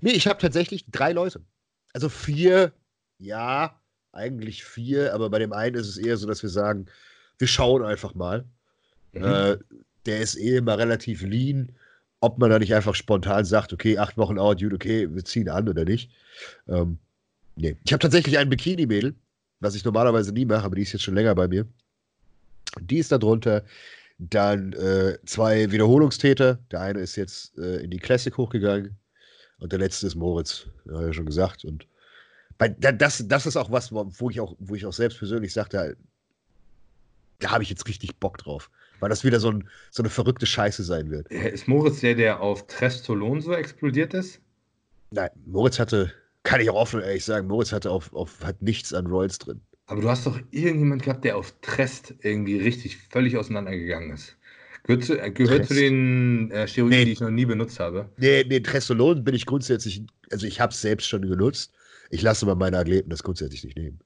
Nee, 0.00 0.12
ich 0.12 0.26
habe 0.26 0.40
tatsächlich 0.40 0.86
drei 0.90 1.12
Leute. 1.12 1.42
Also 1.94 2.08
vier, 2.08 2.72
ja, 3.18 3.80
eigentlich 4.12 4.64
vier, 4.64 5.14
aber 5.14 5.30
bei 5.30 5.38
dem 5.38 5.52
einen 5.52 5.76
ist 5.76 5.88
es 5.88 5.96
eher 5.96 6.16
so, 6.18 6.26
dass 6.26 6.42
wir 6.42 6.50
sagen, 6.50 6.86
wir 7.38 7.48
schauen 7.48 7.82
einfach 7.82 8.14
mal. 8.14 8.44
Mhm. 9.12 9.24
Äh, 9.24 9.56
der 10.06 10.20
ist 10.20 10.36
eh 10.36 10.58
immer 10.58 10.76
relativ 10.76 11.22
lean 11.22 11.72
ob 12.24 12.38
man 12.38 12.48
da 12.48 12.58
nicht 12.58 12.74
einfach 12.74 12.94
spontan 12.94 13.44
sagt, 13.44 13.74
okay, 13.74 13.98
acht 13.98 14.16
Wochen 14.16 14.38
out, 14.38 14.58
gut, 14.58 14.72
okay, 14.72 15.14
wir 15.14 15.24
ziehen 15.26 15.50
an 15.50 15.68
oder 15.68 15.84
nicht. 15.84 16.10
Ähm, 16.66 16.98
nee. 17.54 17.76
Ich 17.84 17.92
habe 17.92 18.00
tatsächlich 18.00 18.38
ein 18.38 18.48
Bikini-Mädel, 18.48 19.14
was 19.60 19.74
ich 19.74 19.84
normalerweise 19.84 20.32
nie 20.32 20.46
mache, 20.46 20.64
aber 20.64 20.76
die 20.76 20.82
ist 20.82 20.92
jetzt 20.94 21.02
schon 21.02 21.14
länger 21.14 21.34
bei 21.34 21.48
mir. 21.48 21.66
Die 22.80 22.96
ist 22.96 23.12
da 23.12 23.18
drunter. 23.18 23.62
Dann 24.16 24.72
äh, 24.72 25.18
zwei 25.26 25.70
Wiederholungstäter. 25.70 26.58
Der 26.70 26.80
eine 26.80 27.00
ist 27.00 27.16
jetzt 27.16 27.58
äh, 27.58 27.82
in 27.82 27.90
die 27.90 27.98
Classic 27.98 28.34
hochgegangen 28.34 28.96
und 29.58 29.72
der 29.72 29.78
letzte 29.78 30.06
ist 30.06 30.14
Moritz, 30.14 30.66
habe 30.88 31.02
ich 31.02 31.06
ja 31.08 31.12
schon 31.12 31.26
gesagt. 31.26 31.64
Und 31.64 31.86
bei, 32.58 32.68
das, 32.68 33.24
das 33.26 33.46
ist 33.46 33.56
auch 33.56 33.70
was, 33.70 33.92
wo 33.92 34.30
ich 34.30 34.40
auch, 34.40 34.54
wo 34.58 34.74
ich 34.74 34.86
auch 34.86 34.92
selbst 34.92 35.18
persönlich 35.18 35.52
sagte, 35.52 35.96
da, 37.38 37.50
habe 37.50 37.62
ich 37.62 37.70
jetzt 37.70 37.88
richtig 37.88 38.16
Bock 38.16 38.38
drauf 38.38 38.70
weil 39.04 39.10
das 39.10 39.22
wieder 39.22 39.38
so, 39.38 39.50
ein, 39.50 39.68
so 39.90 40.02
eine 40.02 40.08
verrückte 40.08 40.46
Scheiße 40.46 40.82
sein 40.82 41.10
wird. 41.10 41.28
Ist 41.28 41.68
Moritz 41.68 42.00
der, 42.00 42.14
der 42.14 42.40
auf 42.40 42.66
Trestolon 42.66 43.42
so 43.42 43.52
explodiert 43.52 44.14
ist? 44.14 44.40
Nein, 45.10 45.28
Moritz 45.44 45.78
hatte, 45.78 46.10
kann 46.42 46.62
ich 46.62 46.70
auch 46.70 46.74
offen 46.74 47.00
ehrlich 47.00 47.22
sagen, 47.22 47.46
Moritz 47.46 47.72
hatte 47.72 47.90
auf, 47.90 48.14
auf 48.14 48.42
hat 48.42 48.62
nichts 48.62 48.94
an 48.94 49.06
Royals 49.06 49.38
drin. 49.38 49.60
Aber 49.86 50.00
du 50.00 50.08
hast 50.08 50.26
doch 50.26 50.40
irgendjemand 50.50 51.02
gehabt, 51.02 51.24
der 51.24 51.36
auf 51.36 51.54
Trest 51.60 52.14
irgendwie 52.20 52.56
richtig 52.58 52.96
völlig 52.96 53.36
auseinandergegangen 53.36 54.10
ist. 54.10 54.38
Gehört 54.84 55.04
zu, 55.04 55.18
äh, 55.18 55.30
gehört 55.30 55.66
zu 55.66 55.74
den 55.74 56.50
äh, 56.50 56.68
Steroiden, 56.68 56.98
nee. 56.98 57.04
die 57.04 57.12
ich 57.12 57.20
noch 57.20 57.30
nie 57.30 57.44
benutzt 57.44 57.80
habe? 57.80 58.08
Nee, 58.16 58.44
nee, 58.48 58.60
Trestolon 58.60 59.24
bin 59.24 59.34
ich 59.34 59.46
grundsätzlich, 59.46 60.02
also 60.30 60.46
ich 60.46 60.60
habe 60.60 60.72
es 60.72 60.80
selbst 60.80 61.08
schon 61.08 61.22
genutzt. 61.22 61.72
Ich 62.10 62.22
lasse 62.22 62.46
aber 62.46 62.54
meine 62.54 62.78
Athleten 62.78 63.10
das 63.10 63.22
grundsätzlich 63.22 63.64
nicht 63.64 63.76
nehmen. 63.76 63.98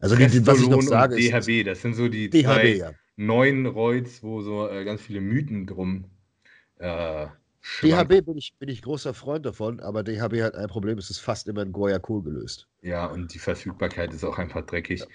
Also 0.00 0.16
die, 0.16 0.46
was 0.46 0.60
ich 0.60 0.68
noch 0.68 0.82
sage 0.82 1.14
und 1.14 1.22
DHB, 1.22 1.48
ist, 1.48 1.66
das 1.66 1.82
sind 1.82 1.94
so 1.94 2.08
die 2.08 2.28
DHB, 2.28 2.42
zwei, 2.42 2.76
ja 2.76 2.92
neuen 3.20 3.66
Reuz, 3.66 4.22
wo 4.22 4.40
so 4.40 4.68
äh, 4.68 4.84
ganz 4.84 5.02
viele 5.02 5.20
Mythen 5.20 5.66
drum. 5.66 6.06
Äh, 6.78 7.26
DHB 7.82 8.24
bin 8.24 8.38
ich, 8.38 8.54
bin 8.58 8.70
ich 8.70 8.80
großer 8.80 9.12
Freund 9.12 9.44
davon, 9.44 9.80
aber 9.80 10.02
DHB 10.02 10.40
hat 10.40 10.54
ein 10.54 10.68
Problem, 10.68 10.96
es 10.96 11.10
ist 11.10 11.18
fast 11.18 11.46
immer 11.46 11.62
in 11.62 11.72
Guayaquil 11.72 12.22
gelöst. 12.22 12.66
Ja, 12.80 13.06
und 13.06 13.34
die 13.34 13.38
Verfügbarkeit 13.38 14.14
ist 14.14 14.24
auch 14.24 14.38
einfach 14.38 14.64
dreckig. 14.64 15.00
Ja. 15.00 15.06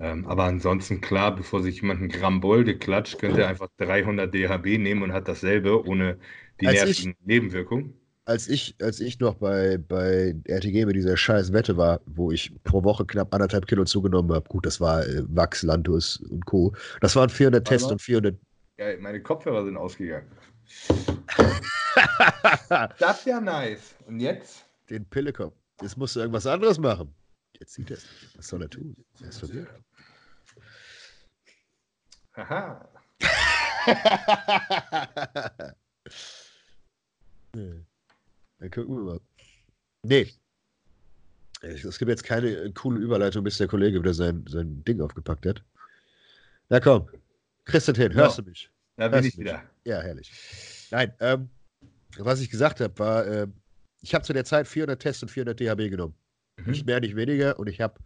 Ähm, 0.00 0.26
aber 0.26 0.44
ansonsten, 0.44 1.00
klar, 1.00 1.34
bevor 1.34 1.62
sich 1.62 1.80
jemand 1.80 2.00
ein 2.00 2.08
Gramm 2.08 2.40
Bolde 2.40 2.78
klatscht, 2.78 3.18
könnte 3.18 3.42
er 3.42 3.48
einfach 3.48 3.68
300 3.78 4.32
DHB 4.32 4.78
nehmen 4.78 5.02
und 5.02 5.12
hat 5.12 5.26
dasselbe 5.26 5.84
ohne 5.86 6.18
die 6.60 6.68
Als 6.68 6.84
nervigen 6.84 7.16
Nebenwirkungen 7.24 7.94
als 8.28 8.46
ich, 8.46 8.76
als 8.82 9.00
ich 9.00 9.18
noch 9.20 9.36
bei, 9.36 9.78
bei 9.78 10.36
RTG 10.44 10.84
mit 10.84 10.96
dieser 10.96 11.16
scheiß 11.16 11.54
Wette 11.54 11.78
war, 11.78 12.02
wo 12.04 12.30
ich 12.30 12.52
pro 12.62 12.84
Woche 12.84 13.06
knapp 13.06 13.32
anderthalb 13.32 13.66
Kilo 13.66 13.84
zugenommen 13.84 14.34
habe, 14.34 14.46
gut, 14.48 14.66
das 14.66 14.80
war 14.80 15.06
äh, 15.06 15.22
Wachs, 15.28 15.62
Lantus 15.62 16.18
und 16.18 16.44
Co. 16.44 16.74
Das 17.00 17.16
waren 17.16 17.30
400 17.30 17.66
Tests 17.66 17.90
und 17.90 18.02
400. 18.02 18.36
Ja, 18.76 18.86
meine 19.00 19.22
Kopfhörer 19.22 19.64
sind 19.64 19.78
ausgegangen. 19.78 20.26
das 22.98 23.20
ist 23.20 23.26
ja 23.26 23.40
nice. 23.40 23.94
Und 24.06 24.20
jetzt? 24.20 24.66
Den 24.90 25.06
Pillekopf. 25.06 25.54
Jetzt 25.80 25.96
musst 25.96 26.14
du 26.14 26.20
irgendwas 26.20 26.46
anderes 26.46 26.78
machen. 26.78 27.14
Jetzt 27.58 27.72
sieht 27.72 27.90
er 27.90 27.96
es. 27.96 28.04
Was 28.36 28.48
soll 28.48 28.60
er 28.60 28.68
tun? 28.68 28.94
Er 29.22 29.28
ist 29.28 29.38
verwirrt. 29.38 29.68
Haha. 32.38 32.88
Dann 37.52 37.86
gucken 38.70 38.96
wir 38.96 39.02
mal. 39.02 39.20
Nee. 40.04 40.32
Es 41.62 41.98
gibt 41.98 42.08
jetzt 42.08 42.22
keine 42.22 42.48
äh, 42.48 42.70
coole 42.70 43.00
Überleitung, 43.00 43.42
bis 43.42 43.58
der 43.58 43.66
Kollege 43.66 43.98
wieder 43.98 44.14
sein, 44.14 44.44
sein 44.48 44.84
Ding 44.84 45.00
aufgepackt 45.00 45.46
hat. 45.46 45.64
Na 46.68 46.78
komm. 46.78 47.08
Christian, 47.64 48.14
hörst 48.14 48.38
ja. 48.38 48.44
du 48.44 48.48
mich? 48.48 48.70
Da 48.96 49.08
bin 49.08 49.14
hörst 49.14 49.28
ich 49.28 49.38
wieder. 49.38 49.64
Ja, 49.84 50.00
herrlich. 50.00 50.30
Nein, 50.92 51.12
ähm, 51.18 51.50
was 52.18 52.40
ich 52.40 52.50
gesagt 52.50 52.80
habe, 52.80 52.96
war, 52.98 53.26
äh, 53.26 53.48
ich 54.00 54.14
habe 54.14 54.24
zu 54.24 54.32
der 54.32 54.44
Zeit 54.44 54.68
400 54.68 55.02
Tests 55.02 55.24
und 55.24 55.30
400 55.30 55.58
DHB 55.58 55.90
genommen. 55.90 56.14
Mhm. 56.56 56.70
Nicht 56.70 56.86
mehr, 56.86 57.00
nicht 57.00 57.16
weniger. 57.16 57.58
Und 57.58 57.66
ich 57.66 57.80
habe, 57.80 57.98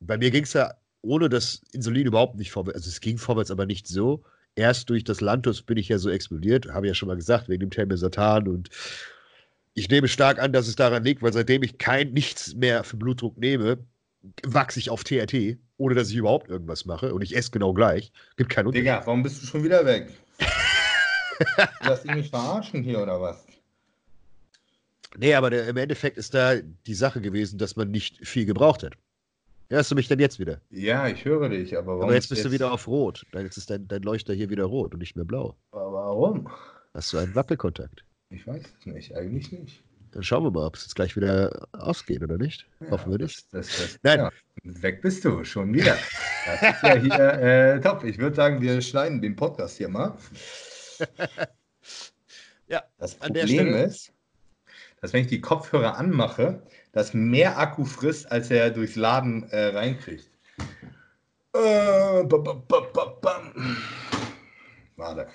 bei 0.00 0.18
mir 0.18 0.30
ging 0.30 0.44
es 0.44 0.52
ja 0.52 0.74
ohne 1.04 1.28
das 1.28 1.62
Insulin 1.72 2.06
überhaupt 2.06 2.36
nicht 2.36 2.50
vorwärts. 2.50 2.78
Also 2.78 2.88
es 2.88 3.00
ging 3.00 3.18
vorwärts, 3.18 3.50
aber 3.50 3.66
nicht 3.66 3.86
so. 3.86 4.22
Erst 4.56 4.90
durch 4.90 5.04
das 5.04 5.20
Lantus 5.20 5.62
bin 5.62 5.76
ich 5.76 5.88
ja 5.88 5.98
so 5.98 6.10
explodiert, 6.10 6.68
habe 6.72 6.86
ich 6.86 6.90
ja 6.90 6.94
schon 6.94 7.08
mal 7.08 7.16
gesagt, 7.16 7.48
wegen 7.48 7.60
dem 7.60 7.70
Telmesatan 7.70 8.48
und 8.48 8.70
ich 9.74 9.88
nehme 9.88 10.06
stark 10.06 10.38
an, 10.38 10.52
dass 10.52 10.68
es 10.68 10.76
daran 10.76 11.02
liegt, 11.02 11.22
weil 11.22 11.32
seitdem 11.32 11.64
ich 11.64 11.78
kein 11.78 12.12
nichts 12.12 12.54
mehr 12.54 12.84
für 12.84 12.96
Blutdruck 12.96 13.36
nehme, 13.38 13.78
wachse 14.44 14.78
ich 14.78 14.88
auf 14.88 15.02
TRT, 15.02 15.58
ohne 15.76 15.96
dass 15.96 16.10
ich 16.10 16.16
überhaupt 16.16 16.48
irgendwas 16.48 16.84
mache. 16.84 17.12
Und 17.12 17.22
ich 17.22 17.36
esse 17.36 17.50
genau 17.50 17.72
gleich. 17.72 18.12
Gibt 18.36 18.50
keinen 18.50 18.68
Unterschied. 18.68 18.86
Digga, 18.86 19.02
warum 19.04 19.24
bist 19.24 19.42
du 19.42 19.46
schon 19.46 19.64
wieder 19.64 19.84
weg? 19.84 20.10
Lass 21.80 22.02
dich 22.02 22.14
mich 22.14 22.30
verarschen 22.30 22.84
hier 22.84 23.00
oder 23.00 23.20
was? 23.20 23.44
Nee, 25.16 25.34
aber 25.34 25.50
der, 25.50 25.66
im 25.68 25.76
Endeffekt 25.76 26.18
ist 26.18 26.34
da 26.34 26.54
die 26.86 26.94
Sache 26.94 27.20
gewesen, 27.20 27.58
dass 27.58 27.74
man 27.74 27.90
nicht 27.90 28.26
viel 28.26 28.46
gebraucht 28.46 28.84
hat. 28.84 28.94
Hörst 29.70 29.90
du 29.90 29.94
mich 29.94 30.08
denn 30.08 30.18
jetzt 30.18 30.38
wieder? 30.38 30.60
Ja, 30.70 31.08
ich 31.08 31.24
höre 31.24 31.48
dich, 31.48 31.76
aber 31.76 31.92
warum? 31.92 32.02
Aber 32.02 32.14
jetzt 32.14 32.28
bist 32.28 32.40
jetzt... 32.40 32.50
du 32.50 32.52
wieder 32.52 32.72
auf 32.72 32.86
Rot. 32.86 33.24
Jetzt 33.32 33.56
ist 33.56 33.70
dein, 33.70 33.88
dein 33.88 34.02
Leuchter 34.02 34.34
hier 34.34 34.50
wieder 34.50 34.64
rot 34.64 34.92
und 34.92 35.00
nicht 35.00 35.16
mehr 35.16 35.24
blau. 35.24 35.56
Aber 35.72 35.92
warum? 35.92 36.48
Hast 36.92 37.12
du 37.12 37.18
einen 37.18 37.34
Wackelkontakt? 37.34 38.04
Ich 38.30 38.46
weiß 38.46 38.62
es 38.62 38.86
nicht, 38.86 39.16
eigentlich 39.16 39.52
nicht. 39.52 39.82
Dann 40.12 40.22
schauen 40.22 40.44
wir 40.44 40.50
mal, 40.50 40.66
ob 40.66 40.76
es 40.76 40.82
jetzt 40.82 40.94
gleich 40.94 41.16
wieder 41.16 41.66
ausgeht 41.72 42.22
oder 42.22 42.36
nicht. 42.36 42.68
Ja, 42.80 42.90
Hoffen 42.90 43.10
wir 43.10 43.18
nicht. 43.18 43.52
Das, 43.52 43.66
das, 43.66 43.76
das, 43.78 43.98
Nein. 44.02 44.18
Ja, 44.20 44.30
weg 44.62 45.02
bist 45.02 45.24
du, 45.24 45.44
schon 45.44 45.74
wieder. 45.74 45.96
Das 46.46 46.76
ist 46.76 46.82
ja 46.82 46.94
hier 46.94 47.32
äh, 47.74 47.80
top. 47.80 48.04
Ich 48.04 48.18
würde 48.18 48.36
sagen, 48.36 48.60
wir 48.60 48.80
schneiden 48.80 49.20
den 49.20 49.34
Podcast 49.34 49.78
hier 49.78 49.88
mal. 49.88 50.16
ja, 52.68 52.84
das 52.98 53.16
Problem 53.16 53.74
ist, 53.74 54.12
dass 55.00 55.12
wenn 55.12 55.22
ich 55.22 55.28
die 55.28 55.40
Kopfhörer 55.40 55.96
anmache, 55.96 56.62
das 56.94 57.12
mehr 57.12 57.58
Akku 57.58 57.84
frisst, 57.84 58.30
als 58.30 58.50
er 58.50 58.70
durchs 58.70 58.94
Laden 58.94 59.42
äh, 59.50 59.66
reinkriegt. 59.66 60.30
Äh, 61.52 61.58
Warte. 64.96 65.28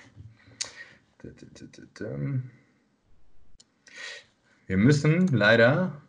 Wir 4.67 4.77
müssen 4.77 5.27
leider. 5.27 6.01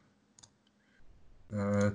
Äh, 1.51 1.91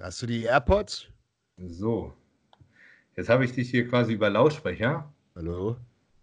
Hast 0.00 0.22
du 0.22 0.26
die 0.26 0.44
AirPods? 0.44 1.08
So. 1.56 2.14
Jetzt 3.16 3.28
habe 3.28 3.44
ich 3.44 3.52
dich 3.52 3.70
hier 3.70 3.88
quasi 3.88 4.12
über 4.12 4.30
Lautsprecher. 4.30 5.12
Hallo? 5.34 5.76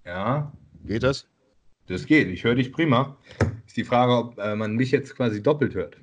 Ja. 0.06 0.54
Geht 0.86 1.04
das? 1.04 1.28
Das 1.88 2.06
geht. 2.06 2.28
Ich 2.30 2.44
höre 2.44 2.56
dich 2.56 2.72
prima. 2.72 3.18
Ist 3.66 3.78
die 3.78 3.84
Frage, 3.84 4.14
ob 4.14 4.38
äh, 4.38 4.56
man 4.56 4.76
mich 4.76 4.92
jetzt 4.92 5.16
quasi 5.16 5.42
doppelt 5.42 5.74
hört. 5.74 5.98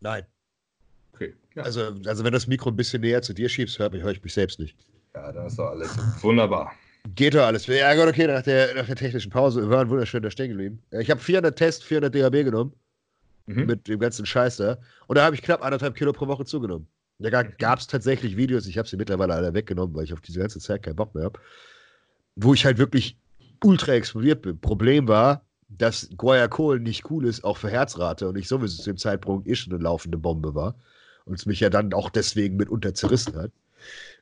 Nein. 0.00 0.24
Okay. 1.12 1.34
Ja. 1.54 1.64
Also, 1.64 1.92
also, 2.06 2.24
wenn 2.24 2.32
das 2.32 2.46
Mikro 2.46 2.70
ein 2.70 2.76
bisschen 2.76 3.02
näher 3.02 3.22
zu 3.22 3.34
dir 3.34 3.48
schiebst, 3.48 3.78
höre 3.78 3.92
hör 3.92 4.10
ich 4.10 4.22
mich 4.22 4.32
selbst 4.32 4.58
nicht. 4.58 4.76
Ja, 5.14 5.32
dann 5.32 5.46
ist 5.46 5.58
doch 5.58 5.70
alles 5.70 5.96
wunderbar. 6.22 6.72
Geht 7.14 7.34
doch 7.34 7.46
alles. 7.46 7.66
Ja, 7.66 7.94
gut, 7.94 8.08
okay, 8.08 8.26
nach 8.26 8.42
der, 8.42 8.74
nach 8.74 8.86
der 8.86 8.96
technischen 8.96 9.30
Pause. 9.30 9.62
Wir 9.62 9.70
waren 9.70 9.88
wunderschön 9.88 10.22
da 10.22 10.30
stehen 10.30 10.50
geblieben. 10.50 10.82
Ich 10.92 11.10
habe 11.10 11.20
400 11.20 11.56
Tests, 11.56 11.82
400 11.84 12.14
DHB 12.14 12.44
genommen. 12.44 12.72
Mhm. 13.46 13.66
Mit 13.66 13.88
dem 13.88 13.98
ganzen 13.98 14.26
Scheiß 14.26 14.58
da. 14.58 14.78
Und 15.06 15.16
da 15.16 15.24
habe 15.24 15.34
ich 15.34 15.42
knapp 15.42 15.64
anderthalb 15.64 15.94
Kilo 15.94 16.12
pro 16.12 16.28
Woche 16.28 16.44
zugenommen. 16.44 16.86
Da 17.18 17.42
gab 17.42 17.78
es 17.78 17.86
tatsächlich 17.86 18.36
Videos, 18.36 18.66
ich 18.66 18.78
habe 18.78 18.88
sie 18.88 18.96
mittlerweile 18.96 19.34
alle 19.34 19.52
weggenommen, 19.52 19.94
weil 19.94 20.04
ich 20.04 20.12
auf 20.12 20.22
diese 20.22 20.40
ganze 20.40 20.58
Zeit 20.58 20.82
keinen 20.82 20.96
Bock 20.96 21.14
mehr 21.14 21.24
habe, 21.24 21.38
wo 22.36 22.54
ich 22.54 22.64
halt 22.64 22.78
wirklich 22.78 23.18
ultra 23.64 23.92
explodiert 23.92 24.42
bin. 24.42 24.58
Problem 24.58 25.08
war, 25.08 25.44
dass 25.68 26.10
Guayacol 26.16 26.80
nicht 26.80 27.10
cool 27.10 27.26
ist, 27.26 27.44
auch 27.44 27.56
für 27.56 27.70
Herzrate 27.70 28.28
und 28.28 28.36
ich 28.36 28.48
sowieso 28.48 28.82
zu 28.82 28.90
dem 28.90 28.96
Zeitpunkt 28.96 29.46
eh 29.46 29.54
schon 29.54 29.72
eine 29.72 29.82
laufende 29.82 30.18
Bombe 30.18 30.54
war 30.54 30.74
und 31.24 31.34
es 31.34 31.46
mich 31.46 31.60
ja 31.60 31.70
dann 31.70 31.92
auch 31.92 32.10
deswegen 32.10 32.56
mitunter 32.56 32.94
zerrissen 32.94 33.36
hat. 33.36 33.52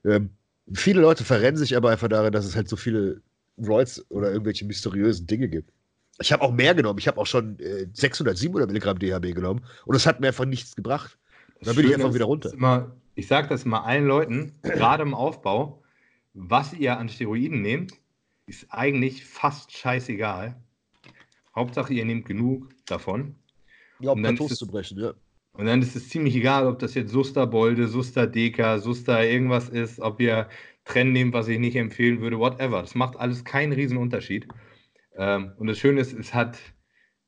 Ähm, 0.04 0.30
viele 0.72 1.00
Leute 1.00 1.24
verrennen 1.24 1.56
sich 1.56 1.76
aber 1.76 1.90
einfach 1.90 2.08
darin, 2.08 2.32
dass 2.32 2.44
es 2.44 2.54
halt 2.54 2.68
so 2.68 2.76
viele 2.76 3.22
Roids 3.58 4.04
oder 4.10 4.30
irgendwelche 4.30 4.64
mysteriösen 4.64 5.26
Dinge 5.26 5.48
gibt. 5.48 5.72
Ich 6.20 6.32
habe 6.32 6.42
auch 6.42 6.52
mehr 6.52 6.74
genommen. 6.74 6.98
Ich 6.98 7.08
habe 7.08 7.20
auch 7.20 7.26
schon 7.26 7.58
äh, 7.60 7.86
600, 7.92 8.36
700 8.36 8.68
Milligramm 8.68 8.98
DHB 8.98 9.34
genommen 9.34 9.64
und 9.86 9.96
es 9.96 10.06
hat 10.06 10.20
mir 10.20 10.28
einfach 10.28 10.44
nichts 10.44 10.76
gebracht. 10.76 11.18
Dann 11.62 11.74
bin 11.74 11.86
ich 11.86 11.94
einfach 11.94 12.14
wieder 12.14 12.26
runter. 12.26 12.52
Immer, 12.52 12.94
ich 13.14 13.26
sage 13.26 13.48
das 13.48 13.64
mal 13.64 13.80
allen 13.80 14.06
Leuten, 14.06 14.54
gerade 14.62 15.02
im 15.02 15.14
Aufbau, 15.14 15.82
was 16.34 16.72
ihr 16.72 16.98
an 16.98 17.08
Steroiden 17.08 17.62
nehmt, 17.62 17.94
ist 18.48 18.66
eigentlich 18.70 19.24
fast 19.24 19.72
scheißegal. 19.72 20.56
Hauptsache, 21.54 21.92
ihr 21.92 22.04
nehmt 22.04 22.26
genug 22.26 22.68
davon. 22.86 23.34
Ja, 24.00 24.12
um 24.12 24.22
Plateaus 24.22 24.56
zu 24.56 24.66
brechen, 24.66 24.98
ja. 24.98 25.12
Und 25.52 25.66
dann 25.66 25.82
ist 25.82 25.96
es 25.96 26.08
ziemlich 26.08 26.36
egal, 26.36 26.66
ob 26.66 26.78
das 26.78 26.94
jetzt 26.94 27.10
Susterbolde, 27.10 27.88
Susterdeka, 27.88 28.78
Suster 28.78 29.26
irgendwas 29.26 29.68
ist, 29.68 29.98
ob 29.98 30.20
ihr 30.20 30.48
Trennen 30.84 31.12
nehmt, 31.12 31.34
was 31.34 31.48
ich 31.48 31.58
nicht 31.58 31.74
empfehlen 31.74 32.20
würde, 32.20 32.38
whatever. 32.38 32.80
Das 32.80 32.94
macht 32.94 33.16
alles 33.16 33.44
keinen 33.44 33.72
riesen 33.72 33.96
Unterschied. 33.96 34.46
Ähm, 35.16 35.52
und 35.58 35.66
das 35.66 35.78
Schöne 35.78 36.00
ist, 36.00 36.12
es 36.12 36.32
hat, 36.32 36.58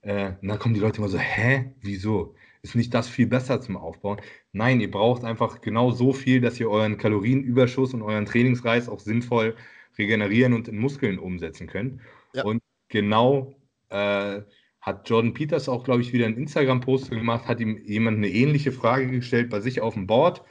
äh, 0.03 0.35
da 0.43 0.57
kommen 0.57 0.75
die 0.75 0.81
Leute 0.81 0.99
immer 0.99 1.09
so, 1.09 1.19
hä, 1.19 1.75
wieso? 1.81 2.35
Ist 2.63 2.77
nicht 2.77 2.95
das 2.95 3.09
viel 3.09 3.27
besser 3.27 3.61
zum 3.61 3.77
Aufbauen? 3.77 4.21
Nein, 4.53 4.81
ihr 4.81 4.91
braucht 4.91 5.25
einfach 5.25 5.61
genau 5.61 5.91
so 5.91 6.13
viel, 6.13 6.41
dass 6.41 6.61
ihr 6.61 6.71
euren 6.71 6.99
Kalorienüberschuss 6.99 7.95
und 7.95 8.03
euren 8.03 8.27
Trainingsreiz 8.27 8.89
auch 8.89 9.01
sinnvoll 9.01 9.57
regenerieren 10.01 10.53
und 10.55 10.69
in 10.69 10.79
Muskeln 10.79 11.19
umsetzen 11.19 11.67
könnt. 11.67 12.01
Ja. 12.33 12.45
Und 12.45 12.63
genau 12.89 13.55
äh, 13.91 14.41
hat 14.81 15.09
Jordan 15.09 15.35
Peters 15.35 15.69
auch, 15.69 15.85
glaube 15.85 16.01
ich, 16.01 16.13
wieder 16.13 16.27
ein 16.27 16.37
Instagram-Post 16.37 17.11
gemacht, 17.11 17.47
hat 17.47 17.61
ihm 17.61 17.79
jemand 17.85 18.17
eine 18.17 18.29
ähnliche 18.29 18.73
Frage 18.73 19.11
gestellt 19.11 19.51
bei 19.51 19.61
sich 19.61 19.81
auf 19.81 19.95
dem 19.95 20.07
Board. 20.07 20.43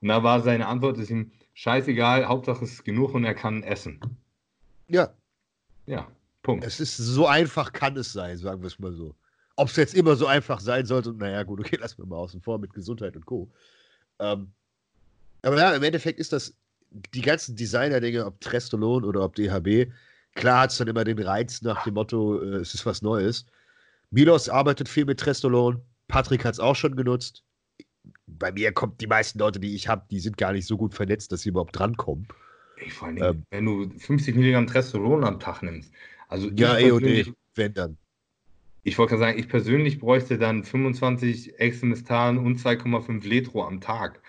Und 0.00 0.08
da 0.08 0.22
war 0.22 0.40
seine 0.42 0.66
Antwort, 0.66 0.98
ist 0.98 1.10
ihm 1.10 1.32
scheißegal, 1.54 2.26
Hauptsache 2.28 2.64
es 2.64 2.72
ist 2.72 2.84
genug 2.84 3.14
und 3.14 3.24
er 3.24 3.34
kann 3.34 3.62
essen. 3.62 4.00
Ja. 4.88 5.12
Ja, 5.86 6.06
Punkt. 6.42 6.64
Es 6.64 6.80
ist 6.80 6.96
so 6.96 7.26
einfach, 7.26 7.72
kann 7.72 7.96
es 7.96 8.12
sein, 8.12 8.36
sagen 8.36 8.60
wir 8.62 8.66
es 8.66 8.78
mal 8.78 8.92
so. 8.92 9.14
Ob 9.56 9.68
es 9.68 9.76
jetzt 9.76 9.94
immer 9.94 10.14
so 10.14 10.26
einfach 10.26 10.60
sein 10.60 10.86
sollte, 10.86 11.12
naja, 11.14 11.42
gut, 11.42 11.58
okay, 11.60 11.76
lassen 11.80 11.98
wir 11.98 12.06
mal 12.06 12.16
außen 12.16 12.42
vor 12.42 12.58
mit 12.58 12.72
Gesundheit 12.74 13.16
und 13.16 13.26
Co. 13.26 13.50
Ähm, 14.20 14.52
aber 15.42 15.56
ja, 15.56 15.74
im 15.74 15.82
Endeffekt 15.82 16.20
ist 16.20 16.32
das 16.32 16.54
die 16.90 17.22
ganzen 17.22 17.56
Designer-Dinge, 17.56 18.24
ob 18.24 18.40
Trestolon 18.40 19.04
oder 19.04 19.22
ob 19.24 19.34
DHB, 19.34 19.90
klar 20.34 20.62
hat 20.62 20.70
es 20.70 20.78
dann 20.78 20.88
immer 20.88 21.04
den 21.04 21.18
Reiz 21.18 21.62
nach 21.62 21.84
dem 21.84 21.94
Motto, 21.94 22.40
äh, 22.40 22.56
es 22.56 22.74
ist 22.74 22.86
was 22.86 23.02
Neues. 23.02 23.46
Milos 24.10 24.48
arbeitet 24.48 24.88
viel 24.88 25.04
mit 25.04 25.20
Trestolon. 25.20 25.82
Patrick 26.08 26.44
hat 26.44 26.54
es 26.54 26.60
auch 26.60 26.76
schon 26.76 26.96
genutzt. 26.96 27.44
Bei 28.26 28.52
mir 28.52 28.72
kommt 28.72 29.00
die 29.00 29.06
meisten 29.06 29.38
Leute, 29.38 29.60
die 29.60 29.74
ich 29.74 29.88
habe, 29.88 30.06
die 30.10 30.20
sind 30.20 30.38
gar 30.38 30.52
nicht 30.52 30.66
so 30.66 30.76
gut 30.76 30.94
vernetzt, 30.94 31.32
dass 31.32 31.42
sie 31.42 31.50
überhaupt 31.50 31.78
drankommen. 31.78 32.26
Ich 32.84 32.94
vor 32.94 33.08
allem, 33.08 33.22
ähm, 33.22 33.42
wenn 33.50 33.64
du 33.64 33.90
50 33.98 34.36
Milligramm 34.36 34.66
Trestolon 34.66 35.24
am 35.24 35.40
Tag 35.40 35.62
nimmst. 35.62 35.92
Also 36.28 36.48
ja, 36.50 36.78
EOD, 36.78 37.34
wenn 37.54 37.74
dann. 37.74 37.96
Ich 38.84 38.96
wollte 38.96 39.10
gerade 39.10 39.32
sagen, 39.32 39.38
ich 39.38 39.48
persönlich 39.48 39.98
bräuchte 39.98 40.38
dann 40.38 40.64
25 40.64 41.58
Exemistan 41.58 42.38
und 42.38 42.58
2,5 42.58 43.26
Letro 43.26 43.64
am 43.66 43.80
Tag. 43.80 44.20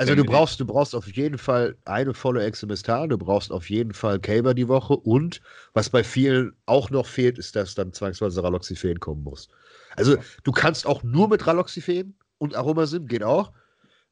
Also 0.00 0.14
du 0.14 0.24
brauchst, 0.24 0.58
du 0.58 0.64
brauchst 0.64 0.94
auf 0.94 1.14
jeden 1.14 1.36
Fall 1.36 1.76
eine 1.84 2.14
volle 2.14 2.42
Exemistal, 2.42 3.08
du 3.08 3.18
brauchst 3.18 3.52
auf 3.52 3.68
jeden 3.68 3.92
Fall 3.92 4.18
Caber 4.18 4.54
die 4.54 4.66
Woche 4.66 4.96
und 4.96 5.42
was 5.74 5.90
bei 5.90 6.02
vielen 6.02 6.56
auch 6.64 6.88
noch 6.88 7.04
fehlt, 7.04 7.36
ist, 7.36 7.54
dass 7.54 7.74
dann 7.74 7.92
zwangsweise 7.92 8.42
Raloxifen 8.42 8.98
kommen 8.98 9.22
muss. 9.22 9.48
Also 9.96 10.16
du 10.42 10.52
kannst 10.52 10.86
auch 10.86 11.02
nur 11.02 11.28
mit 11.28 11.46
Raloxifen 11.46 12.16
und 12.38 12.54
Aromasim, 12.54 13.08
geht 13.08 13.22
auch. 13.22 13.52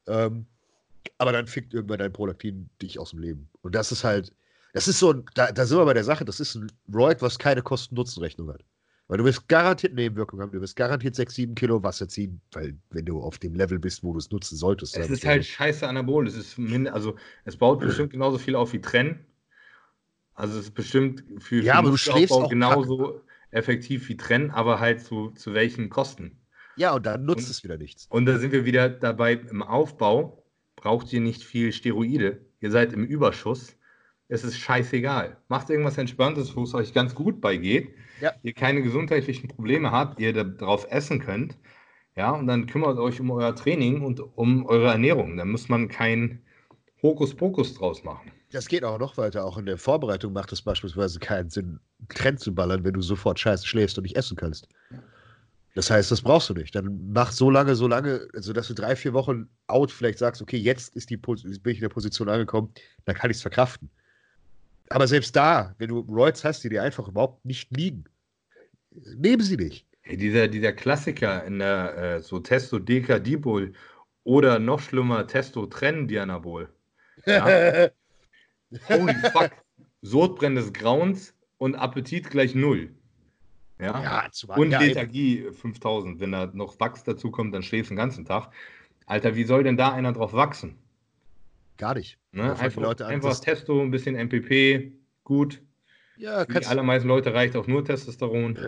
Ähm, 0.07 0.45
aber 1.17 1.33
dann 1.33 1.47
fickt 1.47 1.73
irgendwann 1.73 2.01
dein 2.01 2.13
Prolaktin 2.13 2.69
dich 2.83 2.99
aus 2.99 3.11
dem 3.11 3.21
Leben. 3.21 3.49
Und 3.63 3.75
das 3.75 3.91
ist 3.91 4.05
halt, 4.05 4.31
das 4.75 4.89
ist 4.89 4.99
so 4.99 5.15
ein, 5.15 5.25
da, 5.35 5.53
da 5.53 5.65
sind 5.65 5.79
wir 5.79 5.87
bei 5.87 5.95
der 5.95 6.05
Sache, 6.05 6.27
das 6.27 6.39
ist 6.39 6.55
ein 6.55 6.71
Roid, 6.93 7.23
was 7.23 7.39
keine 7.39 7.63
Kosten-Nutzen-Rechnung 7.63 8.53
hat. 8.53 8.63
Weil 9.09 9.17
du 9.17 9.25
wirst 9.25 9.49
garantiert 9.49 9.95
Nebenwirkungen 9.95 10.43
haben, 10.43 10.53
du 10.53 10.61
wirst 10.61 10.77
garantiert 10.77 11.17
6, 11.17 11.35
7 11.35 11.55
Kilo 11.55 11.83
Wasser 11.83 12.09
ziehen, 12.09 12.43
weil 12.53 12.77
wenn 12.91 13.07
du 13.07 13.21
auf 13.21 13.39
dem 13.39 13.55
Level 13.55 13.79
bist, 13.79 14.03
wo 14.03 14.13
du 14.13 14.19
es 14.19 14.31
nutzen 14.31 14.57
solltest. 14.57 14.99
Es 14.99 15.09
ist 15.09 15.25
halt 15.25 15.47
scheiße 15.47 15.89
Anabol. 15.89 16.27
Es 16.27 16.37
ist 16.37 16.59
also 16.93 17.17
es 17.47 17.57
baut 17.57 17.81
bestimmt 17.81 18.13
genauso 18.13 18.37
viel 18.37 18.55
auf 18.55 18.75
wie 18.75 18.83
Trenn. 18.83 19.25
Also 20.35 20.59
es 20.59 20.67
ist 20.67 20.75
bestimmt 20.75 21.25
für, 21.39 21.63
ja, 21.63 21.83
schläfst 21.97 22.33
auch 22.33 22.51
genauso 22.51 23.15
Kack. 23.15 23.23
effektiv 23.51 24.09
wie 24.11 24.17
Trenn, 24.19 24.51
aber 24.51 24.79
halt 24.79 25.01
zu, 25.01 25.31
zu 25.31 25.55
welchen 25.55 25.89
Kosten. 25.89 26.39
Ja, 26.77 26.95
und 26.95 27.07
dann 27.07 27.25
nutzt 27.25 27.47
und, 27.47 27.51
es 27.51 27.65
wieder 27.65 27.79
nichts. 27.79 28.07
Und 28.11 28.27
da 28.27 28.39
sind 28.39 28.53
wir 28.53 28.67
wieder 28.67 28.91
dabei, 28.91 29.33
im 29.33 29.63
Aufbau 29.63 30.45
braucht 30.77 31.13
ihr 31.15 31.21
nicht 31.21 31.43
viel 31.43 31.73
Steroide. 31.73 32.43
Ihr 32.61 32.71
seid 32.71 32.93
im 32.93 33.05
Überschuss. 33.05 33.75
Es 34.29 34.45
ist 34.45 34.59
scheißegal. 34.59 35.39
Macht 35.49 35.71
irgendwas 35.71 35.97
Entspanntes, 35.97 36.55
wo 36.55 36.63
es 36.63 36.75
euch 36.75 36.93
ganz 36.93 37.15
gut 37.15 37.41
beigeht 37.41 37.95
ja. 38.21 38.33
ihr 38.43 38.53
keine 38.53 38.83
gesundheitlichen 38.83 39.49
Probleme 39.49 39.91
habt, 39.91 40.21
ihr 40.21 40.33
darauf 40.33 40.87
essen 40.91 41.21
könnt. 41.21 41.57
Ja, 42.17 42.33
und 42.33 42.49
dann 42.49 42.67
kümmert 42.67 42.99
euch 42.99 43.21
um 43.21 43.31
euer 43.31 43.55
Training 43.55 44.03
und 44.03 44.21
um 44.37 44.67
eure 44.67 44.89
Ernährung. 44.89 45.37
Da 45.37 45.45
muss 45.45 45.69
man 45.69 45.89
kein 45.89 46.43
Hokuspokus 47.03 47.75
draus 47.75 48.03
machen. 48.03 48.33
Das 48.51 48.67
geht 48.67 48.83
auch 48.83 48.99
noch 48.99 49.17
weiter. 49.17 49.45
Auch 49.45 49.59
in 49.59 49.67
der 49.67 49.79
Vorbereitung 49.79 50.33
macht 50.33 50.53
es 50.53 50.63
beispielsweise 50.63 51.19
keinen 51.21 51.51
Sinn, 51.51 51.81
Trend 52.09 52.41
zu 52.41 52.55
ballern, 52.55 52.83
wenn 52.83 52.95
du 52.95 53.03
sofort 53.03 53.39
scheiße 53.39 53.67
schläfst 53.67 53.99
und 53.99 54.03
nicht 54.03 54.17
essen 54.17 54.37
kannst. 54.37 54.69
Das 55.75 55.91
heißt, 55.91 56.11
das 56.11 56.23
brauchst 56.23 56.51
du 56.51 56.55
nicht. 56.55 56.75
Dann 56.75 57.13
mach 57.13 57.31
so 57.31 57.51
lange, 57.51 57.77
so 57.77 57.87
lange, 57.87 58.27
also 58.35 58.53
dass 58.53 58.67
du 58.67 58.75
drei, 58.75 58.97
vier 58.97 59.13
Wochen 59.13 59.49
out 59.69 59.93
vielleicht 59.93 60.19
sagst, 60.19 60.43
okay, 60.43 60.57
jetzt 60.57 60.97
ist 60.97 61.11
die, 61.11 61.17
bin 61.17 61.37
ich 61.37 61.77
in 61.77 61.83
der 61.83 61.89
Position 61.89 62.29
angekommen, 62.29 62.73
dann 63.05 63.15
kann 63.15 63.31
ich 63.31 63.37
es 63.37 63.43
verkraften. 63.43 63.91
Aber 64.91 65.07
selbst 65.07 65.37
da, 65.37 65.75
wenn 65.79 65.89
du 65.89 66.01
Roids 66.01 66.45
hast, 66.45 66.65
die 66.65 66.69
dir 66.69 66.83
einfach 66.83 67.09
überhaupt 67.09 67.45
nicht 67.45 67.75
liegen, 67.77 68.05
nehmen 68.91 69.43
sie 69.43 69.57
nicht. 69.57 69.87
Hey, 70.03 70.17
dieser, 70.17 70.49
dieser 70.49 70.73
Klassiker 70.73 71.45
in 71.45 71.59
der 71.59 71.97
äh, 71.97 72.23
so 72.23 72.39
Testo 72.39 72.79
Decadibol 72.79 73.73
oder 74.25 74.59
noch 74.59 74.81
schlimmer 74.81 75.27
Testo 75.27 75.67
Trendianabol. 75.67 76.73
Ja? 77.27 77.45
Holy 78.89 79.15
fuck. 79.33 79.51
Sodbrennen 80.01 80.57
des 80.57 80.73
Grauens 80.73 81.35
und 81.59 81.75
Appetit 81.75 82.31
gleich 82.31 82.55
null. 82.55 82.95
Ja, 83.81 84.03
ja 84.03 84.57
und 84.57 84.71
ja, 84.71 84.81
Lethargie 84.81 85.51
5000. 85.53 86.21
Wenn 86.21 86.33
da 86.33 86.47
noch 86.47 86.79
Wachs 86.81 87.05
dazu 87.05 87.31
kommt, 87.31 87.55
dann 87.55 87.63
schläfst 87.63 87.91
du 87.91 87.95
den 87.95 87.99
ganzen 87.99 88.25
Tag. 88.25 88.53
Alter, 89.07 89.37
wie 89.37 89.45
soll 89.45 89.63
denn 89.63 89.77
da 89.77 89.93
einer 89.93 90.13
drauf 90.13 90.33
wachsen? 90.33 90.79
Gar 91.79 91.95
nicht. 91.95 92.19
Ne? 92.33 92.55
Einfach, 92.59 92.83
Leute 92.83 93.07
einfach 93.07 93.39
Testo, 93.39 93.81
ein 93.81 93.91
bisschen 93.91 94.17
MPP, 94.17 94.93
gut. 95.25 95.63
Ja, 96.17 96.45
Für 96.45 96.61
die 96.61 96.67
allermeisten 96.67 97.09
Leute 97.09 97.33
reicht 97.33 97.57
auch 97.57 97.69
nur 97.69 97.85
Testosteron. 97.85 98.59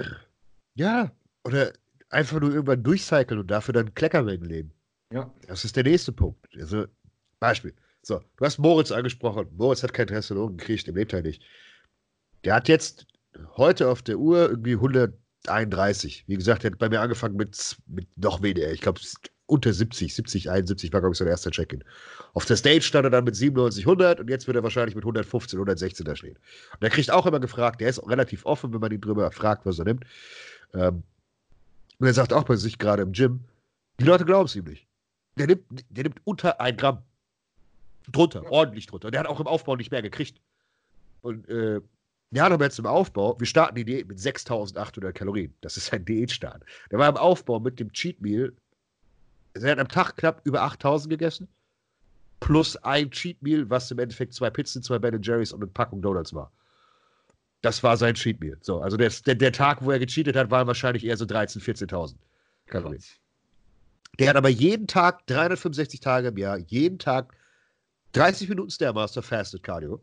Ja, 0.74 1.10
oder 1.44 1.72
einfach 2.08 2.40
nur 2.40 2.50
irgendwann 2.50 2.82
durchcyclen 2.82 3.40
und 3.40 3.50
dafür 3.50 3.74
dann 3.74 3.92
Kleckermengen 3.94 4.48
leben. 4.48 4.72
Ja. 5.12 5.32
Das 5.48 5.64
ist 5.64 5.74
der 5.74 5.82
nächste 5.82 6.12
Punkt. 6.12 6.46
Also, 6.56 6.86
Beispiel. 7.40 7.74
So, 8.02 8.20
du 8.36 8.44
hast 8.44 8.58
Moritz 8.58 8.92
angesprochen. 8.92 9.48
Moritz 9.56 9.82
hat 9.82 9.92
kein 9.92 10.06
Testosteron 10.06 10.56
gekriegt, 10.56 10.86
im 10.86 10.94
Leben 10.94 11.22
nicht. 11.22 11.42
Der 12.44 12.54
hat 12.54 12.68
jetzt 12.68 13.06
heute 13.56 13.88
auf 13.88 14.02
der 14.02 14.18
Uhr 14.18 14.48
irgendwie 14.50 14.74
131. 14.74 16.24
Wie 16.28 16.36
gesagt, 16.36 16.64
er 16.64 16.70
hat 16.70 16.78
bei 16.78 16.88
mir 16.88 17.00
angefangen 17.00 17.36
mit, 17.36 17.76
mit 17.86 18.06
noch 18.16 18.42
weniger. 18.42 18.70
Ich 18.70 18.80
glaube, 18.80 19.00
unter 19.50 19.72
70, 19.72 20.14
70, 20.14 20.50
71 20.50 20.92
war, 20.92 21.00
glaube 21.00 21.12
ich, 21.12 21.18
sein 21.18 21.28
erster 21.28 21.50
Check-in. 21.50 21.84
Auf 22.34 22.44
der 22.44 22.56
Stage 22.56 22.82
stand 22.82 23.04
er 23.04 23.10
dann 23.10 23.24
mit 23.24 23.34
97, 23.34 23.84
100 23.84 24.20
und 24.20 24.30
jetzt 24.30 24.46
wird 24.46 24.56
er 24.56 24.62
wahrscheinlich 24.62 24.94
mit 24.94 25.04
115, 25.04 25.58
116 25.58 26.06
da 26.06 26.14
stehen. 26.14 26.36
Und 26.36 26.82
er 26.82 26.90
kriegt 26.90 27.10
auch 27.10 27.26
immer 27.26 27.40
gefragt, 27.40 27.80
der 27.80 27.88
ist 27.88 28.06
relativ 28.08 28.46
offen, 28.46 28.72
wenn 28.72 28.80
man 28.80 28.92
ihn 28.92 29.00
drüber 29.00 29.30
fragt, 29.32 29.66
was 29.66 29.78
er 29.78 29.86
nimmt. 29.86 30.04
Ähm, 30.72 31.02
und 31.98 32.06
er 32.06 32.14
sagt 32.14 32.32
auch 32.32 32.44
bei 32.44 32.56
sich 32.56 32.78
gerade 32.78 33.02
im 33.02 33.12
Gym, 33.12 33.40
die 33.98 34.04
Leute 34.04 34.24
glauben 34.24 34.46
es 34.46 34.56
ihm 34.56 34.64
nicht. 34.64 34.86
Der 35.36 35.46
nimmt, 35.46 35.64
der 35.90 36.04
nimmt 36.04 36.20
unter 36.24 36.60
ein 36.60 36.76
Gramm. 36.76 37.02
Drunter, 38.10 38.42
ja. 38.42 38.50
ordentlich 38.50 38.86
drunter. 38.86 39.10
Der 39.10 39.20
hat 39.20 39.26
auch 39.26 39.40
im 39.40 39.46
Aufbau 39.46 39.76
nicht 39.76 39.90
mehr 39.90 40.02
gekriegt. 40.02 40.40
Und 41.20 41.48
äh, 41.48 41.80
wir 42.30 42.42
haben 42.42 42.52
aber 42.52 42.64
jetzt 42.64 42.78
im 42.78 42.86
Aufbau, 42.86 43.38
wir 43.38 43.46
starten 43.46 43.74
die 43.74 43.84
Diät 43.84 44.08
mit 44.08 44.18
6800 44.18 45.14
Kalorien. 45.14 45.54
Das 45.60 45.76
ist 45.76 45.92
ein 45.92 46.04
Diätstart. 46.04 46.64
Der 46.90 46.98
war 46.98 47.08
im 47.08 47.16
Aufbau 47.16 47.60
mit 47.60 47.78
dem 47.78 47.92
Cheat 47.92 48.20
Meal 48.20 48.52
er 49.54 49.72
hat 49.72 49.78
am 49.78 49.88
Tag 49.88 50.16
knapp 50.16 50.40
über 50.44 50.62
8000 50.62 51.10
gegessen. 51.10 51.48
Plus 52.40 52.76
ein 52.76 53.10
Cheat 53.10 53.42
Meal, 53.42 53.68
was 53.68 53.90
im 53.90 53.98
Endeffekt 53.98 54.32
zwei 54.32 54.50
Pizzen, 54.50 54.82
zwei 54.82 54.98
Ben 54.98 55.20
Jerry's 55.20 55.52
und 55.52 55.62
eine 55.62 55.70
Packung 55.70 56.00
Donuts 56.00 56.32
war. 56.32 56.50
Das 57.60 57.82
war 57.82 57.96
sein 57.96 58.14
Cheat 58.14 58.40
Meal. 58.40 58.56
So, 58.62 58.80
also 58.80 58.96
der, 58.96 59.10
der, 59.26 59.34
der 59.34 59.52
Tag, 59.52 59.84
wo 59.84 59.90
er 59.90 59.98
gecheatet 59.98 60.36
hat, 60.36 60.50
waren 60.50 60.66
wahrscheinlich 60.66 61.04
eher 61.04 61.16
so 61.16 61.26
13.000, 61.26 61.62
14.000 61.62 62.14
Kalorien. 62.66 63.02
Der 64.18 64.30
hat 64.30 64.36
aber 64.36 64.48
jeden 64.48 64.86
Tag, 64.86 65.26
365 65.26 66.00
Tage 66.00 66.28
im 66.28 66.36
Jahr, 66.38 66.58
jeden 66.58 66.98
Tag 66.98 67.36
30 68.12 68.48
Minuten 68.48 68.70
Stairmaster 68.70 69.22
Fasted 69.22 69.62
Cardio 69.62 70.00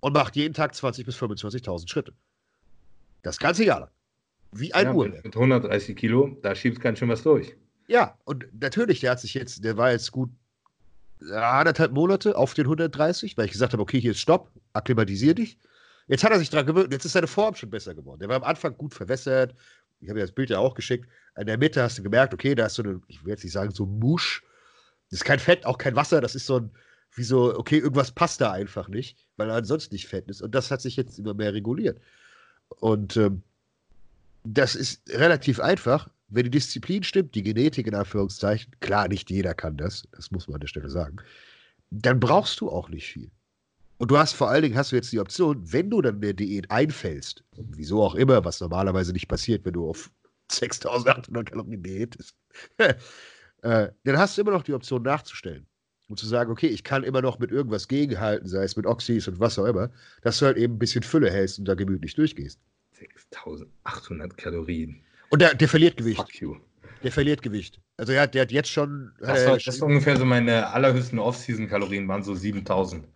und 0.00 0.12
macht 0.12 0.36
jeden 0.36 0.54
Tag 0.54 0.72
20.000 0.72 1.04
bis 1.04 1.16
25.000 1.16 1.88
Schritte. 1.88 2.12
Das 3.22 3.38
ganze 3.38 3.64
Jahr 3.64 3.80
lang. 3.80 3.90
Wie 4.52 4.72
ein 4.74 4.86
ja, 4.86 4.92
Uhrwerk. 4.92 5.24
Mit 5.24 5.34
130 5.34 5.96
Kilo, 5.96 6.36
da 6.42 6.54
schiebst 6.54 6.80
ganz 6.80 6.98
schön 6.98 7.08
was 7.08 7.22
durch. 7.22 7.56
Ja, 7.88 8.18
und 8.24 8.46
natürlich, 8.60 9.00
der 9.00 9.12
hat 9.12 9.20
sich 9.20 9.34
jetzt, 9.34 9.64
der 9.64 9.76
war 9.76 9.92
jetzt 9.92 10.12
gut 10.12 10.30
anderthalb 11.32 11.92
Monate 11.92 12.36
auf 12.36 12.54
den 12.54 12.66
130, 12.66 13.36
weil 13.36 13.46
ich 13.46 13.52
gesagt 13.52 13.72
habe, 13.72 13.82
okay, 13.82 14.00
hier 14.00 14.10
ist 14.10 14.20
Stopp, 14.20 14.50
akklimatisier 14.72 15.34
dich. 15.34 15.58
Jetzt 16.08 16.22
hat 16.22 16.30
er 16.30 16.38
sich 16.38 16.50
dran 16.50 16.66
gewöhnt, 16.66 16.92
jetzt 16.92 17.04
ist 17.04 17.12
seine 17.12 17.26
Form 17.26 17.54
schon 17.54 17.70
besser 17.70 17.94
geworden. 17.94 18.20
Der 18.20 18.28
war 18.28 18.36
am 18.36 18.44
Anfang 18.44 18.76
gut 18.76 18.94
verwässert. 18.94 19.54
Ich 20.00 20.08
habe 20.08 20.20
ja 20.20 20.26
das 20.26 20.34
Bild 20.34 20.50
ja 20.50 20.58
auch 20.58 20.74
geschickt. 20.74 21.08
In 21.36 21.46
der 21.46 21.58
Mitte 21.58 21.82
hast 21.82 21.98
du 21.98 22.02
gemerkt, 22.02 22.34
okay, 22.34 22.54
da 22.54 22.66
ist 22.66 22.74
so 22.74 22.82
eine, 22.82 23.00
ich 23.08 23.24
will 23.24 23.30
jetzt 23.30 23.44
nicht 23.44 23.52
sagen, 23.52 23.72
so 23.72 23.86
Musch. 23.86 24.42
Das 25.10 25.20
ist 25.20 25.24
kein 25.24 25.38
Fett, 25.38 25.64
auch 25.66 25.78
kein 25.78 25.96
Wasser, 25.96 26.20
das 26.20 26.34
ist 26.34 26.46
so 26.46 26.58
ein, 26.58 26.70
wie 27.14 27.24
so, 27.24 27.56
okay, 27.56 27.78
irgendwas 27.78 28.10
passt 28.12 28.40
da 28.40 28.52
einfach 28.52 28.88
nicht, 28.88 29.16
weil 29.36 29.48
er 29.48 29.56
ansonsten 29.56 29.94
nicht 29.94 30.06
fett 30.06 30.28
ist. 30.28 30.42
Und 30.42 30.54
das 30.54 30.70
hat 30.70 30.82
sich 30.82 30.96
jetzt 30.96 31.18
immer 31.18 31.34
mehr 31.34 31.54
reguliert. 31.54 32.00
Und 32.68 33.16
ähm, 33.16 33.42
das 34.44 34.74
ist 34.74 35.08
relativ 35.10 35.60
einfach, 35.60 36.08
wenn 36.28 36.44
die 36.44 36.50
Disziplin 36.50 37.02
stimmt, 37.02 37.34
die 37.34 37.42
Genetik 37.42 37.86
in 37.86 37.94
Anführungszeichen, 37.94 38.72
klar, 38.80 39.08
nicht 39.08 39.30
jeder 39.30 39.54
kann 39.54 39.76
das, 39.76 40.04
das 40.12 40.30
muss 40.30 40.48
man 40.48 40.56
an 40.56 40.60
der 40.60 40.68
Stelle 40.68 40.90
sagen, 40.90 41.18
dann 41.90 42.20
brauchst 42.20 42.60
du 42.60 42.70
auch 42.70 42.88
nicht 42.88 43.06
viel. 43.06 43.30
Und 43.98 44.10
du 44.10 44.18
hast 44.18 44.34
vor 44.34 44.50
allen 44.50 44.62
Dingen 44.62 44.76
hast 44.76 44.92
du 44.92 44.96
jetzt 44.96 45.12
die 45.12 45.20
Option, 45.20 45.72
wenn 45.72 45.88
du 45.88 46.02
dann 46.02 46.20
der 46.20 46.34
Diät 46.34 46.70
einfällst, 46.70 47.44
wieso 47.56 48.02
auch 48.02 48.14
immer, 48.14 48.44
was 48.44 48.60
normalerweise 48.60 49.12
nicht 49.12 49.28
passiert, 49.28 49.64
wenn 49.64 49.72
du 49.72 49.88
auf 49.88 50.10
6800 50.52 51.50
Kalorien 51.50 51.82
diätest, 51.82 52.36
äh, 52.78 52.94
dann 53.62 54.18
hast 54.18 54.36
du 54.36 54.42
immer 54.42 54.52
noch 54.52 54.62
die 54.62 54.74
Option 54.74 55.02
nachzustellen. 55.02 55.66
Und 56.08 56.20
zu 56.20 56.26
sagen, 56.26 56.52
okay, 56.52 56.68
ich 56.68 56.84
kann 56.84 57.02
immer 57.02 57.20
noch 57.20 57.40
mit 57.40 57.50
irgendwas 57.50 57.88
gegenhalten, 57.88 58.46
sei 58.46 58.62
es 58.62 58.76
mit 58.76 58.86
Oxys 58.86 59.26
und 59.26 59.40
was 59.40 59.58
auch 59.58 59.64
immer, 59.64 59.90
dass 60.22 60.38
du 60.38 60.46
halt 60.46 60.56
eben 60.56 60.74
ein 60.74 60.78
bisschen 60.78 61.02
Fülle 61.02 61.32
hältst 61.32 61.58
und 61.58 61.64
da 61.64 61.74
gemütlich 61.74 62.14
durchgehst. 62.14 62.60
6800 62.92 64.36
Kalorien. 64.36 65.02
Und 65.30 65.42
der, 65.42 65.54
der 65.54 65.68
verliert 65.68 65.96
Gewicht. 65.96 66.18
Fuck 66.18 66.40
you. 66.40 66.56
Der 67.02 67.12
verliert 67.12 67.42
Gewicht. 67.42 67.80
Also 67.96 68.12
er 68.12 68.22
hat, 68.22 68.34
der 68.34 68.42
hat 68.42 68.52
jetzt 68.52 68.70
schon. 68.70 69.12
Das, 69.20 69.46
war, 69.46 69.54
das 69.54 69.66
ist 69.66 69.82
ungefähr 69.82 70.16
so 70.16 70.24
meine 70.24 70.68
allerhöchsten 70.68 71.18
Off-Season-Kalorien, 71.18 72.08
waren 72.08 72.22
so 72.22 72.34
7000. 72.34 73.06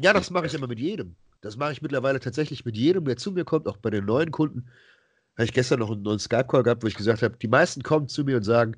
Ja, 0.00 0.12
das 0.12 0.30
mache 0.30 0.46
ich 0.46 0.54
immer 0.54 0.66
mit 0.66 0.78
jedem. 0.78 1.16
Das 1.40 1.56
mache 1.56 1.72
ich 1.72 1.82
mittlerweile 1.82 2.20
tatsächlich 2.20 2.64
mit 2.64 2.76
jedem, 2.76 3.04
der 3.04 3.16
zu 3.16 3.32
mir 3.32 3.44
kommt, 3.44 3.66
auch 3.66 3.76
bei 3.76 3.90
den 3.90 4.04
neuen 4.04 4.30
Kunden. 4.30 4.68
Habe 5.36 5.44
ich 5.44 5.52
gestern 5.52 5.80
noch 5.80 5.90
einen 5.90 6.02
neuen 6.02 6.18
Skype-Call 6.18 6.62
gehabt, 6.62 6.82
wo 6.82 6.86
ich 6.86 6.94
gesagt 6.94 7.22
habe, 7.22 7.36
die 7.36 7.48
meisten 7.48 7.82
kommen 7.82 8.08
zu 8.08 8.22
mir 8.24 8.36
und 8.36 8.44
sagen, 8.44 8.76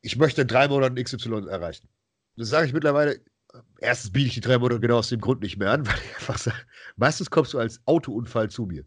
ich 0.00 0.16
möchte 0.16 0.42
in 0.42 0.48
drei 0.48 0.68
Monaten 0.68 1.02
XY 1.02 1.48
erreichen. 1.48 1.88
Das 2.36 2.48
sage 2.48 2.66
ich 2.66 2.72
mittlerweile, 2.72 3.20
erstens 3.78 4.12
biete 4.12 4.28
ich 4.28 4.34
die 4.34 4.40
drei 4.40 4.58
Monate 4.58 4.80
genau 4.80 4.98
aus 4.98 5.08
dem 5.08 5.20
Grund 5.20 5.42
nicht 5.42 5.56
mehr 5.56 5.70
an, 5.70 5.86
weil 5.86 5.94
ich 5.94 6.16
einfach 6.16 6.38
sage, 6.38 6.56
meistens 6.96 7.30
kommst 7.30 7.52
du 7.52 7.58
als 7.58 7.80
Autounfall 7.86 8.48
zu 8.48 8.64
mir 8.66 8.84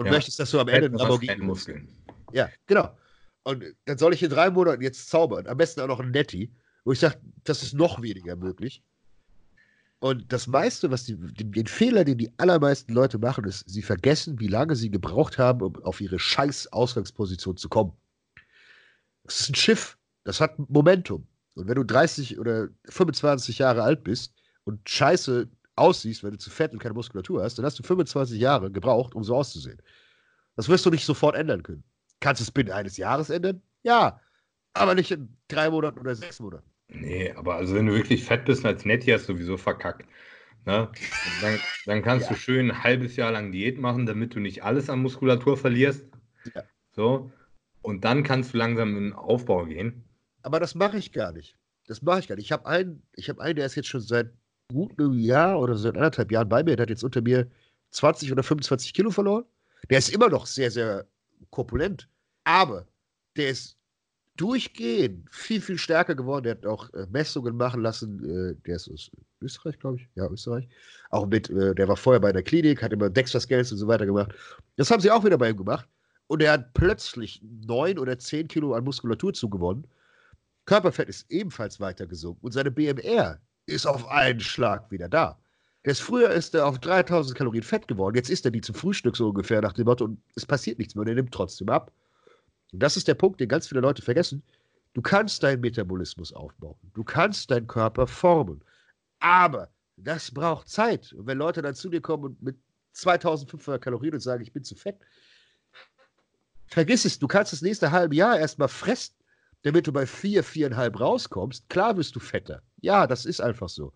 und 0.00 0.06
ja. 0.06 0.12
möchtest, 0.12 0.40
dass 0.40 0.50
du 0.50 0.58
am 0.58 0.68
Ende 0.68 0.86
einen 0.86 0.94
Lamborghini 0.94 1.44
Muskeln. 1.44 1.86
Ja, 2.32 2.48
genau. 2.66 2.96
Und 3.42 3.62
dann 3.84 3.98
soll 3.98 4.14
ich 4.14 4.22
in 4.22 4.30
drei 4.30 4.48
Monaten 4.48 4.80
jetzt 4.80 5.10
zaubern. 5.10 5.46
Am 5.46 5.58
besten 5.58 5.82
auch 5.82 5.88
noch 5.88 6.00
ein 6.00 6.10
Netti, 6.10 6.50
wo 6.84 6.92
ich 6.92 7.00
sage, 7.00 7.20
das 7.44 7.62
ist 7.62 7.74
noch 7.74 8.00
weniger 8.00 8.34
möglich. 8.34 8.82
Und 9.98 10.32
das 10.32 10.46
meiste, 10.46 10.90
was 10.90 11.04
die, 11.04 11.16
den, 11.16 11.52
den, 11.52 11.66
Fehler, 11.66 12.06
den 12.06 12.16
die 12.16 12.32
allermeisten 12.38 12.94
Leute 12.94 13.18
machen, 13.18 13.44
ist, 13.44 13.68
sie 13.68 13.82
vergessen, 13.82 14.40
wie 14.40 14.46
lange 14.46 14.74
sie 14.74 14.90
gebraucht 14.90 15.36
haben, 15.36 15.60
um 15.60 15.76
auf 15.84 16.00
ihre 16.00 16.18
scheiß 16.18 16.72
Ausgangsposition 16.72 17.58
zu 17.58 17.68
kommen. 17.68 17.92
Das 19.24 19.42
ist 19.42 19.50
ein 19.50 19.54
Schiff, 19.54 19.98
das 20.24 20.40
hat 20.40 20.58
Momentum. 20.70 21.26
Und 21.56 21.68
wenn 21.68 21.74
du 21.74 21.84
30 21.84 22.38
oder 22.38 22.68
25 22.86 23.58
Jahre 23.58 23.82
alt 23.82 24.02
bist 24.02 24.32
und 24.64 24.88
scheiße 24.88 25.46
aussiehst, 25.80 26.22
wenn 26.22 26.32
du 26.32 26.38
zu 26.38 26.50
fett 26.50 26.72
und 26.72 26.78
keine 26.78 26.94
Muskulatur 26.94 27.42
hast, 27.42 27.58
dann 27.58 27.64
hast 27.64 27.78
du 27.78 27.82
25 27.82 28.38
Jahre 28.38 28.70
gebraucht, 28.70 29.14
um 29.14 29.24
so 29.24 29.34
auszusehen. 29.34 29.80
Das 30.56 30.68
wirst 30.68 30.84
du 30.86 30.90
nicht 30.90 31.04
sofort 31.04 31.34
ändern 31.34 31.62
können. 31.62 31.84
Kannst 32.20 32.40
du 32.40 32.44
es 32.44 32.50
binnen 32.50 32.70
eines 32.70 32.96
Jahres 32.96 33.30
ändern? 33.30 33.62
Ja, 33.82 34.20
aber 34.74 34.94
nicht 34.94 35.10
in 35.10 35.36
drei 35.48 35.70
Monaten 35.70 35.98
oder 35.98 36.14
sechs 36.14 36.38
Monaten. 36.40 36.70
Nee, 36.88 37.32
aber 37.32 37.54
also 37.54 37.74
wenn 37.74 37.86
du 37.86 37.94
wirklich 37.94 38.24
fett 38.24 38.44
bist 38.44 38.64
als 38.64 38.84
Netty, 38.84 39.10
hast 39.10 39.28
du 39.28 39.34
sowieso 39.34 39.56
verkackt. 39.56 40.06
Ne? 40.66 40.90
Dann, 41.40 41.58
dann, 41.86 42.02
kannst 42.02 42.28
ja. 42.28 42.34
du 42.34 42.38
schön 42.38 42.70
ein 42.70 42.82
halbes 42.82 43.16
Jahr 43.16 43.32
lang 43.32 43.52
Diät 43.52 43.78
machen, 43.78 44.06
damit 44.06 44.34
du 44.34 44.40
nicht 44.40 44.62
alles 44.62 44.90
an 44.90 45.00
Muskulatur 45.00 45.56
verlierst. 45.56 46.04
Ja. 46.54 46.64
So. 46.90 47.32
Und 47.82 48.04
dann 48.04 48.22
kannst 48.22 48.52
du 48.52 48.58
langsam 48.58 48.96
in 48.96 49.04
den 49.04 49.12
Aufbau 49.14 49.64
gehen. 49.64 50.04
Aber 50.42 50.60
das 50.60 50.74
mache 50.74 50.98
ich 50.98 51.12
gar 51.12 51.32
nicht. 51.32 51.56
Das 51.86 52.02
mache 52.02 52.20
ich 52.20 52.28
gar 52.28 52.36
nicht. 52.36 52.44
Ich 52.44 52.52
habe 52.52 52.66
einen, 52.66 53.02
ich 53.14 53.40
einen, 53.40 53.56
der 53.56 53.66
ist 53.66 53.74
jetzt 53.74 53.88
schon 53.88 54.02
seit 54.02 54.32
gut 54.72 54.98
einem 54.98 55.18
Jahr 55.18 55.58
oder 55.60 55.76
seit 55.76 55.96
anderthalb 55.96 56.30
Jahren 56.32 56.48
bei 56.48 56.62
mir. 56.62 56.76
Der 56.76 56.84
hat 56.84 56.90
jetzt 56.90 57.04
unter 57.04 57.20
mir 57.20 57.50
20 57.90 58.32
oder 58.32 58.42
25 58.42 58.94
Kilo 58.94 59.10
verloren. 59.10 59.44
Der 59.88 59.98
ist 59.98 60.10
immer 60.10 60.28
noch 60.28 60.46
sehr, 60.46 60.70
sehr 60.70 61.06
korpulent. 61.50 62.08
Aber 62.44 62.86
der 63.36 63.50
ist 63.50 63.76
durchgehend 64.36 65.28
viel, 65.30 65.60
viel 65.60 65.78
stärker 65.78 66.14
geworden. 66.14 66.44
Der 66.44 66.52
hat 66.52 66.66
auch 66.66 66.92
äh, 66.94 67.06
Messungen 67.10 67.56
machen 67.56 67.82
lassen. 67.82 68.18
Äh, 68.24 68.54
der 68.66 68.76
ist 68.76 68.90
aus 68.90 69.10
Österreich, 69.40 69.78
glaube 69.78 69.98
ich. 69.98 70.08
Ja, 70.14 70.28
Österreich. 70.28 70.68
Auch 71.10 71.26
mit, 71.26 71.50
äh, 71.50 71.74
der 71.74 71.88
war 71.88 71.96
vorher 71.96 72.20
bei 72.20 72.32
der 72.32 72.42
Klinik, 72.42 72.82
hat 72.82 72.92
immer 72.92 73.10
Dexter-Scans 73.10 73.72
und 73.72 73.78
so 73.78 73.86
weiter 73.86 74.06
gemacht. 74.06 74.32
Das 74.76 74.90
haben 74.90 75.00
sie 75.00 75.10
auch 75.10 75.24
wieder 75.24 75.38
bei 75.38 75.50
ihm 75.50 75.56
gemacht. 75.56 75.88
Und 76.26 76.42
er 76.42 76.52
hat 76.52 76.74
plötzlich 76.74 77.42
neun 77.66 77.98
oder 77.98 78.18
zehn 78.18 78.46
Kilo 78.46 78.74
an 78.74 78.84
Muskulatur 78.84 79.34
zugewonnen. 79.34 79.86
Körperfett 80.64 81.08
ist 81.08 81.30
ebenfalls 81.30 81.80
weiter 81.80 82.06
gesunken. 82.06 82.46
Und 82.46 82.52
seine 82.52 82.70
BMR 82.70 83.40
ist 83.66 83.86
auf 83.86 84.08
einen 84.08 84.40
Schlag 84.40 84.90
wieder 84.90 85.08
da. 85.08 85.38
Jetzt 85.84 86.02
früher 86.02 86.30
ist 86.30 86.54
er 86.54 86.66
auf 86.66 86.78
3000 86.78 87.36
Kalorien 87.36 87.62
Fett 87.62 87.88
geworden, 87.88 88.16
jetzt 88.16 88.28
ist 88.28 88.44
er 88.44 88.50
die 88.50 88.60
zum 88.60 88.74
Frühstück 88.74 89.16
so 89.16 89.28
ungefähr 89.28 89.62
nach 89.62 89.72
dem 89.72 89.86
Motto 89.86 90.04
und 90.04 90.20
es 90.36 90.44
passiert 90.44 90.78
nichts 90.78 90.94
mehr 90.94 91.02
und 91.02 91.08
er 91.08 91.14
nimmt 91.14 91.32
trotzdem 91.32 91.70
ab. 91.70 91.90
Und 92.72 92.82
das 92.82 92.96
ist 92.96 93.08
der 93.08 93.14
Punkt, 93.14 93.40
den 93.40 93.48
ganz 93.48 93.66
viele 93.66 93.80
Leute 93.80 94.02
vergessen. 94.02 94.42
Du 94.92 95.00
kannst 95.00 95.42
deinen 95.42 95.60
Metabolismus 95.60 96.32
aufbauen, 96.32 96.76
du 96.92 97.02
kannst 97.02 97.50
deinen 97.50 97.66
Körper 97.66 98.06
formen, 98.06 98.62
aber 99.20 99.70
das 99.96 100.30
braucht 100.30 100.68
Zeit. 100.68 101.12
Und 101.12 101.26
wenn 101.26 101.38
Leute 101.38 101.62
dann 101.62 101.74
zu 101.74 101.88
dir 101.88 102.00
kommen 102.00 102.24
und 102.24 102.42
mit 102.42 102.56
2500 102.92 103.80
Kalorien 103.80 104.14
und 104.14 104.20
sagen, 104.20 104.42
ich 104.42 104.52
bin 104.52 104.64
zu 104.64 104.74
fett, 104.74 104.98
vergiss 106.66 107.04
es, 107.04 107.18
du 107.18 107.26
kannst 107.26 107.52
das 107.52 107.62
nächste 107.62 107.90
halbe 107.90 108.16
Jahr 108.16 108.38
erstmal 108.38 108.68
fressen 108.68 109.14
damit 109.62 109.86
du 109.86 109.92
bei 109.92 110.06
4, 110.06 110.44
4,5 110.44 110.98
rauskommst, 110.98 111.68
klar 111.68 111.96
wirst 111.96 112.16
du 112.16 112.20
fetter. 112.20 112.62
Ja, 112.80 113.06
das 113.06 113.26
ist 113.26 113.40
einfach 113.40 113.68
so. 113.68 113.92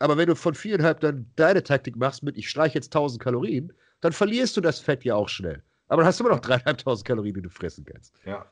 Aber 0.00 0.16
wenn 0.16 0.26
du 0.26 0.34
von 0.34 0.54
4,5 0.54 0.94
dann 1.00 1.30
deine 1.36 1.62
Taktik 1.62 1.96
machst 1.96 2.22
mit, 2.22 2.36
ich 2.36 2.48
streiche 2.48 2.74
jetzt 2.74 2.94
1000 2.94 3.22
Kalorien, 3.22 3.72
dann 4.00 4.12
verlierst 4.12 4.56
du 4.56 4.60
das 4.60 4.80
Fett 4.80 5.04
ja 5.04 5.14
auch 5.14 5.28
schnell. 5.28 5.62
Aber 5.88 6.02
dann 6.02 6.08
hast 6.08 6.20
du 6.20 6.24
immer 6.24 6.34
noch 6.34 6.42
3.500 6.42 7.04
Kalorien, 7.04 7.34
die 7.34 7.42
du 7.42 7.50
fressen 7.50 7.84
kannst. 7.84 8.14
Ja, 8.24 8.46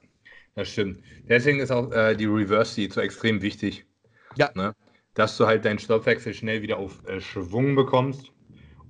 das 0.54 0.68
stimmt. 0.68 1.02
Deswegen 1.28 1.60
ist 1.60 1.70
auch 1.70 1.90
äh, 1.92 2.14
die 2.14 2.26
Reverse 2.26 2.74
Seed 2.74 2.92
so 2.92 3.00
extrem 3.00 3.40
wichtig. 3.42 3.86
Ja. 4.36 4.50
Ne? 4.54 4.74
Dass 5.14 5.36
du 5.36 5.46
halt 5.46 5.64
deinen 5.64 5.78
Stoffwechsel 5.78 6.34
schnell 6.34 6.62
wieder 6.62 6.76
auf 6.76 7.04
äh, 7.06 7.20
Schwung 7.20 7.74
bekommst. 7.74 8.30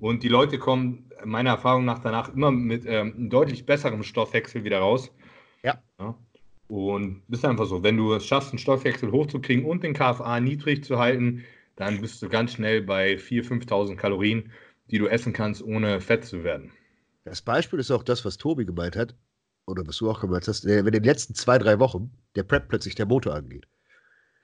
Und 0.01 0.23
die 0.23 0.29
Leute 0.29 0.59
kommen 0.59 1.11
meiner 1.25 1.51
Erfahrung 1.51 1.85
nach 1.85 2.01
danach 2.01 2.33
immer 2.35 2.51
mit 2.51 2.85
ähm, 2.87 3.31
deutlich 3.31 3.67
besserem 3.67 4.03
Stoffwechsel 4.03 4.65
wieder 4.65 4.79
raus. 4.79 5.13
Ja. 5.63 5.83
ja? 5.99 6.17
Und 6.71 7.23
ist 7.29 7.45
einfach 7.45 7.67
so, 7.67 7.83
wenn 7.83 7.97
du 7.97 8.15
es 8.15 8.25
schaffst, 8.25 8.51
einen 8.51 8.61
Stoffwechsel 8.61 9.11
hochzukriegen 9.11 9.65
und 9.65 9.83
den 9.83 9.93
KFA 9.93 10.39
niedrig 10.39 10.85
zu 10.85 11.01
halten, 11.01 11.45
dann 11.75 12.01
bist 12.01 12.23
du 12.23 12.29
ganz 12.29 12.53
schnell 12.53 12.81
bei 12.81 13.15
4.000, 13.15 13.67
5.000 13.67 13.97
Kalorien, 13.97 14.53
die 14.89 14.99
du 14.99 15.09
essen 15.09 15.33
kannst, 15.33 15.65
ohne 15.65 16.01
fett 16.01 16.25
zu 16.25 16.45
werden. 16.45 16.71
Das 17.25 17.43
Beispiel 17.43 17.81
ist 17.81 17.91
auch 17.91 18.05
das, 18.05 18.25
was 18.25 18.39
Tobi 18.39 18.65
gemeint 18.65 18.95
hat, 18.95 19.17
oder 19.67 19.85
was 19.85 19.97
du 19.97 20.09
auch 20.09 20.21
gemeint 20.21 20.47
hast, 20.47 20.65
wenn 20.65 20.87
in 20.87 20.93
den 20.93 21.03
letzten 21.03 21.35
zwei, 21.35 21.59
drei 21.59 21.81
Wochen 21.81 22.13
der 22.37 22.45
Prep 22.45 22.69
plötzlich 22.69 22.95
der 22.95 23.07
Motor 23.07 23.35
angeht. 23.35 23.67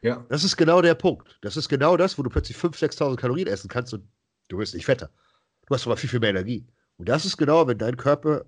Ja. 0.03 0.27
Das 0.29 0.43
ist 0.43 0.57
genau 0.57 0.83
der 0.83 0.95
Punkt. 0.97 1.39
Das 1.43 1.57
ist 1.57 1.69
genau 1.69 1.97
das, 1.97 2.19
wo 2.19 2.25
du 2.25 2.31
plötzlich 2.31 2.57
5.000, 2.57 2.97
6.000 2.99 3.17
Kalorien 3.17 3.47
essen 3.47 3.69
kannst 3.69 3.95
und 3.95 4.03
du 4.49 4.59
wirst 4.59 4.75
nicht 4.75 4.87
fetter. 4.87 5.11
Du 5.69 5.75
hast 5.75 5.87
aber 5.87 5.97
viel, 5.97 6.11
viel 6.11 6.21
mehr 6.21 6.31
Energie. 6.31 6.67
Und 6.97 7.09
das 7.09 7.25
ist 7.25 7.37
genau, 7.37 7.69
wenn 7.69 7.79
dein 7.79 7.97
Körper 7.97 8.47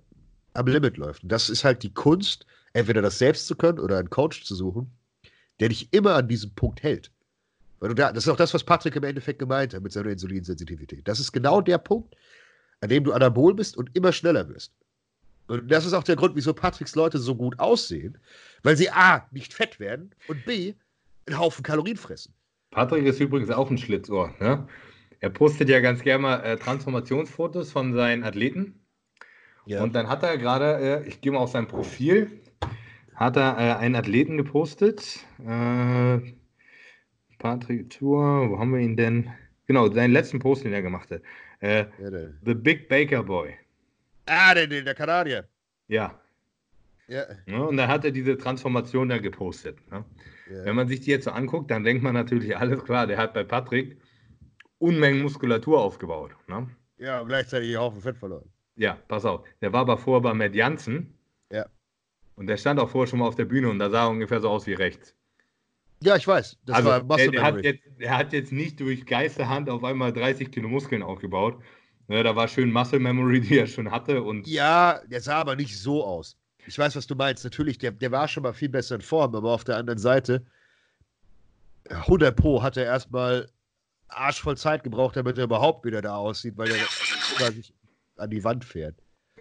am 0.55 0.66
Limit 0.66 0.96
läuft. 0.96 1.22
Und 1.22 1.30
das 1.30 1.48
ist 1.48 1.62
halt 1.62 1.84
die 1.84 1.94
Kunst, 1.94 2.44
entweder 2.73 3.03
das 3.03 3.19
selbst 3.19 3.47
zu 3.47 3.57
können 3.57 3.78
oder 3.78 3.99
einen 3.99 4.11
Coach 4.11 4.45
zu 4.45 4.55
suchen, 4.55 4.90
der 5.61 5.69
dich 5.69 5.93
immer 5.93 6.15
an 6.15 6.28
diesem 6.28 6.55
Punkt 6.55 6.82
hält. 6.82 7.11
Weil 7.81 7.90
du 7.90 7.95
da, 7.95 8.12
das 8.12 8.24
ist 8.24 8.31
auch 8.31 8.36
das, 8.36 8.55
was 8.55 8.65
Patrick 8.65 8.97
im 8.97 9.05
Endeffekt 9.05 9.39
gemeint 9.39 9.74
hat 9.74 9.82
mit 9.82 9.93
seiner 9.93 10.11
Insulinsensitivität. 10.11 11.07
Das 11.07 11.20
ist 11.20 11.32
genau 11.32 11.61
der 11.61 11.78
Punkt, 11.78 12.16
an 12.81 12.89
dem 12.89 13.05
du 13.05 13.12
anabol 13.12 13.55
bist 13.55 13.77
und 13.77 13.95
immer 13.95 14.12
schneller 14.12 14.49
wirst. 14.49 14.73
Und 15.47 15.70
das 15.70 15.86
ist 15.86 15.95
auch 15.95 16.03
der 16.05 16.16
Grund, 16.16 16.36
wieso 16.36 16.53
Patricks 16.53 16.95
Leute 16.95 17.19
so 17.19 17.35
gut 17.35 17.59
aussehen, 17.59 18.19
weil 18.62 18.77
sie 18.77 18.90
A, 18.90 19.27
nicht 19.31 19.55
fett 19.55 19.81
werden 19.81 20.15
und 20.27 20.45
B, 20.45 20.74
einen 21.27 21.39
Haufen 21.39 21.62
Kalorien 21.62 21.97
fressen. 21.97 22.35
Patrick 22.70 23.07
ist 23.07 23.20
übrigens 23.20 23.51
auch 23.51 23.70
ein 23.70 23.78
Schlitzohr. 23.78 24.35
Ne? 24.40 24.69
Er 25.20 25.31
postet 25.31 25.69
ja 25.69 25.81
ganz 25.81 26.03
gerne 26.03 26.23
mal 26.23 26.40
äh, 26.40 26.57
Transformationsfotos 26.57 27.73
von 27.73 27.95
seinen 27.95 28.24
Athleten. 28.24 28.78
Ja. 29.65 29.82
Und 29.82 29.95
dann 29.95 30.09
hat 30.09 30.23
er 30.23 30.36
gerade, 30.36 30.78
äh, 30.78 31.09
ich 31.09 31.20
gehe 31.20 31.32
mal 31.32 31.39
auf 31.39 31.51
sein 31.51 31.66
Profil, 31.66 32.40
hat 33.19 33.36
er 33.36 33.59
äh, 33.59 33.74
einen 33.74 33.97
Athleten 33.97 34.36
gepostet. 34.36 35.27
Äh, 35.45 36.20
Patrick 37.39 37.90
Tour, 37.90 38.51
wo 38.51 38.59
haben 38.59 38.73
wir 38.73 38.81
ihn 38.81 38.97
denn? 38.97 39.31
Genau, 39.66 39.90
seinen 39.90 40.12
letzten 40.12 40.39
Post, 40.39 40.65
den 40.65 40.73
er 40.73 40.82
gemacht 40.82 41.11
hat. 41.11 41.23
Äh, 41.61 41.81
ja, 42.01 42.28
The 42.45 42.55
Big 42.55 42.89
Baker 42.89 43.24
Boy. 43.24 43.55
Ah, 44.27 44.55
der, 44.55 44.66
der 44.69 44.95
Kanadier. 44.95 45.49
Ja. 45.89 46.19
ja. 47.09 47.24
ja. 47.47 47.59
Und 47.59 47.77
dann 47.77 47.89
hat 47.89 48.05
er 48.05 48.12
diese 48.12 48.39
Transformation 48.39 49.09
da 49.09 49.19
gepostet. 49.19 49.78
Ne? 49.90 50.05
Ja. 50.51 50.65
Wenn 50.65 50.77
man 50.77 50.86
sich 50.86 51.01
die 51.01 51.11
jetzt 51.11 51.24
so 51.24 51.32
anguckt, 51.32 51.70
dann 51.70 51.82
denkt 51.82 52.03
man 52.03 52.15
natürlich, 52.15 52.57
alles 52.57 52.85
klar, 52.85 53.07
der 53.07 53.19
hat 53.19 53.35
bei 53.35 53.43
Patrick 53.43 53.97
Unmengen 54.78 55.23
Muskulatur 55.23 55.81
aufgebaut. 55.81 56.31
Ne? 56.47 56.69
Ja, 56.99 57.23
gleichzeitig 57.24 57.70
einen 57.70 57.78
Haufen 57.78 58.01
Fett 58.01 58.16
verloren. 58.16 58.49
Ja, 58.77 58.97
pass 59.09 59.24
auf. 59.24 59.45
Der 59.61 59.73
war 59.73 59.81
aber 59.81 59.99
vorher 59.99 60.20
bei 60.20 60.35
Matt 60.35 60.55
Jansen. 60.55 61.18
Und 62.39 62.47
der 62.47 62.56
stand 62.56 62.78
auch 62.78 62.89
vorher 62.89 63.09
schon 63.09 63.19
mal 63.19 63.27
auf 63.27 63.35
der 63.35 63.47
Bühne 63.47 63.69
und 63.69 63.81
da 63.81 63.90
sah 63.90 64.05
er 64.05 64.10
ungefähr 64.10 64.40
so 64.40 64.48
aus 64.48 64.66
wie 64.69 64.74
rechts. 64.74 65.12
Ja, 66.01 66.15
ich 66.15 66.27
weiß. 66.27 66.56
Das 66.65 66.77
also, 66.77 66.89
war 66.89 67.16
der, 67.16 67.31
der, 67.32 67.43
hat 67.43 67.65
jetzt, 67.65 67.82
der 67.98 68.16
hat 68.16 68.32
jetzt 68.32 68.52
nicht 68.52 68.78
durch 68.78 69.05
Geisterhand 69.05 69.69
auf 69.69 69.82
einmal 69.82 70.12
30 70.12 70.52
Kilo 70.52 70.69
Muskeln 70.69 71.02
aufgebaut. 71.02 71.60
Ja, 72.06 72.23
da 72.23 72.36
war 72.36 72.47
schön 72.47 72.70
Muscle 72.70 73.01
Memory, 73.01 73.40
die 73.40 73.59
er 73.59 73.66
schon 73.66 73.90
hatte. 73.90 74.23
Und 74.23 74.47
ja, 74.47 75.01
der 75.06 75.20
sah 75.20 75.40
aber 75.40 75.56
nicht 75.56 75.77
so 75.77 76.05
aus. 76.05 76.39
Ich 76.65 76.78
weiß, 76.78 76.94
was 76.94 77.09
du 77.09 77.16
meinst. 77.16 77.43
Natürlich, 77.43 77.78
der, 77.78 77.90
der 77.90 78.12
war 78.12 78.28
schon 78.28 78.44
mal 78.44 78.55
viel 78.55 78.69
besser 78.69 78.94
in 78.94 79.01
Form, 79.01 79.35
aber 79.35 79.51
auf 79.51 79.65
der 79.65 79.77
anderen 79.77 79.98
Seite, 79.98 80.47
100 81.90 82.36
Pro 82.36 82.62
hat 82.62 82.77
er 82.77 82.85
erstmal 82.85 83.48
arschvoll 84.06 84.56
Zeit 84.56 84.85
gebraucht, 84.85 85.16
damit 85.16 85.39
er 85.39 85.44
überhaupt 85.44 85.85
wieder 85.85 86.02
da 86.02 86.15
aussieht, 86.15 86.56
weil 86.56 86.70
er 86.70 87.52
sich 87.52 87.74
an 88.16 88.31
die 88.31 88.44
Wand 88.44 88.65
fährt. 88.65 88.94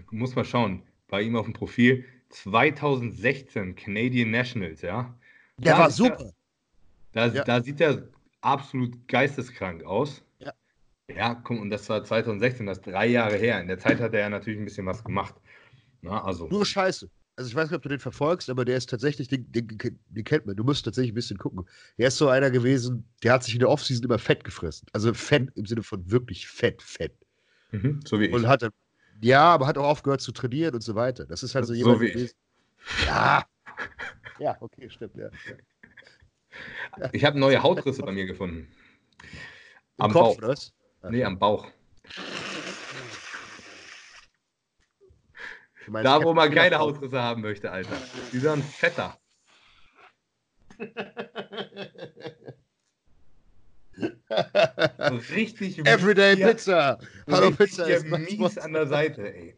Muss 0.10 0.36
mal 0.36 0.46
schauen. 0.46 0.82
Bei 1.10 1.22
ihm 1.22 1.36
auf 1.36 1.46
dem 1.46 1.54
Profil 1.54 2.04
2016 2.30 3.76
Canadian 3.76 4.32
Nationals, 4.32 4.82
ja. 4.82 5.14
Der 5.58 5.74
da 5.74 5.80
war 5.80 5.92
super. 5.92 6.32
Er, 7.14 7.30
da, 7.30 7.36
ja. 7.36 7.44
da 7.44 7.64
sieht 7.64 7.82
er 7.82 8.08
absolut 8.42 9.08
geisteskrank 9.08 9.84
aus. 9.84 10.24
Ja. 10.40 10.54
Ja, 11.10 11.36
komm, 11.36 11.60
und 11.60 11.70
das 11.70 11.88
war 11.90 12.04
2016, 12.04 12.66
das 12.66 12.78
ist 12.80 12.88
drei 12.88 13.08
Jahre 13.08 13.38
her. 13.38 13.62
In 13.62 13.68
der 13.68 13.80
Zeit 13.80 14.00
hat 14.00 14.14
er 14.14 14.22
ja 14.22 14.30
natürlich 14.30 14.60
ein 14.60 14.66
bisschen 14.66 14.86
was 14.86 15.04
gemacht. 15.04 15.36
Na, 16.02 16.24
also. 16.24 16.48
Nur 16.48 16.66
Scheiße. 16.66 17.10
Also 17.38 17.50
ich 17.50 17.56
weiß 17.56 17.70
nicht, 17.70 17.78
ob 17.78 17.84
du 17.84 17.90
den 17.90 18.00
verfolgst, 18.00 18.50
aber 18.50 18.66
der 18.66 18.78
ist 18.78 18.90
tatsächlich, 18.90 19.28
den, 19.28 19.52
den, 19.52 19.68
den, 19.78 20.24
kennt 20.24 20.48
man. 20.48 20.56
Du 20.56 20.64
musst 20.64 20.84
tatsächlich 20.84 21.12
ein 21.12 21.16
bisschen 21.16 21.38
gucken. 21.38 21.68
Der 22.00 22.08
ist 22.08 22.18
so 22.18 22.30
einer 22.30 22.50
gewesen, 22.50 23.08
der 23.22 23.34
hat 23.34 23.44
sich 23.44 23.54
in 23.54 23.60
der 23.60 23.70
Offseason 23.70 24.06
immer 24.06 24.18
Fett 24.18 24.44
gefressen. 24.44 24.88
Also 24.92 25.14
Fett 25.14 25.52
im 25.54 25.68
Sinne 25.68 25.84
von 25.84 26.10
wirklich 26.10 26.48
Fett, 26.48 26.82
Fett. 26.82 27.14
Mhm, 27.72 28.00
so 28.06 28.20
wie 28.20 28.26
ich. 28.26 28.34
Und 28.34 28.48
hat 28.48 28.64
ja, 29.22 29.44
aber 29.54 29.68
hat 29.68 29.78
auch 29.78 29.88
aufgehört 29.88 30.22
zu 30.22 30.32
trainieren 30.32 30.74
und 30.76 30.82
so 30.82 30.96
weiter. 30.96 31.26
Das 31.26 31.44
ist 31.44 31.56
halt 31.56 31.66
so, 31.66 31.74
so 31.74 31.78
jemand 31.78 32.00
wie 32.02 32.12
gewesen. 32.12 32.36
Ich. 33.00 33.06
Ja. 33.06 33.46
Ja, 34.40 34.58
okay, 34.60 34.90
stimmt, 34.90 35.16
ja. 35.16 35.30
ja. 36.98 37.10
Ich 37.12 37.26
habe 37.26 37.40
neue 37.40 37.62
Hautrisse 37.64 38.04
bei 38.04 38.12
mir 38.12 38.26
gefunden. 38.26 38.68
Am 39.98 40.12
Im 40.12 40.14
Kopf, 40.14 40.40
Bauch. 40.40 40.48
Was? 40.48 40.74
Nee, 41.10 41.24
am 41.24 41.40
Bauch. 41.40 41.68
Meinst, 45.88 46.06
da, 46.06 46.22
wo 46.22 46.34
man 46.34 46.54
keine 46.54 46.80
Hautrisse 46.80 47.22
haben 47.22 47.42
möchte, 47.42 47.72
Alter. 47.72 47.98
Die 48.34 48.40
sind 48.40 48.64
fetter. 48.64 49.18
richtig 55.36 55.80
Everyday 55.86 56.36
Pizza. 56.36 57.00
Hallo 57.30 57.52
Pizza 57.52 57.86
ist 57.86 58.06
mies 58.06 58.58
an 58.58 58.74
der 58.74 58.88
Seite, 58.88 59.34
ey. 59.34 59.56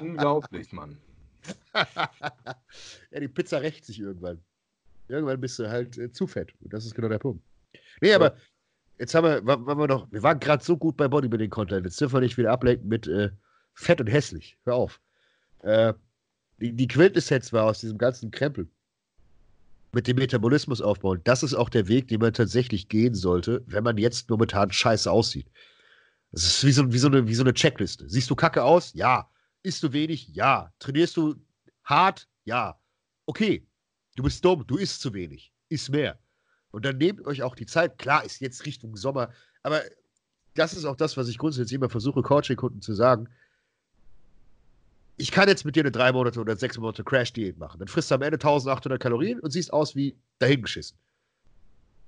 Unglaublich, 0.00 0.72
Mann. 0.72 0.98
ja, 1.74 3.20
die 3.20 3.28
Pizza 3.28 3.60
rächt 3.60 3.84
sich 3.84 4.00
irgendwann. 4.00 4.40
Irgendwann 5.08 5.40
bist 5.40 5.58
du 5.58 5.70
halt 5.70 5.96
äh, 5.96 6.12
zu 6.12 6.26
fett. 6.26 6.52
Und 6.60 6.72
das 6.72 6.84
ist 6.84 6.94
genau 6.94 7.08
der 7.08 7.18
Punkt. 7.18 7.42
Nee, 8.00 8.12
aber 8.12 8.36
jetzt 8.98 9.14
haben 9.14 9.24
wir, 9.24 9.44
waren 9.46 9.78
wir 9.78 9.86
noch, 9.86 10.10
wir 10.12 10.22
waren 10.22 10.38
gerade 10.38 10.62
so 10.62 10.76
gut 10.76 10.96
bei 10.96 11.08
Bodybuilding-Content. 11.08 11.86
Jetzt 11.86 12.00
dürfen 12.00 12.14
wir 12.14 12.20
nicht 12.20 12.36
wieder 12.36 12.52
ablenken 12.52 12.88
mit 12.88 13.06
äh, 13.06 13.30
fett 13.74 14.00
und 14.00 14.08
hässlich. 14.08 14.58
Hör 14.64 14.74
auf. 14.74 15.00
Äh, 15.60 15.94
die, 16.58 16.72
die 16.72 16.88
Quintessenz 16.88 17.52
war 17.52 17.64
aus 17.64 17.80
diesem 17.80 17.96
ganzen 17.96 18.30
Krempel 18.30 18.68
mit 19.92 20.06
dem 20.06 20.16
Metabolismus 20.16 20.80
aufbauen. 20.80 21.20
Das 21.24 21.42
ist 21.42 21.54
auch 21.54 21.68
der 21.68 21.88
Weg, 21.88 22.08
den 22.08 22.20
man 22.20 22.32
tatsächlich 22.32 22.88
gehen 22.88 23.14
sollte, 23.14 23.62
wenn 23.66 23.84
man 23.84 23.96
jetzt 23.96 24.28
momentan 24.28 24.70
scheiße 24.70 25.10
aussieht. 25.10 25.50
Das 26.32 26.44
ist 26.44 26.64
wie 26.64 26.72
so, 26.72 26.92
wie 26.92 26.98
so, 26.98 27.08
eine, 27.08 27.26
wie 27.26 27.34
so 27.34 27.42
eine 27.42 27.54
Checkliste. 27.54 28.08
Siehst 28.08 28.28
du 28.28 28.34
kacke 28.34 28.62
aus? 28.62 28.92
Ja. 28.94 29.30
Isst 29.62 29.82
du 29.82 29.92
wenig? 29.92 30.28
Ja. 30.28 30.72
Trainierst 30.78 31.16
du 31.16 31.36
hart? 31.84 32.28
Ja. 32.44 32.78
Okay. 33.26 33.66
Du 34.16 34.22
bist 34.22 34.44
dumm, 34.44 34.66
du 34.66 34.76
isst 34.76 35.00
zu 35.00 35.14
wenig. 35.14 35.52
Iss 35.68 35.88
mehr. 35.88 36.18
Und 36.70 36.84
dann 36.84 36.98
nehmt 36.98 37.24
euch 37.26 37.42
auch 37.42 37.54
die 37.54 37.66
Zeit. 37.66 37.98
Klar, 37.98 38.24
ist 38.24 38.40
jetzt 38.40 38.66
Richtung 38.66 38.96
Sommer, 38.96 39.32
aber 39.62 39.82
das 40.54 40.74
ist 40.74 40.84
auch 40.84 40.96
das, 40.96 41.16
was 41.16 41.28
ich 41.28 41.38
grundsätzlich 41.38 41.74
immer 41.74 41.88
versuche, 41.88 42.20
Coaching-Kunden 42.20 42.82
zu 42.82 42.94
sagen 42.94 43.28
ich 45.18 45.32
kann 45.32 45.48
jetzt 45.48 45.64
mit 45.64 45.76
dir 45.76 45.80
eine 45.80 45.90
drei 45.90 46.12
Monate 46.12 46.40
oder 46.40 46.56
sechs 46.56 46.78
Monate 46.78 47.04
Crash-Diät 47.04 47.58
machen. 47.58 47.78
Dann 47.78 47.88
frisst 47.88 48.10
du 48.10 48.14
am 48.14 48.22
Ende 48.22 48.36
1800 48.36 49.00
Kalorien 49.00 49.40
und 49.40 49.50
siehst 49.50 49.72
aus 49.72 49.94
wie 49.94 50.16
dahingeschissen. 50.38 50.96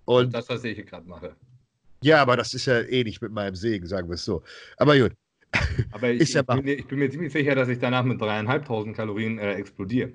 Und 0.04 0.32
das, 0.32 0.48
was 0.48 0.64
ich 0.64 0.76
hier 0.76 0.84
gerade 0.84 1.06
mache. 1.06 1.36
Ja, 2.02 2.22
aber 2.22 2.36
das 2.36 2.54
ist 2.54 2.66
ja 2.66 2.80
eh 2.80 3.04
nicht 3.04 3.20
mit 3.20 3.32
meinem 3.32 3.54
Segen, 3.54 3.86
sagen 3.86 4.08
wir 4.08 4.14
es 4.14 4.24
so. 4.24 4.42
Aber 4.76 4.98
gut. 4.98 5.12
Aber 5.92 6.08
ich, 6.08 6.20
ich, 6.20 6.46
bin, 6.46 6.66
ich, 6.68 6.86
bin, 6.86 6.98
mir 7.00 7.10
ziemlich 7.10 7.32
sicher, 7.32 7.56
dass 7.56 7.68
ich 7.68 7.80
danach 7.80 8.04
mit 8.04 8.20
dreieinhalbtausend 8.20 8.94
Kalorien 8.94 9.38
äh, 9.40 9.54
explodiere. 9.54 10.12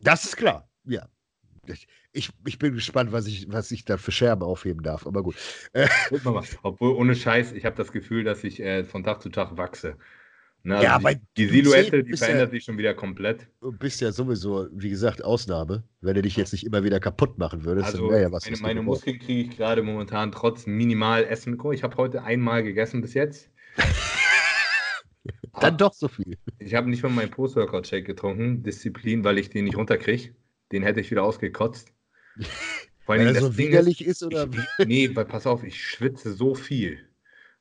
Das 0.00 0.24
ist 0.24 0.36
klar, 0.36 0.68
ja. 0.84 1.08
Ich, 2.12 2.30
ich, 2.44 2.58
bin 2.58 2.74
gespannt, 2.74 3.10
was 3.10 3.26
ich, 3.26 3.50
was 3.50 3.72
ich 3.72 3.84
da 3.84 3.96
für 3.96 4.12
Scherben 4.12 4.44
aufheben 4.44 4.84
darf, 4.84 5.04
aber 5.04 5.24
gut. 5.24 5.34
Obwohl, 6.62 6.92
ohne 6.92 7.16
Scheiß, 7.16 7.52
ich 7.52 7.64
habe 7.64 7.74
das 7.76 7.90
Gefühl, 7.90 8.22
dass 8.22 8.44
ich 8.44 8.60
äh, 8.60 8.84
von 8.84 9.02
Tag 9.02 9.20
zu 9.20 9.30
Tag 9.30 9.56
wachse. 9.56 9.96
Na, 10.62 10.76
also 10.76 11.08
ja, 11.08 11.14
die, 11.14 11.20
die 11.36 11.46
Silhouette, 11.46 12.04
die 12.04 12.16
verändert 12.16 12.48
ja, 12.48 12.50
sich 12.50 12.64
schon 12.64 12.76
wieder 12.76 12.92
komplett. 12.92 13.46
Du 13.60 13.72
bist 13.72 14.00
ja 14.00 14.12
sowieso, 14.12 14.68
wie 14.72 14.90
gesagt, 14.90 15.24
Ausnahme. 15.24 15.84
Wenn 16.02 16.14
du 16.14 16.22
dich 16.22 16.36
jetzt 16.36 16.52
nicht 16.52 16.66
immer 16.66 16.84
wieder 16.84 17.00
kaputt 17.00 17.38
machen 17.38 17.64
würdest, 17.64 17.86
also, 17.86 18.02
dann 18.02 18.10
wäre 18.10 18.22
ja 18.22 18.32
was. 18.32 18.44
Meine, 18.44 18.60
meine 18.60 18.82
Muskeln 18.82 19.18
kriege 19.18 19.48
ich 19.48 19.56
gerade 19.56 19.82
momentan 19.82 20.32
trotz 20.32 20.66
minimal 20.66 21.24
Essen. 21.24 21.58
Ich 21.72 21.82
habe 21.82 21.96
heute 21.96 22.24
einmal 22.24 22.62
gegessen 22.62 23.00
bis 23.00 23.14
jetzt. 23.14 23.48
dann 25.60 25.78
doch 25.78 25.94
so 25.94 26.08
viel. 26.08 26.36
Ich 26.58 26.74
habe 26.74 26.90
nicht 26.90 27.02
mal 27.02 27.08
meinen 27.08 27.30
Post-Workout-Shake 27.30 28.04
getrunken. 28.04 28.62
Disziplin, 28.62 29.24
weil 29.24 29.38
ich 29.38 29.48
den 29.48 29.64
nicht 29.64 29.78
runterkriege. 29.78 30.34
Den 30.72 30.82
hätte 30.82 31.00
ich 31.00 31.10
wieder 31.10 31.22
ausgekotzt. 31.22 31.92
Vor 33.06 33.14
allem, 33.14 33.26
weil 33.26 33.34
er 33.34 33.40
so 33.40 33.56
widerlich 33.56 34.02
ist, 34.04 34.20
ist, 34.20 34.24
oder? 34.24 34.46
Ich, 34.78 34.86
nee, 34.86 35.10
weil 35.16 35.24
pass 35.24 35.46
auf, 35.46 35.64
ich 35.64 35.82
schwitze 35.82 36.34
so 36.34 36.54
viel. 36.54 36.98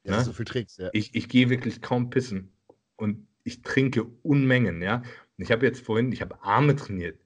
Ja, 0.04 0.18
ne? 0.18 0.24
so 0.24 0.34
viel 0.34 0.46
trägst, 0.46 0.80
ja. 0.80 0.90
Ich, 0.92 1.16
ich 1.16 1.30
gehe 1.30 1.50
wirklich 1.50 1.82
kaum 1.82 2.10
pissen 2.10 2.52
und 3.00 3.28
ich 3.44 3.62
trinke 3.62 4.04
Unmengen, 4.24 4.82
ja. 4.82 4.98
Und 4.98 5.44
ich 5.44 5.52
habe 5.52 5.66
jetzt 5.66 5.86
vorhin, 5.86 6.12
ich 6.12 6.22
habe 6.22 6.44
Arme 6.44 6.76
trainiert. 6.76 7.20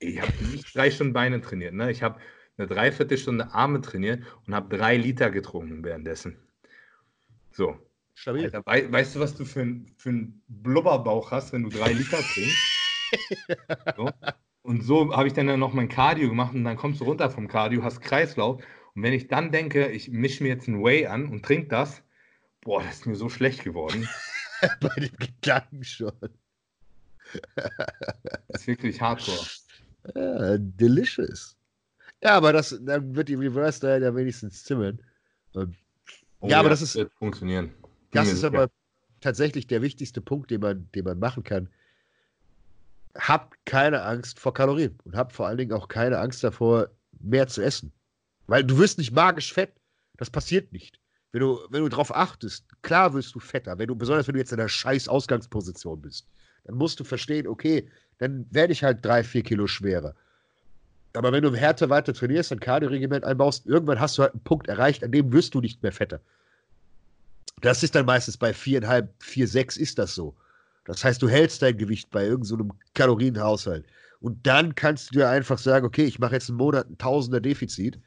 Ich 0.00 0.20
habe 0.20 0.32
nicht 0.50 0.74
drei 0.74 0.90
Stunden 0.90 1.12
Beine 1.12 1.40
trainiert, 1.40 1.74
ne? 1.74 1.90
Ich 1.90 2.02
habe 2.02 2.20
eine 2.56 2.66
Dreiviertelstunde 2.66 3.52
Arme 3.52 3.80
trainiert 3.80 4.24
und 4.46 4.54
habe 4.54 4.74
drei 4.76 4.96
Liter 4.96 5.30
getrunken 5.30 5.84
währenddessen. 5.84 6.38
So. 7.52 7.76
Stabil. 8.14 8.44
Alter, 8.44 8.62
we 8.66 8.90
weißt 8.90 9.14
du, 9.14 9.20
was 9.20 9.36
du 9.36 9.44
für, 9.44 9.60
ein, 9.60 9.94
für 9.96 10.08
einen 10.08 10.42
Blubberbauch 10.48 11.30
hast, 11.30 11.52
wenn 11.52 11.62
du 11.62 11.68
drei 11.68 11.92
Liter 11.92 12.18
trinkst? 12.18 12.56
so. 13.96 14.10
Und 14.62 14.82
so 14.82 15.14
habe 15.14 15.28
ich 15.28 15.34
dann, 15.34 15.46
dann 15.46 15.60
noch 15.60 15.72
mein 15.72 15.88
Cardio 15.88 16.28
gemacht 16.28 16.54
und 16.54 16.64
dann 16.64 16.76
kommst 16.76 17.00
du 17.00 17.04
runter 17.04 17.30
vom 17.30 17.46
Cardio, 17.46 17.84
hast 17.84 18.00
Kreislauf. 18.00 18.60
Und 18.94 19.02
wenn 19.02 19.12
ich 19.12 19.28
dann 19.28 19.52
denke, 19.52 19.88
ich 19.88 20.10
mische 20.10 20.42
mir 20.42 20.48
jetzt 20.48 20.66
ein 20.66 20.82
Whey 20.82 21.06
an 21.06 21.28
und 21.28 21.44
trinke 21.44 21.68
das, 21.68 22.02
boah, 22.62 22.82
das 22.82 22.96
ist 22.96 23.06
mir 23.06 23.14
so 23.14 23.28
schlecht 23.28 23.62
geworden. 23.62 24.08
Bei 24.80 24.94
den 24.96 25.16
Gedanken 25.16 25.84
schon. 25.84 26.12
das 28.48 28.60
ist 28.60 28.66
wirklich 28.66 29.00
hardcore. 29.00 29.46
Ja, 30.14 30.56
delicious. 30.58 31.56
Ja, 32.22 32.36
aber 32.36 32.52
das, 32.52 32.78
dann 32.80 33.14
wird 33.14 33.28
die 33.28 33.34
Reverse 33.34 33.80
da 33.80 33.98
ja 33.98 34.14
wenigstens 34.14 34.64
zimmern. 34.64 34.98
Und, 35.52 35.76
oh, 36.40 36.48
ja, 36.48 36.60
aber 36.60 36.70
das 36.70 36.82
ist. 36.82 36.96
Wird 36.96 37.12
funktionieren. 37.12 37.72
Das 38.12 38.32
ist 38.32 38.44
aber 38.44 38.70
tatsächlich 39.20 39.66
der 39.66 39.82
wichtigste 39.82 40.20
Punkt, 40.20 40.50
den 40.50 40.60
man, 40.60 40.88
den 40.94 41.04
man 41.04 41.18
machen 41.18 41.44
kann. 41.44 41.68
Habt 43.16 43.58
keine 43.64 44.02
Angst 44.02 44.38
vor 44.38 44.54
Kalorien 44.54 44.98
und 45.04 45.16
habt 45.16 45.32
vor 45.32 45.46
allen 45.46 45.58
Dingen 45.58 45.72
auch 45.72 45.88
keine 45.88 46.18
Angst 46.18 46.42
davor, 46.42 46.88
mehr 47.20 47.46
zu 47.48 47.62
essen. 47.62 47.92
Weil 48.46 48.64
du 48.64 48.78
wirst 48.78 48.98
nicht 48.98 49.12
magisch 49.12 49.52
fett. 49.52 49.72
Das 50.16 50.30
passiert 50.30 50.72
nicht. 50.72 50.98
Wenn 51.32 51.40
du, 51.40 51.60
wenn 51.70 51.82
du 51.82 51.88
drauf 51.88 52.14
achtest, 52.14 52.64
klar 52.82 53.12
wirst 53.14 53.34
du 53.34 53.40
fetter, 53.40 53.78
wenn 53.78 53.88
du, 53.88 53.94
besonders 53.94 54.26
wenn 54.26 54.34
du 54.34 54.40
jetzt 54.40 54.52
in 54.52 54.60
einer 54.60 54.68
scheiß 54.68 55.08
Ausgangsposition 55.08 56.00
bist, 56.00 56.26
dann 56.64 56.76
musst 56.76 56.98
du 57.00 57.04
verstehen, 57.04 57.46
okay, 57.46 57.88
dann 58.18 58.46
werde 58.50 58.72
ich 58.72 58.82
halt 58.82 59.04
drei, 59.04 59.22
vier 59.22 59.42
Kilo 59.42 59.66
schwerer. 59.66 60.14
Aber 61.14 61.32
wenn 61.32 61.42
du 61.42 61.54
Härte 61.54 61.90
weiter 61.90 62.12
trainierst, 62.12 62.52
ein 62.52 62.60
Cardio-Regiment 62.60 63.24
einbaust, 63.24 63.66
irgendwann 63.66 64.00
hast 64.00 64.18
du 64.18 64.22
halt 64.22 64.34
einen 64.34 64.44
Punkt 64.44 64.68
erreicht, 64.68 65.02
an 65.02 65.12
dem 65.12 65.32
wirst 65.32 65.54
du 65.54 65.60
nicht 65.60 65.82
mehr 65.82 65.92
fetter. 65.92 66.20
Das 67.60 67.82
ist 67.82 67.94
dann 67.94 68.06
meistens 68.06 68.36
bei 68.36 68.52
viereinhalb, 68.52 69.12
vier, 69.22 69.48
sechs 69.48 69.76
ist 69.76 69.98
das 69.98 70.14
so. 70.14 70.36
Das 70.84 71.04
heißt, 71.04 71.20
du 71.20 71.28
hältst 71.28 71.60
dein 71.60 71.76
Gewicht 71.76 72.10
bei 72.10 72.24
irgendeinem 72.24 72.68
so 72.68 72.76
Kalorienhaushalt. 72.94 73.84
Und 74.20 74.46
dann 74.46 74.74
kannst 74.74 75.10
du 75.10 75.18
dir 75.18 75.28
einfach 75.28 75.58
sagen, 75.58 75.86
okay, 75.86 76.04
ich 76.04 76.18
mache 76.18 76.34
jetzt 76.34 76.48
einen 76.48 76.58
Monat 76.58 76.88
ein 76.88 76.98
Tausender 76.98 77.40
Defizit 77.40 77.98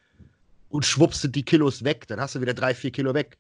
und 0.71 0.85
schwupps 0.85 1.21
sind 1.21 1.35
die 1.35 1.43
Kilos 1.43 1.83
weg. 1.83 2.07
Dann 2.07 2.19
hast 2.19 2.35
du 2.35 2.41
wieder 2.41 2.53
drei, 2.53 2.73
vier 2.73 2.91
Kilo 2.91 3.13
weg. 3.13 3.37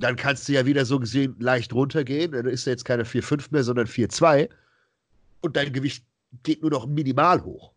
Dann 0.00 0.16
kannst 0.16 0.48
du 0.48 0.52
ja 0.52 0.66
wieder 0.66 0.84
so 0.84 0.98
gesehen 0.98 1.36
leicht 1.38 1.72
runtergehen. 1.72 2.32
Dann 2.32 2.46
ist 2.46 2.66
ja 2.66 2.72
jetzt 2.72 2.84
keine 2.84 3.04
4,5 3.04 3.46
mehr, 3.50 3.62
sondern 3.62 3.86
4,2. 3.86 4.48
Und 5.40 5.56
dein 5.56 5.72
Gewicht 5.72 6.04
geht 6.42 6.62
nur 6.62 6.70
noch 6.70 6.86
minimal 6.86 7.42
hoch. 7.42 7.72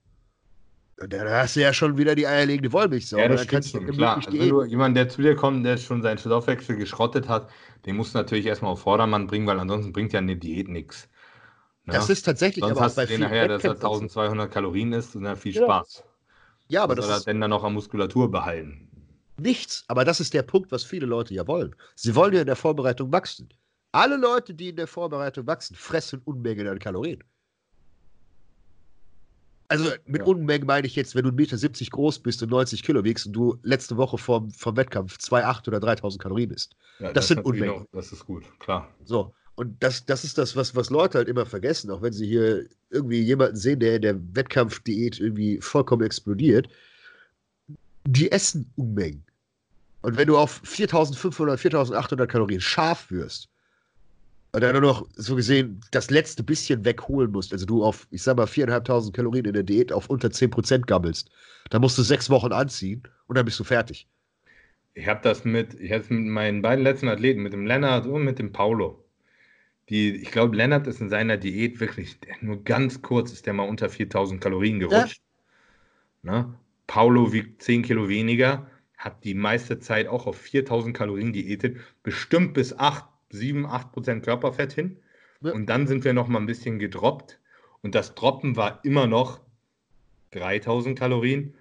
Und 0.99 1.13
dann 1.13 1.29
hast 1.29 1.55
du 1.55 1.61
ja 1.61 1.73
schon 1.73 1.95
wieder 1.95 2.15
die 2.15 2.25
eierlegende 2.25 2.73
Wollmilchsau. 2.73 3.19
Ja, 3.19 3.27
das 3.27 3.43
stimmt 3.43 3.65
schon, 3.65 3.85
klar. 3.87 4.17
Also 4.17 4.31
wenn 4.31 4.49
du 4.49 4.63
jemanden, 4.63 4.95
der 4.95 5.09
zu 5.09 5.21
dir 5.21 5.35
kommt, 5.35 5.63
der 5.63 5.77
schon 5.77 6.01
seinen 6.01 6.17
Stoffwechsel 6.17 6.75
geschrottet 6.75 7.29
hat, 7.29 7.49
den 7.85 7.95
musst 7.95 8.15
du 8.15 8.17
natürlich 8.17 8.47
erstmal 8.47 8.71
auf 8.71 8.81
Vordermann 8.81 9.27
bringen, 9.27 9.45
weil 9.45 9.59
ansonsten 9.59 9.93
bringt 9.93 10.11
ja 10.13 10.19
eine 10.19 10.35
Diät 10.35 10.67
nichts. 10.69 11.07
Ja? 11.85 11.93
Das 11.93 12.09
ist 12.09 12.23
tatsächlich 12.23 12.63
Sonst 12.63 12.77
aber 12.77 12.85
hast 12.85 12.97
du 12.97 13.05
den 13.05 13.21
nachher, 13.21 13.47
dass 13.47 13.63
er 13.63 13.71
1200 13.71 14.51
Kalorien 14.51 14.91
ist 14.93 15.15
und 15.15 15.23
dann 15.23 15.35
viel 15.35 15.53
ja. 15.53 15.63
Spaß. 15.63 16.03
Ja, 16.69 16.83
aber 16.83 16.97
Was 16.97 17.07
das 17.07 17.07
soll 17.07 17.21
er 17.21 17.33
denn 17.33 17.41
dann 17.41 17.49
noch 17.49 17.63
an 17.63 17.73
Muskulatur 17.73 18.29
behalten? 18.29 18.89
Nichts. 19.39 19.83
Aber 19.87 20.03
das 20.03 20.19
ist 20.19 20.33
der 20.33 20.43
Punkt, 20.43 20.71
was 20.71 20.83
viele 20.83 21.05
Leute 21.05 21.33
ja 21.33 21.47
wollen. 21.47 21.75
Sie 21.95 22.15
wollen 22.15 22.33
ja 22.33 22.41
in 22.41 22.47
der 22.47 22.55
Vorbereitung 22.55 23.11
wachsen. 23.11 23.49
Alle 23.91 24.17
Leute, 24.17 24.53
die 24.53 24.69
in 24.69 24.75
der 24.75 24.87
Vorbereitung 24.87 25.47
wachsen, 25.47 25.75
fressen 25.75 26.21
Unmengen 26.25 26.67
an 26.67 26.79
Kalorien. 26.79 27.23
Also 29.69 29.91
mit 30.05 30.21
ja. 30.21 30.27
Unmengen 30.27 30.65
meine 30.65 30.87
ich 30.87 30.95
jetzt, 30.95 31.13
wenn 31.13 31.23
du 31.23 31.29
1,70 31.29 31.61
Meter 31.61 31.91
groß 31.91 32.19
bist 32.19 32.41
und 32.41 32.49
90 32.49 32.83
Kilo 32.83 33.03
wiegst 33.03 33.27
und 33.27 33.33
du 33.33 33.59
letzte 33.63 33.97
Woche 33.97 34.17
vom, 34.17 34.49
vom 34.51 34.77
Wettkampf 34.77 35.17
2,8 35.17 35.67
oder 35.67 35.79
3000 35.79 36.21
Kalorien 36.21 36.51
isst. 36.51 36.75
Ja, 36.99 37.07
das, 37.07 37.13
das 37.13 37.27
sind 37.27 37.45
Unmengen. 37.45 37.79
Noch, 37.79 37.85
das 37.91 38.11
ist 38.11 38.25
gut, 38.25 38.45
klar. 38.59 38.93
So, 39.03 39.33
und 39.57 39.81
das, 39.81 40.05
das 40.05 40.23
ist 40.23 40.37
das, 40.37 40.55
was, 40.55 40.75
was 40.75 40.91
Leute 40.91 41.17
halt 41.17 41.27
immer 41.27 41.47
vergessen, 41.47 41.89
auch 41.89 42.03
wenn 42.03 42.13
sie 42.13 42.27
hier 42.27 42.67
irgendwie 42.91 43.21
jemanden 43.21 43.55
sehen, 43.55 43.79
der 43.79 43.95
in 43.95 44.01
der 44.03 44.35
Wettkampfdiät 44.35 45.19
irgendwie 45.19 45.59
vollkommen 45.61 46.03
explodiert. 46.05 46.69
Die 48.05 48.31
essen 48.31 48.71
Unmengen. 48.75 49.25
Und 50.03 50.15
wenn 50.15 50.27
du 50.27 50.37
auf 50.37 50.61
4500, 50.63 51.59
4800 51.59 52.29
Kalorien 52.29 52.61
scharf 52.61 53.09
wirst, 53.09 53.49
und 54.53 54.61
dann 54.61 54.73
nur 54.73 54.81
noch 54.81 55.07
so 55.15 55.35
gesehen 55.35 55.81
das 55.89 56.11
letzte 56.11 56.43
bisschen 56.43 56.85
wegholen 56.85 57.31
musst, 57.31 57.51
also 57.51 57.65
du 57.65 57.83
auf, 57.83 58.07
ich 58.11 58.21
sag 58.21 58.37
mal, 58.37 58.45
4.500 58.45 59.11
Kalorien 59.11 59.45
in 59.45 59.53
der 59.53 59.63
Diät 59.63 59.91
auf 59.91 60.07
unter 60.07 60.27
10% 60.27 60.85
gammelst, 60.85 61.31
dann 61.71 61.81
musst 61.81 61.97
du 61.97 62.03
sechs 62.03 62.29
Wochen 62.29 62.53
anziehen 62.53 63.01
und 63.25 63.35
dann 63.35 63.45
bist 63.45 63.59
du 63.59 63.63
fertig. 63.63 64.07
Ich 64.93 65.07
habe 65.07 65.19
das 65.23 65.45
mit, 65.45 65.73
ich 65.79 65.91
mit 66.09 66.27
meinen 66.27 66.61
beiden 66.61 66.83
letzten 66.83 67.07
Athleten, 67.07 67.41
mit 67.41 67.53
dem 67.53 67.65
Lennart 67.65 68.05
und 68.05 68.23
mit 68.23 68.37
dem 68.37 68.51
Paulo. 68.51 69.03
Die, 69.89 70.15
ich 70.15 70.31
glaube, 70.31 70.55
Lennart 70.55 70.87
ist 70.87 70.99
in 70.99 71.09
seiner 71.09 71.37
Diät 71.37 71.79
wirklich, 71.79 72.17
nur 72.41 72.63
ganz 72.63 73.01
kurz 73.01 73.31
ist 73.31 73.45
der 73.45 73.53
mal 73.53 73.67
unter 73.67 73.89
4000 73.89 74.41
Kalorien 74.41 74.79
gerutscht. 74.79 75.21
Ja. 76.23 76.31
Ne? 76.31 76.53
Paulo 76.87 77.31
wiegt 77.31 77.61
10 77.61 77.83
Kilo 77.83 78.09
weniger, 78.09 78.69
hat 78.97 79.23
die 79.23 79.33
meiste 79.33 79.79
Zeit 79.79 80.07
auch 80.07 80.25
auf 80.25 80.37
4000 80.37 80.95
Kalorien 80.95 81.31
diätet, 81.31 81.77
bestimmt 82.03 82.53
bis 82.53 82.77
8 82.77 83.05
7, 83.29 83.65
8 83.65 83.91
Prozent 83.91 84.23
Körperfett 84.23 84.73
hin. 84.73 84.97
Ja. 85.41 85.51
Und 85.51 85.67
dann 85.67 85.87
sind 85.87 86.03
wir 86.03 86.13
noch 86.13 86.27
mal 86.27 86.39
ein 86.39 86.45
bisschen 86.45 86.79
gedroppt. 86.79 87.39
Und 87.81 87.95
das 87.95 88.15
Droppen 88.15 88.55
war 88.55 88.83
immer 88.83 89.07
noch 89.07 89.41
3000 90.31 90.97
Kalorien 90.97 91.53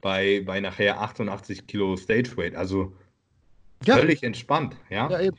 bei, 0.00 0.42
bei 0.44 0.60
nachher 0.60 1.00
88 1.00 1.66
Kilo 1.66 1.96
Stage 1.96 2.36
Weight. 2.36 2.54
Also 2.54 2.96
ja. 3.84 3.96
völlig 3.96 4.22
entspannt. 4.22 4.76
Ja? 4.90 5.10
ja 5.10 5.20
eben. 5.20 5.36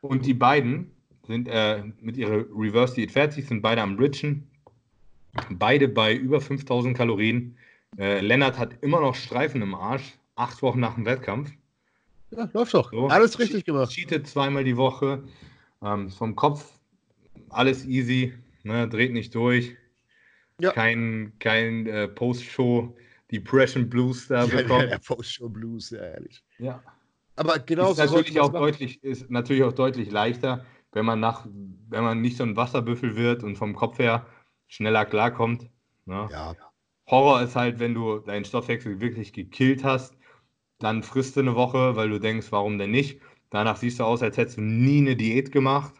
Und 0.00 0.26
die 0.26 0.34
beiden 0.34 0.90
sind 1.26 1.48
äh, 1.48 1.82
mit 2.00 2.16
ihrer 2.16 2.44
Reverse 2.54 2.94
Diät 2.94 3.12
fertig, 3.12 3.46
sind 3.46 3.62
beide 3.62 3.82
am 3.82 3.96
Bridgen. 3.96 4.48
Beide 5.50 5.88
bei 5.88 6.14
über 6.14 6.40
5000 6.40 6.96
Kalorien. 6.96 7.56
Äh, 7.98 8.20
Lennart 8.20 8.58
hat 8.58 8.82
immer 8.82 9.00
noch 9.00 9.14
Streifen 9.14 9.62
im 9.62 9.74
Arsch, 9.74 10.18
acht 10.36 10.62
Wochen 10.62 10.80
nach 10.80 10.94
dem 10.94 11.06
Wettkampf. 11.06 11.50
Ja, 12.30 12.48
läuft 12.52 12.74
doch. 12.74 12.92
So. 12.92 13.08
Alles 13.08 13.38
richtig 13.38 13.64
gemacht. 13.64 13.92
Cheatet 13.92 14.26
zweimal 14.26 14.64
die 14.64 14.76
Woche. 14.76 15.24
Ähm, 15.82 16.08
vom 16.10 16.34
Kopf 16.36 16.78
alles 17.50 17.84
easy. 17.86 18.34
Ne, 18.62 18.88
dreht 18.88 19.12
nicht 19.12 19.34
durch. 19.34 19.76
Ja. 20.60 20.72
Kein, 20.72 21.32
kein 21.38 21.86
äh, 21.86 22.08
Post-Show 22.08 22.96
Depression 23.30 23.88
Blues 23.88 24.28
da 24.28 24.44
ja, 24.44 24.56
bekommen. 24.56 24.88
Ja, 24.88 24.98
Post-Show 24.98 25.48
Blues, 25.48 25.90
ja, 25.90 25.98
ehrlich. 25.98 26.42
Ja. 26.58 26.82
Aber 27.36 27.58
genau 27.58 27.90
ist 27.90 27.98
natürlich 27.98 28.40
auch 28.40 28.52
deutlich 28.52 29.02
ist 29.02 29.28
natürlich 29.30 29.64
auch 29.64 29.72
deutlich 29.72 30.10
leichter, 30.10 30.64
wenn 30.94 31.04
man 31.04 31.20
nach 31.20 31.46
wenn 31.46 32.02
man 32.02 32.20
nicht 32.20 32.38
so 32.38 32.44
ein 32.44 32.56
Wasserbüffel 32.56 33.14
wird 33.14 33.44
und 33.44 33.56
vom 33.56 33.74
Kopf 33.76 33.98
her 33.98 34.26
schneller 34.66 35.04
klarkommt. 35.04 35.68
Ne? 36.06 36.28
Ja. 36.30 36.56
Horror 37.06 37.42
ist 37.42 37.54
halt, 37.54 37.78
wenn 37.78 37.94
du 37.94 38.18
deinen 38.20 38.44
Stoffwechsel 38.44 39.00
wirklich 39.00 39.32
gekillt 39.32 39.84
hast 39.84 40.16
dann 40.78 41.02
frisst 41.02 41.36
du 41.36 41.40
eine 41.40 41.54
Woche, 41.54 41.96
weil 41.96 42.10
du 42.10 42.20
denkst, 42.20 42.48
warum 42.50 42.78
denn 42.78 42.90
nicht? 42.90 43.20
Danach 43.50 43.76
siehst 43.76 44.00
du 44.00 44.04
aus, 44.04 44.22
als 44.22 44.36
hättest 44.36 44.58
du 44.58 44.62
nie 44.62 44.98
eine 44.98 45.16
Diät 45.16 45.52
gemacht. 45.52 45.94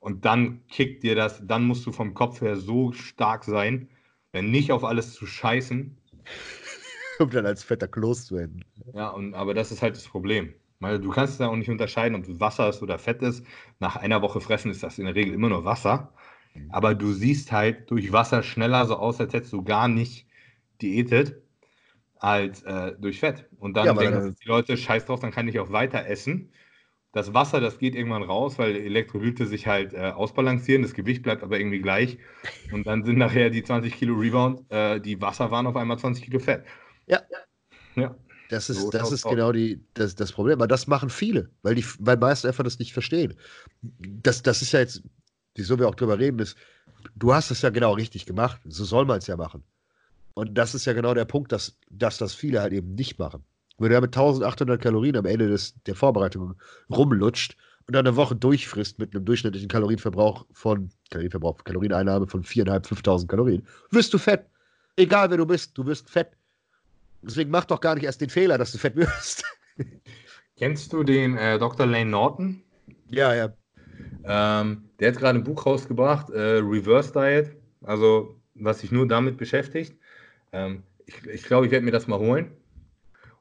Und 0.00 0.24
dann 0.24 0.66
kickt 0.68 1.02
dir 1.02 1.14
das, 1.14 1.40
dann 1.46 1.64
musst 1.64 1.84
du 1.86 1.92
vom 1.92 2.14
Kopf 2.14 2.40
her 2.40 2.56
so 2.56 2.92
stark 2.92 3.44
sein, 3.44 3.88
wenn 4.32 4.50
nicht 4.50 4.72
auf 4.72 4.84
alles 4.84 5.12
zu 5.12 5.26
scheißen. 5.26 5.96
um 7.18 7.30
dann 7.30 7.46
als 7.46 7.62
fetter 7.62 7.88
Kloß 7.88 8.26
zu 8.26 8.36
enden. 8.36 8.64
Ja, 8.92 9.08
und, 9.10 9.34
aber 9.34 9.54
das 9.54 9.72
ist 9.72 9.82
halt 9.82 9.96
das 9.96 10.08
Problem. 10.08 10.54
Weil 10.80 11.00
du 11.00 11.10
kannst 11.10 11.40
da 11.40 11.48
auch 11.48 11.56
nicht 11.56 11.70
unterscheiden, 11.70 12.16
ob 12.16 12.28
es 12.28 12.40
Wasser 12.40 12.68
ist 12.68 12.82
oder 12.82 12.98
Fett 12.98 13.22
ist. 13.22 13.44
Nach 13.80 13.96
einer 13.96 14.22
Woche 14.22 14.40
fressen 14.40 14.70
ist 14.70 14.82
das 14.82 14.98
in 14.98 15.06
der 15.06 15.14
Regel 15.14 15.34
immer 15.34 15.48
nur 15.48 15.64
Wasser. 15.64 16.12
Mhm. 16.54 16.70
Aber 16.70 16.94
du 16.94 17.12
siehst 17.12 17.50
halt 17.52 17.90
durch 17.90 18.12
Wasser 18.12 18.42
schneller 18.42 18.86
so 18.86 18.96
aus, 18.96 19.20
als 19.20 19.32
hättest 19.32 19.52
du 19.52 19.64
gar 19.64 19.88
nicht 19.88 20.26
diätet 20.80 21.42
als 22.20 22.62
äh, 22.62 22.94
durch 22.98 23.20
Fett. 23.20 23.46
Und 23.58 23.76
dann 23.76 23.86
ja, 23.86 23.94
denken 23.94 24.36
die 24.40 24.48
Leute, 24.48 24.76
scheiß 24.76 25.06
drauf, 25.06 25.20
dann 25.20 25.30
kann 25.30 25.48
ich 25.48 25.58
auch 25.58 25.72
weiter 25.72 26.06
essen. 26.06 26.52
Das 27.12 27.32
Wasser, 27.32 27.60
das 27.60 27.78
geht 27.78 27.94
irgendwann 27.94 28.22
raus, 28.22 28.58
weil 28.58 28.76
Elektrolyte 28.76 29.46
sich 29.46 29.66
halt 29.66 29.94
äh, 29.94 30.10
ausbalancieren, 30.10 30.82
das 30.82 30.94
Gewicht 30.94 31.22
bleibt 31.22 31.42
aber 31.42 31.58
irgendwie 31.58 31.80
gleich. 31.80 32.18
Und 32.70 32.86
dann 32.86 33.02
sind 33.02 33.18
nachher 33.18 33.50
die 33.50 33.62
20 33.62 33.94
Kilo 33.94 34.14
Rebound, 34.14 34.70
äh, 34.70 35.00
die 35.00 35.20
Wasser 35.20 35.50
waren 35.50 35.66
auf 35.66 35.76
einmal 35.76 35.98
20 35.98 36.24
Kilo 36.24 36.38
Fett. 36.38 36.64
Ja. 37.06 37.22
Ja. 37.96 38.14
Das 38.48 38.70
ist, 38.70 38.80
so 38.80 38.90
das 38.90 39.12
ist 39.12 39.24
genau 39.24 39.52
die, 39.52 39.84
das, 39.94 40.14
das 40.14 40.32
Problem. 40.32 40.58
Aber 40.58 40.68
das 40.68 40.86
machen 40.86 41.10
viele, 41.10 41.50
weil 41.62 41.74
die 41.74 41.84
weil 41.98 42.16
meisten 42.16 42.46
einfach 42.46 42.64
das 42.64 42.78
nicht 42.78 42.92
verstehen. 42.92 43.34
Das, 43.82 44.42
das 44.42 44.62
ist 44.62 44.72
ja 44.72 44.80
jetzt, 44.80 45.02
wieso 45.54 45.78
wir 45.78 45.88
auch 45.88 45.94
drüber 45.94 46.18
reden, 46.18 46.38
ist, 46.38 46.56
du 47.14 47.34
hast 47.34 47.50
es 47.50 47.62
ja 47.62 47.70
genau 47.70 47.92
richtig 47.92 48.24
gemacht. 48.26 48.60
So 48.66 48.84
soll 48.84 49.04
man 49.04 49.18
es 49.18 49.26
ja 49.26 49.36
machen. 49.36 49.64
Und 50.34 50.56
das 50.56 50.74
ist 50.74 50.84
ja 50.84 50.92
genau 50.92 51.14
der 51.14 51.24
Punkt, 51.24 51.52
dass, 51.52 51.76
dass 51.90 52.18
das 52.18 52.32
viele 52.32 52.60
halt 52.60 52.72
eben 52.72 52.94
nicht 52.94 53.18
machen. 53.18 53.44
Wenn 53.78 53.90
du 53.90 54.00
mit 54.00 54.16
1800 54.16 54.80
Kalorien 54.80 55.16
am 55.16 55.26
Ende 55.26 55.48
des, 55.48 55.74
der 55.86 55.94
Vorbereitung 55.94 56.54
rumlutscht 56.90 57.56
und 57.86 57.94
dann 57.94 58.06
eine 58.06 58.16
Woche 58.16 58.34
durchfrisst 58.34 58.98
mit 58.98 59.14
einem 59.14 59.24
durchschnittlichen 59.24 59.68
Kalorienverbrauch 59.68 60.46
von, 60.52 60.90
Kalorienverbrauch, 61.10 61.64
Kalorieneinnahme 61.64 62.26
von 62.26 62.44
4.500, 62.44 62.86
5.000 62.86 63.26
Kalorien, 63.26 63.66
wirst 63.90 64.14
du 64.14 64.18
fett. 64.18 64.46
Egal 64.96 65.30
wer 65.30 65.36
du 65.38 65.46
bist, 65.46 65.76
du 65.76 65.86
wirst 65.86 66.08
fett. 66.08 66.37
Deswegen 67.22 67.50
mach 67.50 67.64
doch 67.64 67.80
gar 67.80 67.94
nicht 67.94 68.04
erst 68.04 68.20
den 68.20 68.30
Fehler, 68.30 68.58
dass 68.58 68.72
du 68.72 68.78
fett 68.78 68.96
wirst. 68.96 69.44
Kennst 70.56 70.92
du 70.92 71.04
den 71.04 71.36
äh, 71.36 71.58
Dr. 71.58 71.86
Lane 71.86 72.10
Norton? 72.10 72.62
Ja, 73.10 73.34
ja. 73.34 73.52
Ähm, 74.24 74.88
der 74.98 75.12
hat 75.12 75.18
gerade 75.18 75.38
ein 75.38 75.44
Buch 75.44 75.64
rausgebracht, 75.66 76.30
äh, 76.30 76.58
Reverse 76.58 77.12
Diet, 77.12 77.56
also 77.82 78.36
was 78.54 78.80
sich 78.80 78.92
nur 78.92 79.06
damit 79.06 79.36
beschäftigt. 79.36 79.96
Ähm, 80.52 80.82
ich 81.06 81.14
glaube, 81.14 81.34
ich, 81.34 81.42
glaub, 81.44 81.64
ich 81.64 81.70
werde 81.70 81.84
mir 81.84 81.92
das 81.92 82.06
mal 82.06 82.18
holen 82.18 82.50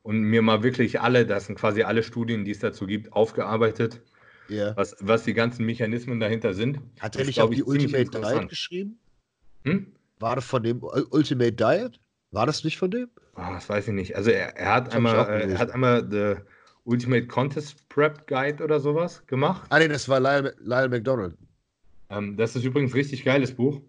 und 0.04 0.22
mir 0.22 0.42
mal 0.42 0.64
wirklich 0.64 1.02
alle, 1.02 1.26
das 1.26 1.48
sind 1.48 1.58
quasi 1.58 1.84
alle 1.84 2.04
Studien, 2.04 2.46
die 2.46 2.52
es 2.52 2.60
dazu 2.60 2.86
gibt, 2.86 3.12
aufgearbeitet, 3.12 4.02
yeah. 4.50 4.76
was, 4.78 4.96
was 5.00 5.24
die 5.24 5.34
ganzen 5.34 5.66
Mechanismen 5.66 6.20
dahinter 6.20 6.54
sind. 6.54 6.80
Hat 7.00 7.16
er 7.16 7.26
nicht 7.26 7.42
auch 7.42 7.50
die 7.50 7.64
Ultimate 7.64 8.10
Diet 8.10 8.50
geschrieben? 8.50 9.00
Hm? 9.64 9.92
War 10.20 10.36
das 10.36 10.46
von 10.46 10.64
dem 10.64 10.82
Ultimate 10.82 11.52
Diet? 11.52 12.00
War 12.32 12.46
das 12.46 12.64
nicht 12.64 12.78
von 12.78 12.92
dem? 12.92 13.10
Oh, 13.38 13.54
das 13.54 13.70
weiß 13.70 13.88
ich 13.90 13.94
nicht. 13.94 14.16
Also 14.16 14.32
er, 14.32 14.58
er 14.58 14.74
hat 14.74 14.94
einmal, 14.94 15.30
äh, 15.30 15.52
er 15.52 15.60
hat 15.60 15.70
einmal 15.72 16.08
The 16.10 16.42
Ultimate 16.86 17.28
Contest 17.28 17.88
Prep 17.88 18.26
Guide 18.26 18.64
oder 18.64 18.80
sowas 18.80 19.26
gemacht. 19.28 19.68
Ah 19.70 19.78
nee, 19.78 19.88
das 19.88 20.10
war 20.10 20.20
Lyle, 20.20 20.56
Lyle 20.60 20.90
McDonald. 20.90 21.38
Ähm, 22.10 22.36
das 22.36 22.56
ist 22.56 22.64
übrigens 22.64 22.92
ein 22.92 22.98
richtig 22.98 23.24
geiles 23.24 23.54
Buch. 23.54 23.82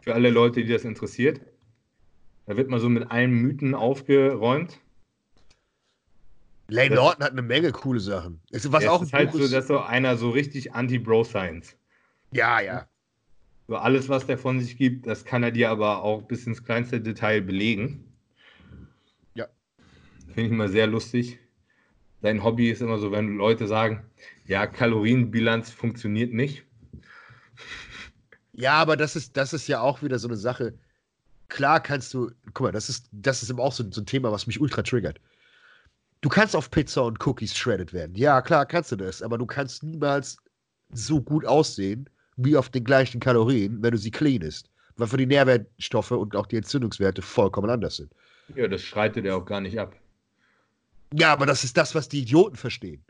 Für 0.00 0.14
alle 0.14 0.30
Leute, 0.30 0.62
die 0.62 0.70
das 0.70 0.84
interessiert. 0.84 1.40
Da 2.46 2.56
wird 2.56 2.68
mal 2.68 2.78
so 2.78 2.90
mit 2.90 3.10
allen 3.10 3.30
Mythen 3.30 3.74
aufgeräumt. 3.74 4.78
Lane 6.68 6.94
Norton 6.94 7.24
hat 7.24 7.32
eine 7.32 7.42
Menge 7.42 7.72
coole 7.72 8.00
Sachen. 8.00 8.40
Was 8.50 8.84
ja, 8.84 8.90
auch 8.90 9.02
ist 9.02 9.12
halt 9.12 9.32
so, 9.32 9.48
dass 9.48 9.66
so 9.66 9.78
einer 9.80 10.16
so 10.16 10.30
richtig 10.30 10.74
Anti-Bro-Science. 10.74 11.76
Ja, 12.32 12.60
ja. 12.60 12.88
So 13.68 13.76
alles, 13.76 14.08
was 14.08 14.26
der 14.26 14.38
von 14.38 14.60
sich 14.60 14.76
gibt, 14.76 15.06
das 15.06 15.24
kann 15.24 15.42
er 15.42 15.52
dir 15.52 15.70
aber 15.70 16.02
auch 16.02 16.22
bis 16.22 16.46
ins 16.46 16.64
kleinste 16.64 17.00
Detail 17.00 17.40
belegen. 17.40 18.11
Finde 20.34 20.46
ich 20.46 20.52
immer 20.52 20.68
sehr 20.68 20.86
lustig. 20.86 21.38
Sein 22.22 22.42
Hobby 22.44 22.70
ist 22.70 22.82
immer 22.82 22.98
so, 22.98 23.10
wenn 23.10 23.36
Leute 23.36 23.66
sagen, 23.66 24.04
ja, 24.46 24.66
Kalorienbilanz 24.66 25.70
funktioniert 25.70 26.32
nicht. 26.32 26.64
Ja, 28.52 28.74
aber 28.74 28.96
das 28.96 29.16
ist, 29.16 29.36
das 29.36 29.52
ist 29.52 29.66
ja 29.66 29.80
auch 29.80 30.02
wieder 30.02 30.18
so 30.18 30.28
eine 30.28 30.36
Sache 30.36 30.74
klar 31.52 31.80
kannst 31.80 32.14
du, 32.14 32.30
guck 32.54 32.66
mal, 32.66 32.72
das 32.72 32.88
ist, 32.88 33.08
das 33.12 33.42
ist 33.42 33.50
eben 33.50 33.60
auch 33.60 33.72
so, 33.72 33.84
so 33.90 34.00
ein 34.00 34.06
Thema, 34.06 34.32
was 34.32 34.46
mich 34.46 34.60
ultra 34.60 34.82
triggert. 34.82 35.20
du 36.22 36.28
kannst 36.28 36.56
auf 36.56 36.70
Pizza 36.70 37.04
und 37.04 37.24
Cookies 37.26 37.54
shredded 37.54 37.92
werden. 37.92 38.14
Ja, 38.14 38.40
klar, 38.40 38.64
kannst 38.64 38.90
du 38.92 38.96
das, 38.96 39.22
aber 39.22 39.38
du 39.38 39.46
kannst 39.46 39.82
niemals 39.82 40.38
so 40.92 41.20
gut 41.20 41.44
aussehen 41.44 42.08
wie 42.36 42.56
auf 42.56 42.70
den 42.70 42.84
gleichen 42.84 43.20
Kalorien, 43.20 43.82
wenn 43.82 43.92
du 43.92 43.98
sie 43.98 44.10
cleanest. 44.10 44.70
Weil 44.96 45.08
für 45.08 45.16
die 45.16 45.26
Nährwertstoffe 45.26 46.12
und 46.12 46.36
auch 46.36 46.46
die 46.46 46.56
Entzündungswerte 46.56 47.22
vollkommen 47.22 47.70
anders 47.70 47.96
sind. 47.96 48.12
Ja, 48.54 48.68
das 48.68 48.82
schreitet 48.82 49.26
er 49.26 49.36
auch 49.36 49.44
gar 49.44 49.60
nicht 49.60 49.78
ab. 49.78 49.94
Ja, 51.14 51.32
aber 51.32 51.46
das 51.46 51.64
ist 51.64 51.76
das, 51.76 51.94
was 51.94 52.08
die 52.08 52.20
Idioten 52.20 52.56
verstehen. 52.56 53.04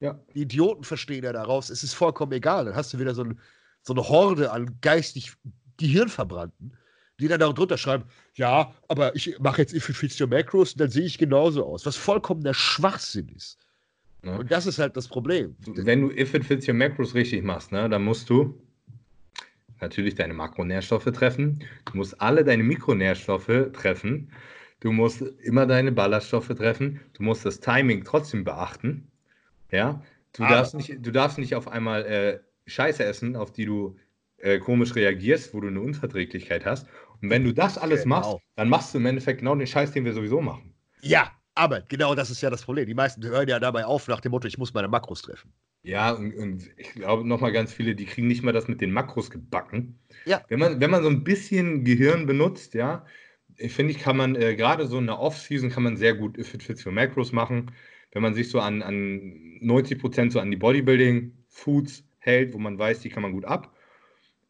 Ja. 0.00 0.18
Die 0.34 0.42
Idioten 0.42 0.84
verstehen 0.84 1.24
ja 1.24 1.32
daraus, 1.32 1.70
es 1.70 1.82
ist 1.82 1.94
vollkommen 1.94 2.32
egal. 2.32 2.66
Dann 2.66 2.76
hast 2.76 2.92
du 2.92 2.98
wieder 2.98 3.14
so, 3.14 3.24
ein, 3.24 3.40
so 3.82 3.92
eine 3.92 4.08
Horde 4.08 4.52
an 4.52 4.78
geistig 4.80 5.32
Gehirnverbrannten, 5.76 6.76
die 7.18 7.28
dann 7.28 7.40
darunter 7.40 7.78
schreiben, 7.78 8.04
ja, 8.34 8.72
aber 8.86 9.14
ich 9.16 9.38
mache 9.40 9.62
jetzt 9.62 10.20
Your 10.20 10.28
Macros 10.28 10.72
und 10.72 10.80
dann 10.80 10.90
sehe 10.90 11.04
ich 11.04 11.18
genauso 11.18 11.64
aus, 11.64 11.84
was 11.86 11.96
vollkommen 11.96 12.42
der 12.42 12.54
Schwachsinn 12.54 13.28
ist. 13.28 13.58
Ja. 14.24 14.36
Und 14.36 14.50
das 14.50 14.66
ist 14.66 14.78
halt 14.78 14.96
das 14.96 15.08
Problem. 15.08 15.56
Wenn 15.66 16.02
du 16.02 16.08
Your 16.10 16.74
Macros 16.74 17.14
richtig 17.14 17.42
machst, 17.42 17.72
ne, 17.72 17.88
dann 17.88 18.04
musst 18.04 18.30
du 18.30 18.60
natürlich 19.80 20.14
deine 20.14 20.34
Makronährstoffe 20.34 21.10
treffen, 21.12 21.64
du 21.86 21.96
musst 21.96 22.20
alle 22.20 22.44
deine 22.44 22.62
Mikronährstoffe 22.62 23.70
treffen, 23.72 24.32
du 24.80 24.92
musst 24.92 25.22
immer 25.22 25.66
deine 25.66 25.92
Ballaststoffe 25.92 26.48
treffen, 26.48 27.00
du 27.14 27.22
musst 27.22 27.44
das 27.44 27.60
Timing 27.60 28.04
trotzdem 28.04 28.44
beachten. 28.44 29.10
Ja, 29.70 30.02
du, 30.32 30.42
darfst 30.44 30.74
nicht, 30.74 30.96
du 31.00 31.12
darfst 31.12 31.38
nicht 31.38 31.54
auf 31.54 31.68
einmal 31.68 32.04
äh, 32.06 32.38
Scheiße 32.66 33.04
essen, 33.04 33.36
auf 33.36 33.52
die 33.52 33.66
du 33.66 33.96
äh, 34.38 34.58
komisch 34.58 34.94
reagierst, 34.94 35.52
wo 35.52 35.60
du 35.60 35.68
eine 35.68 35.80
Unverträglichkeit 35.80 36.64
hast. 36.64 36.86
Und 37.20 37.30
wenn 37.30 37.44
du 37.44 37.52
das 37.52 37.76
alles 37.76 38.04
genau. 38.04 38.16
machst, 38.16 38.36
dann 38.56 38.68
machst 38.68 38.94
du 38.94 38.98
im 38.98 39.06
Endeffekt 39.06 39.40
genau 39.40 39.54
den 39.54 39.66
Scheiß, 39.66 39.92
den 39.92 40.04
wir 40.04 40.12
sowieso 40.14 40.40
machen. 40.40 40.74
Ja, 41.00 41.32
aber 41.54 41.80
genau 41.82 42.14
das 42.14 42.30
ist 42.30 42.40
ja 42.40 42.50
das 42.50 42.62
Problem. 42.62 42.86
Die 42.86 42.94
meisten 42.94 43.24
hören 43.24 43.48
ja 43.48 43.58
dabei 43.58 43.84
auf 43.84 44.06
nach 44.06 44.20
dem 44.20 44.30
Motto, 44.30 44.46
ich 44.46 44.58
muss 44.58 44.72
meine 44.74 44.88
Makros 44.88 45.22
treffen. 45.22 45.52
Ja, 45.82 46.12
und, 46.12 46.34
und 46.34 46.70
ich 46.76 46.92
glaube 46.92 47.26
nochmal 47.26 47.52
ganz 47.52 47.72
viele, 47.72 47.94
die 47.94 48.04
kriegen 48.04 48.28
nicht 48.28 48.42
mal 48.42 48.52
das 48.52 48.68
mit 48.68 48.80
den 48.80 48.92
Makros 48.92 49.30
gebacken. 49.30 49.98
Ja. 50.24 50.42
Wenn 50.48 50.60
man, 50.60 50.80
wenn 50.80 50.90
man 50.90 51.02
so 51.02 51.08
ein 51.08 51.24
bisschen 51.24 51.84
Gehirn 51.84 52.26
benutzt, 52.26 52.74
ja, 52.74 53.04
ich 53.58 53.72
finde 53.72 53.92
ich, 53.92 53.98
kann 53.98 54.16
man 54.16 54.36
äh, 54.36 54.54
gerade 54.54 54.86
so 54.86 54.98
in 54.98 55.06
der 55.06 55.18
Off-Season 55.18 55.70
kann 55.70 55.82
man 55.82 55.96
sehr 55.96 56.14
gut 56.14 56.38
If 56.38 56.54
It 56.54 56.62
Fits 56.62 56.82
für 56.82 56.92
Macros 56.92 57.32
machen. 57.32 57.72
Wenn 58.12 58.22
man 58.22 58.34
sich 58.34 58.48
so 58.48 58.60
an, 58.60 58.82
an 58.82 59.58
90 59.60 59.98
Prozent 59.98 60.32
so 60.32 60.40
an 60.40 60.50
die 60.50 60.56
Bodybuilding-Foods 60.56 62.04
hält, 62.18 62.54
wo 62.54 62.58
man 62.58 62.78
weiß, 62.78 63.00
die 63.00 63.10
kann 63.10 63.22
man 63.22 63.32
gut 63.32 63.44
ab. 63.44 63.74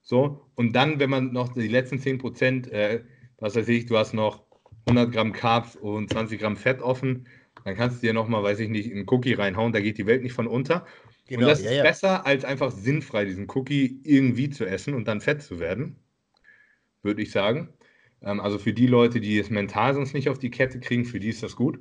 So, 0.03 0.47
und 0.55 0.75
dann, 0.75 1.01
wenn 1.01 1.11
man 1.11 1.33
noch 1.33 1.53
die 1.53 1.69
letzten 1.69 1.99
10 1.99 2.19
Prozent, 2.19 2.71
äh, 2.71 3.03
was 3.39 3.57
weiß 3.57 3.69
ich, 3.69 3.87
du 3.87 3.97
hast 3.99 4.15
noch 4.15 4.45
100 4.87 5.13
Gramm 5.13 5.33
Carbs 5.33 5.77
und 5.77 6.11
20 6.11 6.41
Gramm 6.41 6.57
Fett 6.57 6.81
offen, 6.81 7.27
dann 7.65 7.77
kannst 7.77 8.03
du 8.03 8.07
dir 8.07 8.15
nochmal, 8.15 8.43
weiß 8.43 8.61
ich 8.61 8.69
nicht, 8.69 8.91
einen 8.91 9.07
Cookie 9.09 9.35
reinhauen, 9.35 9.73
da 9.73 9.81
geht 9.81 9.99
die 9.99 10.07
Welt 10.07 10.23
nicht 10.23 10.33
von 10.33 10.47
unter. 10.47 10.87
Genau, 11.27 11.43
und 11.43 11.49
das 11.49 11.63
ja, 11.63 11.71
ist 11.71 11.77
ja. 11.77 11.83
besser, 11.83 12.27
als 12.27 12.45
einfach 12.45 12.71
sinnfrei 12.71 13.25
diesen 13.27 13.51
Cookie 13.51 14.01
irgendwie 14.05 14.49
zu 14.49 14.65
essen 14.65 14.95
und 14.95 15.09
dann 15.09 15.21
fett 15.21 15.43
zu 15.43 15.61
werden, 15.61 15.97
würde 17.03 17.21
ich 17.21 17.31
sagen. 17.31 17.75
Ähm, 18.23 18.41
also 18.41 18.59
für 18.59 18.73
die 18.73 18.87
Leute, 18.87 19.21
die 19.21 19.39
es 19.39 19.51
mental 19.51 19.95
sonst 19.95 20.15
nicht 20.15 20.29
auf 20.29 20.39
die 20.39 20.51
Kette 20.51 20.81
kriegen, 20.81 21.05
für 21.05 21.21
die 21.21 21.29
ist 21.29 21.43
das 21.43 21.57
gut. 21.57 21.79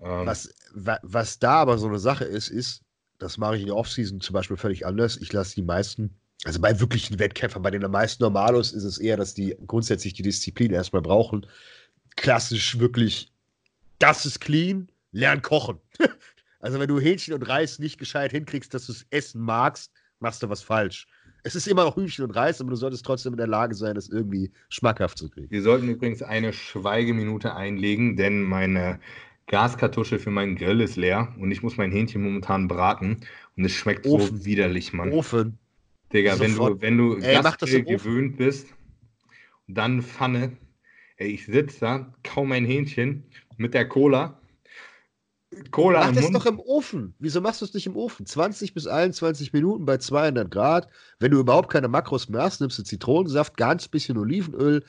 Ähm, 0.00 0.26
was, 0.26 0.54
was 0.74 1.38
da 1.38 1.54
aber 1.54 1.78
so 1.78 1.88
eine 1.88 1.98
Sache 1.98 2.24
ist, 2.24 2.48
ist, 2.48 2.82
das 3.18 3.36
mache 3.36 3.56
ich 3.56 3.62
in 3.62 3.66
der 3.66 3.76
Offseason 3.76 4.20
zum 4.20 4.34
Beispiel 4.34 4.56
völlig 4.56 4.86
anders. 4.86 5.16
Ich 5.16 5.32
lasse 5.32 5.54
die 5.54 5.62
meisten, 5.62 6.14
also 6.44 6.60
bei 6.60 6.78
wirklichen 6.78 7.18
Wettkämpfern, 7.18 7.62
bei 7.62 7.70
den 7.70 7.88
meisten 7.90 8.22
Normalos 8.22 8.72
ist 8.72 8.84
es 8.84 8.98
eher, 8.98 9.16
dass 9.16 9.34
die 9.34 9.56
grundsätzlich 9.66 10.14
die 10.14 10.22
Disziplin 10.22 10.72
erstmal 10.72 11.02
brauchen. 11.02 11.46
Klassisch 12.16 12.78
wirklich, 12.78 13.32
das 13.98 14.24
ist 14.24 14.40
clean, 14.40 14.88
lern 15.12 15.42
kochen. 15.42 15.78
also 16.60 16.78
wenn 16.78 16.88
du 16.88 17.00
Hähnchen 17.00 17.34
und 17.34 17.42
Reis 17.42 17.78
nicht 17.78 17.98
gescheit 17.98 18.30
hinkriegst, 18.30 18.72
dass 18.72 18.86
du 18.86 18.92
es 18.92 19.06
essen 19.10 19.40
magst, 19.40 19.92
machst 20.20 20.42
du 20.42 20.48
was 20.48 20.62
falsch. 20.62 21.08
Es 21.48 21.54
ist 21.54 21.66
immer 21.66 21.84
noch 21.84 21.96
Hühnchen 21.96 22.26
und 22.26 22.32
Reis, 22.32 22.60
aber 22.60 22.68
du 22.68 22.76
solltest 22.76 23.06
trotzdem 23.06 23.32
in 23.32 23.38
der 23.38 23.46
Lage 23.46 23.74
sein, 23.74 23.96
es 23.96 24.10
irgendwie 24.10 24.50
schmackhaft 24.68 25.16
zu 25.16 25.30
kriegen. 25.30 25.50
Wir 25.50 25.62
sollten 25.62 25.88
übrigens 25.88 26.22
eine 26.22 26.52
Schweigeminute 26.52 27.56
einlegen, 27.56 28.16
denn 28.16 28.42
meine 28.42 29.00
Gaskartusche 29.46 30.18
für 30.18 30.30
meinen 30.30 30.56
Grill 30.56 30.82
ist 30.82 30.96
leer 30.96 31.34
und 31.38 31.50
ich 31.50 31.62
muss 31.62 31.78
mein 31.78 31.90
Hähnchen 31.90 32.22
momentan 32.22 32.68
braten 32.68 33.24
und 33.56 33.64
es 33.64 33.72
schmeckt 33.72 34.06
Ofen. 34.06 34.36
so 34.36 34.44
widerlich, 34.44 34.92
Mann. 34.92 35.10
Ofen. 35.10 35.56
Digga, 36.12 36.38
wenn 36.38 36.54
du, 36.54 36.82
wenn 36.82 36.98
du 36.98 37.16
ey, 37.16 37.36
Gasgrill 37.36 37.82
gewöhnt 37.82 38.36
bist 38.36 38.66
und 39.66 39.78
dann 39.78 40.02
Pfanne, 40.02 40.54
ey, 41.16 41.28
ich 41.28 41.46
sitze 41.46 41.80
da, 41.80 42.14
kaum 42.24 42.50
mein 42.50 42.66
Hähnchen 42.66 43.24
mit 43.56 43.72
der 43.72 43.88
Cola 43.88 44.38
Cola 45.70 46.00
Mach 46.00 46.12
das 46.12 46.24
Mund. 46.24 46.36
doch 46.36 46.46
im 46.46 46.60
Ofen. 46.60 47.14
Wieso 47.18 47.40
machst 47.40 47.60
du 47.60 47.64
es 47.64 47.72
nicht 47.72 47.86
im 47.86 47.96
Ofen? 47.96 48.26
20 48.26 48.74
bis 48.74 48.86
21 48.86 49.52
Minuten 49.52 49.86
bei 49.86 49.96
200 49.96 50.50
Grad. 50.50 50.88
Wenn 51.20 51.30
du 51.30 51.38
überhaupt 51.38 51.70
keine 51.70 51.88
Makros 51.88 52.28
mehr 52.28 52.42
hast, 52.42 52.60
nimmst 52.60 52.78
du 52.78 52.82
Zitronensaft, 52.82 53.56
ganz 53.56 53.88
bisschen 53.88 54.18
Olivenöl, 54.18 54.84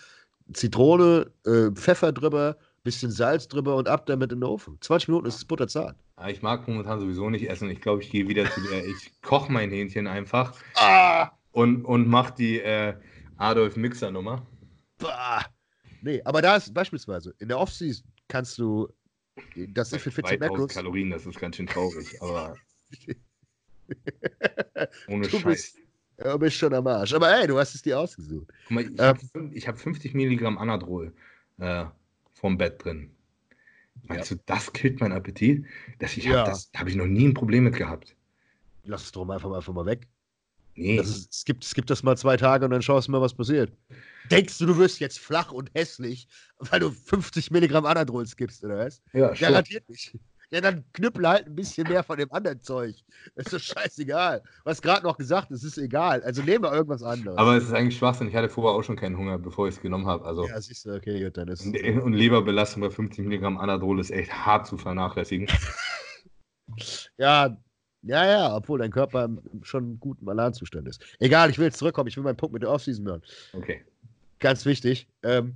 Zitrone, 0.53 1.31
äh, 1.45 1.71
Pfeffer 1.71 2.11
drüber, 2.11 2.57
bisschen 2.83 3.11
Salz 3.11 3.47
drüber 3.47 3.75
und 3.75 3.87
ab 3.87 4.05
damit 4.05 4.31
in 4.31 4.39
den 4.39 4.49
Ofen. 4.49 4.77
20 4.81 5.09
Minuten 5.09 5.27
ist 5.27 5.35
es 5.35 5.45
butterzart. 5.45 5.95
Ich 6.27 6.41
mag 6.41 6.67
momentan 6.67 6.99
sowieso 6.99 7.29
nicht 7.29 7.49
essen. 7.49 7.69
Ich 7.69 7.79
glaube, 7.79 8.03
ich 8.03 8.09
gehe 8.09 8.27
wieder 8.27 8.49
zu 8.51 8.61
der, 8.61 8.85
ich 8.85 9.21
koche 9.21 9.51
mein 9.51 9.69
Hähnchen 9.69 10.07
einfach 10.07 10.53
ah! 10.75 11.29
und, 11.51 11.85
und 11.85 12.07
mach 12.09 12.31
die 12.31 12.59
äh, 12.59 12.95
Adolf 13.37 13.77
Mixer 13.77 14.11
Nummer. 14.11 14.45
Bah. 14.97 15.45
Nee, 16.01 16.21
aber 16.25 16.41
da 16.41 16.57
ist 16.57 16.73
beispielsweise 16.73 17.33
in 17.39 17.47
der 17.47 17.59
Offseason 17.59 18.05
kannst 18.27 18.57
du 18.57 18.87
das 19.69 19.93
ist 19.93 20.01
für 20.01 20.11
14 20.11 20.39
Macros. 20.39 20.73
Kalorien, 20.73 21.09
das 21.09 21.25
ist 21.25 21.39
ganz 21.39 21.55
schön 21.55 21.67
traurig, 21.67 22.21
aber. 22.21 22.55
ohne 25.07 25.27
du 25.27 25.39
Scheiß. 25.39 25.43
Bist, 25.43 25.77
du 26.17 26.39
bist 26.39 26.57
schon 26.57 26.73
am 26.73 26.87
Arsch. 26.87 27.13
Aber 27.13 27.39
ey, 27.39 27.47
du 27.47 27.57
hast 27.57 27.75
es 27.75 27.81
dir 27.81 27.99
ausgesucht. 27.99 28.51
Guck 28.67 28.71
mal, 28.71 28.83
ich 28.83 28.91
ähm, 28.91 28.99
habe 28.99 29.19
hab 29.67 29.79
50 29.79 30.13
Milligramm 30.13 30.57
Anadrol 30.57 31.13
äh, 31.57 31.85
vom 32.33 32.57
Bett 32.57 32.83
drin. 32.83 33.11
Meinst 34.03 34.31
ja. 34.31 34.37
du, 34.37 34.43
das 34.45 34.71
killt 34.73 35.01
meinen 35.01 35.13
Appetit? 35.13 35.65
Das, 35.99 36.15
ich 36.15 36.25
ja. 36.25 36.43
das 36.43 36.71
habe 36.75 36.89
ich 36.89 36.95
noch 36.95 37.05
nie 37.05 37.27
ein 37.27 37.33
Problem 37.33 37.65
mit 37.65 37.75
gehabt. 37.75 38.15
Lass 38.83 39.03
es 39.03 39.11
doch 39.11 39.27
einfach, 39.27 39.51
einfach 39.51 39.73
mal 39.73 39.85
weg. 39.85 40.07
Nee. 40.79 40.95
Das 40.95 41.09
ist, 41.09 41.33
es, 41.33 41.43
gibt, 41.43 41.65
es 41.65 41.73
gibt 41.73 41.89
das 41.89 42.03
mal 42.03 42.17
zwei 42.17 42.37
Tage 42.37 42.63
und 42.63 42.71
dann 42.71 42.81
schaust 42.81 43.09
du 43.09 43.11
mal, 43.11 43.19
was 43.19 43.33
passiert. 43.33 43.71
Denkst 44.31 44.57
du, 44.59 44.65
du 44.65 44.77
wirst 44.77 44.99
jetzt 44.99 45.19
flach 45.19 45.51
und 45.51 45.69
hässlich, 45.75 46.27
weil 46.59 46.79
du 46.79 46.91
50 46.91 47.51
Milligramm 47.51 47.85
Anadrol 47.85 48.25
gibst, 48.37 48.63
oder 48.63 48.77
was? 48.77 49.01
Ja, 49.11 49.33
Garantiert 49.33 49.83
schon. 49.87 49.91
nicht. 49.91 50.15
Ja, 50.51 50.61
dann 50.61 50.83
knüppel 50.93 51.27
halt 51.27 51.45
ein 51.45 51.55
bisschen 51.55 51.87
mehr 51.87 52.01
von 52.01 52.17
dem 52.17 52.31
anderen 52.31 52.61
Zeug. 52.61 52.95
ist 53.35 53.53
doch 53.53 53.59
scheißegal. 53.59 54.41
Was 54.63 54.81
gerade 54.81 55.03
noch 55.03 55.17
gesagt 55.17 55.51
ist, 55.51 55.63
ist 55.63 55.77
egal. 55.77 56.23
Also 56.23 56.41
nehmen 56.41 56.63
wir 56.63 56.73
irgendwas 56.73 57.03
anderes. 57.03 57.37
Aber 57.37 57.55
es 57.55 57.65
ist 57.65 57.73
eigentlich 57.73 57.97
Schwachsinn. 57.97 58.29
Ich 58.29 58.35
hatte 58.35 58.49
vorher 58.49 58.71
auch 58.73 58.81
schon 58.81 58.95
keinen 58.95 59.17
Hunger, 59.17 59.37
bevor 59.37 59.67
ich 59.67 59.75
es 59.75 59.81
genommen 59.81 60.07
habe. 60.07 60.25
Also 60.25 60.47
ja, 60.47 60.59
siehst 60.59 60.85
du, 60.85 60.95
okay, 60.95 61.23
gut, 61.23 61.37
dann 61.37 61.49
ist 61.49 61.65
Und, 61.65 62.01
und 62.01 62.13
Leberbelastung 62.13 62.81
bei 62.81 62.89
50 62.89 63.25
Milligramm 63.25 63.57
Anadrol 63.59 63.99
ist 63.99 64.09
echt 64.09 64.31
hart 64.31 64.65
zu 64.65 64.77
vernachlässigen. 64.77 65.47
ja, 67.17 67.55
ja, 68.03 68.25
ja, 68.25 68.55
obwohl 68.55 68.79
dein 68.79 68.91
Körper 68.91 69.29
schon 69.61 69.83
einen 69.83 69.99
guten 69.99 70.27
Alarmzustand 70.29 70.87
ist. 70.87 71.03
Egal, 71.19 71.49
ich 71.49 71.57
will 71.57 71.65
jetzt 71.65 71.79
zurückkommen. 71.79 72.07
Ich 72.07 72.15
will 72.15 72.23
meinen 72.23 72.37
Punkt 72.37 72.53
mit 72.53 72.61
der 72.61 72.71
Offseason 72.71 73.05
hören. 73.05 73.23
Okay. 73.53 73.83
Ganz 74.39 74.65
wichtig. 74.65 75.07
Ähm, 75.23 75.55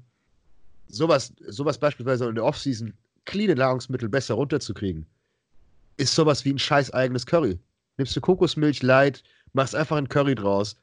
sowas, 0.88 1.34
sowas 1.48 1.78
beispielsweise 1.78 2.28
in 2.28 2.36
der 2.36 2.44
Offseason, 2.44 2.94
cleane 3.26 3.56
Nahrungsmittel 3.56 4.10
besser 4.10 4.34
runterzukriegen, 4.34 5.06
ist 5.98 6.14
sowas 6.14 6.44
wie 6.44 6.52
ein 6.52 6.60
scheiß 6.60 6.94
eigenes 6.94 7.26
Curry. 7.26 7.60
Nimmst 7.98 8.16
du 8.16 8.22
Kokosmilch 8.22 8.84
light, 8.84 9.24
machst 9.54 9.76
einfach 9.76 9.98
ein 9.98 10.10
Curry 10.10 10.36
draus. 10.36 10.76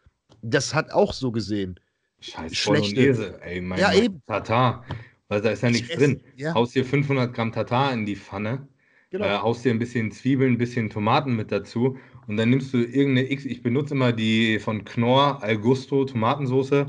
Das 0.43 0.73
hat 0.75 0.91
auch 0.93 1.13
so 1.13 1.31
gesehen. 1.31 1.79
Scheiß 2.21 2.57
schlechte. 2.57 3.39
ey, 3.43 3.61
mein 3.61 3.81
ja, 3.81 3.93
eben. 3.93 4.23
Tatar. 4.27 4.85
Weil 5.29 5.43
da 5.43 5.51
ist 5.51 5.63
ja 5.63 5.71
nichts 5.71 5.95
drin. 5.95 6.23
Ja. 6.37 6.55
Haust 6.55 6.75
dir 6.75 6.85
500 6.85 7.35
Gramm 7.35 7.53
Tatar 7.53 7.93
in 7.93 8.07
die 8.07 8.17
Pfanne 8.17 8.67
Genau. 9.11 9.25
Äh, 9.25 9.39
haust 9.39 9.65
dir 9.65 9.73
ein 9.73 9.79
bisschen 9.79 10.13
Zwiebeln, 10.13 10.53
ein 10.53 10.59
bisschen 10.59 10.89
Tomaten 10.89 11.35
mit 11.35 11.51
dazu 11.51 11.99
und 12.29 12.37
dann 12.37 12.51
nimmst 12.51 12.73
du 12.73 12.79
irgendeine 12.79 13.31
X. 13.31 13.45
Ich 13.45 13.63
benutze 13.63 13.95
immer 13.95 14.13
die 14.13 14.61
von 14.61 14.85
Knorr 14.85 15.43
Augusto 15.43 16.05
Tomatensoße. 16.05 16.87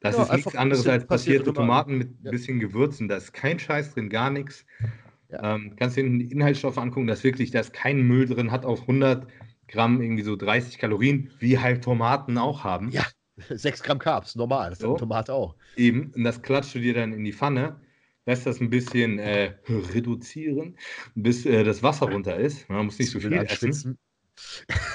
Das 0.00 0.14
genau, 0.14 0.26
ist 0.26 0.32
nichts 0.32 0.54
anderes 0.54 0.86
als 0.86 1.06
passierte 1.06 1.52
Tomaten 1.52 1.98
mit 1.98 2.10
ein 2.10 2.24
ja. 2.24 2.30
bisschen 2.30 2.60
Gewürzen. 2.60 3.08
Da 3.08 3.16
ist 3.16 3.32
kein 3.32 3.58
Scheiß 3.58 3.94
drin, 3.94 4.08
gar 4.08 4.30
nichts. 4.30 4.64
Ja. 5.30 5.54
Ähm, 5.54 5.74
kannst 5.76 5.96
dir 5.96 6.04
die 6.04 6.30
Inhaltsstoffe 6.30 6.78
angucken, 6.78 7.08
da 7.08 7.14
ist 7.14 7.24
wirklich, 7.24 7.50
da 7.50 7.60
ist 7.60 7.72
kein 7.72 8.02
Müll 8.02 8.26
drin, 8.26 8.52
hat 8.52 8.64
auf 8.64 8.82
100 8.82 9.26
Gramm 9.66 10.00
irgendwie 10.00 10.22
so 10.22 10.36
30 10.36 10.78
Kalorien, 10.78 11.30
wie 11.40 11.58
halt 11.58 11.82
Tomaten 11.82 12.38
auch 12.38 12.62
haben. 12.62 12.90
Ja, 12.90 13.04
6 13.48 13.82
Gramm 13.82 13.98
Carbs, 13.98 14.36
normal, 14.36 14.70
das 14.70 14.78
so. 14.78 14.96
Tomate 14.96 15.32
auch. 15.32 15.56
Eben, 15.74 16.12
und 16.14 16.22
das 16.22 16.40
klatscht 16.42 16.74
du 16.76 16.78
dir 16.78 16.94
dann 16.94 17.12
in 17.12 17.24
die 17.24 17.32
Pfanne 17.32 17.80
lässt 18.26 18.46
das 18.46 18.60
ein 18.60 18.70
bisschen 18.70 19.18
äh, 19.18 19.54
reduzieren, 19.68 20.76
bis 21.14 21.44
äh, 21.44 21.64
das 21.64 21.82
Wasser 21.82 22.10
runter 22.10 22.36
ist. 22.36 22.68
Man 22.68 22.86
muss 22.86 22.98
nicht 22.98 23.10
so 23.10 23.20
viel 23.20 23.32
essen. 23.32 23.98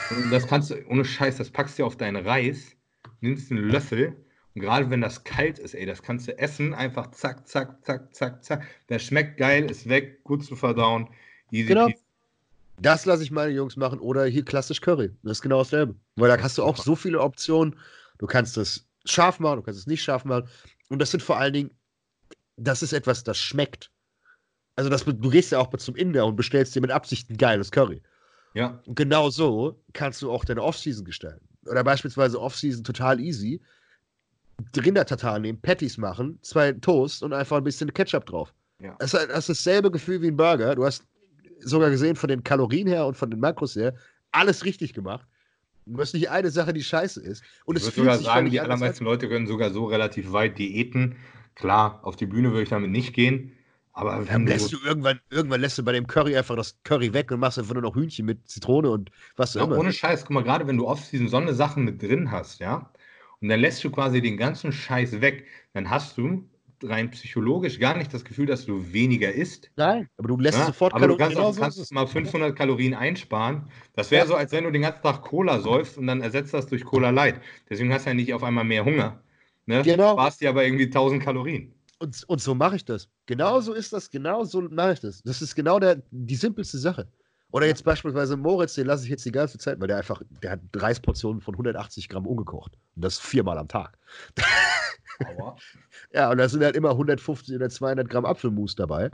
Und 0.09 0.31
das 0.31 0.47
kannst 0.47 0.71
du, 0.71 0.85
ohne 0.87 1.05
Scheiß, 1.05 1.37
das 1.37 1.49
packst 1.49 1.79
du 1.79 1.85
auf 1.85 1.95
deinen 1.95 2.25
Reis, 2.25 2.75
nimmst 3.21 3.51
einen 3.51 3.69
Löffel 3.69 4.17
Und 4.53 4.61
gerade 4.61 4.89
wenn 4.89 5.01
das 5.01 5.23
kalt 5.23 5.59
ist, 5.59 5.75
ey, 5.75 5.85
das 5.85 6.01
kannst 6.01 6.27
du 6.27 6.37
essen, 6.37 6.73
einfach 6.73 7.11
zack, 7.11 7.47
zack, 7.47 7.83
zack, 7.85 8.13
zack, 8.13 8.43
zack. 8.43 8.67
Der 8.89 8.99
schmeckt 8.99 9.37
geil, 9.37 9.69
ist 9.69 9.87
weg, 9.87 10.23
gut 10.23 10.43
zu 10.43 10.55
verdauen. 10.55 11.07
Easy 11.51 11.67
genau. 11.67 11.87
Peasy. 11.87 12.03
Das 12.81 13.05
lasse 13.05 13.23
ich 13.23 13.31
meine 13.31 13.51
Jungs 13.51 13.75
machen 13.75 13.99
oder 13.99 14.25
hier 14.25 14.45
klassisch 14.45 14.79
Curry. 14.81 15.11
Das 15.23 15.33
ist 15.33 15.41
genau 15.41 15.59
dasselbe. 15.59 15.95
Weil 16.15 16.29
da 16.29 16.41
hast 16.41 16.57
du 16.57 16.63
auch 16.63 16.77
so 16.77 16.95
viele 16.95 17.19
Optionen. 17.19 17.75
Du 18.17 18.25
kannst 18.25 18.57
es 18.57 18.87
scharf 19.05 19.39
machen, 19.39 19.57
du 19.57 19.63
kannst 19.63 19.79
es 19.79 19.87
nicht 19.87 20.01
scharf 20.01 20.25
machen. 20.25 20.47
Und 20.87 20.99
das 20.99 21.11
sind 21.11 21.21
vor 21.21 21.37
allen 21.37 21.53
Dingen, 21.53 21.71
das 22.59 22.83
ist 22.83 22.93
etwas, 22.93 23.23
das 23.23 23.37
schmeckt. 23.37 23.91
Also 24.75 24.89
das, 24.89 25.03
du 25.03 25.29
gehst 25.29 25.51
ja 25.51 25.59
auch 25.59 25.69
zum 25.77 25.95
Inder 25.95 26.25
und 26.25 26.35
bestellst 26.35 26.75
dir 26.75 26.81
mit 26.81 26.91
Absicht 26.91 27.29
ein 27.29 27.37
geiles 27.37 27.71
Curry. 27.71 28.01
Ja. 28.53 28.81
Und 28.85 28.95
genau 28.95 29.29
so 29.29 29.81
kannst 29.93 30.21
du 30.21 30.31
auch 30.31 30.45
deine 30.45 30.63
Offseason 30.63 31.05
gestalten. 31.05 31.47
Oder 31.65 31.83
beispielsweise 31.83 32.39
Offseason 32.39 32.83
total 32.83 33.19
easy. 33.19 33.61
Rinder-Tatar 34.75 35.39
nehmen, 35.39 35.59
Patties 35.61 35.97
machen, 35.97 36.37
zwei 36.41 36.73
Toast 36.73 37.23
und 37.23 37.33
einfach 37.33 37.57
ein 37.57 37.63
bisschen 37.63 37.93
Ketchup 37.93 38.25
drauf. 38.25 38.53
Ja. 38.81 38.95
Das, 38.99 39.11
das 39.11 39.49
ist 39.49 39.65
dasselbe 39.65 39.91
Gefühl 39.91 40.21
wie 40.21 40.27
ein 40.27 40.37
Burger. 40.37 40.75
Du 40.75 40.85
hast 40.85 41.03
sogar 41.61 41.89
gesehen 41.89 42.15
von 42.15 42.29
den 42.29 42.43
Kalorien 42.43 42.87
her 42.87 43.05
und 43.05 43.15
von 43.15 43.29
den 43.29 43.39
Makros 43.39 43.75
her 43.75 43.93
alles 44.31 44.65
richtig 44.65 44.93
gemacht. 44.93 45.25
Du 45.85 45.99
hast 45.99 46.13
nicht 46.13 46.29
eine 46.29 46.51
Sache, 46.51 46.71
die 46.71 46.83
scheiße 46.83 47.21
ist. 47.21 47.43
Und 47.65 47.77
ich 47.77 47.83
würde 47.83 47.95
sogar 47.95 48.17
sagen, 48.19 48.49
die 48.49 48.59
allermeisten 48.59 49.05
Leute 49.05 49.27
können 49.27 49.47
sogar 49.47 49.71
so 49.71 49.85
relativ 49.85 50.31
weit 50.31 50.57
diäten. 50.57 51.15
Klar, 51.59 51.99
auf 52.03 52.15
die 52.15 52.25
Bühne 52.25 52.51
würde 52.51 52.63
ich 52.63 52.69
damit 52.69 52.89
nicht 52.89 53.13
gehen. 53.13 53.51
Aber 53.91 54.23
dann 54.23 54.47
lässt 54.47 54.71
du 54.71 54.77
irgendwann, 54.85 55.19
irgendwann 55.29 55.59
lässt 55.59 55.77
du 55.77 55.83
bei 55.83 55.91
dem 55.91 56.07
Curry 56.07 56.37
einfach 56.37 56.55
das 56.55 56.77
Curry 56.83 57.13
weg 57.13 57.31
und 57.31 57.41
machst 57.41 57.59
einfach 57.59 57.73
nur 57.73 57.83
noch 57.83 57.95
Hühnchen 57.95 58.25
mit 58.25 58.47
Zitrone 58.47 58.89
und 58.89 59.11
was 59.35 59.55
ja, 59.55 59.63
immer. 59.63 59.77
Ohne 59.77 59.91
Scheiß, 59.91 60.21
guck 60.21 60.31
mal, 60.31 60.43
gerade 60.43 60.65
wenn 60.67 60.77
du 60.77 60.87
oft 60.87 61.11
diesen 61.11 61.27
so 61.27 61.51
Sachen 61.51 61.83
mit 61.83 62.01
drin 62.01 62.31
hast, 62.31 62.61
ja, 62.61 62.89
und 63.41 63.49
dann 63.49 63.59
lässt 63.59 63.83
du 63.83 63.89
quasi 63.89 64.21
den 64.21 64.37
ganzen 64.37 64.71
Scheiß 64.71 65.19
weg, 65.19 65.47
dann 65.73 65.89
hast 65.89 66.17
du 66.17 66.47
rein 66.81 67.11
psychologisch 67.11 67.77
gar 67.79 67.97
nicht 67.97 68.13
das 68.13 68.23
Gefühl, 68.23 68.45
dass 68.45 68.65
du 68.65 68.93
weniger 68.93 69.33
isst. 69.33 69.69
Nein, 69.75 70.07
aber 70.17 70.29
du 70.29 70.37
lässt 70.37 70.59
ja? 70.59 70.67
sofort 70.67 70.93
aber 70.93 71.01
Kalorien. 71.01 71.29
Du 71.31 71.35
kannst, 71.35 71.59
auch, 71.59 71.61
kannst 71.61 71.93
mal 71.93 72.07
500 72.07 72.55
Kalorien 72.55 72.93
einsparen. 72.93 73.63
Das 73.95 74.11
wäre 74.11 74.23
ja. 74.23 74.27
so, 74.27 74.35
als 74.35 74.53
wenn 74.53 74.63
du 74.63 74.71
den 74.71 74.83
ganzen 74.83 75.01
Tag 75.01 75.23
Cola 75.23 75.59
säufst 75.59 75.97
und 75.97 76.07
dann 76.07 76.21
ersetzt 76.21 76.53
das 76.53 76.67
durch 76.67 76.85
Cola 76.85 77.09
Light. 77.09 77.41
Deswegen 77.69 77.93
hast 77.93 78.05
du 78.05 78.11
ja 78.11 78.13
nicht 78.13 78.33
auf 78.33 78.43
einmal 78.43 78.63
mehr 78.63 78.85
Hunger. 78.85 79.21
Ne? 79.69 79.83
Genau. 79.83 80.13
Sparst 80.13 80.41
dir 80.41 80.49
aber 80.49 80.65
irgendwie 80.65 80.85
1000 80.85 81.21
Kalorien. 81.21 81.71
Und, 81.99 82.23
und 82.27 82.41
so 82.41 82.55
mache 82.55 82.75
ich 82.75 82.85
das. 82.85 83.07
Genau 83.27 83.61
so 83.61 83.73
ist 83.73 83.93
das. 83.93 84.09
Genau 84.09 84.43
so 84.43 84.61
mache 84.61 84.93
ich 84.93 84.99
das. 84.99 85.21
Das 85.21 85.43
ist 85.43 85.53
genau 85.53 85.79
der, 85.79 86.01
die 86.09 86.35
simpelste 86.35 86.79
Sache. 86.79 87.07
Oder 87.51 87.67
jetzt 87.67 87.83
beispielsweise 87.83 88.35
Moritz, 88.35 88.73
den 88.73 88.87
lasse 88.87 89.03
ich 89.03 89.11
jetzt 89.11 89.25
die 89.25 89.31
ganze 89.31 89.59
Zeit, 89.59 89.79
weil 89.79 89.87
der 89.87 89.97
einfach, 89.97 90.23
der 90.41 90.51
hat 90.51 90.59
Reisportionen 90.75 91.39
von 91.39 91.53
180 91.53 92.09
Gramm 92.09 92.25
umgekocht. 92.25 92.79
Und 92.95 93.03
das 93.03 93.19
viermal 93.19 93.59
am 93.59 93.67
Tag. 93.67 93.95
ja, 96.13 96.31
und 96.31 96.39
da 96.39 96.49
sind 96.49 96.63
halt 96.63 96.75
immer 96.75 96.89
150 96.89 97.55
oder 97.55 97.69
200 97.69 98.09
Gramm 98.09 98.25
Apfelmus 98.25 98.73
dabei. 98.73 99.11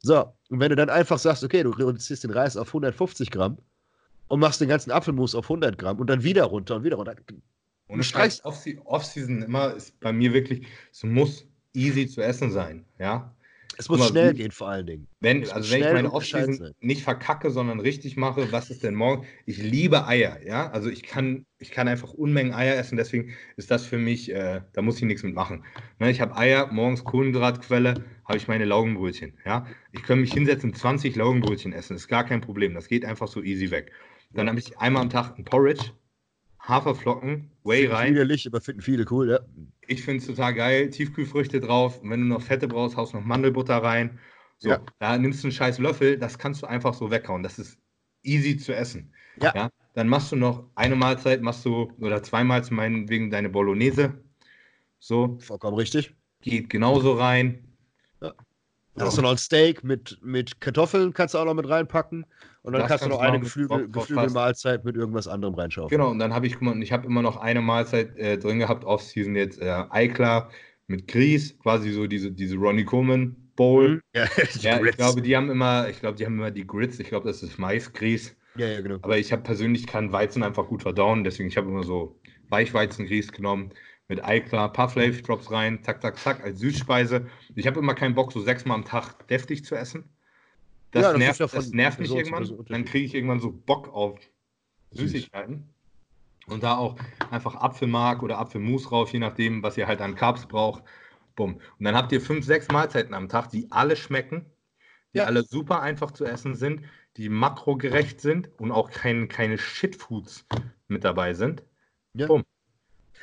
So, 0.00 0.24
und 0.50 0.58
wenn 0.58 0.70
du 0.70 0.76
dann 0.76 0.90
einfach 0.90 1.20
sagst, 1.20 1.44
okay, 1.44 1.62
du 1.62 1.70
reduzierst 1.70 2.24
den 2.24 2.32
Reis 2.32 2.56
auf 2.56 2.66
150 2.66 3.30
Gramm 3.30 3.58
und 4.26 4.40
machst 4.40 4.60
den 4.60 4.68
ganzen 4.68 4.90
Apfelmus 4.90 5.36
auf 5.36 5.44
100 5.44 5.78
Gramm 5.78 6.00
und 6.00 6.10
dann 6.10 6.24
wieder 6.24 6.44
runter 6.46 6.74
und 6.74 6.82
wieder 6.82 6.96
runter. 6.96 7.14
Und 7.86 7.98
du 7.98 8.04
streichst. 8.04 8.44
Off-Season 8.44 9.42
immer 9.42 9.74
ist 9.74 9.98
bei 10.00 10.12
mir 10.12 10.32
wirklich, 10.32 10.66
es 10.90 11.02
muss 11.02 11.46
easy 11.74 12.06
zu 12.06 12.22
essen 12.22 12.50
sein, 12.50 12.84
ja. 12.98 13.34
Es 13.76 13.88
muss 13.88 13.98
mal, 13.98 14.08
schnell 14.08 14.34
gehen, 14.34 14.52
vor 14.52 14.68
allen 14.68 14.86
Dingen. 14.86 15.08
Wenn, 15.20 15.50
also 15.50 15.72
wenn 15.72 15.82
ich 15.82 15.92
meine 15.92 16.12
Offseason 16.12 16.74
nicht 16.80 17.02
verkacke, 17.02 17.50
sondern 17.50 17.80
richtig 17.80 18.16
mache, 18.16 18.52
was 18.52 18.70
ist 18.70 18.84
denn 18.84 18.94
morgen? 18.94 19.26
Ich 19.46 19.58
liebe 19.58 20.06
Eier, 20.06 20.38
ja. 20.46 20.70
Also 20.70 20.90
ich 20.90 21.02
kann, 21.02 21.44
ich 21.58 21.70
kann 21.70 21.88
einfach 21.88 22.12
Unmengen 22.12 22.54
Eier 22.54 22.76
essen, 22.76 22.96
deswegen 22.96 23.34
ist 23.56 23.70
das 23.70 23.84
für 23.84 23.98
mich, 23.98 24.30
äh, 24.30 24.62
da 24.72 24.82
muss 24.82 24.98
ich 24.98 25.02
nichts 25.02 25.22
mitmachen. 25.22 25.64
Ne, 25.98 26.10
ich 26.10 26.20
habe 26.20 26.36
Eier, 26.36 26.68
morgens 26.72 27.04
Kohlenhydratquelle, 27.04 28.04
habe 28.24 28.38
ich 28.38 28.48
meine 28.48 28.64
Laugenbrötchen, 28.64 29.38
ja. 29.44 29.66
Ich 29.92 30.02
kann 30.02 30.20
mich 30.20 30.32
hinsetzen, 30.32 30.74
20 30.74 31.16
Laugenbrötchen 31.16 31.72
essen, 31.72 31.96
ist 31.96 32.08
gar 32.08 32.24
kein 32.24 32.40
Problem. 32.40 32.74
Das 32.74 32.88
geht 32.88 33.04
einfach 33.04 33.28
so 33.28 33.42
easy 33.42 33.70
weg. 33.70 33.92
Dann 34.32 34.48
habe 34.48 34.58
ich 34.58 34.78
einmal 34.78 35.02
am 35.02 35.10
Tag 35.10 35.38
ein 35.38 35.44
Porridge, 35.44 35.92
Haferflocken, 36.66 37.50
Whey 37.62 37.86
rein. 37.86 38.14
Widerlich, 38.14 38.46
aber 38.46 38.60
finden 38.60 38.80
viele 38.80 39.04
cool, 39.10 39.30
ja. 39.30 39.40
Ich 39.86 40.02
finde 40.02 40.20
es 40.20 40.26
total 40.26 40.54
geil. 40.54 40.90
Tiefkühlfrüchte 40.90 41.60
drauf. 41.60 42.00
Und 42.00 42.10
wenn 42.10 42.20
du 42.20 42.26
noch 42.26 42.42
Fette 42.42 42.68
brauchst, 42.68 42.96
haust 42.96 43.14
noch 43.14 43.24
Mandelbutter 43.24 43.76
rein. 43.76 44.18
So, 44.58 44.70
ja. 44.70 44.80
da 44.98 45.18
nimmst 45.18 45.42
du 45.42 45.48
einen 45.48 45.52
scheiß 45.52 45.78
Löffel, 45.78 46.18
das 46.18 46.38
kannst 46.38 46.62
du 46.62 46.66
einfach 46.66 46.94
so 46.94 47.10
weghauen. 47.10 47.42
Das 47.42 47.58
ist 47.58 47.78
easy 48.22 48.56
zu 48.56 48.74
essen. 48.74 49.12
Ja. 49.40 49.52
ja. 49.54 49.70
Dann 49.94 50.08
machst 50.08 50.32
du 50.32 50.36
noch 50.36 50.70
eine 50.74 50.96
Mahlzeit, 50.96 51.42
machst 51.42 51.64
du, 51.64 51.92
oder 52.00 52.22
zweimal 52.22 52.64
zu 52.64 52.74
meinen 52.74 53.08
wegen 53.08 53.30
deine 53.30 53.48
Bolognese. 53.48 54.14
So. 54.98 55.38
Vollkommen 55.40 55.76
richtig. 55.76 56.14
Geht 56.40 56.70
genauso 56.70 57.12
rein. 57.12 57.76
Ja. 58.22 58.32
Dann 58.94 59.06
hast 59.06 59.18
du 59.18 59.22
noch 59.22 59.32
ein 59.32 59.38
Steak 59.38 59.84
mit, 59.84 60.18
mit 60.22 60.60
Kartoffeln, 60.60 61.12
kannst 61.12 61.34
du 61.34 61.38
auch 61.38 61.44
noch 61.44 61.54
mit 61.54 61.68
reinpacken. 61.68 62.24
Und 62.64 62.72
dann 62.72 62.80
das 62.80 62.88
kannst 62.88 63.04
du 63.04 63.10
noch 63.10 63.20
eine 63.20 63.40
Geflügel, 63.40 63.88
Geflügelmahlzeit 63.88 64.86
mit 64.86 64.96
irgendwas 64.96 65.28
anderem 65.28 65.54
reinschauen. 65.54 65.90
Genau, 65.90 66.10
und 66.10 66.18
dann 66.18 66.32
habe 66.32 66.46
ich, 66.46 66.56
ich 66.62 66.92
habe 66.92 67.06
immer 67.06 67.20
noch 67.20 67.36
eine 67.36 67.60
Mahlzeit 67.60 68.16
äh, 68.16 68.38
drin 68.38 68.58
gehabt, 68.58 68.86
Off-Season 68.86 69.36
jetzt 69.36 69.60
äh, 69.60 69.84
Eiklar 69.90 70.50
mit 70.86 71.06
Grieß, 71.06 71.58
quasi 71.58 71.90
so 71.92 72.06
diese, 72.06 72.32
diese 72.32 72.56
Ronnie 72.56 72.86
Coleman 72.86 73.36
Bowl. 73.54 73.96
Mhm. 73.96 74.00
Ja, 74.14 74.24
ja 74.60 74.82
ich 74.82 74.96
glaube, 74.96 75.20
die 75.20 75.36
haben 75.36 75.50
immer, 75.50 75.90
ich 75.90 76.00
glaube, 76.00 76.16
die 76.16 76.24
haben 76.24 76.38
immer 76.38 76.50
die 76.50 76.66
Grits, 76.66 76.98
ich 76.98 77.08
glaube, 77.08 77.26
das 77.28 77.42
ist 77.42 77.58
Maisgrieß. 77.58 78.34
Ja, 78.56 78.68
ja, 78.68 78.80
genau. 78.80 78.96
Aber 79.02 79.18
ich 79.18 79.30
habe 79.30 79.42
persönlich 79.42 79.86
kann 79.86 80.12
Weizen 80.12 80.42
einfach 80.42 80.66
gut 80.66 80.80
verdauen, 80.80 81.22
deswegen 81.22 81.50
ich 81.50 81.58
habe 81.58 81.68
immer 81.68 81.84
so 81.84 82.18
Weichweizengrieß 82.48 83.32
genommen 83.32 83.74
mit 84.08 84.24
Eiklar, 84.24 84.72
paar 84.72 84.88
Flavor 84.88 85.20
Drops 85.20 85.50
rein, 85.50 85.82
zack, 85.82 86.00
zack, 86.00 86.18
zack, 86.18 86.42
als 86.42 86.60
Süßspeise. 86.60 87.26
Ich 87.56 87.66
habe 87.66 87.78
immer 87.80 87.94
keinen 87.94 88.14
Bock, 88.14 88.32
so 88.32 88.40
sechsmal 88.40 88.78
am 88.78 88.86
Tag 88.86 89.28
deftig 89.28 89.66
zu 89.66 89.74
essen. 89.74 90.13
Das, 90.94 91.02
ja, 91.02 91.10
das 91.10 91.18
nervt, 91.18 91.40
das 91.40 91.70
nervt 91.70 91.98
mich 91.98 92.14
irgendwann. 92.14 92.64
Dann 92.68 92.84
kriege 92.84 93.04
ich 93.04 93.14
irgendwann 93.14 93.40
so 93.40 93.50
Bock 93.50 93.92
auf 93.92 94.20
Süßigkeiten. 94.92 95.68
Und 96.46 96.62
da 96.62 96.76
auch 96.76 96.96
einfach 97.30 97.56
Apfelmark 97.56 98.22
oder 98.22 98.38
Apfelmus 98.38 98.92
rauf, 98.92 99.12
je 99.12 99.18
nachdem, 99.18 99.62
was 99.62 99.76
ihr 99.76 99.88
halt 99.88 100.00
an 100.00 100.14
Carbs 100.14 100.46
braucht. 100.46 100.84
Bumm. 101.34 101.54
Und 101.78 101.84
dann 101.84 101.96
habt 101.96 102.12
ihr 102.12 102.20
fünf, 102.20 102.44
sechs 102.44 102.68
Mahlzeiten 102.68 103.12
am 103.12 103.28
Tag, 103.28 103.50
die 103.50 103.66
alle 103.72 103.96
schmecken, 103.96 104.46
die 105.14 105.18
ja. 105.18 105.24
alle 105.24 105.42
super 105.42 105.82
einfach 105.82 106.12
zu 106.12 106.24
essen 106.24 106.54
sind, 106.54 106.82
die 107.16 107.28
makrogerecht 107.28 108.20
sind 108.20 108.50
und 108.60 108.70
auch 108.70 108.90
kein, 108.90 109.26
keine 109.26 109.58
Shitfoods 109.58 110.46
mit 110.86 111.02
dabei 111.02 111.34
sind. 111.34 111.64
Ja. 112.12 112.28
Bumm. 112.28 112.44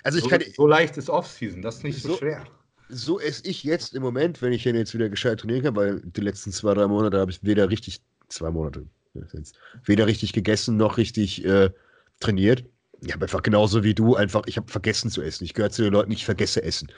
Also 0.03 0.17
ich 0.17 0.25
so, 0.25 0.29
kann, 0.29 0.41
so 0.41 0.67
leicht 0.67 0.97
ist 0.97 1.09
Off-Season, 1.09 1.61
das 1.61 1.77
ist 1.77 1.83
nicht 1.83 2.01
so, 2.01 2.09
so, 2.09 2.17
schwer. 2.17 2.43
So 2.93 3.19
esse 3.19 3.47
ich 3.47 3.63
jetzt 3.63 3.95
im 3.95 4.03
Moment, 4.03 4.41
wenn 4.41 4.51
ich 4.51 4.65
jetzt 4.65 4.93
wieder 4.93 5.09
gescheit 5.09 5.39
trainieren 5.39 5.63
kann, 5.63 5.75
weil 5.75 6.01
die 6.01 6.21
letzten 6.21 6.51
zwei, 6.51 6.73
drei 6.73 6.87
Monate 6.87 7.19
habe 7.19 7.31
ich 7.31 7.43
weder 7.43 7.69
richtig, 7.69 8.01
zwei 8.27 8.51
Monate, 8.51 8.85
weder 9.85 10.07
richtig 10.07 10.33
gegessen 10.33 10.77
noch 10.77 10.97
richtig 10.97 11.45
äh, 11.45 11.69
trainiert. 12.19 12.65
Ich 13.01 13.13
habe 13.13 13.25
einfach 13.25 13.41
genauso 13.41 13.83
wie 13.83 13.93
du 13.93 14.15
einfach, 14.15 14.43
ich 14.45 14.57
habe 14.57 14.69
vergessen 14.69 15.09
zu 15.09 15.21
essen. 15.21 15.45
Ich 15.45 15.53
gehöre 15.53 15.71
zu 15.71 15.83
den 15.83 15.93
Leuten, 15.93 16.11
ich 16.11 16.25
vergesse 16.25 16.61
Essen. 16.63 16.91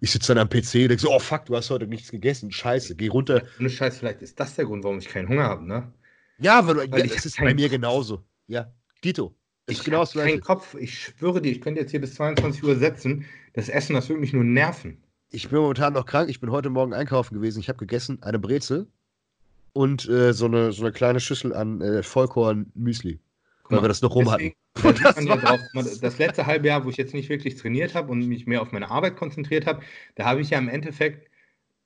Ich 0.00 0.12
sitze 0.12 0.34
dann 0.34 0.42
am 0.42 0.48
PC 0.48 0.74
und 0.74 0.88
denke 0.88 0.98
so, 0.98 1.12
oh 1.12 1.18
fuck, 1.18 1.46
du 1.46 1.56
hast 1.56 1.70
heute 1.70 1.86
nichts 1.86 2.10
gegessen. 2.10 2.50
Scheiße, 2.50 2.96
geh 2.96 3.08
runter. 3.08 3.42
Ohne 3.60 3.70
Scheiß, 3.70 3.98
vielleicht 3.98 4.22
ist 4.22 4.38
das 4.40 4.54
der 4.54 4.64
Grund, 4.64 4.82
warum 4.82 4.98
ich 4.98 5.08
keinen 5.08 5.28
Hunger 5.28 5.44
habe, 5.44 5.66
ne? 5.66 5.92
Ja, 6.38 6.66
weil, 6.66 6.90
weil 6.90 7.06
ja, 7.06 7.14
das 7.14 7.26
ist 7.26 7.36
bei 7.36 7.52
mir 7.52 7.68
genauso. 7.68 8.24
Ja, 8.46 8.72
Dito. 9.04 9.34
Ich 9.66 9.84
genau 9.84 10.06
habe 10.06 10.20
keinen 10.20 10.40
Kopf. 10.40 10.74
Ich 10.74 10.98
schwöre 10.98 11.42
dir, 11.42 11.52
ich 11.52 11.60
könnte 11.60 11.80
jetzt 11.80 11.90
hier 11.90 12.00
bis 12.00 12.14
22 12.14 12.62
Uhr 12.64 12.76
setzen. 12.76 13.26
Das 13.52 13.68
Essen, 13.68 13.94
das 13.94 14.08
würde 14.08 14.20
mich 14.20 14.32
nur 14.32 14.44
nerven. 14.44 15.02
Ich 15.30 15.48
bin 15.48 15.58
momentan 15.58 15.92
noch 15.92 16.06
krank. 16.06 16.30
Ich 16.30 16.40
bin 16.40 16.50
heute 16.50 16.70
Morgen 16.70 16.94
einkaufen 16.94 17.34
gewesen. 17.34 17.60
Ich 17.60 17.68
habe 17.68 17.78
gegessen 17.78 18.22
eine 18.22 18.38
Brezel 18.38 18.86
und 19.72 20.08
äh, 20.08 20.32
so, 20.32 20.46
eine, 20.46 20.72
so 20.72 20.82
eine 20.84 20.92
kleine 20.92 21.20
Schüssel 21.20 21.54
an 21.54 21.80
äh, 21.80 22.02
Vollkorn-Müsli. 22.02 23.18
Weil 23.70 23.82
wir 23.82 23.88
das 23.88 24.00
noch 24.00 24.14
rum 24.14 24.30
hatten. 24.30 24.54
Das, 24.82 26.00
das, 26.00 26.18
letzte 26.18 26.46
halbe 26.46 26.68
Jahr, 26.68 26.86
wo 26.86 26.88
ich 26.88 26.96
jetzt 26.96 27.12
nicht 27.12 27.28
wirklich 27.28 27.56
trainiert 27.56 27.94
habe 27.94 28.10
und 28.10 28.26
mich 28.26 28.46
mehr 28.46 28.62
auf 28.62 28.72
meine 28.72 28.90
Arbeit 28.90 29.16
konzentriert 29.16 29.66
habe, 29.66 29.82
da 30.14 30.24
habe 30.24 30.40
ich 30.40 30.50
ja 30.50 30.58
im 30.58 30.70
Endeffekt, 30.70 31.30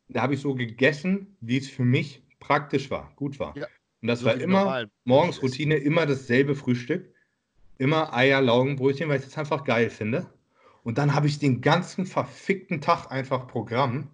da 0.09 0.23
habe 0.23 0.35
ich 0.35 0.41
so 0.41 0.55
gegessen, 0.55 1.37
wie 1.41 1.59
es 1.59 1.69
für 1.69 1.85
mich 1.85 2.23
praktisch 2.39 2.89
war, 2.93 3.13
gut 3.17 3.41
war. 3.41 3.57
Ja. 3.57 3.67
Und 4.01 4.09
das 4.09 4.21
so 4.21 4.27
war 4.27 4.35
immer 4.37 4.87
morgens 5.05 5.43
Routine, 5.43 5.77
immer 5.77 6.07
dasselbe 6.07 6.55
Frühstück 6.55 7.13
immer 7.83 8.15
Eier, 8.15 8.41
Laugenbrötchen, 8.41 9.09
weil 9.09 9.19
ich 9.19 9.25
das 9.25 9.37
einfach 9.37 9.65
geil 9.65 9.91
finde. 9.91 10.27
Und 10.83 10.99
dann 10.99 11.15
habe 11.15 11.27
ich 11.27 11.39
den 11.39 11.61
ganzen 11.61 12.07
verfickten 12.07 12.81
Tag 12.81 13.11
einfach 13.11 13.47
Programm. 13.47 14.11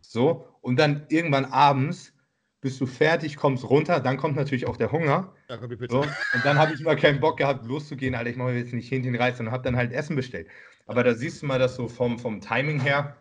So, 0.00 0.46
und 0.60 0.78
dann 0.78 1.06
irgendwann 1.08 1.46
abends 1.46 2.12
bist 2.60 2.80
du 2.80 2.86
fertig, 2.86 3.36
kommst 3.36 3.64
runter, 3.64 4.00
dann 4.00 4.18
kommt 4.18 4.36
natürlich 4.36 4.66
auch 4.66 4.76
der 4.76 4.92
Hunger. 4.92 5.32
Ja, 5.48 5.58
so, 5.88 6.00
und 6.00 6.44
dann 6.44 6.58
habe 6.58 6.74
ich 6.74 6.80
immer 6.80 6.94
keinen 6.94 7.20
Bock 7.20 7.38
gehabt, 7.38 7.66
loszugehen, 7.66 8.14
Alter, 8.14 8.30
ich 8.30 8.36
mache 8.36 8.52
jetzt 8.52 8.74
nicht 8.74 8.88
hinten 8.88 9.16
Reis, 9.16 9.38
sondern 9.38 9.54
habe 9.54 9.64
dann 9.64 9.76
halt 9.76 9.92
Essen 9.92 10.14
bestellt. 10.16 10.48
Aber 10.86 11.02
da 11.02 11.14
siehst 11.14 11.40
du 11.40 11.46
mal, 11.46 11.58
dass 11.58 11.76
so 11.76 11.88
vom, 11.88 12.18
vom 12.18 12.40
Timing 12.40 12.80
her, 12.80 13.16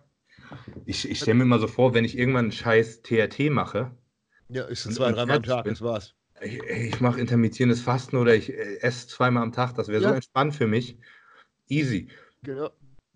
ich, 0.86 1.10
ich 1.10 1.20
stelle 1.20 1.36
mir 1.36 1.44
immer 1.44 1.60
so 1.60 1.68
vor, 1.68 1.94
wenn 1.94 2.04
ich 2.04 2.18
irgendwann 2.18 2.46
einen 2.46 2.52
scheiß 2.52 3.02
TRT 3.04 3.50
mache. 3.50 3.92
Ja, 4.50 4.66
ist 4.66 4.92
zwei, 4.94 5.12
dreimal 5.12 5.38
am 5.38 5.44
Tag, 5.44 5.66
das 5.66 5.82
war's 5.82 6.16
ich, 6.42 6.62
ich 6.64 7.02
mache 7.02 7.20
intermittierendes 7.20 7.82
Fasten 7.82 8.18
oder 8.18 8.36
ich 8.36 8.52
äh, 8.52 8.80
esse 8.82 9.08
zweimal 9.08 9.44
am 9.44 9.52
Tag, 9.52 9.76
das 9.76 9.88
wäre 9.88 10.02
ja. 10.02 10.10
so 10.10 10.16
entspannt 10.16 10.56
für 10.56 10.68
mich. 10.68 10.98
Easy. 11.68 12.10
Genau. 12.44 12.70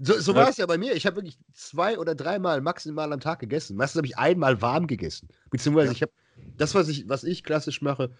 So, 0.05 0.19
so 0.19 0.35
war 0.35 0.49
es 0.49 0.57
ja 0.57 0.65
bei 0.65 0.77
mir. 0.77 0.95
Ich 0.95 1.05
habe 1.05 1.17
wirklich 1.17 1.37
zwei 1.53 1.97
oder 1.97 2.13
dreimal 2.13 2.59
maximal 2.59 3.11
am 3.13 3.21
Tag 3.21 3.39
gegessen. 3.39 3.77
Meistens 3.77 3.99
habe 3.99 4.07
ich 4.07 4.17
einmal 4.17 4.61
warm 4.61 4.87
gegessen. 4.87 5.29
Beziehungsweise 5.49 5.87
ja. 5.87 5.93
ich 5.93 6.01
habe 6.01 6.11
das, 6.57 6.75
was 6.75 6.89
ich, 6.89 7.07
was 7.07 7.23
ich 7.23 7.43
klassisch 7.43 7.81
mache, 7.81 8.11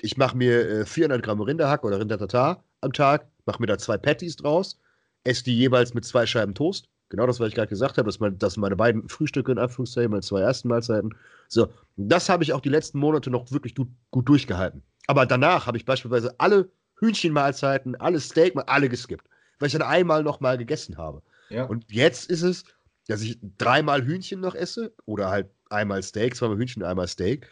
ich 0.00 0.16
mache 0.16 0.36
mir 0.36 0.68
äh, 0.68 0.86
400 0.86 1.22
Gramm 1.22 1.40
Rinderhack 1.40 1.84
oder 1.84 1.98
Rindertatar 1.98 2.62
am 2.80 2.92
Tag, 2.92 3.26
mache 3.44 3.60
mir 3.60 3.66
da 3.66 3.78
zwei 3.78 3.96
Patties 3.96 4.36
draus, 4.36 4.78
esse 5.24 5.44
die 5.44 5.56
jeweils 5.56 5.94
mit 5.94 6.04
zwei 6.04 6.26
Scheiben 6.26 6.54
Toast. 6.54 6.88
Genau 7.08 7.26
das, 7.26 7.40
was 7.40 7.48
ich 7.48 7.54
gerade 7.54 7.68
gesagt 7.68 7.98
habe, 7.98 8.06
das, 8.06 8.20
mein, 8.20 8.38
das 8.38 8.54
sind 8.54 8.60
meine 8.60 8.76
beiden 8.76 9.08
Frühstücke 9.08 9.52
in 9.52 9.58
Anführungszeichen, 9.58 10.10
meine 10.10 10.22
zwei 10.22 10.40
ersten 10.40 10.68
Mahlzeiten. 10.68 11.14
So, 11.48 11.68
das 11.96 12.28
habe 12.28 12.44
ich 12.44 12.52
auch 12.52 12.60
die 12.60 12.68
letzten 12.68 12.98
Monate 12.98 13.30
noch 13.30 13.50
wirklich 13.52 13.74
gut, 13.74 13.88
gut 14.10 14.28
durchgehalten. 14.28 14.82
Aber 15.06 15.24
danach 15.24 15.66
habe 15.66 15.76
ich 15.76 15.84
beispielsweise 15.84 16.34
alle 16.38 16.68
Hühnchenmahlzeiten, 16.98 17.94
alle 17.96 18.20
Steak, 18.20 18.54
alle 18.66 18.88
geskippt, 18.88 19.28
weil 19.58 19.68
ich 19.68 19.72
dann 19.72 19.82
einmal 19.82 20.22
noch 20.22 20.40
mal 20.40 20.58
gegessen 20.58 20.96
habe. 20.96 21.22
Ja. 21.48 21.64
Und 21.64 21.84
jetzt 21.90 22.30
ist 22.30 22.42
es, 22.42 22.64
dass 23.06 23.22
ich 23.22 23.38
dreimal 23.58 24.04
Hühnchen 24.04 24.40
noch 24.40 24.54
esse 24.54 24.94
oder 25.04 25.30
halt 25.30 25.48
einmal 25.70 26.02
Steak, 26.02 26.34
zweimal 26.34 26.58
Hühnchen, 26.58 26.82
einmal 26.82 27.08
Steak. 27.08 27.48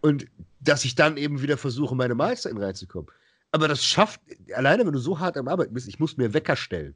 Und 0.00 0.26
dass 0.60 0.84
ich 0.84 0.94
dann 0.94 1.16
eben 1.16 1.42
wieder 1.42 1.56
versuche, 1.56 1.94
meine 1.94 2.14
Mahlzeiten 2.14 2.58
reinzukommen. 2.58 3.10
Aber 3.52 3.68
das 3.68 3.84
schafft, 3.84 4.20
alleine 4.54 4.84
wenn 4.84 4.92
du 4.92 4.98
so 4.98 5.18
hart 5.18 5.36
am 5.36 5.48
Arbeiten 5.48 5.72
bist, 5.72 5.88
ich 5.88 5.98
muss 5.98 6.16
mir 6.16 6.34
Wecker 6.34 6.56
stellen. 6.56 6.94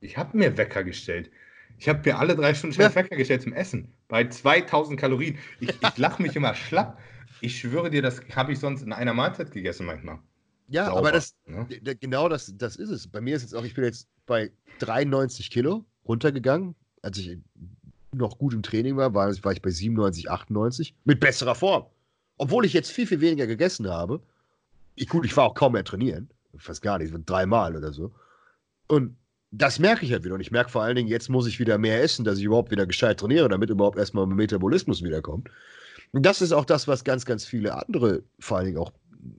Ich 0.00 0.16
habe 0.16 0.36
mir 0.36 0.56
Wecker 0.56 0.82
gestellt. 0.84 1.30
Ich 1.78 1.88
habe 1.88 2.00
mir 2.04 2.18
alle 2.18 2.34
drei 2.34 2.54
Stunden 2.54 2.80
ja. 2.80 2.94
Wecker 2.94 3.16
gestellt 3.16 3.42
zum 3.42 3.52
Essen. 3.52 3.92
Bei 4.08 4.24
2000 4.24 4.98
Kalorien. 4.98 5.38
Ich, 5.60 5.68
ich 5.68 5.98
lache 5.98 6.22
mich 6.22 6.34
immer 6.36 6.54
schlapp. 6.54 6.98
Ich 7.40 7.58
schwöre 7.58 7.90
dir, 7.90 8.02
das 8.02 8.20
habe 8.34 8.52
ich 8.52 8.58
sonst 8.58 8.82
in 8.82 8.92
einer 8.92 9.14
Mahlzeit 9.14 9.50
gegessen 9.50 9.86
manchmal. 9.86 10.18
Ja, 10.72 10.86
Sauber, 10.86 10.98
aber 10.98 11.12
das, 11.12 11.34
ne? 11.44 11.66
genau 12.00 12.30
das, 12.30 12.54
das 12.56 12.76
ist 12.76 12.88
es. 12.88 13.06
Bei 13.06 13.20
mir 13.20 13.36
ist 13.36 13.42
jetzt 13.42 13.54
auch, 13.54 13.64
ich 13.64 13.74
bin 13.74 13.84
jetzt 13.84 14.08
bei 14.24 14.50
93 14.78 15.50
Kilo 15.50 15.84
runtergegangen. 16.08 16.74
Als 17.02 17.18
ich 17.18 17.38
noch 18.14 18.38
gut 18.38 18.54
im 18.54 18.62
Training 18.62 18.96
war, 18.96 19.12
war, 19.12 19.30
war 19.44 19.52
ich 19.52 19.60
bei 19.60 19.70
97, 19.70 20.30
98. 20.30 20.94
Mit 21.04 21.20
besserer 21.20 21.54
Form. 21.54 21.86
Obwohl 22.38 22.64
ich 22.64 22.72
jetzt 22.72 22.90
viel, 22.90 23.06
viel 23.06 23.20
weniger 23.20 23.46
gegessen 23.46 23.86
habe. 23.88 24.22
Ich, 24.94 25.08
gut, 25.08 25.26
ich 25.26 25.36
war 25.36 25.44
auch 25.44 25.54
kaum 25.54 25.72
mehr 25.72 25.84
trainieren. 25.84 26.30
Fast 26.56 26.80
gar 26.80 26.98
nicht, 26.98 27.12
dreimal 27.26 27.76
oder 27.76 27.92
so. 27.92 28.12
Und 28.88 29.16
das 29.50 29.78
merke 29.78 30.06
ich 30.06 30.12
halt 30.12 30.24
wieder. 30.24 30.34
Und 30.34 30.40
ich 30.40 30.50
merke 30.50 30.70
vor 30.70 30.82
allen 30.82 30.96
Dingen, 30.96 31.08
jetzt 31.08 31.28
muss 31.28 31.46
ich 31.46 31.60
wieder 31.60 31.76
mehr 31.76 32.02
essen, 32.02 32.24
dass 32.24 32.38
ich 32.38 32.44
überhaupt 32.44 32.70
wieder 32.70 32.86
gescheit 32.86 33.20
trainiere, 33.20 33.50
damit 33.50 33.68
überhaupt 33.68 33.98
erstmal 33.98 34.26
mein 34.26 34.36
Metabolismus 34.36 35.02
wiederkommt. 35.02 35.50
Und 36.12 36.24
das 36.24 36.40
ist 36.40 36.52
auch 36.52 36.64
das, 36.64 36.88
was 36.88 37.04
ganz, 37.04 37.26
ganz 37.26 37.44
viele 37.44 37.74
andere, 37.74 38.22
vor 38.38 38.56
allen 38.56 38.66
Dingen 38.66 38.78
auch, 38.78 38.92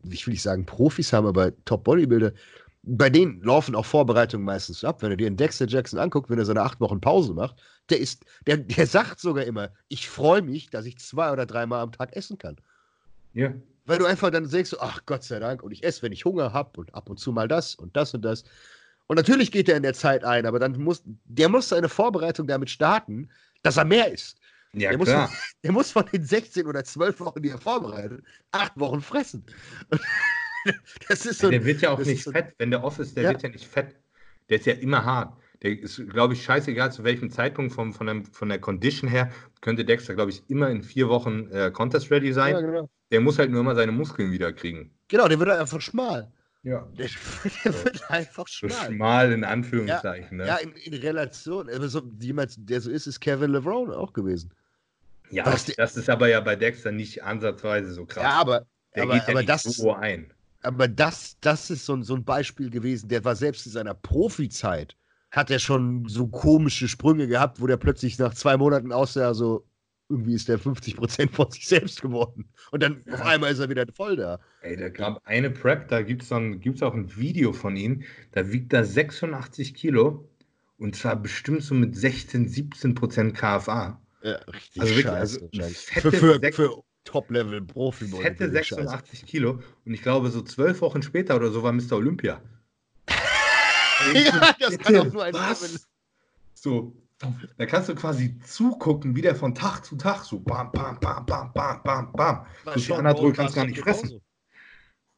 ich 0.09 0.25
will 0.25 0.33
nicht 0.33 0.41
sagen 0.41 0.65
Profis 0.65 1.13
haben, 1.13 1.27
aber 1.27 1.51
Top-Bodybuilder, 1.65 2.31
bei 2.83 3.09
denen 3.09 3.41
laufen 3.41 3.75
auch 3.75 3.85
Vorbereitungen 3.85 4.45
meistens 4.45 4.83
ab. 4.83 5.01
Wenn 5.01 5.11
du 5.11 5.17
dir 5.17 5.27
einen 5.27 5.37
Dexter 5.37 5.67
Jackson 5.67 5.99
anguckst, 5.99 6.29
wenn 6.29 6.37
er 6.37 6.45
seine 6.45 6.61
acht 6.61 6.79
Wochen 6.81 6.99
Pause 6.99 7.33
macht, 7.33 7.55
der 7.89 7.99
ist, 7.99 8.25
der, 8.45 8.57
der 8.57 8.87
sagt 8.87 9.19
sogar 9.19 9.45
immer, 9.45 9.69
ich 9.87 10.09
freue 10.09 10.41
mich, 10.41 10.69
dass 10.69 10.85
ich 10.85 10.97
zwei 10.99 11.31
oder 11.31 11.45
dreimal 11.45 11.81
am 11.81 11.91
Tag 11.93 12.15
essen 12.15 12.37
kann. 12.37 12.57
Ja. 13.33 13.53
Weil 13.85 13.99
du 13.99 14.05
einfach 14.05 14.31
dann 14.31 14.49
denkst, 14.49 14.75
ach 14.79 15.01
Gott 15.05 15.23
sei 15.23 15.39
Dank, 15.39 15.63
und 15.63 15.71
ich 15.71 15.83
esse, 15.83 16.01
wenn 16.03 16.11
ich 16.11 16.25
Hunger 16.25 16.53
habe 16.53 16.79
und 16.79 16.93
ab 16.93 17.09
und 17.09 17.19
zu 17.19 17.31
mal 17.31 17.47
das 17.47 17.75
und 17.75 17.95
das 17.95 18.13
und 18.13 18.23
das. 18.23 18.43
Und 19.07 19.17
natürlich 19.17 19.51
geht 19.51 19.69
er 19.69 19.77
in 19.77 19.83
der 19.83 19.93
Zeit 19.93 20.23
ein, 20.23 20.45
aber 20.45 20.59
dann 20.59 20.81
muss, 20.81 21.03
der 21.05 21.49
muss 21.49 21.69
seine 21.69 21.89
Vorbereitung 21.89 22.47
damit 22.47 22.69
starten, 22.69 23.29
dass 23.61 23.77
er 23.77 23.85
mehr 23.85 24.11
isst. 24.11 24.39
Ja, 24.75 24.89
der, 24.89 24.99
klar. 24.99 25.27
Muss, 25.27 25.53
der 25.63 25.71
muss 25.71 25.91
von 25.91 26.05
den 26.11 26.23
16 26.23 26.65
oder 26.65 26.83
12 26.83 27.19
Wochen, 27.19 27.41
die 27.41 27.49
er 27.49 27.57
vorbereitet, 27.57 28.23
acht 28.51 28.77
Wochen 28.79 29.01
fressen. 29.01 29.43
das 31.07 31.25
ist 31.25 31.39
so, 31.39 31.49
der 31.49 31.63
wird 31.63 31.81
ja 31.81 31.91
auch 31.91 31.99
nicht 31.99 32.23
so, 32.23 32.31
fett. 32.31 32.53
Wenn 32.57 32.71
der 32.71 32.83
off 32.83 32.99
ist, 32.99 33.15
der 33.15 33.23
ja. 33.23 33.29
wird 33.31 33.43
ja 33.43 33.49
nicht 33.49 33.67
fett. 33.67 33.95
Der 34.49 34.57
ist 34.57 34.65
ja 34.65 34.73
immer 34.73 35.05
hart. 35.05 35.37
Der 35.61 35.79
ist, 35.79 36.01
glaube 36.09 36.33
ich, 36.33 36.43
scheißegal, 36.43 36.91
zu 36.91 37.03
welchem 37.03 37.29
Zeitpunkt 37.29 37.73
vom, 37.73 37.93
von, 37.93 38.07
dem, 38.07 38.25
von 38.25 38.49
der 38.49 38.59
Condition 38.59 39.09
her, 39.09 39.31
könnte 39.61 39.85
Dexter, 39.85 40.13
glaube 40.13 40.31
ich, 40.31 40.43
immer 40.49 40.69
in 40.69 40.83
vier 40.83 41.07
Wochen 41.07 41.49
äh, 41.51 41.71
Contest-ready 41.71 42.33
sein. 42.33 42.53
Ja, 42.53 42.61
genau. 42.61 42.89
Der 43.11 43.21
muss 43.21 43.39
halt 43.39 43.51
nur 43.51 43.61
immer 43.61 43.75
seine 43.75 43.91
Muskeln 43.91 44.31
wieder 44.31 44.51
kriegen. 44.51 44.91
Genau, 45.07 45.27
der 45.27 45.39
wird 45.39 45.49
einfach 45.49 45.79
schmal. 45.79 46.31
Ja. 46.63 46.85
Der, 46.97 47.07
der 47.63 47.83
wird 47.85 48.11
einfach 48.11 48.47
schmal. 48.47 48.71
So 48.71 48.85
schmal 48.85 49.31
in 49.31 49.43
Anführungszeichen. 49.43 50.39
Ja, 50.39 50.45
ne? 50.45 50.49
ja 50.49 50.57
in, 50.57 50.73
in, 50.73 50.93
Relation. 50.95 51.69
Aber 51.69 51.87
so, 51.87 52.01
jemand, 52.19 52.55
der 52.57 52.81
so 52.81 52.89
ist, 52.89 53.07
ist 53.07 53.19
Kevin 53.21 53.51
LeBron 53.51 53.91
auch 53.91 54.11
gewesen. 54.11 54.51
Ja, 55.33 55.45
das, 55.45 55.65
das 55.65 55.97
ist 55.97 56.09
aber 56.09 56.29
ja 56.29 56.39
bei 56.39 56.55
Dexter 56.55 56.91
nicht 56.91 57.23
ansatzweise 57.23 57.91
so 57.91 58.05
krass. 58.05 58.23
Ja, 58.23 58.39
aber, 58.39 58.67
der 58.95 59.03
aber, 59.03 59.13
geht 59.13 59.23
ja 59.23 59.29
aber 59.29 59.39
nicht 59.39 59.49
das, 59.49 59.63
so 59.63 59.93
ein. 59.93 60.31
Aber 60.61 60.87
das, 60.87 61.37
das 61.41 61.71
ist 61.71 61.85
so, 61.85 61.99
so 62.03 62.15
ein 62.15 62.23
Beispiel 62.23 62.69
gewesen, 62.69 63.09
der 63.09 63.25
war 63.25 63.35
selbst 63.35 63.65
in 63.65 63.71
seiner 63.71 63.95
Profizeit, 63.95 64.95
hat 65.31 65.49
er 65.49 65.57
schon 65.57 66.07
so 66.07 66.27
komische 66.27 66.87
Sprünge 66.87 67.27
gehabt, 67.27 67.59
wo 67.59 67.65
der 67.67 67.77
plötzlich 67.77 68.19
nach 68.19 68.35
zwei 68.35 68.57
Monaten 68.57 68.91
aussah, 68.91 69.33
so, 69.33 69.65
irgendwie 70.07 70.35
ist 70.35 70.47
der 70.47 70.59
50% 70.59 71.31
von 71.31 71.49
sich 71.49 71.67
selbst 71.67 72.01
geworden. 72.01 72.47
Und 72.71 72.83
dann 72.83 73.03
ja. 73.07 73.15
auf 73.15 73.21
einmal 73.21 73.51
ist 73.51 73.59
er 73.59 73.69
wieder 73.69 73.85
voll 73.91 74.15
da. 74.15 74.39
Ey, 74.61 74.77
da 74.77 74.89
gab 74.89 75.19
eine 75.25 75.49
Prep, 75.49 75.87
da 75.87 76.03
gibt 76.03 76.21
es 76.21 76.29
gibt's 76.59 76.83
auch 76.83 76.93
ein 76.93 77.15
Video 77.17 77.53
von 77.53 77.75
ihm, 77.75 78.03
da 78.31 78.51
wiegt 78.51 78.71
er 78.73 78.85
86 78.85 79.73
Kilo 79.73 80.29
und 80.77 80.95
zwar 80.95 81.15
bestimmt 81.15 81.63
so 81.63 81.73
mit 81.73 81.95
16, 81.95 82.47
17% 82.47 83.31
KFA. 83.31 83.99
Ja, 84.23 84.35
richtig 84.35 84.81
also 84.81 84.95
wirklich, 84.95 85.13
also 85.13 85.49
für, 85.51 86.11
für, 86.11 86.53
für 86.53 86.83
Top-Level-Profi. 87.03 88.07
Hätte 88.21 88.49
86 88.49 89.19
Scheiße. 89.19 89.25
Kilo 89.25 89.59
und 89.85 89.93
ich 89.93 90.01
glaube, 90.01 90.29
so 90.31 90.41
zwölf 90.41 90.79
Wochen 90.81 91.01
später 91.01 91.35
oder 91.35 91.51
so 91.51 91.61
war 91.61 91.73
Mr. 91.73 91.93
Olympia. 91.93 92.41
ja, 94.13 94.55
das 94.59 94.77
kann 94.77 94.95
auch 94.95 95.11
nur 95.11 95.23
ein 95.25 95.33
was? 95.33 95.87
So, 96.53 96.95
da 97.57 97.65
kannst 97.65 97.89
du 97.89 97.95
quasi 97.95 98.39
zugucken, 98.39 99.15
wie 99.15 99.21
der 99.21 99.35
von 99.35 99.53
Tag 99.53 99.83
zu 99.83 99.97
Tag 99.97 100.23
so 100.23 100.39
bam, 100.39 100.71
bam, 100.71 100.97
bam, 100.99 101.25
bam, 101.25 101.51
bam, 101.53 101.83
bam, 101.83 102.11
bam. 102.13 102.45
Du 102.73 102.79
die 102.79 102.93
Anadrol 102.93 103.33
kannst 103.33 103.55
gar 103.55 103.65
nicht 103.65 103.79
fressen. 103.79 104.21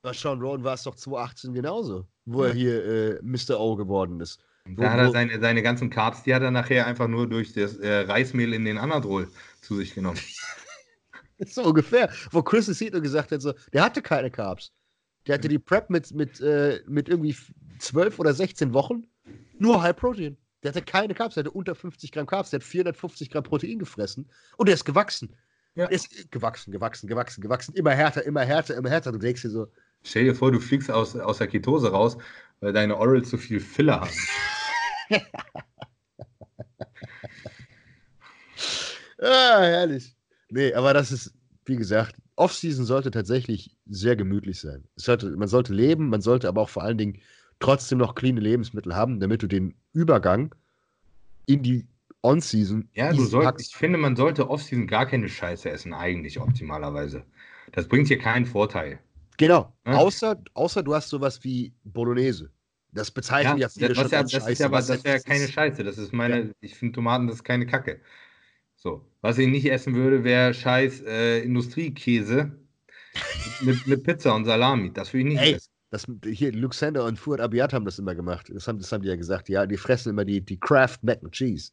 Bei 0.02 0.14
Sean 0.14 0.40
Rowan 0.40 0.64
war 0.64 0.73
es 0.73 0.84
doch 0.84 0.95
2018 0.95 1.53
genauso, 1.53 2.07
wo 2.26 2.44
ja. 2.44 2.49
er 2.49 2.56
hier 2.56 2.86
äh, 2.86 3.19
Mr. 3.22 3.60
O 3.60 3.76
geworden 3.76 4.19
ist. 4.19 4.40
Da 4.67 4.91
hat 4.91 4.99
er 4.99 5.11
seine, 5.11 5.39
seine 5.39 5.61
ganzen 5.61 5.89
Carbs, 5.89 6.23
die 6.23 6.33
hat 6.33 6.41
er 6.41 6.51
nachher 6.51 6.87
einfach 6.87 7.07
nur 7.07 7.29
durch 7.29 7.53
das 7.53 7.77
äh, 7.77 7.99
Reismehl 8.01 8.53
in 8.53 8.65
den 8.65 8.77
Anadrol 8.77 9.29
zu 9.61 9.75
sich 9.75 9.93
genommen. 9.93 10.19
so 11.45 11.63
ungefähr. 11.63 12.11
Wo 12.31 12.41
Chris 12.41 12.67
Aceto 12.67 12.99
gesagt 12.99 13.31
hat, 13.31 13.41
so, 13.41 13.53
der 13.73 13.83
hatte 13.83 14.01
keine 14.01 14.31
Carbs. 14.31 14.71
Der 15.27 15.35
hatte 15.35 15.47
die 15.47 15.59
Prep 15.59 15.89
mit, 15.89 16.11
mit, 16.13 16.39
äh, 16.41 16.81
mit 16.87 17.09
irgendwie 17.09 17.35
12 17.79 18.19
oder 18.19 18.33
16 18.33 18.73
Wochen. 18.73 19.07
Nur 19.59 19.81
High 19.81 19.95
Protein. 19.95 20.37
Der 20.63 20.73
hatte 20.73 20.81
keine 20.81 21.13
Carbs, 21.13 21.35
der 21.35 21.43
hatte 21.43 21.51
unter 21.51 21.75
50 21.75 22.11
Gramm 22.11 22.25
Carbs, 22.25 22.49
der 22.49 22.59
hat 22.59 22.65
450 22.65 23.29
Gramm 23.29 23.43
Protein 23.43 23.77
gefressen 23.77 24.27
und 24.57 24.67
der 24.67 24.73
ist 24.73 24.85
gewachsen. 24.85 25.35
Ja. 25.75 25.85
Der 25.85 25.91
ist 25.91 26.31
gewachsen, 26.31 26.71
gewachsen, 26.71 27.07
gewachsen, 27.07 27.41
gewachsen, 27.41 27.75
immer 27.75 27.91
härter, 27.91 28.23
immer 28.23 28.41
härter, 28.41 28.75
immer 28.75 28.89
härter. 28.89 29.11
Du 29.11 29.19
denkst 29.19 29.43
dir 29.43 29.49
so. 29.51 29.67
Stell 30.03 30.23
dir 30.23 30.33
vor, 30.33 30.51
du 30.51 30.59
fliegst 30.59 30.89
aus, 30.89 31.15
aus 31.15 31.37
der 31.37 31.47
Ketose 31.47 31.91
raus, 31.91 32.17
weil 32.61 32.73
deine 32.73 32.97
Orals 32.97 33.29
zu 33.29 33.37
viel 33.37 33.59
Filler 33.59 34.01
haben. 34.01 34.09
ah, 39.19 39.61
herrlich. 39.61 40.15
Nee, 40.49 40.73
aber 40.73 40.94
das 40.94 41.11
ist, 41.11 41.34
wie 41.65 41.76
gesagt, 41.76 42.15
Off-Season 42.36 42.86
sollte 42.86 43.11
tatsächlich 43.11 43.76
sehr 43.86 44.15
gemütlich 44.15 44.60
sein. 44.60 44.84
Sollte, 44.95 45.32
man 45.32 45.48
sollte 45.48 45.73
leben, 45.73 46.10
man 46.10 46.22
sollte 46.22 46.48
aber 46.48 46.61
auch 46.61 46.69
vor 46.69 46.84
allen 46.84 46.98
Dingen 46.98 47.19
trotzdem 47.60 47.98
noch 47.98 48.15
cleane 48.15 48.41
Lebensmittel 48.41 48.95
haben, 48.95 49.19
damit 49.19 49.41
du 49.44 49.48
den 49.48 49.76
Übergang 49.94 50.53
in 51.45 51.64
die 51.64 51.88
On-Season. 52.23 52.90
Ja, 52.94 53.14
du 53.14 53.23
sollst, 53.23 53.61
ich 53.61 53.76
finde, 53.76 53.98
man 53.98 54.15
sollte 54.15 54.49
Off-Season 54.49 54.88
gar 54.88 55.06
keine 55.06 55.30
Scheiße 55.30 55.69
essen, 55.69 55.94
eigentlich 55.94 56.40
optimalerweise. 56.40 57.23
Das 57.72 57.88
bringt 57.88 58.10
dir 58.10 58.18
keinen 58.18 58.45
Vorteil. 58.45 58.99
Genau, 59.38 59.73
ja? 59.86 59.94
außer, 59.94 60.41
außer 60.53 60.84
du 60.84 60.95
hast 60.95 61.10
sowas 61.10 61.44
wie 61.44 61.73
Bolognese. 61.84 62.52
Das 62.95 63.11
bezeichnen 63.11 63.57
ja, 63.57 63.67
ja 63.67 63.69
viele 63.69 63.93
schon 63.93 64.09
ja, 64.09 64.19
als 64.19 64.31
das 64.31 64.41
Scheiße. 64.41 64.51
Ist 64.53 64.59
ja, 64.59 64.65
aber, 64.67 64.77
das 64.77 64.89
ist 64.89 65.05
ja 65.05 65.19
keine 65.19 65.47
Scheiße. 65.47 65.84
Das 65.84 65.97
ist 65.97 66.13
meine, 66.13 66.41
ja. 66.41 66.51
ich 66.61 66.76
finde 66.76 66.95
Tomaten, 66.95 67.27
das 67.27 67.38
ist 67.38 67.43
keine 67.43 67.67
Kacke. 67.67 67.99
So. 68.76 69.05
Was 69.22 69.38
ich 69.38 69.47
nicht 69.47 69.69
essen 69.69 69.95
würde, 69.95 70.23
wäre 70.23 70.53
scheiß 70.53 71.01
äh, 71.01 71.39
Industriekäse 71.41 72.51
mit, 73.61 73.85
mit 73.85 74.03
Pizza 74.03 74.34
und 74.34 74.45
Salami. 74.45 74.91
Das 74.93 75.13
würde 75.13 75.27
ich 75.27 75.34
nicht 75.34 75.41
Ey, 75.41 75.53
essen. 75.55 75.72
Das, 75.89 76.07
hier, 76.26 76.51
Luxander 76.53 77.05
und 77.05 77.19
Fuad 77.19 77.41
Abiyat 77.41 77.73
haben 77.73 77.85
das 77.85 77.99
immer 77.99 78.15
gemacht. 78.15 78.49
Das 78.53 78.67
haben, 78.67 78.80
das 78.80 78.91
haben 78.91 79.01
die 79.01 79.09
ja 79.09 79.15
gesagt. 79.15 79.49
Ja, 79.49 79.65
die 79.65 79.77
fressen 79.77 80.09
immer 80.09 80.26
die, 80.26 80.41
die 80.41 80.59
Kraft 80.59 81.03
Mac 81.03 81.22
and 81.23 81.34
Cheese. 81.34 81.72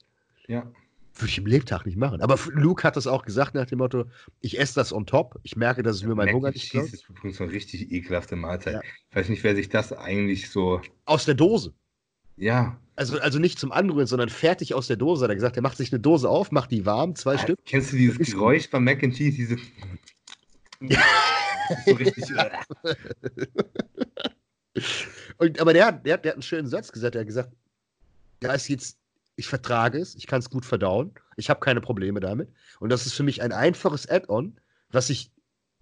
Ja. 0.49 0.71
Würde 1.15 1.31
ich 1.31 1.39
im 1.39 1.47
Lebtag 1.47 1.85
nicht 1.85 1.99
machen. 1.99 2.23
Aber 2.23 2.39
Luke 2.53 2.83
hat 2.85 2.97
das 2.97 3.07
auch 3.07 3.25
gesagt 3.25 3.55
nach 3.55 3.67
dem 3.67 3.79
Motto: 3.79 4.07
Ich 4.41 4.59
esse 4.59 4.75
das 4.75 4.93
on 4.93 5.07
top. 5.07 5.39
Ich 5.43 5.57
merke, 5.57 5.83
dass 5.83 5.97
es 5.97 6.03
mir 6.05 6.15
mein 6.15 6.33
Hunger 6.33 6.51
nicht 6.51 6.71
Cheese 6.71 6.95
ist 6.95 7.09
übrigens 7.09 7.37
so 7.37 7.45
eine 7.45 7.53
richtig 7.53 7.93
ekelhafte 7.93 8.37
Mahlzeit. 8.37 8.75
Ja. 8.75 8.81
Ich 9.11 9.17
weiß 9.17 9.29
nicht, 9.29 9.45
wer 9.45 9.55
sich 9.55 9.69
das 9.69 9.93
eigentlich 9.93 10.51
so. 10.51 10.81
Aus 11.05 11.25
der 11.25 11.35
Dose. 11.35 11.75
Ja. 12.37 12.79
Also, 12.97 13.19
also 13.21 13.39
nicht 13.39 13.59
zum 13.59 13.73
Anrühren, 13.73 14.07
sondern 14.07 14.29
fertig 14.29 14.75
aus 14.75 14.87
der 14.87 14.97
Dose. 14.97 15.25
Hat 15.25 15.31
er 15.31 15.35
gesagt, 15.35 15.57
er 15.57 15.63
macht 15.63 15.77
sich 15.77 15.93
eine 15.93 16.01
Dose 16.01 16.29
auf, 16.29 16.51
macht 16.51 16.71
die 16.71 16.87
warm, 16.87 17.15
zwei 17.15 17.35
ja, 17.35 17.39
Stück. 17.39 17.59
Kennst 17.65 17.93
du 17.93 17.97
dieses 17.97 18.33
Geräusch 18.33 18.71
beim 18.71 18.85
Mac 18.85 19.03
and 19.03 19.15
Cheese? 19.15 19.37
Diese. 19.37 19.57
Ja. 20.81 21.03
so 21.87 21.93
richtig. 21.95 22.25
Und, 25.39 25.61
aber 25.61 25.73
der, 25.73 25.93
der, 25.93 26.19
der 26.19 26.31
hat 26.31 26.37
einen 26.37 26.43
schönen 26.43 26.69
Satz 26.69 26.93
gesagt. 26.93 27.15
Er 27.15 27.21
hat 27.21 27.29
gesagt, 27.29 27.51
da 28.41 28.53
ist 28.55 28.69
jetzt, 28.69 28.99
ich 29.37 29.47
vertrage 29.47 29.99
es, 29.99 30.15
ich 30.15 30.27
kann 30.27 30.41
es 30.41 30.51
gut 30.51 30.65
verdauen, 30.65 31.13
ich 31.37 31.51
habe 31.51 31.61
keine 31.61 31.81
Probleme 31.81 32.21
damit. 32.21 32.51
Und 32.81 32.91
das 32.91 33.07
ist 33.07 33.15
für 33.15 33.23
mich 33.23 33.43
ein 33.43 33.53
einfaches 33.53 34.09
Add-on, 34.09 34.59
was 34.91 35.11
ich 35.11 35.31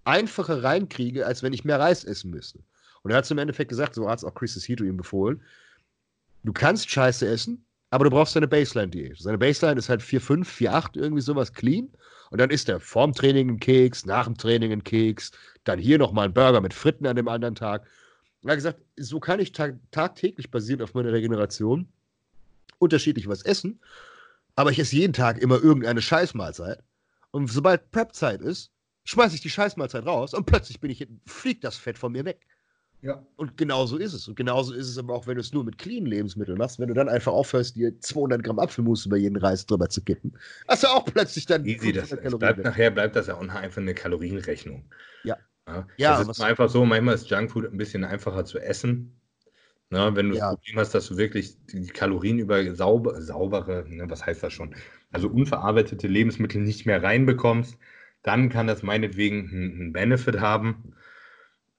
einfacher 0.03 0.63
reinkriege, 0.63 1.25
als 1.25 1.43
wenn 1.43 1.53
ich 1.53 1.65
mehr 1.65 1.79
Reis 1.79 2.03
essen 2.03 2.31
müsste. 2.31 2.59
Und 3.03 3.11
er 3.11 3.17
hat 3.17 3.25
es 3.25 3.31
im 3.31 3.37
Endeffekt 3.37 3.69
gesagt, 3.69 3.95
so 3.95 4.09
hat 4.09 4.19
es 4.19 4.23
auch 4.23 4.33
Chris 4.33 4.63
Hito 4.63 4.83
ihm 4.83 4.97
befohlen, 4.97 5.41
du 6.43 6.53
kannst 6.53 6.89
Scheiße 6.89 7.27
essen, 7.27 7.65
aber 7.89 8.05
du 8.05 8.09
brauchst 8.09 8.35
deine 8.35 8.47
Baseline-Diät. 8.47 9.17
Seine 9.17 9.37
Baseline 9.37 9.77
ist 9.77 9.89
halt 9.89 10.01
4,5, 10.01 10.45
4,8, 10.45 10.97
irgendwie 10.97 11.21
sowas 11.21 11.53
clean. 11.53 11.89
Und 12.29 12.39
dann 12.39 12.49
isst 12.49 12.69
er 12.69 12.79
vorm 12.79 13.11
Training 13.13 13.49
einen 13.49 13.59
Keks, 13.59 14.05
nach 14.05 14.25
dem 14.25 14.37
Training 14.37 14.71
einen 14.71 14.83
Keks, 14.85 15.31
dann 15.65 15.77
hier 15.77 15.97
nochmal 15.97 16.25
einen 16.25 16.33
Burger 16.33 16.61
mit 16.61 16.73
Fritten 16.73 17.05
an 17.05 17.17
dem 17.17 17.27
anderen 17.27 17.55
Tag. 17.55 17.85
Er 18.43 18.51
hat 18.51 18.55
gesagt, 18.55 18.79
so 18.95 19.19
kann 19.19 19.41
ich 19.41 19.51
tag 19.51 19.75
tagtäglich 19.91 20.49
basierend 20.49 20.83
auf 20.83 20.93
meiner 20.93 21.11
Regeneration 21.11 21.89
unterschiedlich 22.81 23.27
was 23.27 23.43
essen, 23.43 23.79
aber 24.55 24.71
ich 24.71 24.79
esse 24.79 24.95
jeden 24.95 25.13
Tag 25.13 25.37
immer 25.39 25.61
irgendeine 25.61 26.01
Scheißmahlzeit. 26.01 26.83
Und 27.31 27.47
sobald 27.47 27.91
Prep-Zeit 27.91 28.41
ist, 28.41 28.71
schmeiße 29.05 29.35
ich 29.35 29.41
die 29.41 29.49
Scheißmahlzeit 29.49 30.05
raus 30.05 30.33
und 30.33 30.45
plötzlich 30.45 30.79
bin 30.79 30.91
ich, 30.91 31.07
fliegt 31.25 31.63
das 31.63 31.77
Fett 31.77 31.97
von 31.97 32.11
mir 32.11 32.25
weg. 32.25 32.45
Ja. 33.01 33.25
Und 33.35 33.57
genauso 33.57 33.97
ist 33.97 34.13
es. 34.13 34.27
Und 34.27 34.35
genauso 34.35 34.73
ist 34.73 34.87
es 34.87 34.97
aber 34.97 35.15
auch, 35.15 35.25
wenn 35.25 35.35
du 35.35 35.41
es 35.41 35.53
nur 35.53 35.63
mit 35.63 35.79
clean 35.79 36.05
Lebensmitteln 36.05 36.57
machst, 36.57 36.79
wenn 36.79 36.87
du 36.87 36.93
dann 36.93 37.09
einfach 37.09 37.31
aufhörst, 37.31 37.75
dir 37.75 37.99
200 37.99 38.43
Gramm 38.43 38.59
Apfelmus 38.59 39.05
über 39.07 39.17
jeden 39.17 39.37
Reis 39.37 39.65
drüber 39.65 39.89
zu 39.89 40.03
kippen, 40.03 40.37
hast 40.67 40.83
du 40.83 40.87
auch 40.87 41.05
plötzlich 41.05 41.47
dann. 41.47 41.65
Easy, 41.65 41.93
das, 41.93 42.09
das 42.09 42.37
bleibt 42.37 42.63
nachher 42.63 42.91
bleibt 42.91 43.15
das 43.15 43.27
ja 43.27 43.35
auch 43.35 43.41
einfach 43.41 43.81
eine 43.81 43.95
Kalorienrechnung. 43.95 44.85
Ja. 45.23 45.37
Ja, 45.67 45.87
ja 45.97 46.23
das 46.23 46.37
ist 46.37 46.43
einfach 46.43 46.69
so, 46.69 46.85
manchmal 46.85 47.15
ist 47.15 47.29
Junkfood 47.29 47.71
ein 47.71 47.77
bisschen 47.77 48.03
einfacher 48.03 48.45
zu 48.45 48.59
essen. 48.59 49.19
Na, 49.91 50.15
wenn 50.15 50.29
du 50.29 50.37
ja. 50.37 50.51
das 50.51 50.55
Problem 50.55 50.79
hast, 50.79 50.95
dass 50.95 51.07
du 51.07 51.17
wirklich 51.17 51.57
die 51.67 51.85
Kalorien 51.87 52.39
über 52.39 52.73
sauber, 52.73 53.21
saubere, 53.21 53.83
ne, 53.89 54.09
was 54.09 54.25
heißt 54.25 54.41
das 54.41 54.53
schon, 54.53 54.73
also 55.11 55.27
unverarbeitete 55.27 56.07
Lebensmittel 56.07 56.61
nicht 56.61 56.85
mehr 56.85 57.03
reinbekommst, 57.03 57.77
dann 58.23 58.47
kann 58.47 58.67
das 58.67 58.83
meinetwegen 58.83 59.49
einen 59.49 59.93
Benefit 59.93 60.39
haben. 60.39 60.93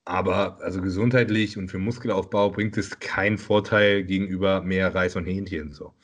Aber 0.04 0.60
also 0.60 0.82
gesundheitlich 0.82 1.56
und 1.56 1.70
für 1.70 1.78
Muskelaufbau 1.78 2.50
bringt 2.50 2.76
es 2.76 2.98
keinen 3.00 3.38
Vorteil 3.38 4.04
gegenüber 4.04 4.60
mehr 4.60 4.94
Reis 4.94 5.16
und 5.16 5.24
Hähnchen. 5.24 5.72
So. 5.72 5.94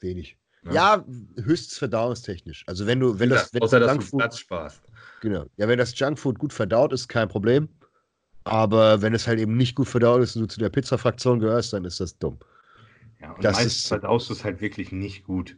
Wenig. 0.00 0.38
Ja, 0.64 0.72
ja 0.72 1.04
höchstens 1.42 1.76
verdauungstechnisch. 1.76 2.64
Also 2.66 2.86
wenn 2.86 3.00
du, 3.00 3.18
wenn 3.18 3.28
das, 3.28 3.52
wenn 3.52 3.60
außer 3.60 3.80
das 3.80 3.94
dass 3.94 4.10
du 4.10 4.16
Platz 4.16 4.38
sparst. 4.38 4.82
Genau. 5.20 5.44
Ja, 5.56 5.68
wenn 5.68 5.78
das 5.78 5.98
Junkfood 5.98 6.38
gut 6.38 6.54
verdaut 6.54 6.94
ist, 6.94 7.08
kein 7.08 7.28
Problem. 7.28 7.68
Aber 8.48 9.02
wenn 9.02 9.14
es 9.14 9.26
halt 9.26 9.38
eben 9.38 9.56
nicht 9.56 9.74
gut 9.74 9.88
verdaut 9.88 10.22
ist 10.22 10.36
und 10.36 10.42
du 10.42 10.48
zu 10.48 10.60
der 10.60 10.70
Pizza-Fraktion 10.70 11.40
gehörst, 11.40 11.72
dann 11.72 11.84
ist 11.84 12.00
das 12.00 12.18
dumm. 12.18 12.38
Ja, 13.20 13.32
und 13.32 13.44
das 13.44 13.56
meistens 13.56 13.76
ist, 13.76 13.88
verdaust 13.88 14.28
du 14.28 14.34
es 14.34 14.44
halt 14.44 14.60
wirklich 14.60 14.92
nicht 14.92 15.24
gut. 15.24 15.56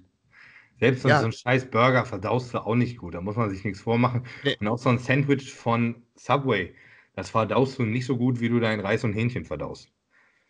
Selbst 0.79 1.05
ja. 1.05 1.21
so 1.21 1.27
ein 1.27 1.33
scheiß 1.33 1.71
Burger 1.71 2.07
verdaust 2.07 2.55
du 2.55 2.59
auch 2.59 2.75
nicht 2.75 2.97
gut. 2.97 3.15
Da 3.15 3.21
muss 3.21 3.37
man 3.37 3.51
sich 3.51 3.65
nichts 3.65 3.81
vormachen. 3.81 4.25
Nee. 4.45 4.57
Und 4.61 4.69
auch 4.69 4.79
so 4.79 4.89
ein 4.89 4.99
Sandwich 4.99 5.53
von 5.53 6.03
Subway 6.17 6.75
das 7.15 7.31
verdaust 7.31 7.79
du 7.79 7.83
nicht 7.83 8.07
so 8.07 8.17
gut, 8.17 8.41
wie 8.41 8.49
du 8.49 8.61
dein 8.61 8.81
Reis 8.81 9.05
und 9.05 9.13
Hähnchen 9.13 9.45
verdaust. 9.45 9.91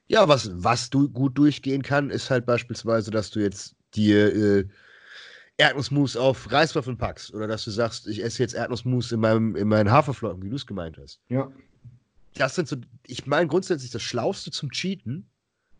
Ja, 0.07 0.29
was, 0.29 0.51
was 0.55 0.91
du 0.91 1.09
gut 1.09 1.39
durchgehen 1.39 1.83
kann, 1.83 2.11
ist 2.11 2.31
halt 2.31 2.47
beispielsweise, 2.47 3.11
dass 3.11 3.31
du 3.31 3.41
jetzt 3.41 3.77
dir 3.95 4.35
äh, 4.35 4.69
Erdnussmus 5.57 6.17
auf 6.17 6.51
Reiswaffeln 6.51 6.97
packst 6.97 7.33
oder 7.33 7.47
dass 7.47 7.65
du 7.65 7.71
sagst, 7.71 8.07
ich 8.09 8.23
esse 8.23 8.43
jetzt 8.43 8.55
Erdnussmus 8.55 9.12
in, 9.12 9.21
meinem, 9.21 9.57
in 9.57 9.69
meinen 9.69 9.91
Haferflocken, 9.91 10.43
wie 10.43 10.49
du 10.49 10.57
es 10.57 10.67
gemeint 10.67 10.99
hast. 10.99 11.21
Ja. 11.29 11.51
Das 12.35 12.55
sind 12.55 12.69
so, 12.69 12.77
ich 13.07 13.27
meine 13.27 13.48
grundsätzlich, 13.48 13.90
das 13.90 14.02
Schlauste 14.02 14.51
zum 14.51 14.70
Cheaten 14.70 15.28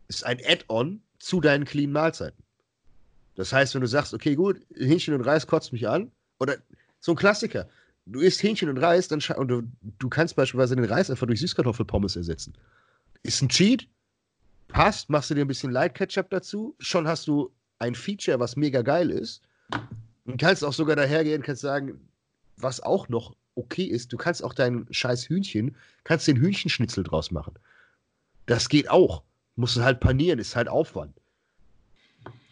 ist 0.07 0.25
ein 0.25 0.39
Add-on 0.45 1.01
zu 1.19 1.39
deinen 1.39 1.65
clean 1.65 1.91
Mahlzeiten. 1.91 2.43
Das 3.35 3.53
heißt, 3.53 3.73
wenn 3.73 3.81
du 3.81 3.87
sagst, 3.87 4.13
okay, 4.13 4.35
gut, 4.35 4.59
Hähnchen 4.75 5.13
und 5.13 5.21
Reis 5.21 5.47
kotzt 5.47 5.71
mich 5.71 5.87
an, 5.87 6.11
oder 6.39 6.57
so 6.99 7.13
ein 7.13 7.15
Klassiker, 7.15 7.69
du 8.05 8.19
isst 8.19 8.43
Hähnchen 8.43 8.69
und 8.69 8.77
Reis, 8.77 9.07
dann 9.07 9.21
und 9.37 9.47
du, 9.47 9.63
du 9.99 10.09
kannst 10.09 10.35
beispielsweise 10.35 10.75
den 10.75 10.85
Reis 10.85 11.09
einfach 11.09 11.27
durch 11.27 11.39
Süßkartoffelpommes 11.39 12.15
ersetzen. 12.15 12.53
Ist 13.23 13.41
ein 13.41 13.49
Cheat, 13.49 13.87
passt, 14.67 15.09
machst 15.09 15.29
du 15.29 15.35
dir 15.35 15.45
ein 15.45 15.47
bisschen 15.47 15.71
Light 15.71 15.95
Ketchup 15.95 16.29
dazu, 16.29 16.75
schon 16.79 17.07
hast 17.07 17.27
du 17.27 17.51
ein 17.79 17.95
Feature, 17.95 18.39
was 18.39 18.55
mega 18.55 18.81
geil 18.81 19.09
ist. 19.09 19.41
Und 20.25 20.39
kannst 20.39 20.63
auch 20.63 20.73
sogar 20.73 20.95
dahergehen, 20.95 21.41
kannst 21.41 21.61
sagen, 21.61 22.09
was 22.57 22.81
auch 22.81 23.09
noch 23.09 23.35
okay 23.55 23.83
ist, 23.83 24.13
du 24.13 24.17
kannst 24.17 24.43
auch 24.43 24.53
dein 24.53 24.87
scheiß 24.91 25.29
Hühnchen, 25.29 25.75
kannst 26.03 26.27
den 26.27 26.37
Hühnchenschnitzel 26.37 27.03
draus 27.03 27.31
machen. 27.31 27.53
Das 28.45 28.69
geht 28.69 28.89
auch. 28.89 29.23
Musst 29.55 29.75
du 29.75 29.81
halt 29.81 29.99
panieren, 29.99 30.39
ist 30.39 30.55
halt 30.55 30.67
Aufwand. 30.67 31.13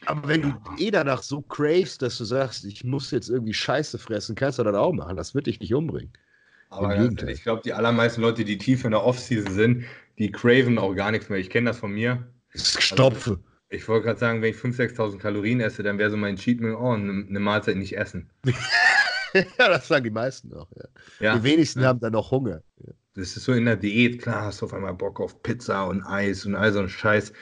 Aber 0.05 0.27
wenn 0.27 0.41
du 0.41 0.53
eh 0.77 0.91
danach 0.91 1.21
so 1.21 1.41
cravest, 1.41 2.01
dass 2.01 2.17
du 2.17 2.23
sagst, 2.23 2.65
ich 2.65 2.83
muss 2.83 3.11
jetzt 3.11 3.29
irgendwie 3.29 3.53
Scheiße 3.53 3.97
fressen, 3.97 4.35
kannst 4.35 4.59
du 4.59 4.63
das 4.63 4.75
auch 4.75 4.93
machen. 4.93 5.17
Das 5.17 5.35
wird 5.35 5.47
dich 5.47 5.59
nicht 5.59 5.73
umbringen. 5.73 6.11
Aber 6.69 6.97
ich 7.27 7.43
glaube, 7.43 7.61
die 7.63 7.73
allermeisten 7.73 8.21
Leute, 8.21 8.45
die 8.45 8.57
tief 8.57 8.85
in 8.85 8.91
der 8.91 9.03
Offseason 9.03 9.53
sind, 9.53 9.85
die 10.17 10.31
craven 10.31 10.77
auch 10.77 10.93
gar 10.93 11.11
nichts 11.11 11.29
mehr. 11.29 11.39
Ich 11.39 11.49
kenne 11.49 11.69
das 11.69 11.79
von 11.79 11.91
mir. 11.91 12.27
Stopfe. 12.53 13.31
Also, 13.31 13.43
ich 13.69 13.87
wollte 13.87 14.05
gerade 14.07 14.19
sagen, 14.19 14.41
wenn 14.41 14.51
ich 14.51 14.57
5.000, 14.57 14.95
6.000 14.95 15.17
Kalorien 15.19 15.61
esse, 15.61 15.83
dann 15.83 15.97
wäre 15.97 16.09
so 16.09 16.17
mein 16.17 16.35
Cheat 16.37 16.59
Meal, 16.59 16.75
oh, 16.75 16.91
eine, 16.91 17.25
eine 17.27 17.39
Mahlzeit 17.39 17.77
nicht 17.77 17.97
essen. 17.97 18.29
ja, 19.57 19.69
das 19.69 19.87
sagen 19.87 20.03
die 20.03 20.09
meisten 20.09 20.53
auch. 20.53 20.69
Ja. 21.19 21.37
Die 21.37 21.43
wenigsten 21.43 21.83
haben 21.83 21.99
dann 21.99 22.13
noch 22.13 22.31
Hunger. 22.31 22.61
Das 23.13 23.35
ist 23.35 23.43
so 23.43 23.53
in 23.53 23.65
der 23.65 23.75
Diät, 23.75 24.21
klar, 24.21 24.43
hast 24.43 24.61
du 24.61 24.65
auf 24.65 24.73
einmal 24.73 24.93
Bock 24.93 25.19
auf 25.19 25.41
Pizza 25.43 25.85
und 25.87 26.03
Eis 26.03 26.45
und 26.45 26.55
all 26.55 26.71
so 26.71 26.79
ein 26.79 26.89
Scheiß. 26.89 27.33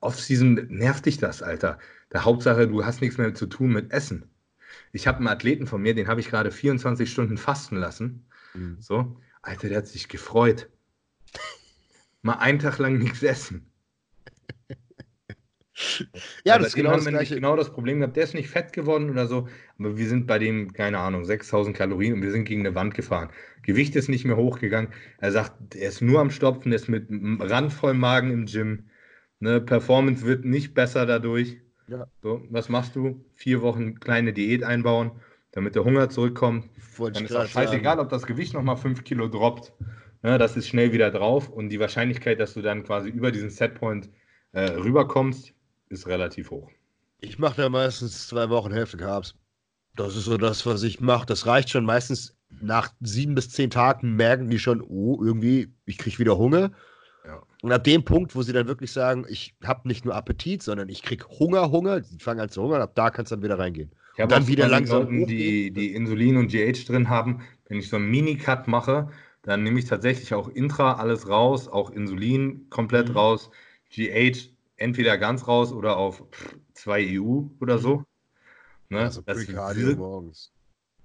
Offseason 0.00 0.66
nervt 0.68 1.06
dich 1.06 1.18
das, 1.18 1.42
Alter. 1.42 1.78
Der 2.12 2.24
Hauptsache, 2.24 2.68
du 2.68 2.84
hast 2.84 3.00
nichts 3.00 3.18
mehr 3.18 3.34
zu 3.34 3.46
tun 3.46 3.72
mit 3.72 3.90
Essen. 3.92 4.30
Ich 4.92 5.06
habe 5.06 5.18
einen 5.18 5.28
Athleten 5.28 5.66
von 5.66 5.80
mir, 5.82 5.94
den 5.94 6.08
habe 6.08 6.20
ich 6.20 6.28
gerade 6.28 6.50
24 6.50 7.10
Stunden 7.10 7.38
fasten 7.38 7.76
lassen. 7.76 8.26
Mhm. 8.54 8.76
So, 8.80 9.16
Alter, 9.42 9.68
der 9.68 9.78
hat 9.78 9.86
sich 9.86 10.08
gefreut. 10.08 10.68
Mal 12.22 12.34
einen 12.34 12.58
Tag 12.58 12.78
lang 12.78 12.98
nichts 12.98 13.22
essen. 13.22 13.70
Ja, 16.44 16.56
das 16.58 16.68
ist 16.68 16.74
genau 16.74 16.92
das, 16.92 17.06
gleiche. 17.06 17.34
genau 17.34 17.56
das 17.56 17.72
Problem 17.72 17.98
gehabt. 17.98 18.16
Der 18.16 18.24
ist 18.24 18.34
nicht 18.34 18.48
fett 18.48 18.72
geworden 18.72 19.10
oder 19.10 19.26
so, 19.26 19.48
aber 19.78 19.96
wir 19.96 20.08
sind 20.08 20.26
bei 20.26 20.38
dem, 20.38 20.72
keine 20.72 20.98
Ahnung, 20.98 21.24
6000 21.24 21.76
Kalorien 21.76 22.14
und 22.14 22.22
wir 22.22 22.30
sind 22.30 22.44
gegen 22.44 22.60
eine 22.60 22.74
Wand 22.74 22.94
gefahren. 22.94 23.30
Gewicht 23.62 23.96
ist 23.96 24.08
nicht 24.08 24.24
mehr 24.24 24.36
hochgegangen. 24.36 24.92
Er 25.18 25.32
sagt, 25.32 25.74
er 25.74 25.88
ist 25.88 26.00
nur 26.00 26.20
am 26.20 26.30
Stopfen, 26.30 26.70
er 26.70 26.76
ist 26.76 26.88
mit 26.88 27.08
randvollem 27.10 27.98
Magen 27.98 28.30
im 28.30 28.46
Gym. 28.46 28.84
Ne, 29.40 29.60
Performance 29.60 30.24
wird 30.24 30.44
nicht 30.44 30.74
besser 30.74 31.06
dadurch. 31.06 31.58
Ja. 31.88 32.06
So, 32.22 32.42
was 32.50 32.68
machst 32.68 32.94
du? 32.96 33.24
Vier 33.34 33.60
Wochen 33.60 33.98
kleine 33.98 34.32
Diät 34.32 34.62
einbauen, 34.62 35.10
damit 35.52 35.74
der 35.74 35.84
Hunger 35.84 36.08
zurückkommt. 36.08 36.68
Wollte 36.96 37.18
Dann 37.18 37.24
ist 37.24 37.36
auch 37.36 37.46
scheißegal, 37.46 37.98
ob 37.98 38.08
das 38.08 38.26
Gewicht 38.26 38.54
nochmal 38.54 38.76
fünf 38.76 39.04
Kilo 39.04 39.28
droppt. 39.28 39.72
Ja, 40.22 40.38
das 40.38 40.56
ist 40.56 40.68
schnell 40.68 40.92
wieder 40.92 41.10
drauf 41.10 41.50
und 41.50 41.68
die 41.68 41.80
Wahrscheinlichkeit, 41.80 42.40
dass 42.40 42.54
du 42.54 42.62
dann 42.62 42.84
quasi 42.84 43.10
über 43.10 43.30
diesen 43.30 43.50
Setpoint 43.50 44.08
äh, 44.52 44.70
rüberkommst, 44.70 45.52
ist 45.94 46.06
relativ 46.06 46.50
hoch. 46.50 46.70
Ich 47.20 47.38
mache 47.38 47.62
da 47.62 47.68
meistens 47.68 48.28
zwei 48.28 48.50
Wochen 48.50 48.72
Hälfte 48.72 48.96
Carbs. 48.96 49.34
Das 49.96 50.16
ist 50.16 50.24
so 50.24 50.36
das, 50.36 50.66
was 50.66 50.82
ich 50.82 51.00
mache. 51.00 51.26
Das 51.26 51.46
reicht 51.46 51.70
schon 51.70 51.84
meistens 51.84 52.36
nach 52.60 52.92
sieben 53.00 53.34
bis 53.34 53.50
zehn 53.50 53.70
Tagen 53.70 54.16
merken 54.16 54.48
die 54.48 54.58
schon, 54.58 54.80
oh, 54.82 55.20
irgendwie, 55.22 55.72
ich 55.86 55.98
kriege 55.98 56.18
wieder 56.18 56.36
Hunger. 56.36 56.70
Ja. 57.24 57.42
Und 57.62 57.72
ab 57.72 57.84
dem 57.84 58.04
Punkt, 58.04 58.34
wo 58.34 58.42
sie 58.42 58.52
dann 58.52 58.66
wirklich 58.66 58.92
sagen, 58.92 59.24
ich 59.28 59.54
habe 59.64 59.88
nicht 59.88 60.04
nur 60.04 60.14
Appetit, 60.14 60.62
sondern 60.62 60.88
ich 60.88 61.02
kriege 61.02 61.24
Hunger, 61.38 61.70
Hunger, 61.70 62.00
die 62.00 62.18
fangen 62.18 62.40
an 62.40 62.50
zu 62.50 62.62
hungern, 62.62 62.82
ab 62.82 62.94
da 62.94 63.10
kannst 63.10 63.32
du 63.32 63.36
dann 63.36 63.44
wieder 63.44 63.58
reingehen. 63.58 63.90
Ich 64.14 64.20
habe 64.20 64.32
dann 64.32 64.46
wieder 64.46 64.68
langsam 64.68 65.04
Leuten, 65.04 65.26
die, 65.26 65.72
die 65.72 65.94
Insulin 65.94 66.36
und 66.36 66.48
GH 66.48 66.86
drin 66.86 67.08
haben, 67.08 67.42
wenn 67.68 67.78
ich 67.78 67.88
so 67.88 67.96
einen 67.96 68.10
Mini-Cut 68.10 68.68
mache, 68.68 69.08
dann 69.42 69.62
nehme 69.62 69.78
ich 69.78 69.86
tatsächlich 69.86 70.34
auch 70.34 70.48
Intra 70.48 70.94
alles 70.94 71.28
raus, 71.28 71.68
auch 71.68 71.90
Insulin 71.90 72.68
komplett 72.70 73.08
mhm. 73.08 73.16
raus, 73.16 73.50
GH 73.90 74.53
entweder 74.76 75.18
ganz 75.18 75.46
raus 75.46 75.72
oder 75.72 75.96
auf 75.96 76.24
2 76.74 77.20
EU 77.20 77.42
oder 77.60 77.78
so. 77.78 78.04
Ne? 78.88 79.00
Also 79.00 79.22
das 79.22 79.46
wird, 79.48 79.98
morgens. 79.98 80.52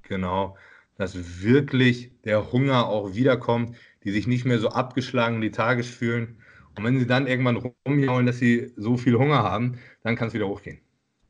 Genau, 0.04 0.58
dass 0.98 1.42
wirklich 1.42 2.12
der 2.24 2.52
Hunger 2.52 2.88
auch 2.88 3.14
wiederkommt 3.14 3.76
die 4.04 4.12
sich 4.12 4.28
nicht 4.28 4.46
mehr 4.46 4.60
so 4.60 4.70
abgeschlagen 4.70 5.42
lethargisch 5.42 5.92
fühlen. 5.92 6.38
Und 6.76 6.84
wenn 6.84 7.00
sie 7.00 7.08
dann 7.08 7.28
irgendwann 7.28 7.58
rumjaulen, 7.86 8.26
dass 8.26 8.40
sie 8.40 8.72
so 8.78 8.98
viel 8.98 9.16
Hunger 9.16 9.44
haben, 9.44 9.80
dann 10.04 10.16
kann 10.16 10.30
es 10.30 10.34
wieder 10.34 10.48
hochgehen. 10.48 10.80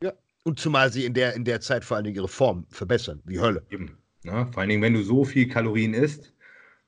Ja, 0.03 0.13
und 0.43 0.59
zumal 0.59 0.91
sie 0.91 1.05
in 1.05 1.13
der, 1.13 1.33
in 1.33 1.45
der 1.45 1.61
Zeit 1.61 1.83
vor 1.83 1.97
allen 1.97 2.03
Dingen 2.03 2.17
ihre 2.17 2.27
Form 2.27 2.65
verbessern, 2.69 3.21
wie 3.25 3.39
Hölle. 3.39 3.65
Eben. 3.69 3.97
Ja, 4.23 4.45
vor 4.47 4.61
allen 4.61 4.69
Dingen, 4.69 4.81
wenn 4.81 4.93
du 4.93 5.03
so 5.03 5.23
viel 5.23 5.47
Kalorien 5.47 5.93
isst, 5.93 6.33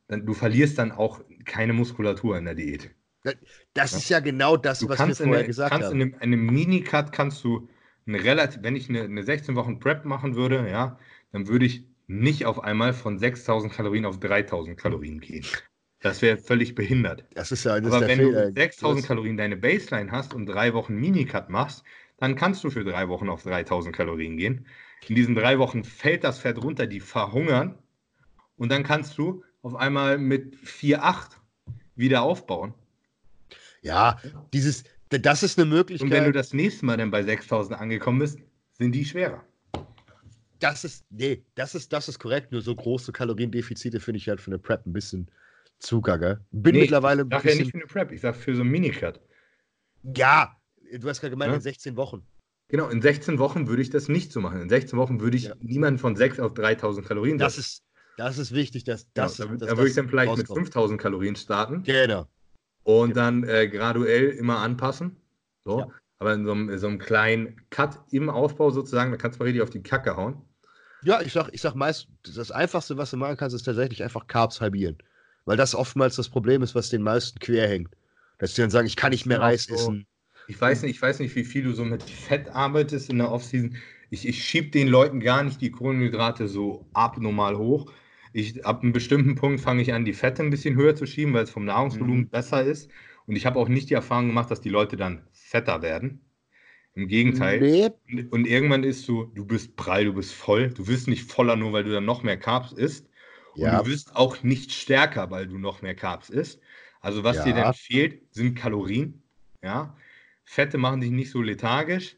dann 0.07 0.25
du 0.25 0.33
verlierst 0.33 0.77
dann 0.77 0.91
auch 0.91 1.21
keine 1.45 1.73
Muskulatur 1.73 2.37
in 2.37 2.45
der 2.45 2.55
Diät. 2.55 2.91
Das 3.23 3.91
ja? 3.91 3.98
ist 3.98 4.10
ja 4.10 4.19
genau 4.19 4.57
das, 4.57 4.80
du 4.80 4.89
was 4.89 4.99
wir 4.99 5.15
vorher 5.15 5.39
eine, 5.39 5.48
gesagt 5.48 5.72
kannst 5.72 5.89
haben. 5.89 6.02
In 6.02 6.14
einem, 6.14 6.22
einem 6.22 6.45
Minicut 6.48 7.11
kannst 7.11 7.43
du 7.43 7.69
eine 8.07 8.23
relativ, 8.23 8.64
wenn 8.64 8.76
ich 8.76 8.89
eine, 8.89 9.03
eine 9.03 9.23
16 9.23 9.56
Wochen 9.56 9.80
Prep 9.80 10.06
machen 10.06 10.35
würde, 10.35 10.68
ja, 10.69 10.98
dann 11.31 11.48
würde 11.48 11.65
ich 11.65 11.85
nicht 12.07 12.45
auf 12.45 12.64
einmal 12.64 12.93
von 12.93 13.18
6000 13.18 13.72
Kalorien 13.72 14.06
auf 14.06 14.19
3000 14.19 14.77
Kalorien 14.77 15.19
gehen. 15.19 15.45
Das 16.02 16.22
wäre 16.22 16.38
völlig 16.38 16.73
behindert. 16.73 17.26
Das 17.35 17.52
ist 17.52 17.64
ja 17.64 17.80
das 17.80 17.93
Aber 17.93 18.07
wenn 18.07 18.19
Fehler. 18.19 18.52
du 18.52 18.60
6000 18.60 19.06
Kalorien 19.06 19.38
deine 19.38 19.56
Baseline 19.56 20.11
hast 20.11 20.34
und 20.34 20.48
drei 20.48 20.73
Wochen 20.73 20.95
Minicut 20.95 21.49
machst, 21.49 21.84
dann 22.18 22.35
kannst 22.35 22.64
du 22.64 22.69
für 22.69 22.84
drei 22.84 23.07
Wochen 23.07 23.30
auf 23.30 23.43
3000 23.43 23.95
Kalorien 23.95 24.35
gehen. 24.35 24.65
In 25.07 25.15
diesen 25.15 25.35
drei 25.35 25.60
Wochen 25.60 25.84
fällt 25.84 26.23
das 26.23 26.39
Fett 26.39 26.61
runter, 26.61 26.88
die 26.88 26.99
verhungern. 26.99 27.77
Und 28.57 28.72
dann 28.72 28.84
kannst 28.84 29.18
du 29.18 29.43
auf 29.61 29.76
einmal 29.76 30.18
mit 30.18 30.56
4,8 30.57 31.38
wieder 31.95 32.23
aufbauen. 32.23 32.73
Ja, 33.81 34.19
dieses, 34.53 34.83
das 35.09 35.43
ist 35.43 35.59
eine 35.59 35.69
Möglichkeit. 35.69 36.05
Und 36.05 36.11
wenn 36.11 36.25
du 36.25 36.31
das 36.31 36.53
nächste 36.53 36.85
Mal 36.85 36.97
dann 36.97 37.11
bei 37.11 37.23
6000 37.23 37.79
angekommen 37.79 38.19
bist, 38.19 38.39
sind 38.71 38.93
die 38.93 39.05
schwerer. 39.05 39.43
Das 40.59 40.83
ist, 40.83 41.05
nee, 41.09 41.43
das 41.55 41.73
ist, 41.73 41.91
das 41.91 42.07
ist 42.07 42.19
korrekt. 42.19 42.51
Nur 42.51 42.61
so 42.61 42.75
große 42.75 43.11
Kaloriendefizite 43.11 43.99
finde 43.99 44.19
ich 44.19 44.29
halt 44.29 44.39
für 44.39 44.51
eine 44.51 44.59
Prep 44.59 44.85
ein 44.85 44.93
bisschen 44.93 45.29
zuganger. 45.79 46.39
Bin 46.51 46.75
nee, 46.75 46.81
mittlerweile 46.81 47.23
ein 47.23 47.27
ich 47.31 47.33
sag 47.33 47.45
ja 47.45 47.55
nicht 47.55 47.71
für 47.71 47.77
eine 47.77 47.87
Prep, 47.87 48.11
ich 48.11 48.21
sag 48.21 48.35
für 48.35 48.55
so 48.55 48.61
ein 48.61 48.67
Minicut. 48.67 49.19
Ja, 50.15 50.55
du 50.95 51.09
hast 51.09 51.19
gerade 51.19 51.31
gemeint, 51.31 51.49
ja? 51.49 51.55
in 51.55 51.61
16 51.61 51.95
Wochen. 51.95 52.25
Genau, 52.67 52.87
in 52.89 53.01
16 53.01 53.39
Wochen 53.39 53.67
würde 53.67 53.81
ich 53.81 53.89
das 53.89 54.07
nicht 54.07 54.31
so 54.31 54.39
machen. 54.39 54.61
In 54.61 54.69
16 54.69 54.97
Wochen 54.97 55.19
würde 55.19 55.35
ich 55.35 55.45
ja. 55.45 55.55
niemanden 55.59 55.99
von 55.99 56.15
6 56.15 56.39
auf 56.39 56.53
3000 56.53 57.05
Kalorien 57.05 57.37
Das 57.37 57.57
ist, 57.57 57.83
das 58.17 58.37
ist 58.37 58.53
wichtig, 58.53 58.83
dass 58.83 59.11
das. 59.13 59.39
Ja, 59.39 59.45
da, 59.45 59.65
da 59.65 59.77
würde 59.77 59.89
ich 59.89 59.95
dann 59.95 60.07
vielleicht 60.07 60.29
rauskommt. 60.29 60.49
mit 60.49 60.67
5000 60.67 61.01
Kalorien 61.01 61.35
starten. 61.35 61.83
Genau. 61.83 62.27
Und 62.83 63.13
genau. 63.13 63.25
dann 63.25 63.43
äh, 63.43 63.67
graduell 63.67 64.29
immer 64.29 64.59
anpassen. 64.59 65.17
So. 65.65 65.79
Ja. 65.79 65.87
Aber 66.19 66.33
in 66.33 66.45
so, 66.45 66.51
einem, 66.51 66.69
in 66.69 66.77
so, 66.77 66.87
einem, 66.87 66.99
kleinen 66.99 67.61
Cut 67.71 67.99
im 68.11 68.29
Aufbau 68.29 68.69
sozusagen, 68.69 69.11
da 69.11 69.17
kannst 69.17 69.39
du 69.39 69.43
mal 69.43 69.45
richtig 69.45 69.63
auf 69.63 69.69
die 69.71 69.81
Kacke 69.81 70.15
hauen. 70.15 70.41
Ja, 71.03 71.21
ich 71.21 71.33
sag, 71.33 71.49
ich 71.51 71.61
sag 71.61 71.73
meist, 71.73 72.07
das 72.23 72.51
Einfachste, 72.51 72.95
was 72.97 73.09
du 73.09 73.17
machen 73.17 73.37
kannst, 73.37 73.55
ist 73.55 73.63
tatsächlich 73.63 74.03
einfach 74.03 74.27
Carbs 74.27 74.61
halbieren. 74.61 74.97
Weil 75.45 75.57
das 75.57 75.73
oftmals 75.73 76.15
das 76.15 76.29
Problem 76.29 76.61
ist, 76.61 76.75
was 76.75 76.89
den 76.89 77.01
meisten 77.01 77.39
quer 77.39 77.67
hängt. 77.67 77.89
Dass 78.37 78.53
die 78.53 78.61
dann 78.61 78.69
sagen, 78.69 78.87
ich 78.87 78.95
kann 78.95 79.11
nicht 79.11 79.25
mehr 79.25 79.41
Reis 79.41 79.65
so. 79.65 79.73
essen. 79.73 80.05
Ich 80.47 80.59
weiß 80.59 80.83
nicht, 80.83 80.91
ich 80.91 81.01
weiß 81.01 81.19
nicht, 81.19 81.35
wie 81.35 81.43
viel 81.43 81.63
du 81.63 81.73
so 81.73 81.85
mit 81.85 82.03
Fett 82.03 82.49
arbeitest 82.49 83.09
in 83.09 83.17
der 83.17 83.31
Offseason. 83.31 83.77
Ich, 84.09 84.27
ich 84.27 84.43
schiebe 84.43 84.69
den 84.69 84.87
Leuten 84.87 85.19
gar 85.19 85.43
nicht 85.43 85.61
die 85.61 85.71
Kohlenhydrate 85.71 86.47
so 86.47 86.85
abnormal 86.93 87.57
hoch. 87.57 87.91
Ich, 88.33 88.65
ab 88.65 88.81
einem 88.81 88.93
bestimmten 88.93 89.35
Punkt 89.35 89.61
fange 89.61 89.81
ich 89.81 89.93
an, 89.93 90.05
die 90.05 90.13
Fette 90.13 90.43
ein 90.43 90.49
bisschen 90.49 90.75
höher 90.75 90.95
zu 90.95 91.05
schieben, 91.05 91.33
weil 91.33 91.43
es 91.43 91.49
vom 91.49 91.65
Nahrungsvolumen 91.65 92.23
mhm. 92.23 92.29
besser 92.29 92.63
ist. 92.63 92.89
Und 93.25 93.35
ich 93.35 93.45
habe 93.45 93.59
auch 93.59 93.67
nicht 93.67 93.89
die 93.89 93.93
Erfahrung 93.93 94.27
gemacht, 94.27 94.51
dass 94.51 94.61
die 94.61 94.69
Leute 94.69 94.97
dann 94.97 95.21
fetter 95.31 95.81
werden. 95.81 96.21
Im 96.93 97.07
Gegenteil. 97.07 97.61
Nee. 97.61 98.25
Und 98.31 98.45
irgendwann 98.45 98.83
ist 98.83 99.07
du, 99.07 99.25
du 99.33 99.45
bist 99.45 99.77
prall, 99.77 100.05
du 100.05 100.13
bist 100.13 100.33
voll. 100.33 100.69
Du 100.69 100.87
wirst 100.87 101.07
nicht 101.07 101.31
voller, 101.31 101.55
nur 101.55 101.71
weil 101.71 101.85
du 101.85 101.91
dann 101.91 102.05
noch 102.05 102.23
mehr 102.23 102.37
Carbs 102.37 102.73
isst. 102.73 103.07
Und 103.55 103.61
ja. 103.61 103.81
du 103.81 103.89
wirst 103.89 104.15
auch 104.15 104.43
nicht 104.43 104.71
stärker, 104.71 105.31
weil 105.31 105.47
du 105.47 105.57
noch 105.57 105.81
mehr 105.81 105.95
Carbs 105.95 106.29
isst. 106.29 106.59
Also 106.99 107.23
was 107.23 107.37
ja. 107.37 107.45
dir 107.45 107.53
denn 107.53 107.73
fehlt, 107.73 108.21
sind 108.31 108.55
Kalorien. 108.55 109.21
Ja. 109.63 109.95
Fette 110.43 110.77
machen 110.77 111.01
dich 111.01 111.11
nicht 111.11 111.31
so 111.31 111.41
lethargisch. 111.41 112.17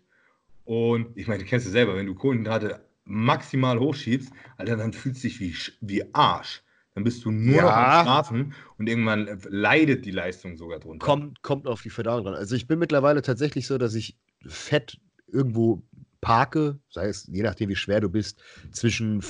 Und 0.66 1.16
ich 1.18 1.28
meine, 1.28 1.44
du 1.44 1.50
kennst 1.50 1.66
es 1.66 1.72
selber, 1.72 1.96
wenn 1.96 2.08
du 2.08 2.16
Kohlenhydrate 2.16 2.84
maximal 3.06 3.80
hochschiebst, 3.80 4.32
Alter, 4.58 4.78
dann 4.78 4.94
fühlst 4.94 5.24
du 5.24 5.28
dich 5.28 5.40
wie, 5.40 5.56
wie 5.82 6.14
Arsch. 6.14 6.64
Dann 6.96 7.04
bist 7.04 7.26
du 7.26 7.32
nur 7.32 7.56
ja. 7.56 7.64
noch 7.64 7.72
am 7.72 8.04
Schlafen 8.04 8.54
und 8.78 8.88
irgendwann 8.88 9.40
leidet 9.50 10.06
die 10.06 10.12
Leistung 10.12 10.58
sogar 10.58 10.80
drunter. 10.80 11.04
Kommt, 11.04 11.42
kommt 11.42 11.68
auf 11.68 11.82
die 11.82 11.90
Verdauung 11.90 12.24
dran. 12.24 12.36
Also 12.36 12.56
ich 12.56 12.68
bin 12.68 12.78
mittlerweile 12.78 13.22
tatsächlich 13.22 13.66
so, 13.66 13.78
dass 13.78 13.96
ich 13.96 14.18
Fett 14.46 15.00
irgendwo 15.28 15.82
parke, 16.22 16.80
sei 16.90 17.08
es 17.08 17.28
je 17.32 17.42
nachdem, 17.42 17.70
wie 17.70 17.76
schwer 17.76 18.00
du 18.00 18.10
bist, 18.10 18.42
zwischen 18.72 19.24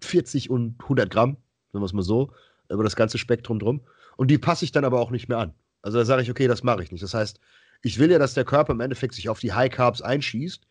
40 0.00 0.48
und 0.48 0.80
100 0.82 1.10
Gramm, 1.10 1.36
sagen 1.72 1.82
wir 1.82 1.86
es 1.86 1.92
mal 1.92 2.02
so, 2.02 2.32
über 2.70 2.82
das 2.82 2.96
ganze 2.96 3.18
Spektrum 3.18 3.58
drum. 3.58 3.82
Und 4.16 4.30
die 4.30 4.38
passe 4.38 4.64
ich 4.64 4.72
dann 4.72 4.84
aber 4.84 5.00
auch 5.00 5.10
nicht 5.10 5.28
mehr 5.28 5.38
an. 5.38 5.54
Also 5.82 5.98
da 5.98 6.04
sage 6.06 6.22
ich, 6.22 6.30
okay, 6.30 6.48
das 6.48 6.62
mache 6.62 6.82
ich 6.82 6.90
nicht. 6.90 7.02
Das 7.02 7.12
heißt, 7.12 7.38
ich 7.82 7.98
will 7.98 8.10
ja, 8.10 8.18
dass 8.18 8.32
der 8.32 8.46
Körper 8.46 8.72
im 8.72 8.80
Endeffekt 8.80 9.14
sich 9.14 9.28
auf 9.28 9.40
die 9.40 9.52
High 9.52 9.70
Carbs 9.70 10.00
einschießt. 10.00 10.66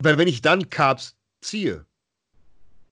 Weil 0.00 0.18
wenn 0.18 0.28
ich 0.28 0.42
dann 0.42 0.68
Carbs 0.68 1.16
ziehe, 1.44 1.86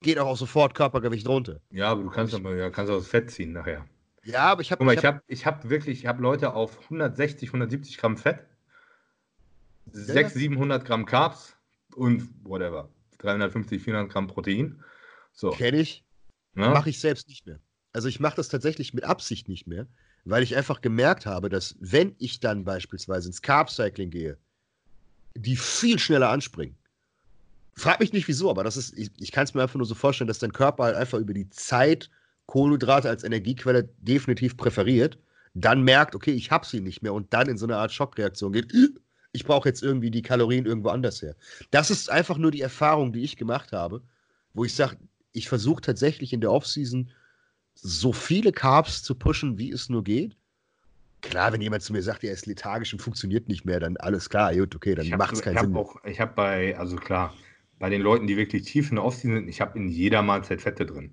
geht 0.00 0.18
auch, 0.18 0.26
auch 0.26 0.36
sofort 0.36 0.74
Körpergewicht 0.74 1.28
runter. 1.28 1.60
Ja, 1.70 1.90
aber 1.90 2.02
du 2.02 2.10
kannst 2.10 2.34
aber 2.34 2.54
ja, 2.54 2.70
kannst 2.70 2.92
auch 2.92 2.98
das 2.98 3.08
Fett 3.08 3.30
ziehen 3.30 3.52
nachher. 3.52 3.86
Ja, 4.24 4.44
aber 4.52 4.62
ich 4.62 4.70
habe. 4.70 4.78
Guck 4.78 4.86
mal, 4.86 4.94
ich 4.94 5.04
habe 5.04 5.22
ich 5.26 5.46
hab 5.46 5.68
wirklich, 5.68 6.00
ich 6.00 6.06
habe 6.06 6.22
Leute 6.22 6.54
auf 6.54 6.78
160, 6.84 7.48
170 7.48 7.98
Gramm 7.98 8.16
Fett, 8.16 8.46
600, 9.90 10.32
700 10.32 10.84
Gramm 10.84 11.06
Carbs 11.06 11.56
und 11.94 12.28
whatever. 12.44 12.88
350, 13.18 13.82
400 13.82 14.12
Gramm 14.12 14.26
Protein. 14.26 14.82
So. 15.32 15.50
Kenne 15.50 15.78
ich. 15.78 16.04
Ja? 16.56 16.70
Mache 16.70 16.90
ich 16.90 17.00
selbst 17.00 17.28
nicht 17.28 17.46
mehr. 17.46 17.60
Also 17.92 18.08
ich 18.08 18.20
mache 18.20 18.36
das 18.36 18.48
tatsächlich 18.48 18.94
mit 18.94 19.04
Absicht 19.04 19.48
nicht 19.48 19.66
mehr, 19.66 19.86
weil 20.24 20.42
ich 20.42 20.56
einfach 20.56 20.80
gemerkt 20.80 21.26
habe, 21.26 21.48
dass 21.48 21.76
wenn 21.80 22.14
ich 22.18 22.40
dann 22.40 22.64
beispielsweise 22.64 23.28
ins 23.28 23.42
Carb-Cycling 23.42 24.10
gehe, 24.10 24.38
die 25.34 25.56
viel 25.56 25.98
schneller 25.98 26.30
anspringen. 26.30 26.76
Frag 27.74 28.00
mich 28.00 28.12
nicht 28.12 28.28
wieso, 28.28 28.50
aber 28.50 28.64
das 28.64 28.76
ist, 28.76 28.96
ich, 28.98 29.10
ich 29.18 29.32
kann 29.32 29.44
es 29.44 29.54
mir 29.54 29.62
einfach 29.62 29.76
nur 29.76 29.86
so 29.86 29.94
vorstellen, 29.94 30.28
dass 30.28 30.38
dein 30.38 30.52
Körper 30.52 30.84
halt 30.84 30.96
einfach 30.96 31.18
über 31.18 31.32
die 31.32 31.48
Zeit 31.48 32.10
Kohlenhydrate 32.46 33.08
als 33.08 33.24
Energiequelle 33.24 33.88
definitiv 33.98 34.56
präferiert, 34.56 35.18
dann 35.54 35.82
merkt, 35.82 36.14
okay, 36.14 36.32
ich 36.32 36.50
habe 36.50 36.66
sie 36.66 36.80
nicht 36.80 37.02
mehr 37.02 37.14
und 37.14 37.32
dann 37.32 37.48
in 37.48 37.56
so 37.56 37.66
eine 37.66 37.76
Art 37.76 37.92
Schockreaktion 37.92 38.52
geht, 38.52 38.72
ich 39.32 39.44
brauche 39.44 39.68
jetzt 39.68 39.82
irgendwie 39.82 40.10
die 40.10 40.22
Kalorien 40.22 40.66
irgendwo 40.66 40.90
anders 40.90 41.22
her. 41.22 41.34
Das 41.70 41.90
ist 41.90 42.10
einfach 42.10 42.36
nur 42.36 42.50
die 42.50 42.60
Erfahrung, 42.60 43.12
die 43.12 43.22
ich 43.22 43.36
gemacht 43.36 43.72
habe, 43.72 44.02
wo 44.54 44.64
ich 44.64 44.74
sage, 44.74 44.96
ich 45.32 45.48
versuche 45.48 45.80
tatsächlich 45.80 46.32
in 46.32 46.42
der 46.42 46.52
Offseason 46.52 47.10
so 47.74 48.12
viele 48.12 48.52
Carbs 48.52 49.02
zu 49.02 49.14
pushen, 49.14 49.58
wie 49.58 49.70
es 49.70 49.88
nur 49.88 50.04
geht. 50.04 50.36
Klar, 51.22 51.52
wenn 51.52 51.60
jemand 51.60 51.82
zu 51.82 51.92
mir 51.92 52.02
sagt, 52.02 52.24
er 52.24 52.32
ist 52.32 52.46
lethargisch 52.46 52.92
und 52.92 52.98
funktioniert 53.00 53.48
nicht 53.48 53.64
mehr, 53.64 53.80
dann 53.80 53.96
alles 53.96 54.28
klar, 54.28 54.54
gut, 54.54 54.74
okay, 54.74 54.94
dann 54.94 55.08
macht 55.10 55.34
es 55.34 55.40
keinen 55.40 55.58
Sinn. 55.58 55.76
Auch, 55.76 55.96
ich 56.04 56.20
habe 56.20 56.32
bei, 56.34 56.76
also 56.76 56.96
klar, 56.96 57.32
bei 57.82 57.90
den 57.90 58.00
Leuten, 58.00 58.28
die 58.28 58.36
wirklich 58.36 58.62
tief 58.62 58.90
in 58.90 58.94
der 58.94 59.04
Offseason 59.04 59.38
sind, 59.38 59.48
ich 59.48 59.60
habe 59.60 59.76
in 59.76 59.88
jeder 59.88 60.22
Mahlzeit 60.22 60.62
Fette 60.62 60.86
drin. 60.86 61.12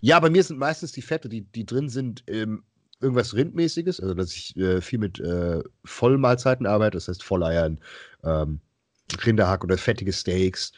Ja, 0.00 0.18
bei 0.18 0.28
mir 0.28 0.42
sind 0.42 0.58
meistens 0.58 0.90
die 0.90 1.02
Fette, 1.02 1.28
die, 1.28 1.42
die 1.42 1.64
drin 1.64 1.88
sind, 1.88 2.24
ähm, 2.26 2.64
irgendwas 3.00 3.32
Rindmäßiges, 3.32 4.00
also 4.00 4.12
dass 4.12 4.32
ich 4.32 4.56
äh, 4.56 4.80
viel 4.80 4.98
mit 4.98 5.20
äh, 5.20 5.62
Vollmahlzeiten 5.84 6.66
arbeite, 6.66 6.96
das 6.96 7.06
heißt 7.06 7.22
Volleiern, 7.22 7.78
ähm, 8.24 8.58
Rinderhack 9.24 9.62
oder 9.62 9.78
fettige 9.78 10.12
Steaks. 10.12 10.72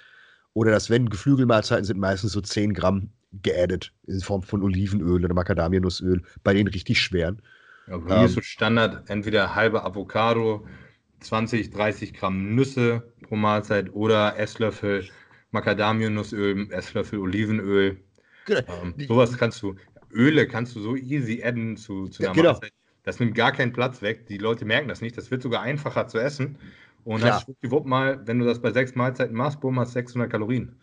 Oder 0.53 0.73
dass, 0.73 0.91
wenn 0.91 1.09
Geflügelmahlzeiten 1.09 1.87
sind, 1.87 1.99
meistens 1.99 2.33
so 2.33 2.43
10 2.43 2.75
Gramm 2.75 3.09
geaddet 3.43 3.91
in 4.07 4.21
Form 4.21 4.43
von 4.43 4.63
Olivenöl 4.63 5.25
oder 5.25 5.33
Macadamianussöl, 5.33 6.21
bei 6.43 6.53
den 6.53 6.69
richtig 6.69 7.01
schweren. 7.01 7.41
Ja, 7.87 7.97
bei 7.97 8.19
ähm, 8.19 8.27
ist 8.27 8.35
so 8.35 8.43
Standard 8.43 9.09
entweder 9.09 9.55
halbe 9.55 9.83
Avocado, 9.83 10.67
20, 11.25 11.71
30 11.71 12.15
Gramm 12.15 12.55
Nüsse 12.55 13.13
pro 13.23 13.37
Mahlzeit 13.37 13.93
oder 13.95 14.39
Esslöffel 14.39 15.09
Macadamianussöl, 15.51 16.71
Esslöffel 16.71 17.19
Olivenöl. 17.21 17.99
Genau. 18.47 18.61
Ähm, 18.83 18.95
sowas 19.07 19.37
kannst 19.39 19.63
du, 19.63 19.77
Öle 20.13 20.47
kannst 20.47 20.75
du 20.77 20.81
so 20.81 20.97
easy 20.97 21.43
adden 21.43 21.77
zu, 21.77 22.09
zu 22.09 22.23
einer 22.23 22.31
ja, 22.31 22.35
genau. 22.35 22.53
Mahlzeit. 22.53 22.73
Das 23.05 23.21
nimmt 23.21 23.35
gar 23.35 23.53
keinen 23.53 23.73
Platz 23.73 24.03
weg. 24.03 24.27
Die 24.27 24.39
Leute 24.39 24.65
merken 24.65 24.89
das 24.89 25.01
nicht. 25.01 25.17
Das 25.17 25.31
wird 25.31 25.43
sogar 25.43 25.63
einfacher 25.63 26.09
zu 26.09 26.19
essen. 26.19 26.59
Und 27.05 27.21
Klar. 27.21 27.35
hast 27.35 27.45
schwuppdiwupp 27.45 27.87
mal, 27.87 28.27
wenn 28.27 28.39
du 28.39 28.47
das 28.47 28.61
bei 28.61 28.73
sechs 28.73 28.95
Mahlzeiten 28.95 29.37
machst, 29.37 29.61
bumm, 29.61 29.79
hast 29.79 29.93
600 29.93 30.31
Kalorien. 30.31 30.77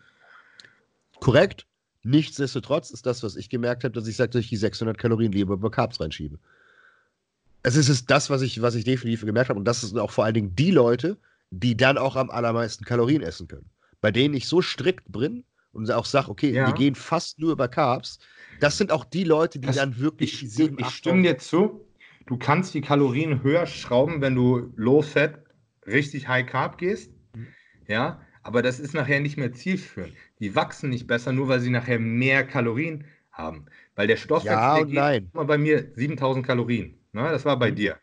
Korrekt. 1.20 1.66
Nichtsdestotrotz 2.04 2.90
ist 2.90 3.06
das, 3.06 3.22
was 3.22 3.36
ich 3.36 3.48
gemerkt 3.48 3.84
habe, 3.84 3.92
dass 3.92 4.06
ich 4.06 4.16
sage, 4.16 4.30
dass 4.30 4.42
ich 4.42 4.48
die 4.48 4.56
600 4.56 4.98
Kalorien 4.98 5.32
lieber 5.32 5.54
über 5.54 5.70
Carbs 5.70 6.00
reinschiebe. 6.00 6.38
Es 7.62 7.76
ist 7.76 8.10
das, 8.10 8.30
was 8.30 8.42
ich, 8.42 8.60
was 8.60 8.74
ich 8.74 8.84
definitiv 8.84 9.24
gemerkt 9.24 9.48
habe. 9.48 9.58
Und 9.58 9.66
das 9.66 9.80
sind 9.82 9.98
auch 9.98 10.10
vor 10.10 10.24
allen 10.24 10.34
Dingen 10.34 10.56
die 10.56 10.70
Leute, 10.70 11.18
die 11.50 11.76
dann 11.76 11.98
auch 11.98 12.16
am 12.16 12.30
allermeisten 12.30 12.84
Kalorien 12.84 13.22
essen 13.22 13.46
können. 13.48 13.70
Bei 14.00 14.10
denen 14.10 14.34
ich 14.34 14.48
so 14.48 14.62
strikt 14.62 15.12
bin 15.12 15.44
und 15.72 15.90
auch 15.90 16.06
sage, 16.06 16.30
okay, 16.30 16.52
ja. 16.52 16.66
wir 16.66 16.74
gehen 16.74 16.94
fast 16.94 17.38
nur 17.38 17.52
über 17.52 17.68
Carbs. 17.68 18.18
Das 18.60 18.78
sind 18.78 18.90
auch 18.90 19.04
die 19.04 19.24
Leute, 19.24 19.58
die 19.58 19.66
das, 19.66 19.76
dann 19.76 19.98
wirklich 19.98 20.42
ich, 20.42 20.58
Ich 20.58 20.86
stimme 20.88 21.22
dir 21.22 21.38
zu. 21.38 21.86
Du 22.26 22.36
kannst 22.36 22.74
die 22.74 22.80
Kalorien 22.80 23.42
höher 23.42 23.66
schrauben, 23.66 24.20
wenn 24.20 24.34
du 24.34 24.72
Low 24.76 25.02
Fat 25.02 25.42
richtig 25.86 26.28
High 26.28 26.46
Carb 26.46 26.78
gehst. 26.78 27.10
Mhm. 27.34 27.48
Ja, 27.88 28.20
aber 28.42 28.62
das 28.62 28.80
ist 28.80 28.94
nachher 28.94 29.20
nicht 29.20 29.36
mehr 29.36 29.52
zielführend. 29.52 30.14
Die 30.40 30.54
wachsen 30.54 30.90
nicht 30.90 31.06
besser, 31.06 31.32
nur 31.32 31.48
weil 31.48 31.60
sie 31.60 31.70
nachher 31.70 31.98
mehr 31.98 32.44
Kalorien 32.46 33.04
haben. 33.30 33.66
Weil 33.94 34.06
der 34.06 34.16
Stoffwechsel 34.16 34.58
ja 34.58 34.76
und 34.76 34.92
nein. 34.92 35.30
immer 35.32 35.44
bei 35.44 35.58
mir 35.58 35.92
7000 35.94 36.46
Kalorien. 36.46 36.98
Ne? 37.12 37.22
Das 37.30 37.44
war 37.44 37.58
bei 37.58 37.70
mhm. 37.70 37.76
dir, 37.76 37.96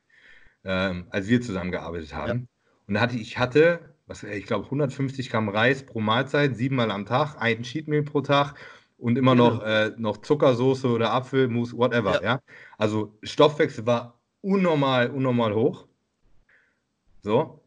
ähm, 0.64 1.08
als 1.10 1.28
wir 1.28 1.42
zusammengearbeitet 1.42 2.14
haben. 2.14 2.40
Ja. 2.40 2.48
Und 2.88 2.94
da 2.96 3.02
hatte 3.02 3.18
ich 3.18 3.38
hatte, 3.38 3.96
was, 4.08 4.24
ich 4.24 4.46
glaube, 4.46 4.66
150 4.66 5.30
Gramm 5.30 5.50
Reis 5.50 5.86
pro 5.86 6.00
Mahlzeit, 6.00 6.56
siebenmal 6.56 6.92
am 6.92 7.06
Tag, 7.06 7.36
ein 7.40 7.64
Cheatmeal 7.64 8.04
pro 8.04 8.22
Tag 8.22 8.56
und 8.98 9.18
immer 9.18 9.32
genau. 9.32 9.52
noch, 9.52 9.64
äh, 9.64 9.92
noch 9.98 10.18
Zuckersoße 10.18 10.88
oder 10.88 11.12
Apfelmus, 11.12 11.76
whatever. 11.76 12.16
Ja. 12.16 12.24
ja. 12.24 12.42
Also 12.78 13.18
Stoffwechsel 13.24 13.86
war 13.86 14.20
unnormal, 14.42 15.10
unnormal 15.10 15.54
hoch. 15.54 15.88
So. 17.22 17.62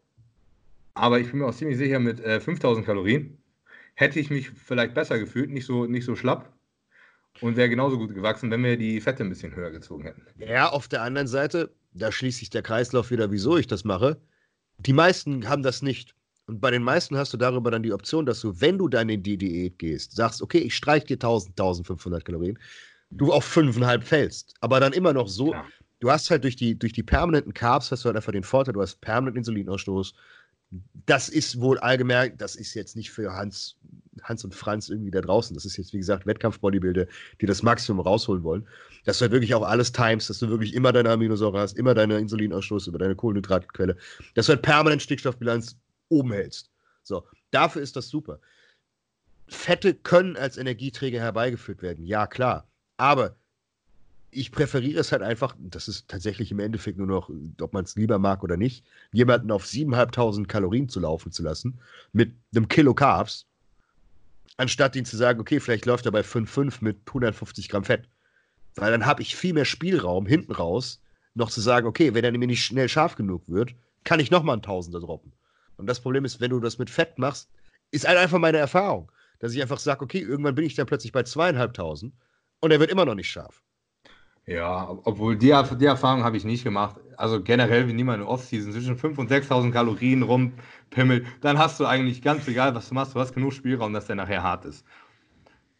Aber 0.94 1.20
ich 1.20 1.30
bin 1.30 1.40
mir 1.40 1.46
auch 1.46 1.54
ziemlich 1.54 1.78
sicher, 1.78 1.98
mit 1.98 2.20
äh, 2.20 2.40
5000 2.40 2.84
Kalorien 2.84 3.38
hätte 3.94 4.20
ich 4.20 4.30
mich 4.30 4.50
vielleicht 4.50 4.94
besser 4.94 5.18
gefühlt, 5.18 5.50
nicht 5.50 5.66
so, 5.66 5.86
nicht 5.86 6.04
so 6.04 6.16
schlapp. 6.16 6.52
Und 7.40 7.56
wäre 7.56 7.68
genauso 7.68 7.98
gut 7.98 8.14
gewachsen, 8.14 8.50
wenn 8.50 8.62
wir 8.62 8.76
die 8.76 9.00
Fette 9.00 9.24
ein 9.24 9.28
bisschen 9.28 9.54
höher 9.54 9.70
gezogen 9.70 10.04
hätten. 10.04 10.22
Ja, 10.38 10.68
auf 10.68 10.88
der 10.88 11.02
anderen 11.02 11.26
Seite, 11.26 11.74
da 11.92 12.12
schließt 12.12 12.38
sich 12.38 12.50
der 12.50 12.62
Kreislauf 12.62 13.10
wieder, 13.10 13.30
wieso 13.30 13.56
ich 13.56 13.66
das 13.66 13.84
mache. 13.84 14.20
Die 14.78 14.92
meisten 14.92 15.48
haben 15.48 15.62
das 15.62 15.82
nicht. 15.82 16.14
Und 16.46 16.60
bei 16.60 16.70
den 16.70 16.82
meisten 16.82 17.16
hast 17.16 17.32
du 17.32 17.36
darüber 17.36 17.70
dann 17.70 17.82
die 17.82 17.92
Option, 17.92 18.26
dass 18.26 18.40
du, 18.40 18.60
wenn 18.60 18.78
du 18.78 18.88
dann 18.88 19.08
in 19.08 19.22
die 19.22 19.38
Diät 19.38 19.78
gehst, 19.78 20.14
sagst, 20.14 20.42
okay, 20.42 20.58
ich 20.58 20.74
streiche 20.74 21.06
dir 21.06 21.14
1000, 21.14 21.52
1500 21.52 22.24
Kalorien, 22.24 22.58
du 23.10 23.32
auf 23.32 23.46
5,5 23.56 24.02
fällst. 24.02 24.54
Aber 24.60 24.80
dann 24.80 24.92
immer 24.92 25.12
noch 25.12 25.28
so, 25.28 25.50
Klar. 25.50 25.66
du 26.00 26.10
hast 26.10 26.30
halt 26.30 26.44
durch 26.44 26.56
die, 26.56 26.78
durch 26.78 26.92
die 26.92 27.02
permanenten 27.02 27.54
Carbs, 27.54 27.90
hast 27.92 28.04
du 28.04 28.06
halt 28.06 28.16
einfach 28.16 28.32
den 28.32 28.42
Vorteil, 28.42 28.74
du 28.74 28.82
hast 28.82 29.00
permanenten 29.00 29.38
Insulinausstoß. 29.38 30.14
Das 31.06 31.28
ist 31.28 31.60
wohl 31.60 31.78
allgemein, 31.78 32.36
das 32.38 32.56
ist 32.56 32.74
jetzt 32.74 32.96
nicht 32.96 33.10
für 33.10 33.34
Hans, 33.34 33.76
Hans 34.22 34.44
und 34.44 34.54
Franz 34.54 34.88
irgendwie 34.88 35.10
da 35.10 35.20
draußen. 35.20 35.54
Das 35.54 35.64
ist 35.64 35.76
jetzt, 35.76 35.92
wie 35.92 35.98
gesagt, 35.98 36.26
Wettkampf-Bodybuilder, 36.26 37.06
die 37.40 37.46
das 37.46 37.62
Maximum 37.62 38.00
rausholen 38.00 38.42
wollen. 38.42 38.66
Dass 39.04 39.18
du 39.18 39.22
halt 39.22 39.32
wirklich 39.32 39.54
auch 39.54 39.62
alles 39.62 39.92
times, 39.92 40.28
dass 40.28 40.38
du 40.38 40.48
wirklich 40.48 40.74
immer 40.74 40.92
deine 40.92 41.10
Aminosäure 41.10 41.58
hast, 41.58 41.76
immer 41.76 41.94
deine 41.94 42.18
Insulinausstoß 42.18 42.86
über 42.86 42.98
deine 42.98 43.16
Kohlenhydratquelle, 43.16 43.96
dass 44.34 44.46
du 44.46 44.52
halt 44.52 44.62
permanent 44.62 45.02
Stickstoffbilanz 45.02 45.76
oben 46.08 46.32
hältst. 46.32 46.70
So, 47.02 47.26
dafür 47.50 47.82
ist 47.82 47.96
das 47.96 48.08
super. 48.08 48.38
Fette 49.48 49.94
können 49.94 50.36
als 50.36 50.56
Energieträger 50.56 51.20
herbeigeführt 51.20 51.82
werden, 51.82 52.06
ja 52.06 52.26
klar. 52.26 52.68
Aber 52.96 53.36
ich 54.34 54.50
präferiere 54.50 55.00
es 55.00 55.12
halt 55.12 55.22
einfach, 55.22 55.54
das 55.58 55.88
ist 55.88 56.08
tatsächlich 56.08 56.50
im 56.50 56.58
Endeffekt 56.58 56.96
nur 56.96 57.06
noch, 57.06 57.30
ob 57.60 57.74
man 57.74 57.84
es 57.84 57.96
lieber 57.96 58.18
mag 58.18 58.42
oder 58.42 58.56
nicht, 58.56 58.84
jemanden 59.12 59.50
auf 59.50 59.64
7.500 59.66 60.46
Kalorien 60.46 60.88
zu 60.88 61.00
laufen 61.00 61.30
zu 61.32 61.42
lassen, 61.42 61.78
mit 62.12 62.34
einem 62.54 62.66
Kilo 62.66 62.94
Carbs, 62.94 63.46
anstatt 64.56 64.96
ihn 64.96 65.04
zu 65.04 65.18
sagen, 65.18 65.38
okay, 65.38 65.60
vielleicht 65.60 65.84
läuft 65.84 66.06
er 66.06 66.12
bei 66.12 66.22
5,5 66.22 66.78
mit 66.80 66.96
150 67.06 67.68
Gramm 67.68 67.84
Fett. 67.84 68.08
Weil 68.74 68.90
dann 68.90 69.04
habe 69.04 69.20
ich 69.20 69.36
viel 69.36 69.52
mehr 69.52 69.66
Spielraum 69.66 70.24
hinten 70.24 70.52
raus, 70.52 71.02
noch 71.34 71.50
zu 71.50 71.60
sagen, 71.60 71.86
okay, 71.86 72.14
wenn 72.14 72.24
er 72.24 72.32
mir 72.32 72.46
nicht 72.46 72.64
schnell 72.64 72.88
scharf 72.88 73.16
genug 73.16 73.42
wird, 73.48 73.74
kann 74.04 74.18
ich 74.18 74.30
nochmal 74.30 74.54
einen 74.54 74.62
Tausender 74.62 75.00
droppen. 75.00 75.32
Und 75.76 75.86
das 75.86 76.00
Problem 76.00 76.24
ist, 76.24 76.40
wenn 76.40 76.50
du 76.50 76.58
das 76.58 76.78
mit 76.78 76.88
Fett 76.88 77.18
machst, 77.18 77.50
ist 77.90 78.08
halt 78.08 78.16
einfach 78.16 78.38
meine 78.38 78.58
Erfahrung, 78.58 79.12
dass 79.40 79.52
ich 79.52 79.60
einfach 79.60 79.78
sage, 79.78 80.02
okay, 80.02 80.20
irgendwann 80.20 80.54
bin 80.54 80.64
ich 80.64 80.74
dann 80.74 80.86
plötzlich 80.86 81.12
bei 81.12 81.22
zweieinhalbtausend 81.22 82.14
und 82.60 82.70
er 82.70 82.80
wird 82.80 82.90
immer 82.90 83.04
noch 83.04 83.14
nicht 83.14 83.30
scharf. 83.30 83.62
Ja, 84.46 84.98
obwohl 85.04 85.36
die, 85.36 85.54
die 85.78 85.86
Erfahrung 85.86 86.24
habe 86.24 86.36
ich 86.36 86.44
nicht 86.44 86.64
gemacht. 86.64 86.96
Also 87.16 87.40
generell, 87.40 87.86
wenn 87.86 87.94
niemand 87.94 88.22
in 88.22 88.26
Offseason 88.26 88.72
zwischen 88.72 88.98
5.000 88.98 89.18
und 89.18 89.30
6.000 89.30 89.70
Kalorien 89.70 90.22
rumpimmelt, 90.22 91.26
dann 91.40 91.58
hast 91.58 91.78
du 91.78 91.86
eigentlich 91.86 92.22
ganz 92.22 92.48
egal, 92.48 92.74
was 92.74 92.88
du 92.88 92.94
machst, 92.94 93.14
du 93.14 93.20
hast 93.20 93.34
genug 93.34 93.52
Spielraum, 93.52 93.92
dass 93.92 94.06
der 94.06 94.16
nachher 94.16 94.42
hart 94.42 94.64
ist. 94.64 94.84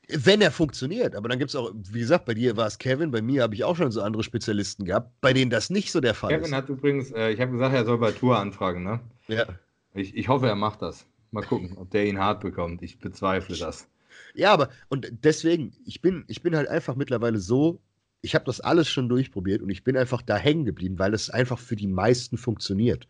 Wenn 0.09 0.41
er 0.43 0.51
funktioniert, 0.51 1.17
aber 1.17 1.29
dann 1.29 1.39
gibt 1.39 1.51
es 1.51 1.57
auch, 1.57 1.73
wie 1.75 2.01
gesagt, 2.01 2.27
bei 2.27 2.35
dir 2.35 2.57
war 2.57 2.67
es 2.67 2.79
Kevin, 2.79 3.11
bei 3.11 3.23
mir 3.23 3.43
habe 3.43 3.55
ich 3.55 3.65
auch 3.65 3.77
schon 3.77 3.91
so 3.91 4.03
andere 4.03 4.23
Spezialisten 4.23 4.85
gehabt, 4.85 5.11
bei 5.21 5.33
denen 5.33 5.51
das 5.51 5.71
nicht 5.71 5.91
so 5.91 6.01
der 6.01 6.15
Fall 6.15 6.31
Kevin 6.31 6.43
ist. 6.43 6.51
Kevin 6.51 6.57
hat 6.57 6.69
übrigens, 6.69 7.11
äh, 7.13 7.31
ich 7.31 7.41
habe 7.41 7.53
gesagt, 7.53 7.75
er 7.75 7.85
soll 7.85 7.99
bei 7.99 8.13
Tour 8.13 8.39
anfragen, 8.39 8.85
ne? 8.85 9.01
Ja. 9.27 9.47
Ich, 9.95 10.15
ich 10.17 10.29
hoffe, 10.29 10.47
er 10.49 10.55
macht 10.55 10.83
das. 10.83 11.07
Mal 11.31 11.45
gucken, 11.45 11.77
ob 11.79 11.91
der 11.91 12.07
ihn 12.07 12.19
hart 12.19 12.41
bekommt. 12.41 12.83
Ich 12.83 12.99
bezweifle 12.99 13.57
das. 13.57 13.89
Ja, 14.35 14.53
aber 14.53 14.69
und 14.89 15.11
deswegen, 15.25 15.73
ich 15.87 16.03
bin, 16.03 16.25
ich 16.29 16.43
bin 16.43 16.55
halt 16.55 16.69
einfach 16.69 16.95
mittlerweile 16.95 17.39
so, 17.39 17.81
ich 18.23 18.35
habe 18.35 18.45
das 18.45 18.61
alles 18.61 18.89
schon 18.89 19.09
durchprobiert 19.09 19.63
und 19.63 19.71
ich 19.71 19.85
bin 19.85 19.97
einfach 19.97 20.23
da 20.23 20.37
hängen 20.37 20.65
geblieben, 20.65 20.99
weil 20.99 21.13
es 21.13 21.29
einfach 21.29 21.59
für 21.59 21.77
die 21.77 21.89
meisten 21.89 22.39
funktioniert. 22.39 23.09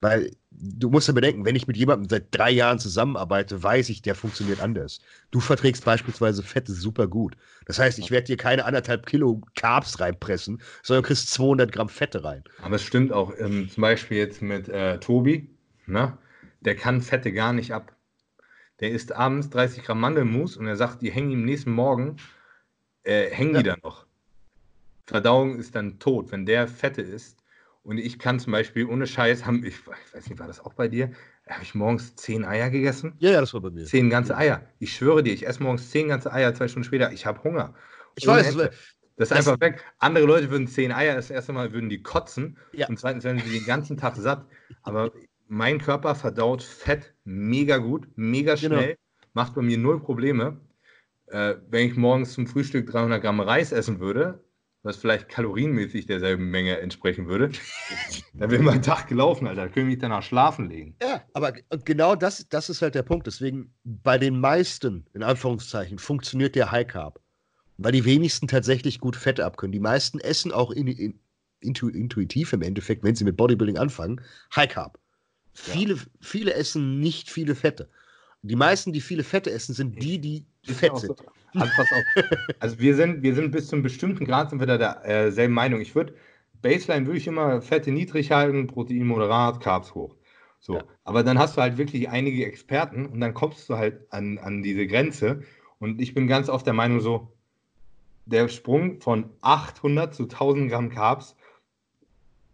Weil 0.00 0.30
du 0.50 0.90
musst 0.90 1.08
ja 1.08 1.14
bedenken, 1.14 1.44
wenn 1.44 1.56
ich 1.56 1.66
mit 1.66 1.76
jemandem 1.76 2.08
seit 2.08 2.26
drei 2.30 2.50
Jahren 2.50 2.78
zusammenarbeite, 2.78 3.60
weiß 3.60 3.88
ich, 3.88 4.00
der 4.00 4.14
funktioniert 4.14 4.60
anders. 4.60 5.00
Du 5.32 5.40
verträgst 5.40 5.84
beispielsweise 5.84 6.44
Fette 6.44 6.72
super 6.72 7.08
gut. 7.08 7.36
Das 7.66 7.80
heißt, 7.80 7.98
ich 7.98 8.12
werde 8.12 8.26
dir 8.26 8.36
keine 8.36 8.64
anderthalb 8.64 9.06
Kilo 9.06 9.42
Carbs 9.56 9.98
reinpressen, 9.98 10.62
sondern 10.82 11.02
kriegst 11.02 11.30
200 11.30 11.72
Gramm 11.72 11.88
Fette 11.88 12.22
rein. 12.22 12.44
Aber 12.62 12.76
es 12.76 12.82
stimmt 12.82 13.12
auch, 13.12 13.32
ähm, 13.38 13.68
zum 13.70 13.80
Beispiel 13.80 14.18
jetzt 14.18 14.40
mit 14.40 14.68
äh, 14.68 15.00
Tobi, 15.00 15.50
ne? 15.86 16.16
der 16.60 16.76
kann 16.76 17.02
Fette 17.02 17.32
gar 17.32 17.52
nicht 17.52 17.72
ab. 17.72 17.96
Der 18.78 18.92
isst 18.92 19.10
abends 19.12 19.50
30 19.50 19.82
Gramm 19.82 19.98
Mandelmus 19.98 20.56
und 20.56 20.68
er 20.68 20.76
sagt, 20.76 21.02
die 21.02 21.10
hängen 21.10 21.32
ihm 21.32 21.44
nächsten 21.44 21.72
Morgen, 21.72 22.18
äh, 23.02 23.30
hängen 23.30 23.54
ja. 23.54 23.62
die 23.62 23.68
da 23.70 23.76
noch. 23.82 24.07
Verdauung 25.08 25.58
ist 25.58 25.74
dann 25.74 25.98
tot, 25.98 26.30
wenn 26.32 26.44
der 26.44 26.68
Fette 26.68 27.00
isst. 27.00 27.42
Und 27.82 27.96
ich 27.96 28.18
kann 28.18 28.38
zum 28.38 28.52
Beispiel 28.52 28.84
ohne 28.84 29.06
Scheiß 29.06 29.46
haben, 29.46 29.64
ich, 29.64 29.76
ich 29.76 30.14
weiß 30.14 30.28
nicht, 30.28 30.38
war 30.38 30.46
das 30.46 30.60
auch 30.60 30.74
bei 30.74 30.88
dir? 30.88 31.10
Habe 31.48 31.62
ich 31.62 31.74
morgens 31.74 32.14
zehn 32.14 32.44
Eier 32.44 32.68
gegessen? 32.68 33.14
Ja, 33.18 33.30
ja, 33.30 33.40
das 33.40 33.54
war 33.54 33.62
bei 33.62 33.70
mir. 33.70 33.86
Zehn 33.86 34.10
ganze 34.10 34.36
Eier. 34.36 34.60
Ich 34.78 34.94
schwöre 34.94 35.22
dir, 35.22 35.32
ich 35.32 35.46
esse 35.46 35.62
morgens 35.62 35.90
zehn 35.90 36.08
ganze 36.08 36.30
Eier, 36.30 36.54
zwei 36.54 36.68
Stunden 36.68 36.84
später. 36.84 37.10
Ich 37.12 37.24
habe 37.24 37.42
Hunger. 37.42 37.74
Ich 38.16 38.28
Ohne 38.28 38.40
weiß, 38.40 38.54
das, 38.54 38.70
das 39.16 39.30
ist 39.30 39.36
einfach 39.38 39.58
weg. 39.60 39.82
Andere 39.98 40.26
Leute 40.26 40.50
würden 40.50 40.68
zehn 40.68 40.92
Eier, 40.92 41.14
das 41.14 41.30
erste 41.30 41.54
Mal 41.54 41.72
würden 41.72 41.88
die 41.88 42.02
kotzen 42.02 42.58
ja. 42.72 42.86
und 42.88 42.98
zweitens 42.98 43.24
werden 43.24 43.40
sie 43.42 43.58
den 43.58 43.64
ganzen 43.64 43.96
Tag 43.96 44.16
satt. 44.16 44.44
Aber 44.82 45.10
mein 45.46 45.78
Körper 45.78 46.14
verdaut 46.14 46.62
Fett 46.62 47.14
mega 47.24 47.78
gut, 47.78 48.06
mega 48.16 48.56
genau. 48.56 48.76
schnell, 48.76 48.88
genau. 48.88 49.30
macht 49.32 49.54
bei 49.54 49.62
mir 49.62 49.78
null 49.78 50.00
Probleme. 50.00 50.60
Äh, 51.28 51.54
wenn 51.70 51.86
ich 51.86 51.96
morgens 51.96 52.34
zum 52.34 52.46
Frühstück 52.46 52.90
300 52.90 53.22
Gramm 53.22 53.40
Reis 53.40 53.72
essen 53.72 54.00
würde, 54.00 54.44
was 54.82 54.96
vielleicht 54.96 55.28
kalorienmäßig 55.28 56.06
derselben 56.06 56.50
Menge 56.50 56.78
entsprechen 56.78 57.28
würde, 57.28 57.50
dann 58.34 58.50
wäre 58.50 58.62
mein 58.62 58.82
Tag 58.82 59.08
gelaufen, 59.08 59.46
Alter. 59.46 59.62
Da 59.62 59.68
könnte 59.68 59.92
ich 59.92 59.98
danach 59.98 60.22
schlafen 60.22 60.68
legen. 60.70 60.96
Ja, 61.02 61.22
aber 61.32 61.52
genau 61.84 62.14
das, 62.14 62.48
das 62.48 62.70
ist 62.70 62.82
halt 62.82 62.94
der 62.94 63.02
Punkt. 63.02 63.26
Deswegen, 63.26 63.72
bei 63.84 64.18
den 64.18 64.40
meisten, 64.40 65.06
in 65.14 65.22
Anführungszeichen, 65.22 65.98
funktioniert 65.98 66.54
der 66.54 66.70
High 66.70 66.86
Carb. 66.86 67.20
Weil 67.76 67.92
die 67.92 68.04
wenigsten 68.04 68.48
tatsächlich 68.48 68.98
gut 68.98 69.14
Fett 69.14 69.40
abkönnen. 69.40 69.72
Die 69.72 69.80
meisten 69.80 70.18
essen 70.20 70.52
auch 70.52 70.70
in, 70.70 70.88
in, 70.88 71.20
intuitiv 71.60 72.52
im 72.52 72.62
Endeffekt, 72.62 73.04
wenn 73.04 73.14
sie 73.14 73.24
mit 73.24 73.36
Bodybuilding 73.36 73.78
anfangen, 73.78 74.20
High 74.54 74.68
Carb. 74.68 74.98
Viele, 75.52 75.94
ja. 75.94 76.00
viele 76.20 76.54
essen 76.54 77.00
nicht 77.00 77.30
viele 77.30 77.54
Fette. 77.54 77.88
Die 78.42 78.56
meisten, 78.56 78.92
die 78.92 79.00
viele 79.00 79.24
Fette 79.24 79.50
essen, 79.50 79.74
sind 79.74 80.00
die, 80.02 80.20
die 80.20 80.46
fett 80.74 80.96
sind. 80.96 81.22
Also, 81.54 81.72
pass 81.76 81.92
auf. 81.92 82.24
also 82.60 82.78
wir 82.78 82.94
sind, 82.94 83.22
wir 83.22 83.34
sind 83.34 83.50
bis 83.50 83.68
zu 83.68 83.76
einem 83.76 83.82
bestimmten 83.82 84.24
Grad 84.24 84.50
sind 84.50 84.60
wir 84.60 84.66
da 84.66 84.76
derselben 84.76 85.52
äh, 85.52 85.54
Meinung. 85.54 85.80
Ich 85.80 85.94
würde, 85.94 86.14
Baseline 86.62 87.06
würde 87.06 87.18
ich 87.18 87.26
immer 87.26 87.62
Fette 87.62 87.90
niedrig 87.90 88.30
halten, 88.30 88.66
Protein 88.66 89.06
moderat, 89.06 89.60
Carbs 89.60 89.94
hoch. 89.94 90.14
So. 90.60 90.76
Ja. 90.76 90.84
Aber 91.04 91.22
dann 91.22 91.38
hast 91.38 91.56
du 91.56 91.60
halt 91.60 91.78
wirklich 91.78 92.08
einige 92.08 92.44
Experten 92.44 93.06
und 93.06 93.20
dann 93.20 93.34
kommst 93.34 93.68
du 93.68 93.76
halt 93.76 94.12
an, 94.12 94.38
an 94.38 94.62
diese 94.62 94.86
Grenze. 94.86 95.42
Und 95.78 96.00
ich 96.00 96.14
bin 96.14 96.26
ganz 96.26 96.48
oft 96.48 96.66
der 96.66 96.74
Meinung 96.74 97.00
so, 97.00 97.32
der 98.26 98.48
Sprung 98.48 99.00
von 99.00 99.30
800 99.40 100.14
zu 100.14 100.24
1000 100.24 100.70
Gramm 100.70 100.90
Carbs 100.90 101.34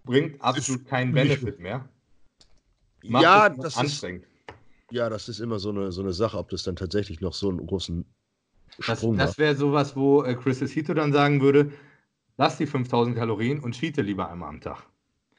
bringt 0.05 0.41
absolut 0.41 0.87
keinen 0.87 1.13
Benefit 1.13 1.59
mehr. 1.59 1.89
Macht 3.03 3.23
ja, 3.23 3.49
das 3.49 3.77
anstrengend. 3.77 4.25
Ist, 4.25 4.34
ja, 4.95 5.11
das 5.11 5.29
ist 5.29 5.41
immer 5.41 5.59
so 5.59 5.71
eine, 5.71 5.91
so 5.91 6.03
eine 6.03 6.13
Sache, 6.13 6.39
ob 6.39 6.49
das 6.51 6.63
dann 6.63 6.77
tatsächlich 6.77 7.21
noch 7.21 7.35
so 7.35 7.49
einen 7.49 7.67
großen 7.67 8.05
Sprung 8.79 9.17
Das, 9.17 9.31
das 9.31 9.39
wäre 9.39 9.57
sowas, 9.57 9.97
wo 9.97 10.23
äh, 10.23 10.35
Chris 10.35 10.61
Hito 10.61 10.95
dann 10.95 11.13
sagen 11.13 11.41
würde, 11.41 11.73
lass 12.37 12.59
die 12.59 12.67
5000 12.67 13.17
Kalorien 13.17 13.61
und 13.61 13.73
cheate 13.73 14.03
lieber 14.03 14.31
einmal 14.31 14.49
am 14.49 14.61
Tag. 14.61 14.85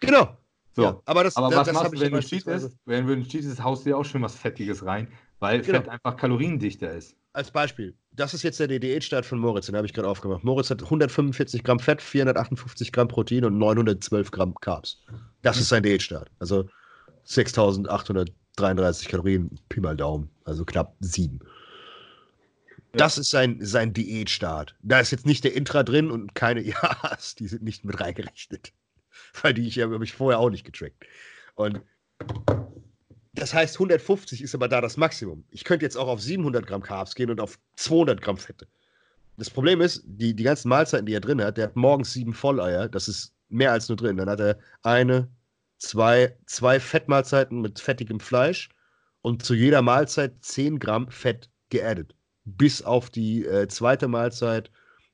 Genau. 0.01 0.37
So. 0.73 0.83
Ja, 0.83 1.01
aber 1.05 1.23
das, 1.23 1.37
aber 1.37 1.49
das, 1.49 1.59
was 1.59 1.67
das 1.67 1.73
machst 1.73 1.93
du, 1.93 1.99
wenn 2.01 2.11
du 2.11 2.19
cheatest? 2.19 2.77
Wenn 2.85 3.07
du 3.07 3.23
cheatest, 3.23 3.63
haust 3.63 3.85
du 3.85 3.91
dir 3.91 3.97
auch 3.97 4.03
schon 4.03 4.21
was 4.21 4.35
Fettiges 4.35 4.85
rein, 4.85 5.07
weil 5.39 5.61
genau. 5.61 5.79
Fett 5.79 5.89
einfach 5.89 6.17
kaloriendichter 6.17 6.91
ist. 6.91 7.15
Als 7.31 7.49
Beispiel, 7.49 7.95
das 8.11 8.33
ist 8.33 8.43
jetzt 8.43 8.59
der 8.59 8.67
Diätstart 8.67 9.25
von 9.25 9.39
Moritz, 9.39 9.67
den 9.67 9.75
habe 9.77 9.87
ich 9.87 9.93
gerade 9.93 10.07
aufgemacht. 10.07 10.43
Moritz 10.43 10.69
hat 10.69 10.83
145 10.83 11.63
Gramm 11.63 11.79
Fett, 11.79 12.01
458 12.01 12.91
Gramm 12.91 13.07
Protein 13.07 13.45
und 13.45 13.57
912 13.57 14.31
Gramm 14.31 14.53
Carbs. 14.55 15.01
Das 15.43 15.57
ist 15.57 15.69
sein 15.69 15.83
Diätstart. 15.83 16.29
Also 16.39 16.65
6833 18.55 19.07
Kalorien, 19.07 19.59
Pi 19.69 19.79
mal 19.79 19.97
Daumen, 19.97 20.29
also 20.45 20.65
knapp 20.65 20.95
sieben. 20.99 21.39
Das 22.93 23.17
ist 23.17 23.29
sein, 23.29 23.57
sein 23.59 23.93
Diätstart. 23.93 24.75
Da 24.81 24.99
ist 24.99 25.11
jetzt 25.11 25.25
nicht 25.25 25.43
der 25.43 25.53
Intra 25.53 25.83
drin 25.83 26.09
und 26.09 26.33
keine 26.33 26.61
Ja's, 26.65 27.35
die 27.35 27.47
sind 27.47 27.63
nicht 27.63 27.83
mit 27.83 27.99
reingerechnet. 27.99 28.71
Weil 29.41 29.53
die 29.53 29.67
ich 29.67 29.79
habe 29.79 30.03
ich 30.03 30.13
vorher 30.13 30.39
auch 30.39 30.49
nicht 30.49 30.63
getrackt. 30.63 31.05
Und 31.55 31.81
das 33.33 33.53
heißt, 33.53 33.75
150 33.75 34.41
ist 34.41 34.55
aber 34.55 34.69
da 34.69 34.79
das 34.79 34.95
Maximum. 34.95 35.43
Ich 35.51 35.65
könnte 35.65 35.85
jetzt 35.85 35.97
auch 35.97 36.07
auf 36.07 36.21
700 36.21 36.65
Gramm 36.65 36.81
Carbs 36.81 37.15
gehen 37.15 37.29
und 37.29 37.41
auf 37.41 37.59
200 37.75 38.21
Gramm 38.21 38.37
Fette. 38.37 38.67
Das 39.37 39.49
Problem 39.49 39.81
ist, 39.81 40.03
die, 40.05 40.33
die 40.33 40.43
ganzen 40.43 40.69
Mahlzeiten, 40.69 41.05
die 41.05 41.13
er 41.13 41.19
drin 41.19 41.43
hat, 41.43 41.57
der 41.57 41.65
hat 41.65 41.75
morgens 41.75 42.13
sieben 42.13 42.33
Volleier, 42.33 42.87
das 42.87 43.09
ist 43.09 43.33
mehr 43.49 43.73
als 43.73 43.89
nur 43.89 43.97
drin. 43.97 44.15
Dann 44.15 44.29
hat 44.29 44.39
er 44.39 44.57
eine, 44.83 45.27
zwei, 45.85 46.35
zwei 46.45 46.79
Fettmahlzeiten 46.79 47.61
mit 47.61 47.79
fettigem 47.79 48.19
Fleisch 48.19 48.69
und 49.21 49.43
zu 49.43 49.53
jeder 49.53 49.81
Mahlzeit 49.81 50.33
10 50.41 50.79
Gramm 50.79 51.09
Fett 51.09 51.49
geaddet. 51.69 52.15
Bis 52.45 52.81
auf 52.81 53.09
die 53.09 53.45
äh, 53.45 53.67
zweite 53.67 54.07
Mahlzeit, 54.07 54.71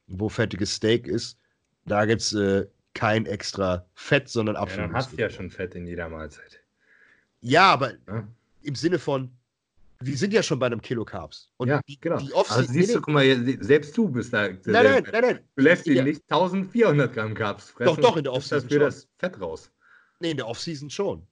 wo 0.08 0.30
fettiges 0.30 0.76
Steak 0.76 1.08
ist, 1.08 1.38
da 1.86 2.06
gibt 2.06 2.22
es 2.22 2.34
äh, 2.34 2.68
kein 2.94 3.26
extra 3.26 3.86
Fett, 3.94 4.28
sondern 4.30 4.56
Abfall. 4.56 4.80
Ja, 4.80 4.88
dann 4.88 4.96
hast 4.96 5.14
du 5.14 5.18
ja 5.18 5.30
schon 5.30 5.50
Fett 5.50 5.76
in 5.76 5.88
jeder 5.88 6.10
Mahlzeit. 6.10 6.60
Ja, 7.40 7.72
aber 7.72 7.94
ja? 8.08 8.28
im 8.64 8.76
Sinne 8.76 9.00
von, 9.00 9.32
Die 10.02 10.16
sind 10.16 10.34
ja 10.34 10.44
schon 10.44 10.60
bei 10.60 10.66
einem 10.66 10.82
Kilo 10.82 11.06
Carbs. 11.06 11.50
Und 11.58 11.70
ja, 11.70 11.82
die, 11.88 12.00
genau. 12.00 12.18
Die 12.18 12.34
also 12.34 12.62
siehst 12.64 12.96
du, 12.96 13.02
guck 13.02 13.14
mal, 13.14 13.26
selbst 13.62 13.98
du 13.98 14.10
bist 14.10 14.34
da. 14.34 14.50
Nein, 14.50 14.62
nein, 14.66 15.08
nein, 15.12 15.22
nein. 15.22 15.40
Du 15.56 15.64
lässt 15.64 15.88
ihn 15.88 16.04
nicht 16.04 16.22
1400 16.30 17.14
Gramm 17.14 17.34
Carbs 17.34 17.70
fressen. 17.72 17.96
Doch, 17.96 18.02
doch, 18.02 18.18
in 18.18 18.24
der 18.24 18.34
Offseason 18.34 18.70
schon. 18.70 18.80
das 18.80 19.08
Fett 19.18 19.40
raus. 19.40 19.72
Nee, 20.22 20.32
in 20.32 20.38
der 20.38 20.48
Offseason 20.48 20.90
schon. 20.90 21.28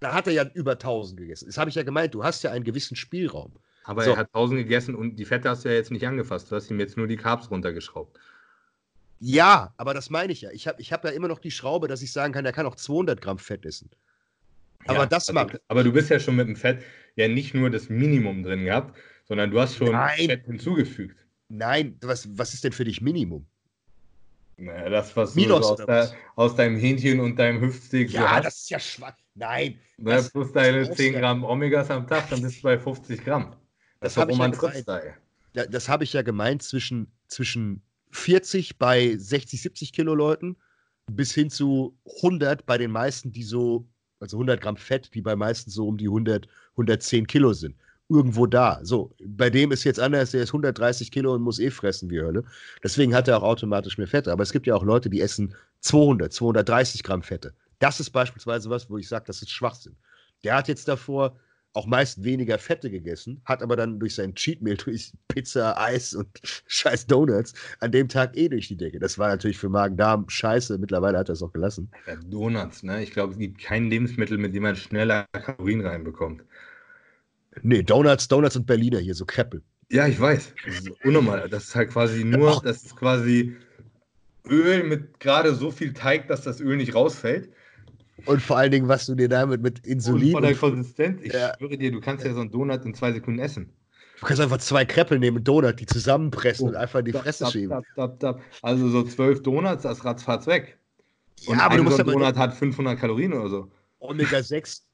Da 0.00 0.12
hat 0.12 0.26
er 0.26 0.32
ja 0.34 0.44
über 0.54 0.72
1000 0.72 1.18
gegessen. 1.18 1.46
Das 1.46 1.56
habe 1.56 1.70
ich 1.70 1.76
ja 1.76 1.82
gemeint, 1.82 2.14
du 2.14 2.22
hast 2.22 2.42
ja 2.42 2.50
einen 2.50 2.64
gewissen 2.64 2.96
Spielraum. 2.96 3.52
Aber 3.84 4.04
so. 4.04 4.10
er 4.10 4.16
hat 4.18 4.28
1000 4.28 4.60
gegessen 4.60 4.94
und 4.94 5.16
die 5.16 5.24
Fette 5.24 5.48
hast 5.48 5.64
du 5.64 5.68
ja 5.68 5.74
jetzt 5.74 5.90
nicht 5.90 6.06
angefasst. 6.06 6.50
Du 6.50 6.56
hast 6.56 6.70
ihm 6.70 6.80
jetzt 6.80 6.96
nur 6.96 7.06
die 7.06 7.16
Carbs 7.16 7.50
runtergeschraubt. 7.50 8.18
Ja, 9.20 9.72
aber 9.76 9.94
das 9.94 10.10
meine 10.10 10.32
ich 10.32 10.42
ja. 10.42 10.50
Ich 10.50 10.66
habe 10.66 10.80
ich 10.80 10.92
hab 10.92 11.04
ja 11.04 11.10
immer 11.10 11.28
noch 11.28 11.38
die 11.38 11.50
Schraube, 11.50 11.88
dass 11.88 12.02
ich 12.02 12.12
sagen 12.12 12.32
kann, 12.32 12.44
er 12.44 12.52
kann 12.52 12.66
auch 12.66 12.74
200 12.74 13.20
Gramm 13.20 13.38
Fett 13.38 13.64
essen. 13.64 13.90
Aber 14.86 15.00
ja, 15.00 15.06
das 15.06 15.28
also, 15.28 15.32
macht. 15.32 15.60
Aber 15.68 15.82
du 15.82 15.92
bist 15.92 16.10
ja 16.10 16.20
schon 16.20 16.36
mit 16.36 16.48
dem 16.48 16.56
Fett 16.56 16.82
ja 17.16 17.28
nicht 17.28 17.54
nur 17.54 17.70
das 17.70 17.88
Minimum 17.88 18.42
drin 18.42 18.64
gehabt, 18.64 18.98
sondern 19.24 19.50
du 19.50 19.60
hast 19.60 19.76
schon 19.76 19.92
Nein. 19.92 20.26
Fett 20.26 20.44
hinzugefügt. 20.44 21.16
Nein, 21.48 21.96
was, 22.02 22.28
was 22.36 22.52
ist 22.52 22.64
denn 22.64 22.72
für 22.72 22.84
dich 22.84 23.00
Minimum? 23.00 23.46
Naja, 24.56 24.88
das, 24.88 25.16
was 25.16 25.34
Minos, 25.34 25.60
du 25.60 25.66
so 25.66 25.72
aus, 25.72 25.86
der, 25.86 26.12
aus, 26.36 26.54
deinem 26.54 26.76
Hähnchen 26.76 27.20
und 27.20 27.36
deinem 27.36 27.60
Hüftsteak 27.60 28.10
Ja, 28.10 28.36
hast. 28.36 28.46
das 28.46 28.54
ist 28.60 28.70
ja 28.70 28.78
schwach. 28.78 29.16
Nein. 29.34 29.78
Na, 29.96 30.22
plus 30.22 30.52
deine 30.52 30.90
10 30.90 31.14
Gramm 31.14 31.44
Omegas 31.44 31.90
am 31.90 32.06
Tag, 32.06 32.30
dann 32.30 32.42
bist 32.42 32.58
du 32.58 32.62
bei 32.62 32.78
50 32.78 33.24
Gramm. 33.24 33.56
Das, 34.00 34.14
das 34.14 34.24
ist 34.24 34.30
Roman 34.30 34.54
Fritz-Style. 34.54 35.14
Ja, 35.54 35.66
das 35.66 35.88
habe 35.88 36.04
ich 36.04 36.12
ja 36.12 36.22
gemeint 36.22 36.62
zwischen, 36.62 37.10
zwischen 37.28 37.82
40 38.10 38.78
bei 38.78 39.16
60, 39.16 39.62
70 39.62 39.92
Kilo 39.92 40.14
Leuten 40.14 40.56
bis 41.10 41.34
hin 41.34 41.50
zu 41.50 41.98
100 42.22 42.66
bei 42.66 42.78
den 42.78 42.90
meisten, 42.90 43.32
die 43.32 43.42
so, 43.42 43.86
also 44.20 44.36
100 44.36 44.60
Gramm 44.60 44.76
Fett, 44.76 45.14
die 45.14 45.20
bei 45.20 45.36
meisten 45.36 45.70
so 45.70 45.88
um 45.88 45.96
die 45.96 46.06
100, 46.06 46.48
110 46.72 47.26
Kilo 47.26 47.52
sind. 47.52 47.76
Irgendwo 48.14 48.46
da. 48.46 48.78
So, 48.82 49.12
bei 49.24 49.50
dem 49.50 49.72
ist 49.72 49.82
jetzt 49.82 49.98
anders, 49.98 50.30
der 50.30 50.44
ist 50.44 50.50
130 50.50 51.10
Kilo 51.10 51.34
und 51.34 51.42
muss 51.42 51.58
eh 51.58 51.70
fressen 51.70 52.10
wie 52.10 52.20
Hölle. 52.20 52.44
Deswegen 52.82 53.12
hat 53.12 53.26
er 53.26 53.38
auch 53.38 53.42
automatisch 53.42 53.98
mehr 53.98 54.06
Fette. 54.06 54.30
Aber 54.30 54.44
es 54.44 54.52
gibt 54.52 54.68
ja 54.68 54.76
auch 54.76 54.84
Leute, 54.84 55.10
die 55.10 55.20
essen 55.20 55.54
200, 55.80 56.32
230 56.32 57.02
Gramm 57.02 57.22
Fette. 57.22 57.54
Das 57.80 57.98
ist 57.98 58.10
beispielsweise 58.10 58.70
was, 58.70 58.88
wo 58.88 58.98
ich 58.98 59.08
sage, 59.08 59.24
das 59.26 59.42
ist 59.42 59.50
Schwachsinn. 59.50 59.96
Der 60.44 60.54
hat 60.54 60.68
jetzt 60.68 60.86
davor 60.86 61.36
auch 61.72 61.86
meist 61.86 62.22
weniger 62.22 62.56
Fette 62.58 62.88
gegessen, 62.88 63.40
hat 63.44 63.60
aber 63.60 63.74
dann 63.74 63.98
durch 63.98 64.14
sein 64.14 64.34
Cheatmeal, 64.34 64.76
durch 64.84 65.12
Pizza, 65.28 65.76
Eis 65.76 66.14
und 66.14 66.28
scheiß 66.66 67.06
Donuts 67.08 67.52
an 67.80 67.90
dem 67.90 68.08
Tag 68.08 68.36
eh 68.36 68.48
durch 68.48 68.68
die 68.68 68.76
Decke. 68.76 69.00
Das 69.00 69.18
war 69.18 69.28
natürlich 69.28 69.58
für 69.58 69.68
Magen-Darm 69.68 70.28
scheiße. 70.28 70.78
Mittlerweile 70.78 71.18
hat 71.18 71.28
er 71.28 71.32
es 71.32 71.42
auch 71.42 71.52
gelassen. 71.52 71.90
Ja, 72.06 72.14
Donuts, 72.16 72.84
ne? 72.84 73.02
Ich 73.02 73.10
glaube, 73.10 73.32
es 73.32 73.38
gibt 73.38 73.60
kein 73.60 73.90
Lebensmittel, 73.90 74.38
mit 74.38 74.54
dem 74.54 74.62
man 74.62 74.76
schneller 74.76 75.26
Kalorien 75.32 75.84
reinbekommt. 75.84 76.44
Nee, 77.62 77.82
Donuts, 77.82 78.28
Donuts 78.28 78.56
und 78.56 78.66
Berliner 78.66 78.98
hier, 78.98 79.14
so 79.14 79.24
Kreppel. 79.24 79.62
Ja, 79.90 80.06
ich 80.06 80.18
weiß. 80.18 80.54
Das 80.66 80.74
ist 80.80 80.90
unnormal. 81.04 81.48
Das 81.48 81.64
ist 81.64 81.74
halt 81.74 81.90
quasi 81.90 82.24
nur, 82.24 82.60
das 82.64 82.84
ist 82.84 82.96
quasi 82.96 83.56
Öl 84.48 84.84
mit 84.84 85.20
gerade 85.20 85.54
so 85.54 85.70
viel 85.70 85.92
Teig, 85.92 86.28
dass 86.28 86.42
das 86.42 86.60
Öl 86.60 86.76
nicht 86.76 86.94
rausfällt. 86.94 87.50
Und 88.26 88.40
vor 88.40 88.56
allen 88.56 88.70
Dingen, 88.70 88.88
was 88.88 89.06
du 89.06 89.14
dir 89.14 89.28
damit 89.28 89.62
mit 89.62 89.86
Insulin. 89.86 90.28
Und 90.28 90.32
von 90.32 90.42
der 90.42 90.54
Konsistenz, 90.54 91.20
ich 91.22 91.32
ja. 91.32 91.52
schwöre 91.58 91.76
dir, 91.76 91.90
du 91.90 92.00
kannst 92.00 92.24
ja 92.24 92.32
so 92.32 92.40
einen 92.40 92.50
Donut 92.50 92.84
in 92.84 92.94
zwei 92.94 93.12
Sekunden 93.12 93.40
essen. 93.40 93.70
Du 94.20 94.26
kannst 94.26 94.40
einfach 94.40 94.58
zwei 94.58 94.84
Kreppel 94.84 95.18
nehmen, 95.18 95.42
Donut, 95.42 95.80
die 95.80 95.86
zusammenpressen 95.86 96.66
oh, 96.66 96.68
und 96.70 96.76
einfach 96.76 97.00
in 97.00 97.06
die 97.06 97.12
dab, 97.12 97.22
Fresse 97.22 97.44
dab, 97.44 97.52
schieben. 97.52 97.82
Dab, 97.96 98.40
also 98.62 98.88
so 98.88 99.02
zwölf 99.02 99.42
Donuts, 99.42 99.82
das 99.82 100.04
ratzfatz 100.04 100.46
weg. 100.46 100.78
Und 101.46 101.58
ja, 101.58 101.64
aber 101.64 101.76
du 101.76 101.82
musst 101.82 101.96
so 101.96 102.04
ein 102.04 102.08
Donut 102.08 102.36
hat 102.36 102.54
500 102.54 102.98
Kalorien 102.98 103.32
oder 103.32 103.48
so. 103.48 103.70
Omega 103.98 104.42
6, 104.42 104.86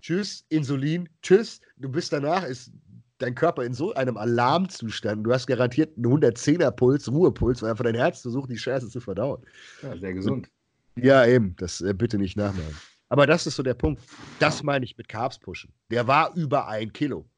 tschüss, 0.00 0.44
Insulin, 0.48 1.08
tschüss. 1.22 1.60
Du 1.76 1.88
bist 1.88 2.12
danach, 2.12 2.44
ist 2.44 2.72
dein 3.18 3.34
Körper 3.34 3.64
in 3.64 3.74
so 3.74 3.94
einem 3.94 4.16
Alarmzustand. 4.16 5.24
Du 5.24 5.32
hast 5.32 5.46
garantiert 5.46 5.96
einen 5.96 6.06
110er 6.06 6.70
Puls, 6.70 7.10
Ruhepuls, 7.10 7.62
weil 7.62 7.70
einfach 7.70 7.84
dein 7.84 7.94
Herz 7.94 8.22
versucht, 8.22 8.50
die 8.50 8.58
Scheiße 8.58 8.88
zu 8.88 9.00
verdauen. 9.00 9.42
Ja, 9.82 9.96
sehr 9.96 10.14
gesund. 10.14 10.48
Und 10.96 11.04
ja, 11.04 11.24
eben, 11.26 11.54
das 11.56 11.80
äh, 11.80 11.94
bitte 11.94 12.18
nicht 12.18 12.36
nachmachen. 12.36 12.76
Aber 13.08 13.26
das 13.26 13.46
ist 13.46 13.56
so 13.56 13.62
der 13.62 13.74
Punkt. 13.74 14.02
Das 14.38 14.62
meine 14.62 14.84
ich 14.84 14.96
mit 14.96 15.08
Carbs 15.08 15.38
pushen. 15.38 15.72
Der 15.90 16.06
war 16.06 16.34
über 16.34 16.68
ein 16.68 16.92
Kilo. 16.92 17.28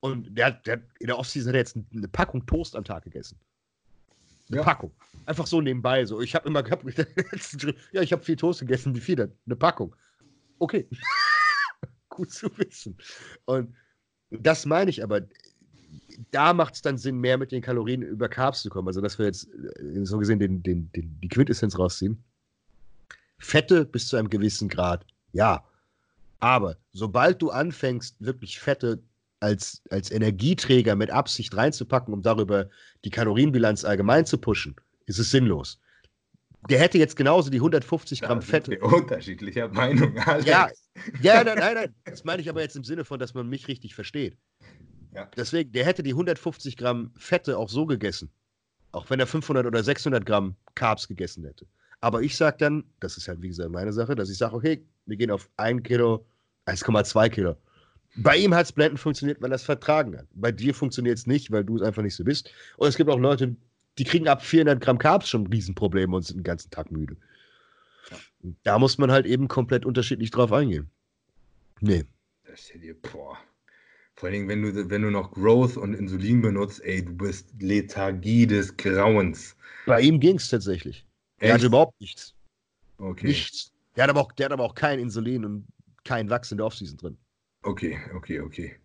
Und 0.00 0.36
der, 0.36 0.52
der 0.52 0.80
in 1.00 1.08
der 1.08 1.18
Offseason 1.18 1.48
hat 1.48 1.54
er 1.54 1.60
jetzt 1.60 1.76
eine 1.92 2.08
Packung 2.08 2.46
Toast 2.46 2.76
am 2.76 2.84
Tag 2.84 3.02
gegessen. 3.02 3.36
Eine 4.48 4.58
ja. 4.58 4.62
Packung. 4.62 4.92
Einfach 5.26 5.46
so 5.46 5.60
nebenbei. 5.60 6.04
So. 6.04 6.20
Ich 6.20 6.34
habe 6.34 6.48
immer 6.48 6.62
gehabt, 6.62 6.84
ja, 7.92 8.00
ich 8.00 8.12
habe 8.12 8.22
viel 8.22 8.36
Toast 8.36 8.60
gegessen. 8.60 8.94
Wie 8.94 9.00
viel 9.00 9.16
denn? 9.16 9.32
Eine 9.46 9.56
Packung. 9.56 9.94
Okay. 10.58 10.88
Gut 12.08 12.30
zu 12.30 12.48
wissen. 12.58 12.96
Und 13.44 13.74
das 14.30 14.66
meine 14.66 14.90
ich 14.90 15.02
aber. 15.02 15.22
Da 16.32 16.52
macht 16.52 16.74
es 16.74 16.82
dann 16.82 16.98
Sinn, 16.98 17.18
mehr 17.18 17.38
mit 17.38 17.52
den 17.52 17.62
Kalorien 17.62 18.02
über 18.02 18.28
Carbs 18.28 18.62
zu 18.62 18.70
kommen. 18.70 18.88
Also, 18.88 19.00
dass 19.00 19.18
wir 19.18 19.26
jetzt 19.26 19.48
äh, 19.54 20.04
so 20.04 20.18
gesehen 20.18 20.40
den, 20.40 20.62
den, 20.62 20.90
den, 20.92 21.20
die 21.20 21.28
Quintessenz 21.28 21.78
rausziehen. 21.78 22.22
Fette 23.38 23.84
bis 23.84 24.08
zu 24.08 24.16
einem 24.16 24.28
gewissen 24.28 24.68
Grad, 24.68 25.06
ja. 25.32 25.64
Aber 26.40 26.76
sobald 26.92 27.40
du 27.40 27.50
anfängst, 27.50 28.16
wirklich 28.18 28.58
Fette 28.58 29.02
als, 29.40 29.82
als 29.90 30.10
Energieträger 30.10 30.96
mit 30.96 31.10
Absicht 31.10 31.56
reinzupacken, 31.56 32.12
um 32.12 32.22
darüber 32.22 32.68
die 33.04 33.10
Kalorienbilanz 33.10 33.84
allgemein 33.84 34.26
zu 34.26 34.38
pushen, 34.38 34.76
ist 35.06 35.18
es 35.18 35.30
sinnlos. 35.30 35.80
Der 36.68 36.80
hätte 36.80 36.98
jetzt 36.98 37.16
genauso 37.16 37.50
die 37.50 37.58
150 37.58 38.20
Gramm 38.20 38.42
Fette. 38.42 38.78
Unterschiedlicher 38.80 39.68
Meinung. 39.68 40.18
Alex. 40.18 40.46
Ja, 40.46 40.68
ja 41.22 41.44
nein, 41.44 41.58
nein, 41.58 41.74
nein. 41.74 41.94
Das 42.04 42.24
meine 42.24 42.42
ich 42.42 42.48
aber 42.48 42.60
jetzt 42.60 42.76
im 42.76 42.84
Sinne 42.84 43.04
von, 43.04 43.18
dass 43.18 43.34
man 43.34 43.48
mich 43.48 43.68
richtig 43.68 43.94
versteht. 43.94 44.36
Ja. 45.14 45.30
Deswegen, 45.36 45.72
der 45.72 45.86
hätte 45.86 46.02
die 46.02 46.10
150 46.10 46.76
Gramm 46.76 47.12
Fette 47.16 47.56
auch 47.56 47.68
so 47.68 47.86
gegessen. 47.86 48.30
Auch 48.92 49.08
wenn 49.10 49.20
er 49.20 49.26
500 49.26 49.66
oder 49.66 49.82
600 49.82 50.24
Gramm 50.26 50.56
Carbs 50.74 51.08
gegessen 51.08 51.44
hätte. 51.44 51.66
Aber 52.00 52.22
ich 52.22 52.36
sage 52.36 52.56
dann, 52.58 52.84
das 53.00 53.16
ist 53.16 53.28
halt 53.28 53.42
wie 53.42 53.48
gesagt 53.48 53.70
meine 53.70 53.92
Sache, 53.92 54.14
dass 54.14 54.30
ich 54.30 54.38
sage, 54.38 54.54
okay, 54.54 54.86
wir 55.06 55.16
gehen 55.16 55.30
auf 55.30 55.48
1 55.56 55.82
Kilo, 55.82 56.26
1,2 56.66 57.28
Kilo. 57.30 57.56
Bei 58.16 58.36
ihm 58.36 58.54
hat 58.54 58.66
es 58.66 58.72
blendend 58.72 59.00
funktioniert, 59.00 59.40
weil 59.42 59.52
er 59.52 59.56
es 59.56 59.62
vertragen 59.62 60.16
hat. 60.16 60.26
Bei 60.32 60.50
dir 60.50 60.74
funktioniert 60.74 61.18
es 61.18 61.26
nicht, 61.26 61.50
weil 61.50 61.64
du 61.64 61.76
es 61.76 61.82
einfach 61.82 62.02
nicht 62.02 62.14
so 62.14 62.24
bist. 62.24 62.50
Und 62.76 62.88
es 62.88 62.96
gibt 62.96 63.10
auch 63.10 63.18
Leute, 63.18 63.56
die 63.98 64.04
kriegen 64.04 64.28
ab 64.28 64.44
400 64.44 64.80
Gramm 64.80 64.98
Carbs 64.98 65.28
schon 65.28 65.46
Riesenprobleme 65.46 66.14
und 66.14 66.22
sind 66.22 66.38
den 66.38 66.44
ganzen 66.44 66.70
Tag 66.70 66.90
müde. 66.90 67.16
Da 68.62 68.78
muss 68.78 68.98
man 68.98 69.10
halt 69.10 69.26
eben 69.26 69.48
komplett 69.48 69.84
unterschiedlich 69.84 70.30
drauf 70.30 70.52
eingehen. 70.52 70.90
Nee. 71.80 72.04
Das 72.44 72.60
ist 72.60 72.74
dir, 72.82 72.94
boah. 72.94 73.36
Vor 74.14 74.28
allem, 74.28 74.48
wenn 74.48 74.62
du, 74.62 74.90
wenn 74.90 75.02
du 75.02 75.10
noch 75.10 75.30
Growth 75.32 75.76
und 75.76 75.94
Insulin 75.94 76.42
benutzt, 76.42 76.82
ey, 76.82 77.04
du 77.04 77.12
bist 77.12 77.52
Lethargie 77.60 78.46
des 78.46 78.76
Grauens. 78.76 79.56
Bei 79.86 80.00
ihm 80.00 80.18
ging 80.18 80.36
es 80.36 80.48
tatsächlich. 80.48 81.04
Er 81.38 81.54
hatte 81.54 81.66
überhaupt 81.66 82.00
nichts. 82.00 82.34
Okay. 82.98 83.28
Nichts. 83.28 83.72
Der 83.94 84.04
hat, 84.04 84.10
aber 84.10 84.22
auch, 84.22 84.32
der 84.32 84.46
hat 84.46 84.52
aber 84.52 84.64
auch 84.64 84.74
kein 84.74 84.98
Insulin 84.98 85.44
und 85.44 85.66
kein 86.04 86.28
Wachs 86.30 86.50
in 86.50 86.58
der 86.58 86.66
Offseason 86.66 86.96
drin. 86.96 87.16
Okay, 87.62 87.98
okay, 88.14 88.40
okay. 88.40 88.76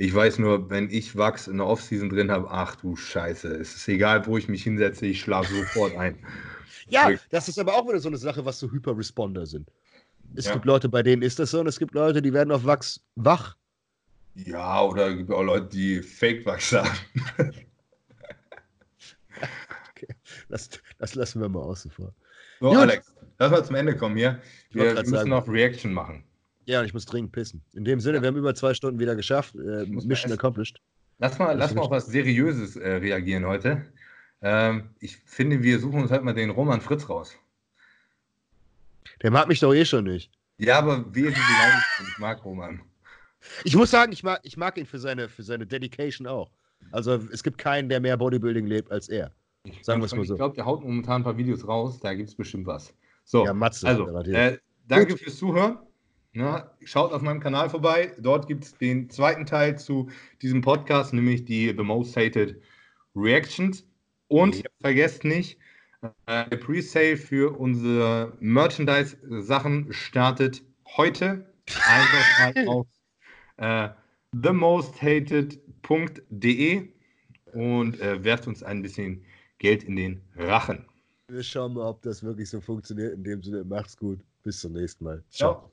Ich 0.00 0.14
weiß 0.14 0.38
nur, 0.38 0.70
wenn 0.70 0.88
ich 0.90 1.16
Wachs 1.16 1.48
in 1.48 1.56
der 1.56 1.66
Offseason 1.66 2.08
drin 2.08 2.30
habe, 2.30 2.48
ach 2.48 2.76
du 2.76 2.94
Scheiße, 2.94 3.48
es 3.48 3.74
ist 3.74 3.88
egal, 3.88 4.24
wo 4.28 4.38
ich 4.38 4.46
mich 4.46 4.62
hinsetze, 4.62 5.06
ich 5.06 5.20
schlafe 5.20 5.52
sofort 5.52 5.96
ein. 5.96 6.16
ja, 6.88 7.10
das 7.30 7.48
ist 7.48 7.58
aber 7.58 7.74
auch 7.74 7.88
wieder 7.88 7.98
so 7.98 8.06
eine 8.06 8.16
Sache, 8.16 8.44
was 8.44 8.60
so 8.60 8.70
Hyperresponder 8.70 9.44
sind. 9.44 9.68
Es 10.36 10.44
ja. 10.44 10.52
gibt 10.52 10.66
Leute, 10.66 10.88
bei 10.88 11.02
denen 11.02 11.22
ist 11.22 11.40
das 11.40 11.50
so, 11.50 11.58
und 11.58 11.66
es 11.66 11.80
gibt 11.80 11.94
Leute, 11.94 12.22
die 12.22 12.32
werden 12.32 12.52
auf 12.52 12.64
Wachs 12.64 13.00
wach. 13.16 13.56
Ja, 14.36 14.82
oder 14.82 15.08
es 15.08 15.16
gibt 15.16 15.32
auch 15.32 15.42
Leute, 15.42 15.66
die 15.66 16.00
Fake-Wachs 16.00 16.74
haben. 16.74 16.96
okay. 19.90 20.14
Das, 20.48 20.70
das 20.98 21.16
lassen 21.16 21.40
wir 21.40 21.48
mal 21.48 21.62
außen 21.62 21.90
vor. 21.90 22.14
So, 22.60 22.68
Gut. 22.68 22.78
Alex, 22.78 23.12
lass 23.40 23.50
mal 23.50 23.64
zum 23.64 23.74
Ende 23.74 23.96
kommen 23.96 24.16
hier. 24.16 24.40
Wir 24.70 24.94
müssen 24.94 25.06
sagen. 25.06 25.30
noch 25.30 25.48
Reaction 25.48 25.92
machen. 25.92 26.22
Ja, 26.68 26.80
und 26.80 26.86
ich 26.86 26.92
muss 26.92 27.06
dringend 27.06 27.32
pissen. 27.32 27.62
In 27.72 27.86
dem 27.86 27.98
Sinne, 27.98 28.16
ja. 28.18 28.22
wir 28.22 28.26
haben 28.28 28.36
über 28.36 28.54
zwei 28.54 28.74
Stunden 28.74 29.00
wieder 29.00 29.16
geschafft. 29.16 29.54
Äh, 29.54 29.86
Mission 29.86 30.30
accomplished. 30.30 30.78
Lass 31.18 31.38
mal, 31.38 31.56
lass 31.56 31.74
mal 31.74 31.80
auf 31.80 31.90
was 31.90 32.06
Seriöses 32.08 32.76
äh, 32.76 32.96
reagieren 32.96 33.46
heute. 33.46 33.86
Ähm, 34.42 34.90
ich 35.00 35.16
finde, 35.16 35.62
wir 35.62 35.78
suchen 35.78 36.02
uns 36.02 36.10
halt 36.10 36.24
mal 36.24 36.34
den 36.34 36.50
Roman 36.50 36.82
Fritz 36.82 37.08
raus. 37.08 37.34
Der 39.22 39.30
mag 39.30 39.48
mich 39.48 39.60
doch 39.60 39.72
eh 39.72 39.86
schon 39.86 40.04
nicht. 40.04 40.30
Ja, 40.58 40.78
aber 40.78 41.06
wir 41.14 41.30
sind 41.30 41.38
die 41.38 42.04
Ich 42.06 42.18
mag 42.18 42.44
Roman. 42.44 42.82
Ich 43.64 43.74
muss 43.74 43.90
sagen, 43.90 44.12
ich 44.12 44.22
mag, 44.22 44.40
ich 44.42 44.58
mag 44.58 44.76
ihn 44.76 44.84
für 44.84 44.98
seine, 44.98 45.30
für 45.30 45.42
seine 45.42 45.66
Dedication 45.66 46.26
auch. 46.26 46.50
Also 46.92 47.14
es 47.32 47.42
gibt 47.42 47.56
keinen, 47.56 47.88
der 47.88 48.00
mehr 48.00 48.18
Bodybuilding 48.18 48.66
lebt 48.66 48.92
als 48.92 49.08
er. 49.08 49.32
Sagen 49.80 50.02
wir 50.02 50.06
es 50.06 50.14
mal 50.14 50.26
so. 50.26 50.34
Ich 50.34 50.38
glaube, 50.38 50.54
der 50.54 50.66
haut 50.66 50.82
momentan 50.82 51.22
ein 51.22 51.24
paar 51.24 51.38
Videos 51.38 51.66
raus, 51.66 51.98
da 51.98 52.12
gibt 52.12 52.28
es 52.28 52.34
bestimmt 52.34 52.66
was. 52.66 52.92
So, 53.24 53.46
ja, 53.46 53.54
Matze, 53.54 53.86
also, 53.88 54.06
äh, 54.06 54.58
danke 54.86 55.12
Gut. 55.12 55.20
fürs 55.20 55.38
Zuhören. 55.38 55.78
Na, 56.38 56.70
schaut 56.84 57.12
auf 57.12 57.20
meinem 57.20 57.40
Kanal 57.40 57.68
vorbei. 57.68 58.14
Dort 58.16 58.46
gibt 58.46 58.62
es 58.62 58.78
den 58.78 59.10
zweiten 59.10 59.44
Teil 59.44 59.76
zu 59.76 60.08
diesem 60.40 60.60
Podcast, 60.60 61.12
nämlich 61.12 61.44
die 61.44 61.74
The 61.76 61.82
Most 61.82 62.16
Hated 62.16 62.62
Reactions. 63.16 63.84
Und 64.28 64.54
ja. 64.54 64.62
vergesst 64.80 65.24
nicht, 65.24 65.58
äh, 66.26 66.48
der 66.48 66.58
Presale 66.58 67.16
für 67.16 67.58
unsere 67.58 68.36
Merchandise-Sachen 68.38 69.92
startet 69.92 70.62
heute. 70.96 71.52
Einfach 71.88 72.54
mal 72.54 72.68
auf 72.68 72.86
äh, 73.56 73.88
themosthated.de 74.40 76.88
und 77.52 78.00
äh, 78.00 78.22
werft 78.22 78.46
uns 78.46 78.62
ein 78.62 78.82
bisschen 78.82 79.24
Geld 79.58 79.82
in 79.82 79.96
den 79.96 80.20
Rachen. 80.36 80.84
Wir 81.32 81.42
schauen 81.42 81.74
mal, 81.74 81.88
ob 81.88 82.00
das 82.02 82.22
wirklich 82.22 82.48
so 82.48 82.60
funktioniert. 82.60 83.14
In 83.14 83.24
dem 83.24 83.42
Sinne, 83.42 83.64
macht's 83.64 83.96
gut. 83.96 84.20
Bis 84.44 84.60
zum 84.60 84.74
nächsten 84.74 85.02
Mal. 85.02 85.24
Ciao. 85.30 85.54
Ciao. 85.54 85.72